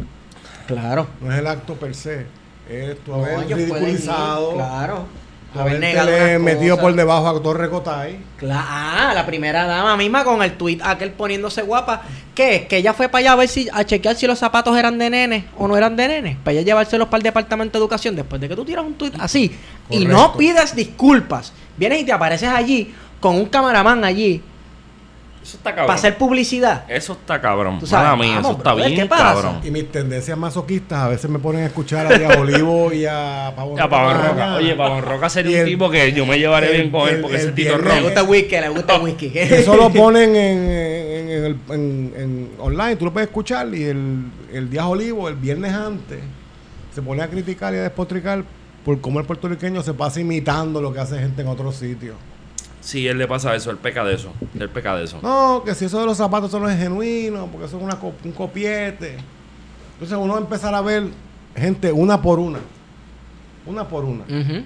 claro. 0.66 1.06
No 1.20 1.32
es 1.32 1.38
el 1.38 1.46
acto 1.46 1.74
per 1.74 1.94
se. 1.94 2.26
Es 2.68 2.98
tu 3.04 3.12
No, 3.12 3.24
haber 3.24 3.48
ir, 3.50 3.56
ridiculizado. 3.56 4.54
claro. 4.54 5.06
Haber 5.54 5.78
negado 5.80 6.40
metido 6.40 6.76
por 6.78 6.92
debajo 6.94 7.28
a 7.28 7.42
Torre 7.42 7.70
Cotay. 7.70 8.18
Cla- 8.38 8.62
ah, 8.68 9.12
la 9.14 9.24
primera 9.24 9.64
dama 9.64 9.96
misma 9.96 10.22
con 10.22 10.42
el 10.42 10.52
tweet 10.58 10.80
aquel 10.82 11.12
poniéndose 11.12 11.62
guapa. 11.62 12.02
¿Qué? 12.34 12.66
Que 12.68 12.78
ella 12.78 12.92
fue 12.92 13.08
para 13.08 13.20
allá 13.20 13.32
a 13.32 13.36
ver 13.36 13.48
si 13.48 13.66
a 13.72 13.82
chequear 13.84 14.16
si 14.16 14.26
los 14.26 14.38
zapatos 14.38 14.76
eran 14.76 14.98
de 14.98 15.08
nene 15.08 15.46
o 15.56 15.66
no 15.66 15.74
eran 15.76 15.96
de 15.96 16.08
nene. 16.08 16.36
Para 16.44 16.52
ella 16.58 16.62
llevárselos 16.62 17.08
para 17.08 17.18
el 17.18 17.22
departamento 17.22 17.78
de 17.78 17.82
educación 17.82 18.14
después 18.16 18.38
de 18.38 18.48
que 18.50 18.56
tú 18.56 18.66
tiras 18.66 18.84
un 18.84 18.94
tweet 18.94 19.12
así 19.18 19.56
y 19.88 20.04
no 20.04 20.36
pides 20.36 20.74
disculpas. 20.76 21.54
Vienes 21.78 22.02
y 22.02 22.04
te 22.04 22.12
apareces 22.12 22.50
allí 22.50 22.92
con 23.20 23.36
un 23.36 23.46
cameraman 23.46 24.04
allí 24.04 24.42
Eso 25.42 25.56
está 25.58 25.70
cabrón. 25.70 25.86
para 25.86 25.98
hacer 25.98 26.18
publicidad. 26.18 26.84
Eso 26.88 27.12
está 27.14 27.40
cabrón. 27.40 27.78
Tú 27.78 27.86
sabes, 27.86 28.04
Mala 28.10 28.16
mía, 28.22 28.34
vamos, 28.36 28.50
eso 28.50 28.58
está 28.58 28.72
brother, 28.74 28.90
bien 28.90 29.02
¿qué 29.02 29.08
pasa? 29.08 29.24
cabrón. 29.24 29.60
Y 29.64 29.70
mis 29.70 29.90
tendencias 29.92 30.36
masoquistas 30.36 30.98
a 30.98 31.08
veces 31.08 31.30
me 31.30 31.38
ponen 31.38 31.62
a 31.62 31.66
escuchar 31.66 32.06
a 32.12 32.18
Díaz 32.18 32.36
Olivo 32.36 32.92
y 32.92 33.06
a 33.06 33.52
Pavón 33.54 33.76
Ya, 33.76 33.88
Pavón 33.88 34.22
Roca. 34.22 34.54
Oye, 34.56 34.74
Pavón 34.74 35.02
Roca 35.02 35.26
Y 35.26 35.30
sería 35.30 35.58
el- 35.58 35.64
un 35.64 35.70
tipo 35.70 35.90
que 35.90 36.12
yo 36.12 36.26
me 36.26 36.38
llevaré 36.38 36.66
el- 36.74 36.76
bien 36.82 36.90
con 36.90 37.08
él 37.08 37.14
el- 37.16 37.20
porque 37.22 37.36
el 37.36 37.42
ese 37.42 37.50
viernes- 37.52 37.94
Le 37.94 38.02
gusta 38.02 38.20
el 38.22 38.26
whisky, 38.28 38.56
le 38.60 38.68
gusta 38.70 38.96
el 38.96 39.02
whisky. 39.02 39.32
Eso 39.34 39.76
lo 39.76 39.88
ponen 39.92 40.30
en, 40.36 40.58
en- 40.70 41.28
en 41.30 41.44
el- 41.44 41.58
en- 41.70 42.12
en 42.16 42.50
online, 42.58 42.96
tú 42.96 43.04
lo 43.06 43.12
puedes 43.12 43.28
escuchar 43.28 43.72
y 43.74 43.84
el, 43.84 44.24
el 44.52 44.68
Díaz 44.68 44.86
Olivo, 44.86 45.28
el 45.28 45.36
viernes 45.36 45.72
antes, 45.72 46.18
se 46.94 47.02
pone 47.02 47.22
a 47.22 47.28
criticar 47.28 47.72
y 47.72 47.76
a 47.78 47.82
despotricar 47.82 48.42
por 48.84 49.00
cómo 49.00 49.20
el 49.20 49.26
puertorriqueño 49.26 49.82
se 49.82 49.94
pasa 49.94 50.20
imitando 50.20 50.80
lo 50.80 50.92
que 50.92 51.00
hace 51.00 51.18
gente 51.18 51.42
en 51.42 51.48
otros 51.48 51.76
sitios. 51.76 52.16
Sí, 52.86 53.08
él 53.08 53.18
le 53.18 53.26
pasa 53.26 53.52
eso, 53.56 53.72
él 53.72 53.78
peca 53.78 54.04
de 54.04 54.14
eso. 54.14 54.32
Él 54.60 54.68
peca 54.70 54.94
de 54.96 55.04
eso. 55.04 55.18
No, 55.20 55.62
que 55.64 55.74
si 55.74 55.86
eso 55.86 55.98
de 55.98 56.06
los 56.06 56.16
zapatos 56.16 56.50
eso 56.50 56.60
no 56.60 56.68
es 56.68 56.78
genuino, 56.78 57.46
porque 57.50 57.66
eso 57.66 57.78
es 57.78 57.82
una, 57.82 57.98
un 58.24 58.30
copiete. 58.32 59.16
Entonces 59.94 60.16
uno 60.16 60.34
va 60.34 60.38
a 60.38 60.42
empezar 60.42 60.72
a 60.72 60.80
ver 60.82 61.08
gente 61.56 61.90
una 61.90 62.22
por 62.22 62.38
una, 62.38 62.60
una 63.66 63.88
por 63.88 64.04
una, 64.04 64.22
en 64.28 64.64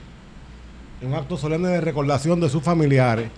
un 1.02 1.14
acto 1.14 1.38
solemne 1.38 1.68
de 1.68 1.80
recordación 1.80 2.40
de 2.40 2.50
sus 2.50 2.62
familiares, 2.62 3.30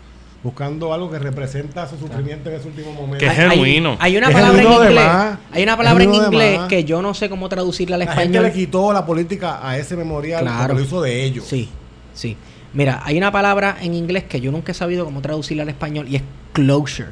buscando 0.42 0.92
algo 0.92 1.08
que 1.12 1.20
representa 1.20 1.86
su 1.88 1.96
sufrimiento 1.96 2.50
en 2.50 2.56
ese 2.56 2.66
último 2.66 2.92
momento. 2.92 3.18
Que 3.18 3.26
es 3.26 3.38
Hay- 3.38 3.44
hay- 3.44 3.50
genuino. 3.50 3.96
Hay, 4.00 4.16
una 4.16 4.28
Es 4.30 4.32
palabra 4.34 4.58
en 4.62 4.64
genuino 4.68 4.84
inglés. 4.90 5.06
más. 5.06 5.38
Hay 5.52 5.62
una 5.62 5.76
palabra 5.76 6.02
en 6.02 6.14
inglés 6.14 6.60
que 6.68 6.82
yo 6.82 7.00
no 7.02 7.14
sé 7.14 7.28
cómo 7.30 7.48
traducirla 7.48 7.94
al 7.94 8.00
La 8.00 8.06
gente 8.06 8.22
español. 8.22 8.44
le 8.46 8.52
quitó 8.52 8.92
la 8.92 9.06
política 9.06 9.60
a 9.62 9.78
ese 9.78 9.94
memorial 9.96 10.42
Claro. 10.42 10.74
lo 10.74 10.80
hizo 10.80 11.00
de 11.02 11.22
ellos. 11.24 11.44
Sí, 11.46 11.68
sí. 12.14 12.36
Mira, 12.74 13.02
hay 13.04 13.18
una 13.18 13.30
palabra 13.30 13.76
en 13.80 13.94
inglés 13.94 14.24
que 14.24 14.40
yo 14.40 14.50
nunca 14.50 14.72
he 14.72 14.74
sabido 14.74 15.04
cómo 15.04 15.20
traducirla 15.20 15.62
al 15.64 15.68
español 15.68 16.06
y 16.08 16.16
es 16.16 16.22
closure. 16.52 17.10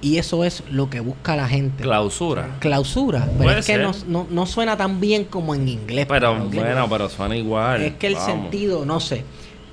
Y 0.00 0.18
eso 0.18 0.42
es 0.44 0.64
lo 0.70 0.90
que 0.90 0.98
busca 0.98 1.36
la 1.36 1.46
gente. 1.46 1.84
Clausura. 1.84 2.56
Clausura. 2.58 3.24
Pero 3.26 3.38
Puede 3.44 3.60
es 3.60 3.66
que 3.66 3.78
no, 3.78 3.92
no- 4.08 4.26
no 4.28 4.46
suena 4.46 4.76
tan 4.76 4.98
bien 5.00 5.24
como 5.26 5.54
en 5.54 5.68
inglés. 5.68 6.06
Pero 6.08 6.36
En 6.36 6.42
inglés. 6.44 6.64
bueno, 6.64 6.88
pero 6.88 7.08
suena 7.08 7.36
igual. 7.36 7.82
Es 7.82 7.94
que 7.94 8.08
el 8.08 8.14
Vamos. 8.14 8.26
sentido, 8.30 8.84
no 8.84 8.98
sé. 8.98 9.22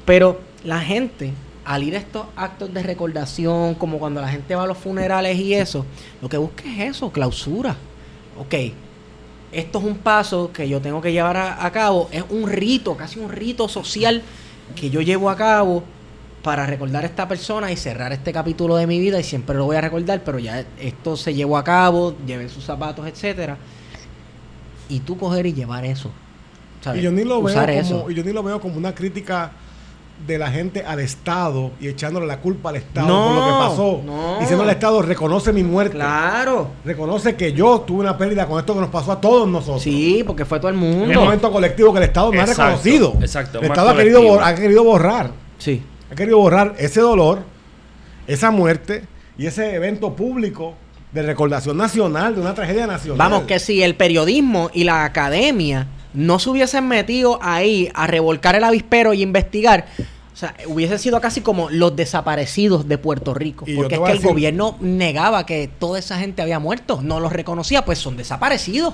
Pero 0.05 0.39
la 0.63 0.79
gente, 0.81 1.31
al 1.65 1.81
ir 1.83 1.95
a 1.95 1.97
estos 1.99 2.27
actos 2.35 2.71
de 2.71 2.83
recordación, 2.83 3.73
como 3.73 3.97
cuando 3.97 4.21
la 4.21 4.27
gente 4.27 4.53
va 4.53 4.63
a 4.63 4.67
los 4.67 4.77
funerales 4.77 5.35
y 5.39 5.55
eso, 5.55 5.83
lo 6.21 6.29
que 6.29 6.37
busca 6.37 6.63
es 6.65 6.95
eso, 6.95 7.11
clausura. 7.11 7.75
Ok, 8.39 8.53
esto 9.51 9.79
es 9.79 9.83
un 9.85 9.97
paso 9.97 10.51
que 10.53 10.69
yo 10.69 10.79
tengo 10.79 11.01
que 11.01 11.11
llevar 11.11 11.37
a, 11.37 11.65
a 11.65 11.71
cabo, 11.71 12.07
es 12.11 12.23
un 12.29 12.47
rito, 12.47 12.95
casi 12.95 13.19
un 13.19 13.29
rito 13.31 13.67
social 13.67 14.21
que 14.75 14.89
yo 14.89 15.01
llevo 15.01 15.29
a 15.29 15.35
cabo 15.35 15.83
para 16.43 16.65
recordar 16.65 17.03
a 17.03 17.07
esta 17.07 17.27
persona 17.27 17.71
y 17.71 17.77
cerrar 17.77 18.13
este 18.13 18.31
capítulo 18.31 18.75
de 18.77 18.87
mi 18.87 18.99
vida 18.99 19.19
y 19.19 19.23
siempre 19.23 19.55
lo 19.55 19.65
voy 19.65 19.75
a 19.75 19.81
recordar, 19.81 20.23
pero 20.23 20.39
ya 20.39 20.65
esto 20.79 21.17
se 21.17 21.33
llevó 21.33 21.57
a 21.57 21.63
cabo, 21.63 22.15
llevé 22.25 22.47
sus 22.49 22.63
zapatos, 22.63 23.05
etcétera. 23.07 23.57
Y 24.87 25.01
tú 25.01 25.17
coger 25.17 25.45
y 25.45 25.53
llevar 25.53 25.85
eso. 25.85 26.11
¿sabes? 26.81 27.01
Y 27.01 27.03
yo 27.03 27.11
ni 27.11 27.23
lo 27.23 27.41
veo 27.41 27.55
como, 27.55 27.67
eso. 27.67 28.09
y 28.09 28.15
yo 28.15 28.23
ni 28.23 28.31
lo 28.31 28.41
veo 28.41 28.59
como 28.59 28.77
una 28.77 28.95
crítica 28.95 29.51
de 30.27 30.37
la 30.37 30.51
gente 30.51 30.83
al 30.85 30.99
Estado 30.99 31.71
y 31.79 31.87
echándole 31.87 32.27
la 32.27 32.39
culpa 32.39 32.69
al 32.69 32.75
Estado 32.75 33.07
No, 33.07 33.25
por 33.25 33.35
lo 33.35 33.45
que 33.45 33.51
pasó. 33.69 34.01
no. 34.05 34.39
Diciendo 34.39 34.63
al 34.63 34.69
Estado, 34.69 35.01
reconoce 35.01 35.51
mi 35.53 35.63
muerte. 35.63 35.95
Claro. 35.95 36.67
Reconoce 36.85 37.35
que 37.35 37.53
yo 37.53 37.81
tuve 37.81 38.01
una 38.01 38.17
pérdida 38.17 38.45
con 38.45 38.59
esto 38.59 38.73
que 38.75 38.81
nos 38.81 38.89
pasó 38.89 39.13
a 39.13 39.21
todos 39.21 39.47
nosotros. 39.47 39.81
Sí, 39.81 40.23
porque 40.27 40.45
fue 40.45 40.59
todo 40.59 40.69
el 40.69 40.75
Es 40.75 40.81
un 40.83 40.99
mundo. 40.99 41.21
momento 41.21 41.51
colectivo 41.51 41.91
que 41.93 41.99
el 41.99 42.03
Estado 42.05 42.31
no 42.31 42.41
ha 42.41 42.45
reconocido. 42.45 43.13
exacto, 43.21 43.59
El 43.59 43.65
Estado 43.65 43.89
ha 43.89 43.95
querido, 43.95 44.41
ha 44.43 44.53
querido 44.55 44.83
borrar. 44.83 45.31
Sí. 45.57 45.81
Ha 46.11 46.15
querido 46.15 46.37
borrar 46.37 46.75
ese 46.77 47.01
dolor, 47.01 47.39
esa 48.27 48.51
muerte 48.51 49.03
y 49.37 49.45
ese 49.47 49.73
evento 49.75 50.15
público 50.15 50.73
de 51.11 51.23
recordación 51.23 51.77
nacional 51.77 52.35
de 52.35 52.41
una 52.41 52.53
tragedia 52.53 52.85
nacional. 52.85 53.17
Vamos, 53.17 53.43
que 53.43 53.57
si 53.59 53.81
el 53.81 53.95
periodismo 53.95 54.69
y 54.73 54.83
la 54.83 55.05
academia 55.05 55.87
no 56.13 56.39
se 56.39 56.49
hubiesen 56.49 56.87
metido 56.87 57.39
ahí 57.41 57.89
a 57.93 58.07
revolcar 58.07 58.55
el 58.55 58.63
avispero 58.63 59.13
y 59.13 59.21
investigar, 59.21 59.85
o 60.33 60.35
sea, 60.39 60.55
hubiese 60.67 60.97
sido 60.97 61.19
casi 61.21 61.41
como 61.41 61.69
los 61.69 61.95
desaparecidos 61.95 62.87
de 62.87 62.97
Puerto 62.97 63.33
Rico. 63.33 63.65
Y 63.67 63.75
porque 63.75 63.95
es 63.95 64.01
que 64.01 64.11
el 64.11 64.17
decir- 64.19 64.29
gobierno 64.29 64.77
negaba 64.79 65.45
que 65.45 65.69
toda 65.79 65.99
esa 65.99 66.17
gente 66.17 66.41
había 66.41 66.59
muerto, 66.59 66.99
no 67.03 67.19
los 67.19 67.31
reconocía, 67.33 67.83
pues 67.85 67.99
son 67.99 68.15
desaparecidos. 68.17 68.93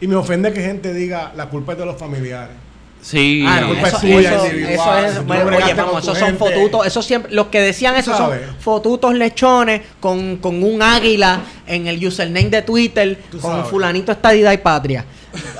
Y 0.00 0.06
me 0.06 0.14
ofende 0.14 0.52
que 0.52 0.60
gente 0.62 0.94
diga 0.94 1.32
la 1.34 1.46
culpa 1.48 1.72
es 1.72 1.78
de 1.78 1.86
los 1.86 1.96
familiares. 1.96 2.54
Sí. 3.00 3.44
Ah, 3.46 3.60
no, 3.60 3.68
culpa 3.68 3.88
es 3.88 3.94
eso, 3.94 4.06
eso- 4.06 4.44
eso 4.46 4.98
es, 4.98 5.24
bueno, 5.26 5.56
oye, 5.56 5.72
vamos, 5.74 6.02
esos 6.02 6.18
son 6.18 6.36
fotutos, 6.36 6.84
eso 6.86 7.00
siempre, 7.00 7.32
los 7.32 7.46
que 7.46 7.60
decían 7.60 7.94
eso 7.96 8.16
son 8.16 8.32
fotutos 8.58 9.14
lechones 9.14 9.82
con, 10.00 10.36
con 10.38 10.62
un 10.64 10.82
águila 10.82 11.40
en 11.66 11.86
el 11.86 12.04
username 12.04 12.50
de 12.50 12.62
Twitter, 12.62 13.20
con 13.30 13.40
sabes. 13.40 13.68
fulanito 13.68 14.10
estadidad 14.12 14.52
y 14.52 14.58
patria. 14.58 15.04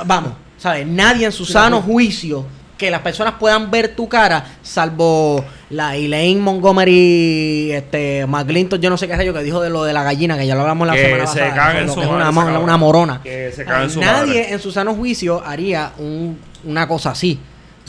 Vamos, 0.06 0.32
¿sabes? 0.56 0.86
Nadie 0.86 1.26
en 1.26 1.32
su 1.32 1.44
sano 1.44 1.82
juicio 1.82 2.44
que 2.76 2.90
las 2.92 3.00
personas 3.00 3.34
puedan 3.40 3.70
ver 3.72 3.96
tu 3.96 4.08
cara, 4.08 4.44
salvo 4.62 5.44
la 5.70 5.96
Elaine 5.96 6.40
Montgomery, 6.40 7.72
este, 7.72 8.24
McClinton, 8.26 8.80
yo 8.80 8.88
no 8.88 8.96
sé 8.96 9.08
qué 9.08 9.16
rayo 9.16 9.34
que 9.34 9.42
dijo 9.42 9.60
de 9.60 9.68
lo 9.68 9.82
de 9.82 9.92
la 9.92 10.04
gallina, 10.04 10.38
que 10.38 10.46
ya 10.46 10.54
lo 10.54 10.60
hablamos 10.60 10.86
la 10.86 10.92
Que 10.94 11.04
semana 11.06 11.26
se 11.26 11.40
pasada. 11.40 11.54
caga 11.56 11.80
en 11.80 11.88
su 11.88 11.94
que 11.96 12.00
es 12.02 12.06
madre, 12.08 12.22
una, 12.28 12.32
cabrona. 12.34 12.58
una 12.60 12.76
morona. 12.76 13.20
Que 13.22 13.50
se 13.52 13.64
caga 13.64 13.82
en 13.82 13.90
su 13.90 14.00
Nadie 14.00 14.26
madre. 14.42 14.52
en 14.52 14.60
su 14.60 14.70
sano 14.70 14.94
juicio 14.94 15.42
haría 15.44 15.92
un- 15.98 16.38
una 16.64 16.86
cosa 16.88 17.10
así. 17.10 17.40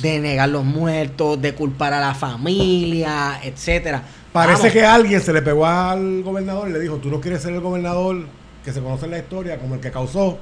de 0.01 0.17
negar 0.21 0.47
los 0.47 0.63
muertos, 0.63 1.41
de 1.41 1.53
culpar 1.53 1.91
a 1.93 1.99
la 1.99 2.13
familia, 2.15 3.39
etcétera. 3.43 4.01
Parece 4.31 4.57
Vamos. 4.59 4.73
que 4.73 4.85
alguien 4.85 5.19
se 5.21 5.33
le 5.33 5.41
pegó 5.41 5.65
al 5.65 6.23
gobernador 6.23 6.69
y 6.69 6.71
le 6.71 6.79
dijo, 6.79 6.95
tú 6.97 7.09
no 7.09 7.19
quieres 7.19 7.41
ser 7.41 7.51
el 7.53 7.59
gobernador 7.59 8.25
que 8.63 8.71
se 8.71 8.79
conoce 8.81 9.03
en 9.05 9.11
la 9.11 9.17
historia 9.19 9.57
como 9.57 9.75
el 9.75 9.81
que 9.81 9.91
causó 9.91 10.37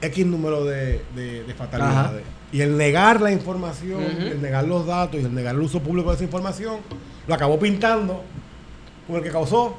X 0.00 0.26
número 0.26 0.64
de, 0.64 1.02
de- 1.14 1.42
de 1.44 1.54
fatalidades. 1.54 2.22
Y 2.52 2.60
el 2.62 2.76
negar 2.76 3.20
la 3.20 3.30
información, 3.30 4.00
el 4.02 4.40
negar 4.40 4.64
los 4.64 4.86
datos 4.86 5.20
y 5.20 5.24
el 5.24 5.34
negar 5.34 5.54
el 5.54 5.60
uso 5.60 5.80
público 5.80 6.08
de 6.10 6.14
esa 6.16 6.24
información, 6.24 6.76
lo 7.26 7.34
acabó 7.34 7.58
pintando 7.58 8.22
como 9.06 9.18
el 9.18 9.24
que 9.24 9.30
causó 9.30 9.76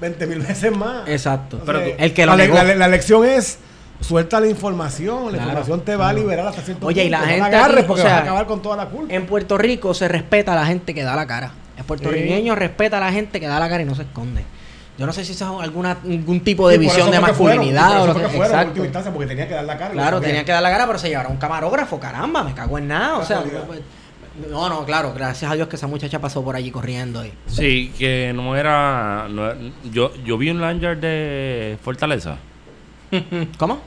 20 0.00 0.26
mil 0.26 0.38
veces 0.40 0.74
más. 0.76 1.08
Exacto. 1.08 1.60
O 1.62 1.66
sea, 1.66 1.84
el 1.98 2.14
que 2.14 2.24
lo 2.26 2.32
la, 2.32 2.36
negó. 2.44 2.54
la- 2.54 2.74
la 2.74 2.88
lección 2.88 3.24
es 3.26 3.58
suelta 4.00 4.40
la 4.40 4.46
información, 4.46 5.24
la 5.26 5.30
Claro. 5.30 5.42
información 5.44 5.80
te 5.82 5.96
va 5.96 6.08
a 6.10 6.12
liberar 6.12 6.46
hasta 6.48 6.62
cierto 6.62 6.86
Oye, 6.86 7.04
y 7.04 7.08
la 7.08 7.20
gente 7.20 7.36
no 7.40 7.48
la 7.50 7.58
agarres 7.58 7.84
porque 7.84 8.02
o 8.02 8.04
sea, 8.04 8.12
vas 8.14 8.20
a 8.20 8.24
acabar 8.24 8.46
con 8.46 8.62
toda 8.62 8.76
la 8.76 8.86
culpa. 8.86 9.12
En 9.12 9.26
Puerto 9.26 9.56
Rico 9.58 9.92
se 9.94 10.06
respeta 10.08 10.52
a 10.52 10.56
la 10.56 10.66
gente 10.66 10.94
que 10.94 11.02
da 11.02 11.16
la 11.16 11.26
cara. 11.26 11.52
El 11.76 11.84
puertorriqueño 11.84 12.54
respeta 12.54 12.96
a 12.98 13.00
la 13.00 13.12
gente 13.12 13.40
que 13.40 13.46
da 13.46 13.58
la 13.60 13.68
cara 13.68 13.82
y 13.82 13.86
no 13.86 13.94
se 13.94 14.02
esconde. 14.02 14.42
Yo 14.98 15.04
no 15.04 15.12
sé 15.12 15.24
si 15.24 15.32
eso 15.32 15.58
es 15.58 15.64
alguna, 15.64 15.98
algún 16.02 16.40
tipo 16.40 16.68
de 16.68 16.78
visión 16.78 17.10
de 17.10 17.18
fueron, 17.18 17.30
masculinidad 17.30 18.02
o 18.02 18.06
lo 18.06 18.14
que 18.14 18.24
en 18.24 18.68
última 18.68 18.84
instancia, 18.86 19.12
porque 19.12 19.26
tenía 19.26 19.46
que 19.46 19.54
dar 19.54 19.64
la 19.64 19.76
cara. 19.76 19.92
Claro, 19.92 20.20
tenía 20.20 20.44
que 20.44 20.52
dar 20.52 20.62
la 20.62 20.70
cara, 20.70 20.86
pero 20.86 20.98
se 20.98 21.08
llevaron 21.08 21.32
un 21.32 21.38
camarógrafo, 21.38 22.00
caramba, 22.00 22.42
me 22.42 22.54
cago 22.54 22.78
en 22.78 22.88
nada. 22.88 23.18
O 23.18 23.24
sea, 23.24 23.42
Casualidad. 23.42 23.66
no, 24.50 24.68
no, 24.70 24.84
claro, 24.86 25.12
gracias 25.14 25.50
a 25.50 25.54
Dios 25.54 25.68
que 25.68 25.76
esa 25.76 25.86
muchacha 25.86 26.18
pasó 26.18 26.42
por 26.42 26.56
allí 26.56 26.70
corriendo. 26.70 27.24
Y... 27.26 27.32
Sí, 27.46 27.92
que 27.98 28.32
no 28.34 28.56
era. 28.56 29.26
no 29.28 29.52
yo, 29.92 30.14
yo 30.24 30.38
vi 30.38 30.48
un 30.48 30.62
lanyard 30.62 30.98
de 30.98 31.76
Fortaleza. 31.82 32.38
¿Cómo? 33.58 33.80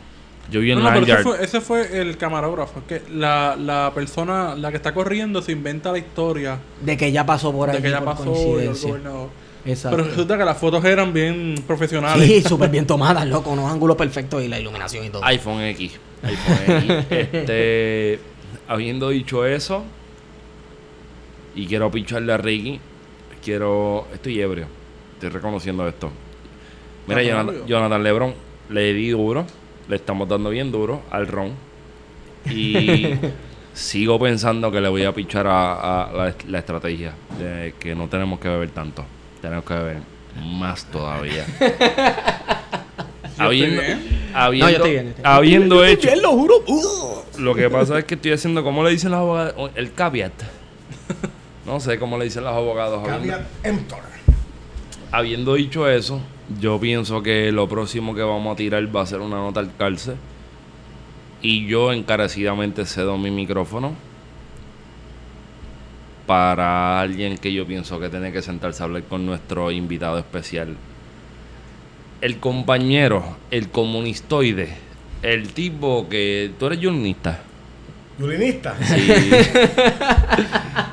Yo 0.52 0.60
vi 0.61 0.72
un 0.72 0.80
No, 0.80 0.86
no, 0.86 0.94
pero 0.94 1.06
ese 1.06 1.11
lanyard. 1.11 1.23
fue, 1.23 1.44
ese 1.44 1.61
fue 1.61 2.02
el 2.02 2.18
camarógrafo. 2.18 2.84
Que 2.88 3.02
la, 3.11 3.56
la 3.56 3.91
persona, 3.95 4.53
la 4.56 4.69
que 4.69 4.77
está 4.77 4.94
corriendo, 4.94 5.41
se 5.41 5.53
inventa 5.53 5.91
la 5.91 5.98
historia 5.98 6.60
De 6.81 6.98
que 6.98 7.11
ya 7.11 7.26
pasó 7.26 7.52
por 7.52 7.69
de 7.72 7.77
allí 7.77 7.84
que 7.84 7.90
ya 7.90 7.99
por 7.99 8.15
pasó 8.15 8.60
el 8.60 8.73
gobernador. 8.76 9.30
Exacto. 9.65 9.98
Pero 9.98 10.10
resulta 10.10 10.38
que 10.38 10.45
las 10.45 10.57
fotos 10.57 10.84
eran 10.86 11.14
bien 11.14 11.56
profesionales. 11.68 12.26
Sí, 12.26 12.41
súper 12.48 12.69
bien 12.69 12.88
tomadas, 12.88 13.27
loco, 13.27 13.49
unos 13.52 13.72
ángulos 13.72 13.98
perfectos 13.98 14.41
y 14.44 14.48
la 14.48 14.60
iluminación 14.60 15.06
y 15.06 15.10
todo. 15.10 15.23
iPhone 15.26 15.61
X. 15.61 15.99
iPhone 16.23 16.84
X. 16.84 17.06
Este, 17.10 18.19
habiendo 18.68 19.10
dicho 19.10 19.45
eso, 19.45 19.84
y 21.56 21.68
quiero 21.68 21.91
picharle 21.91 22.34
a 22.34 22.38
Ricky, 22.38 22.80
quiero. 23.44 24.07
Estoy 24.14 24.40
ebrio. 24.40 24.68
Estoy 25.15 25.30
reconociendo 25.30 25.88
esto. 25.88 26.11
Mira, 27.07 27.22
Jonathan, 27.65 28.03
Lebron, 28.03 28.34
le 28.69 28.94
di 28.94 29.10
duro. 29.10 29.45
Le 29.88 29.95
estamos 29.95 30.30
dando 30.30 30.52
bien 30.52 30.72
duro 30.72 31.02
al 31.10 31.27
ron. 31.27 31.53
Y 32.49 33.15
sigo 33.73 34.19
pensando 34.19 34.72
que 34.72 34.80
le 34.80 34.88
voy 34.88 35.03
a 35.03 35.11
pichar 35.14 35.48
a, 35.48 36.03
a 36.03 36.14
la, 36.14 36.36
la 36.48 36.60
estrategia 36.60 37.14
de 37.40 37.73
que 37.80 37.95
no 37.95 38.07
tenemos 38.07 38.40
que 38.40 38.48
beber 38.48 38.69
tanto. 38.69 39.03
Tenemos 39.41 39.66
que 39.66 39.74
beber 39.74 39.98
más 40.44 40.86
todavía. 40.86 41.45
habiendo, 43.38 43.82
bien. 43.82 44.30
habiendo, 44.34 44.66
No, 44.66 44.72
yo 44.72 44.78
estoy 44.78 44.91
bien, 44.91 45.07
estoy 45.07 45.22
bien. 45.24 45.28
habiendo 45.28 45.86
hecho. 45.86 46.07
Bien, 46.07 46.22
lo 46.22 46.32
juro. 46.32 46.56
Uh. 46.68 47.40
Lo 47.40 47.56
que 47.56 47.70
pasa 47.70 47.99
es 47.99 48.06
que 48.06 48.16
estoy 48.16 48.32
haciendo, 48.34 48.64
¿cómo 48.64 48.84
le 48.84 48.91
dicen 48.91 49.11
los 49.11 49.20
abogados? 49.20 49.72
El 49.76 49.94
caveat. 49.94 50.34
No 51.66 51.80
sé 51.80 51.99
cómo 51.99 52.18
le 52.18 52.26
dicen 52.26 52.44
los 52.44 52.53
abogados. 52.53 53.07
Habiendo, 53.07 53.34
Caveat 53.34 53.48
emptor. 53.64 53.99
habiendo 55.11 55.53
dicho 55.53 55.88
eso, 55.88 56.20
yo 56.60 56.80
pienso 56.80 57.22
que 57.22 57.52
lo 57.52 57.70
próximo 57.70 58.14
que 58.16 58.22
vamos 58.24 58.53
a 58.53 58.56
tirar 58.57 58.95
va 58.95 59.02
a 59.02 59.06
ser 59.06 59.20
una 59.22 59.38
nota 59.38 59.60
al 59.60 59.76
cárcel. 59.76 60.16
Y 61.41 61.68
yo 61.68 61.94
encarecidamente 61.94 62.86
cedo 62.86 63.18
mi 63.18 63.32
micrófono 63.32 63.94
para 66.30 67.02
alguien 67.02 67.40
que 67.40 67.52
yo 67.52 67.66
pienso 67.66 68.00
que 68.00 68.08
tiene 68.08 68.32
que 68.32 68.44
sentarse 68.44 68.84
a 68.84 68.86
hablar 68.86 69.02
con 69.02 69.26
nuestro 69.26 69.72
invitado 69.72 70.20
especial. 70.20 70.78
El 72.22 72.38
compañero, 72.38 73.38
el 73.50 73.70
comunistoide, 73.70 74.70
el 75.24 75.52
tipo 75.54 76.08
que... 76.08 76.52
Tú 76.60 76.68
eres 76.68 76.86
unionista. 76.86 77.40
Yulinista. 78.20 78.78
Sí. 78.80 79.10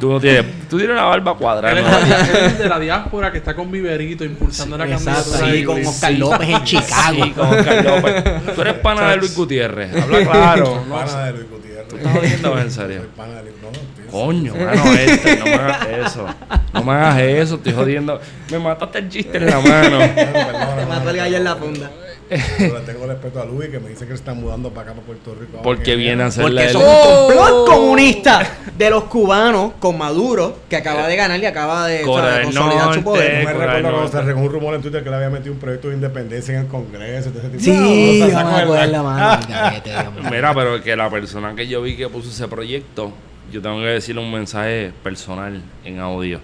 tú 0.00 0.12
no 0.12 0.20
tienes... 0.20 0.44
Tú 0.68 0.76
tienes 0.76 0.94
una 0.94 1.04
barba 1.04 1.34
cuadrada. 1.36 1.72
Él 1.72 1.78
es, 1.78 2.52
¿no? 2.52 2.58
de 2.58 2.68
la 2.68 2.78
la 2.78 2.78
diáspora 2.78 3.32
que 3.32 3.38
está 3.38 3.54
con 3.54 3.70
Viverito 3.70 4.24
impulsando 4.24 4.76
la 4.76 4.84
Exacto, 4.86 5.32
candidatura. 5.32 5.52
sí, 5.52 5.64
con. 5.64 5.86
Oscar 5.86 6.12
López 6.12 6.48
en 6.48 6.64
Chicago. 6.64 7.24
Sí, 7.24 7.30
con 7.30 7.46
Oscar 7.48 7.84
López. 7.84 8.54
Tú 8.54 8.60
eres 8.60 8.74
pana 8.74 9.10
de 9.10 9.16
Luis 9.16 9.34
Gutiérrez. 9.34 10.02
Habla 10.02 10.18
claro. 10.30 10.66
Soy 10.66 10.90
pana 10.90 11.24
de 11.24 11.32
Luis 11.32 11.50
Gutiérrez. 11.50 11.88
Tú 11.88 11.96
estás 11.96 12.12
jodiendo, 12.12 12.58
en 12.58 12.70
serio. 12.70 12.98
Soy 13.00 13.08
pana 13.16 13.34
de 13.34 13.42
Luis. 13.42 13.54
No, 13.62 13.70
tío. 13.70 14.10
Coño, 14.10 14.54
mano, 14.54 14.92
este, 14.94 15.36
no 15.36 15.44
me 15.44 15.54
hagas 15.54 15.86
eso. 16.06 16.26
No 16.72 16.82
me 16.84 16.92
hagas 16.92 17.20
eso, 17.20 17.54
estoy 17.56 17.72
jodiendo. 17.72 18.20
Me 18.50 18.58
mataste 18.58 18.98
el 18.98 19.08
chiste 19.08 19.38
en 19.38 19.46
la 19.46 19.60
mano. 19.60 19.98
Te 19.98 20.86
mató 20.86 21.10
el 21.10 21.16
gallo 21.16 21.36
en 21.38 21.44
la 21.44 21.56
funda. 21.56 21.90
Yo 22.30 22.78
le 22.78 22.80
tengo 22.86 23.06
respeto 23.06 23.40
a 23.40 23.44
Luis 23.44 23.70
que 23.70 23.80
me 23.80 23.88
dice 23.88 24.04
que 24.04 24.12
él 24.12 24.18
está 24.18 24.34
mudando 24.34 24.70
para 24.70 24.90
acá, 24.90 24.92
para 24.92 25.06
Puerto 25.06 25.34
Rico. 25.34 25.60
Porque 25.62 25.82
que 25.82 25.96
viene 25.96 26.22
a 26.22 26.26
hacerle 26.26 26.50
Porque 26.50 26.66
el... 26.66 26.72
son 26.72 26.82
un 26.82 27.26
complot 27.26 27.66
comunista 27.66 28.46
de 28.76 28.90
los 28.90 29.04
cubanos 29.04 29.72
con 29.80 29.96
Maduro, 29.96 30.58
que 30.68 30.76
acaba 30.76 31.08
de 31.08 31.16
ganar 31.16 31.40
y 31.40 31.46
acaba 31.46 31.86
de, 31.86 32.02
consolidar 32.02 32.94
su 32.94 33.02
poder. 33.02 33.42
Yo 33.42 33.46
me 33.46 33.52
recuerdo 33.54 33.90
cuando 33.90 34.08
se 34.08 34.22
regó 34.22 34.40
un 34.40 34.52
rumor 34.52 34.74
en 34.74 34.82
Twitter 34.82 35.02
que 35.02 35.10
le 35.10 35.16
había 35.16 35.30
metido 35.30 35.52
un 35.52 35.58
proyecto 35.58 35.88
de 35.88 35.94
independencia 35.94 36.54
en 36.54 36.60
el 36.60 36.66
Congreso. 36.66 37.30
tipo. 37.30 37.58
Sí, 37.58 38.20
No, 38.20 38.26
no 38.26 38.30
se 38.30 38.36
acuerda. 38.36 38.62
acuerdo, 38.62 39.04
mano. 39.04 39.40
Mío. 40.22 40.30
Mira, 40.30 40.54
pero 40.54 40.82
que 40.82 40.96
la 40.96 41.08
persona 41.10 41.54
que 41.54 41.66
yo 41.66 41.80
vi 41.82 41.96
que 41.96 42.08
puso 42.08 42.28
ese 42.28 42.46
proyecto, 42.48 43.12
yo 43.50 43.62
tengo 43.62 43.78
que 43.80 43.86
decirle 43.86 44.20
un 44.20 44.32
mensaje 44.32 44.92
personal 45.02 45.62
en 45.84 45.98
audio. 46.00 46.40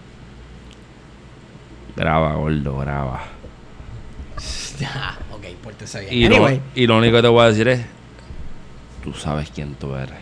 Graba, 1.97 2.35
gordo, 2.35 2.79
graba. 2.79 3.34
Ya, 4.79 5.19
ok, 5.33 5.45
pórtese 5.63 6.01
bien. 6.01 6.13
Y, 6.15 6.29
lo, 6.29 6.49
y 6.75 6.87
único 6.87 7.17
que 7.17 7.23
te 7.23 7.29
voy 7.29 7.43
a 7.45 7.49
decir 7.49 7.69
es, 7.69 7.81
tú 9.03 9.13
sabes 9.15 9.51
quién 9.55 9.75
tú 9.75 9.95
eres. 9.95 10.15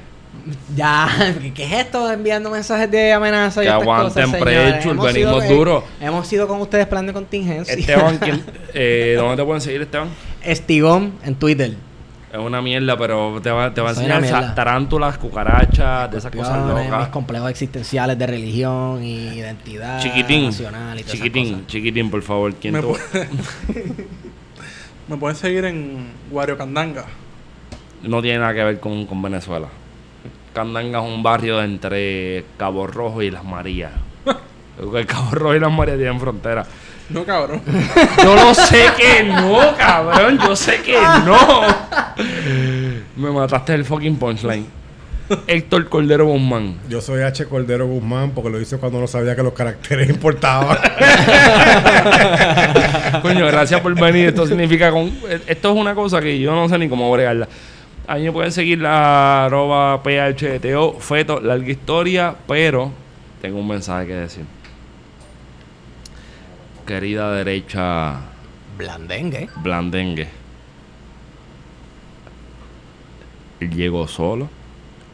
ya, 0.75 1.09
¿qué 1.55 1.65
es 1.65 1.73
esto? 1.73 2.11
Enviando 2.11 2.51
mensajes 2.51 2.91
de 2.91 3.13
amenaza 3.13 3.63
y 3.63 3.67
Que 3.67 3.71
estas 3.71 3.83
aguanten 3.83 4.25
cosas, 4.25 4.41
precho, 4.43 4.95
venimos 4.95 5.45
sido- 5.45 5.55
duro. 5.57 5.85
Hemos 6.01 6.27
sido 6.27 6.49
con 6.49 6.61
ustedes 6.61 6.87
plan 6.87 7.07
de 7.07 7.13
contingencia. 7.13 7.75
Esteban, 7.75 8.19
¿quién- 8.19 8.45
eh, 8.75 9.15
¿dónde 9.17 9.37
te 9.37 9.45
pueden 9.45 9.61
seguir, 9.61 9.83
Esteban? 9.83 10.09
Estigón 10.43 11.13
en 11.25 11.35
Twitter. 11.37 11.75
Es 12.33 12.39
una 12.39 12.63
mierda, 12.63 12.97
pero 12.97 13.39
te 13.43 13.51
va, 13.51 13.75
te 13.75 13.83
va 13.83 13.91
a 13.91 13.93
enseñar 13.93 14.55
tarántulas, 14.55 15.19
cucarachas, 15.19 16.11
de 16.11 16.17
esas 16.17 16.33
cosas 16.33 16.49
Escorpiones, 16.57 16.85
Mis 16.85 16.91
locas. 16.93 17.09
complejos 17.11 17.51
existenciales 17.51 18.19
de 18.19 18.27
religión 18.27 19.05
y 19.05 19.29
identidad 19.35 20.01
Chiquitín, 20.01 20.47
nacional 20.47 20.99
y 20.99 21.03
todas 21.03 21.15
esas 21.15 21.27
chiquitín, 21.27 21.53
cosas. 21.53 21.67
chiquitín, 21.67 22.11
por 22.11 22.23
favor. 22.23 22.55
¿Quién 22.55 22.73
Me, 22.73 22.81
tú? 22.81 22.95
pu- 22.95 24.07
me 25.13 25.19
pueden 25.19 25.37
seguir 25.37 25.67
en 25.67 26.11
Wario 26.31 26.57
Candanga. 26.57 27.05
No 28.03 28.23
tiene 28.23 28.39
nada 28.39 28.55
que 28.55 28.65
ver 28.65 28.81
con, 28.81 29.05
con 29.05 29.21
Venezuela. 29.21 29.69
Candanga 30.55 31.01
es 31.01 31.05
un 31.07 31.23
barrio 31.23 31.63
entre 31.63 32.47
Cabo 32.57 32.87
Rojo 32.87 33.21
y 33.21 33.31
Las 33.31 33.45
Marías. 33.45 33.93
El 34.81 35.07
Cabo 35.07 35.33
Rojo 35.33 35.55
y 35.55 35.61
Las 35.61 35.71
Marías 35.71 35.99
tienen 35.99 36.19
frontera. 36.19 36.65
No, 37.11 37.25
cabrón. 37.25 37.61
Yo 38.25 38.37
no 38.37 38.55
sé 38.55 38.87
que 38.97 39.25
no, 39.25 39.77
cabrón. 39.77 40.39
Yo 40.39 40.57
sé 40.57 40.81
que 40.81 40.99
no. 40.99 41.61
Me 43.17 43.31
mataste 43.31 43.75
el 43.75 43.85
fucking 43.85 44.17
punchline. 44.17 44.67
Héctor 45.47 45.89
Cordero 45.89 46.27
Guzmán. 46.27 46.77
Yo 46.89 47.01
soy 47.01 47.23
H. 47.23 47.47
Cordero 47.47 47.87
Guzmán 47.87 48.33
porque 48.33 48.51
lo 48.51 48.61
hice 48.61 48.79
cuando 48.79 49.01
no 49.01 49.07
sabía 49.07 49.37
que 49.37 49.43
los 49.43 49.53
caracteres 49.53 50.09
importaban. 50.11 50.79
Coño, 53.23 53.47
gracias 53.47 53.81
por 53.81 53.99
venir. 53.99 54.29
Esto 54.29 54.47
significa. 54.47 54.91
Con, 54.91 55.13
esto 55.47 55.73
es 55.73 55.77
una 55.77 55.95
cosa 55.95 56.21
que 56.21 56.39
yo 56.39 56.55
no 56.55 56.69
sé 56.69 56.79
ni 56.79 56.89
cómo 56.89 57.11
bregarla. 57.11 57.49
A 58.07 58.17
mí 58.17 58.23
me 58.23 58.33
pueden 58.33 58.53
seguir 58.53 58.81
la 58.81 59.47
arroba 59.47 60.03
PHTO, 60.03 60.95
feto, 60.99 61.41
larga 61.41 61.71
historia, 61.71 62.35
pero 62.49 62.91
tengo 63.41 63.61
un 63.61 63.69
mensaje 63.69 64.07
que 64.09 64.15
decir. 64.15 64.45
Querida 66.87 67.33
derecha 67.33 68.17
Blandengue. 68.77 69.49
blandengue. 69.63 70.29
Llegó 73.61 74.09
solo. 74.09 74.49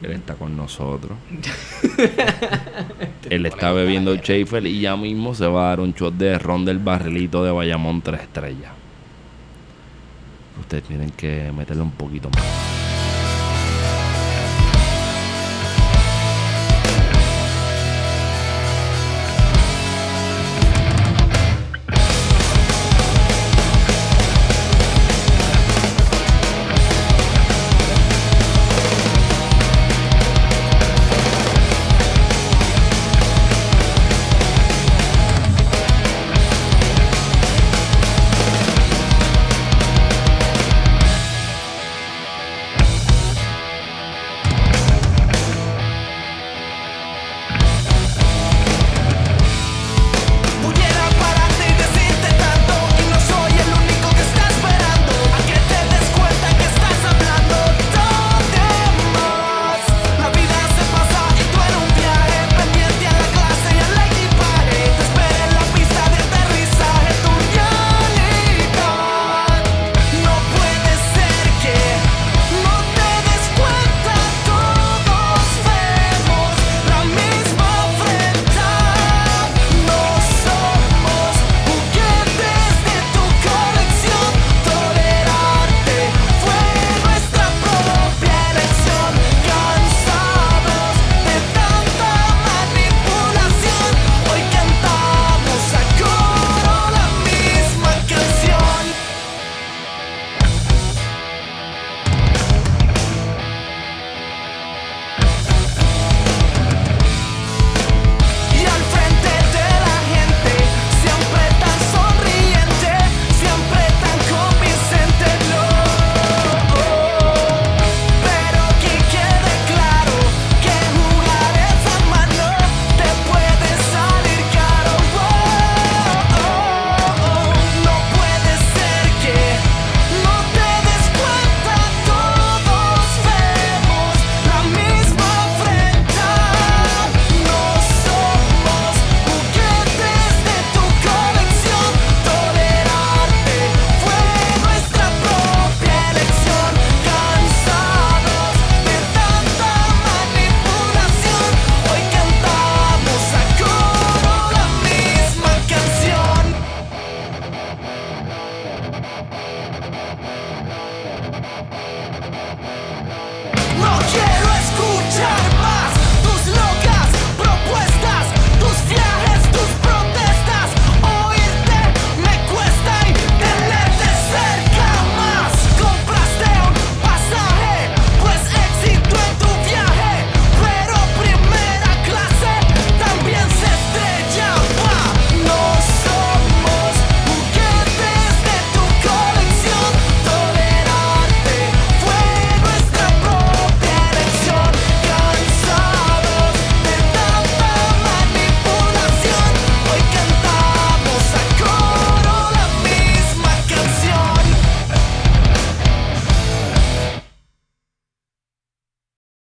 Él 0.02 0.12
está 0.12 0.34
con 0.34 0.56
nosotros. 0.56 1.18
Él 3.30 3.46
está 3.46 3.72
bebiendo 3.72 4.14
Schaefer 4.16 4.66
y 4.66 4.80
ya 4.80 4.96
mismo 4.96 5.34
se 5.34 5.46
va 5.46 5.66
a 5.66 5.68
dar 5.70 5.80
un 5.80 5.92
shot 5.92 6.14
de 6.14 6.38
ron 6.38 6.64
del 6.64 6.78
barrilito 6.78 7.42
de 7.42 7.50
Bayamón 7.50 8.02
3 8.02 8.20
estrellas. 8.20 8.72
Ustedes 10.60 10.84
tienen 10.84 11.10
que 11.10 11.52
meterle 11.52 11.82
un 11.82 11.92
poquito 11.92 12.30
más. 12.30 12.77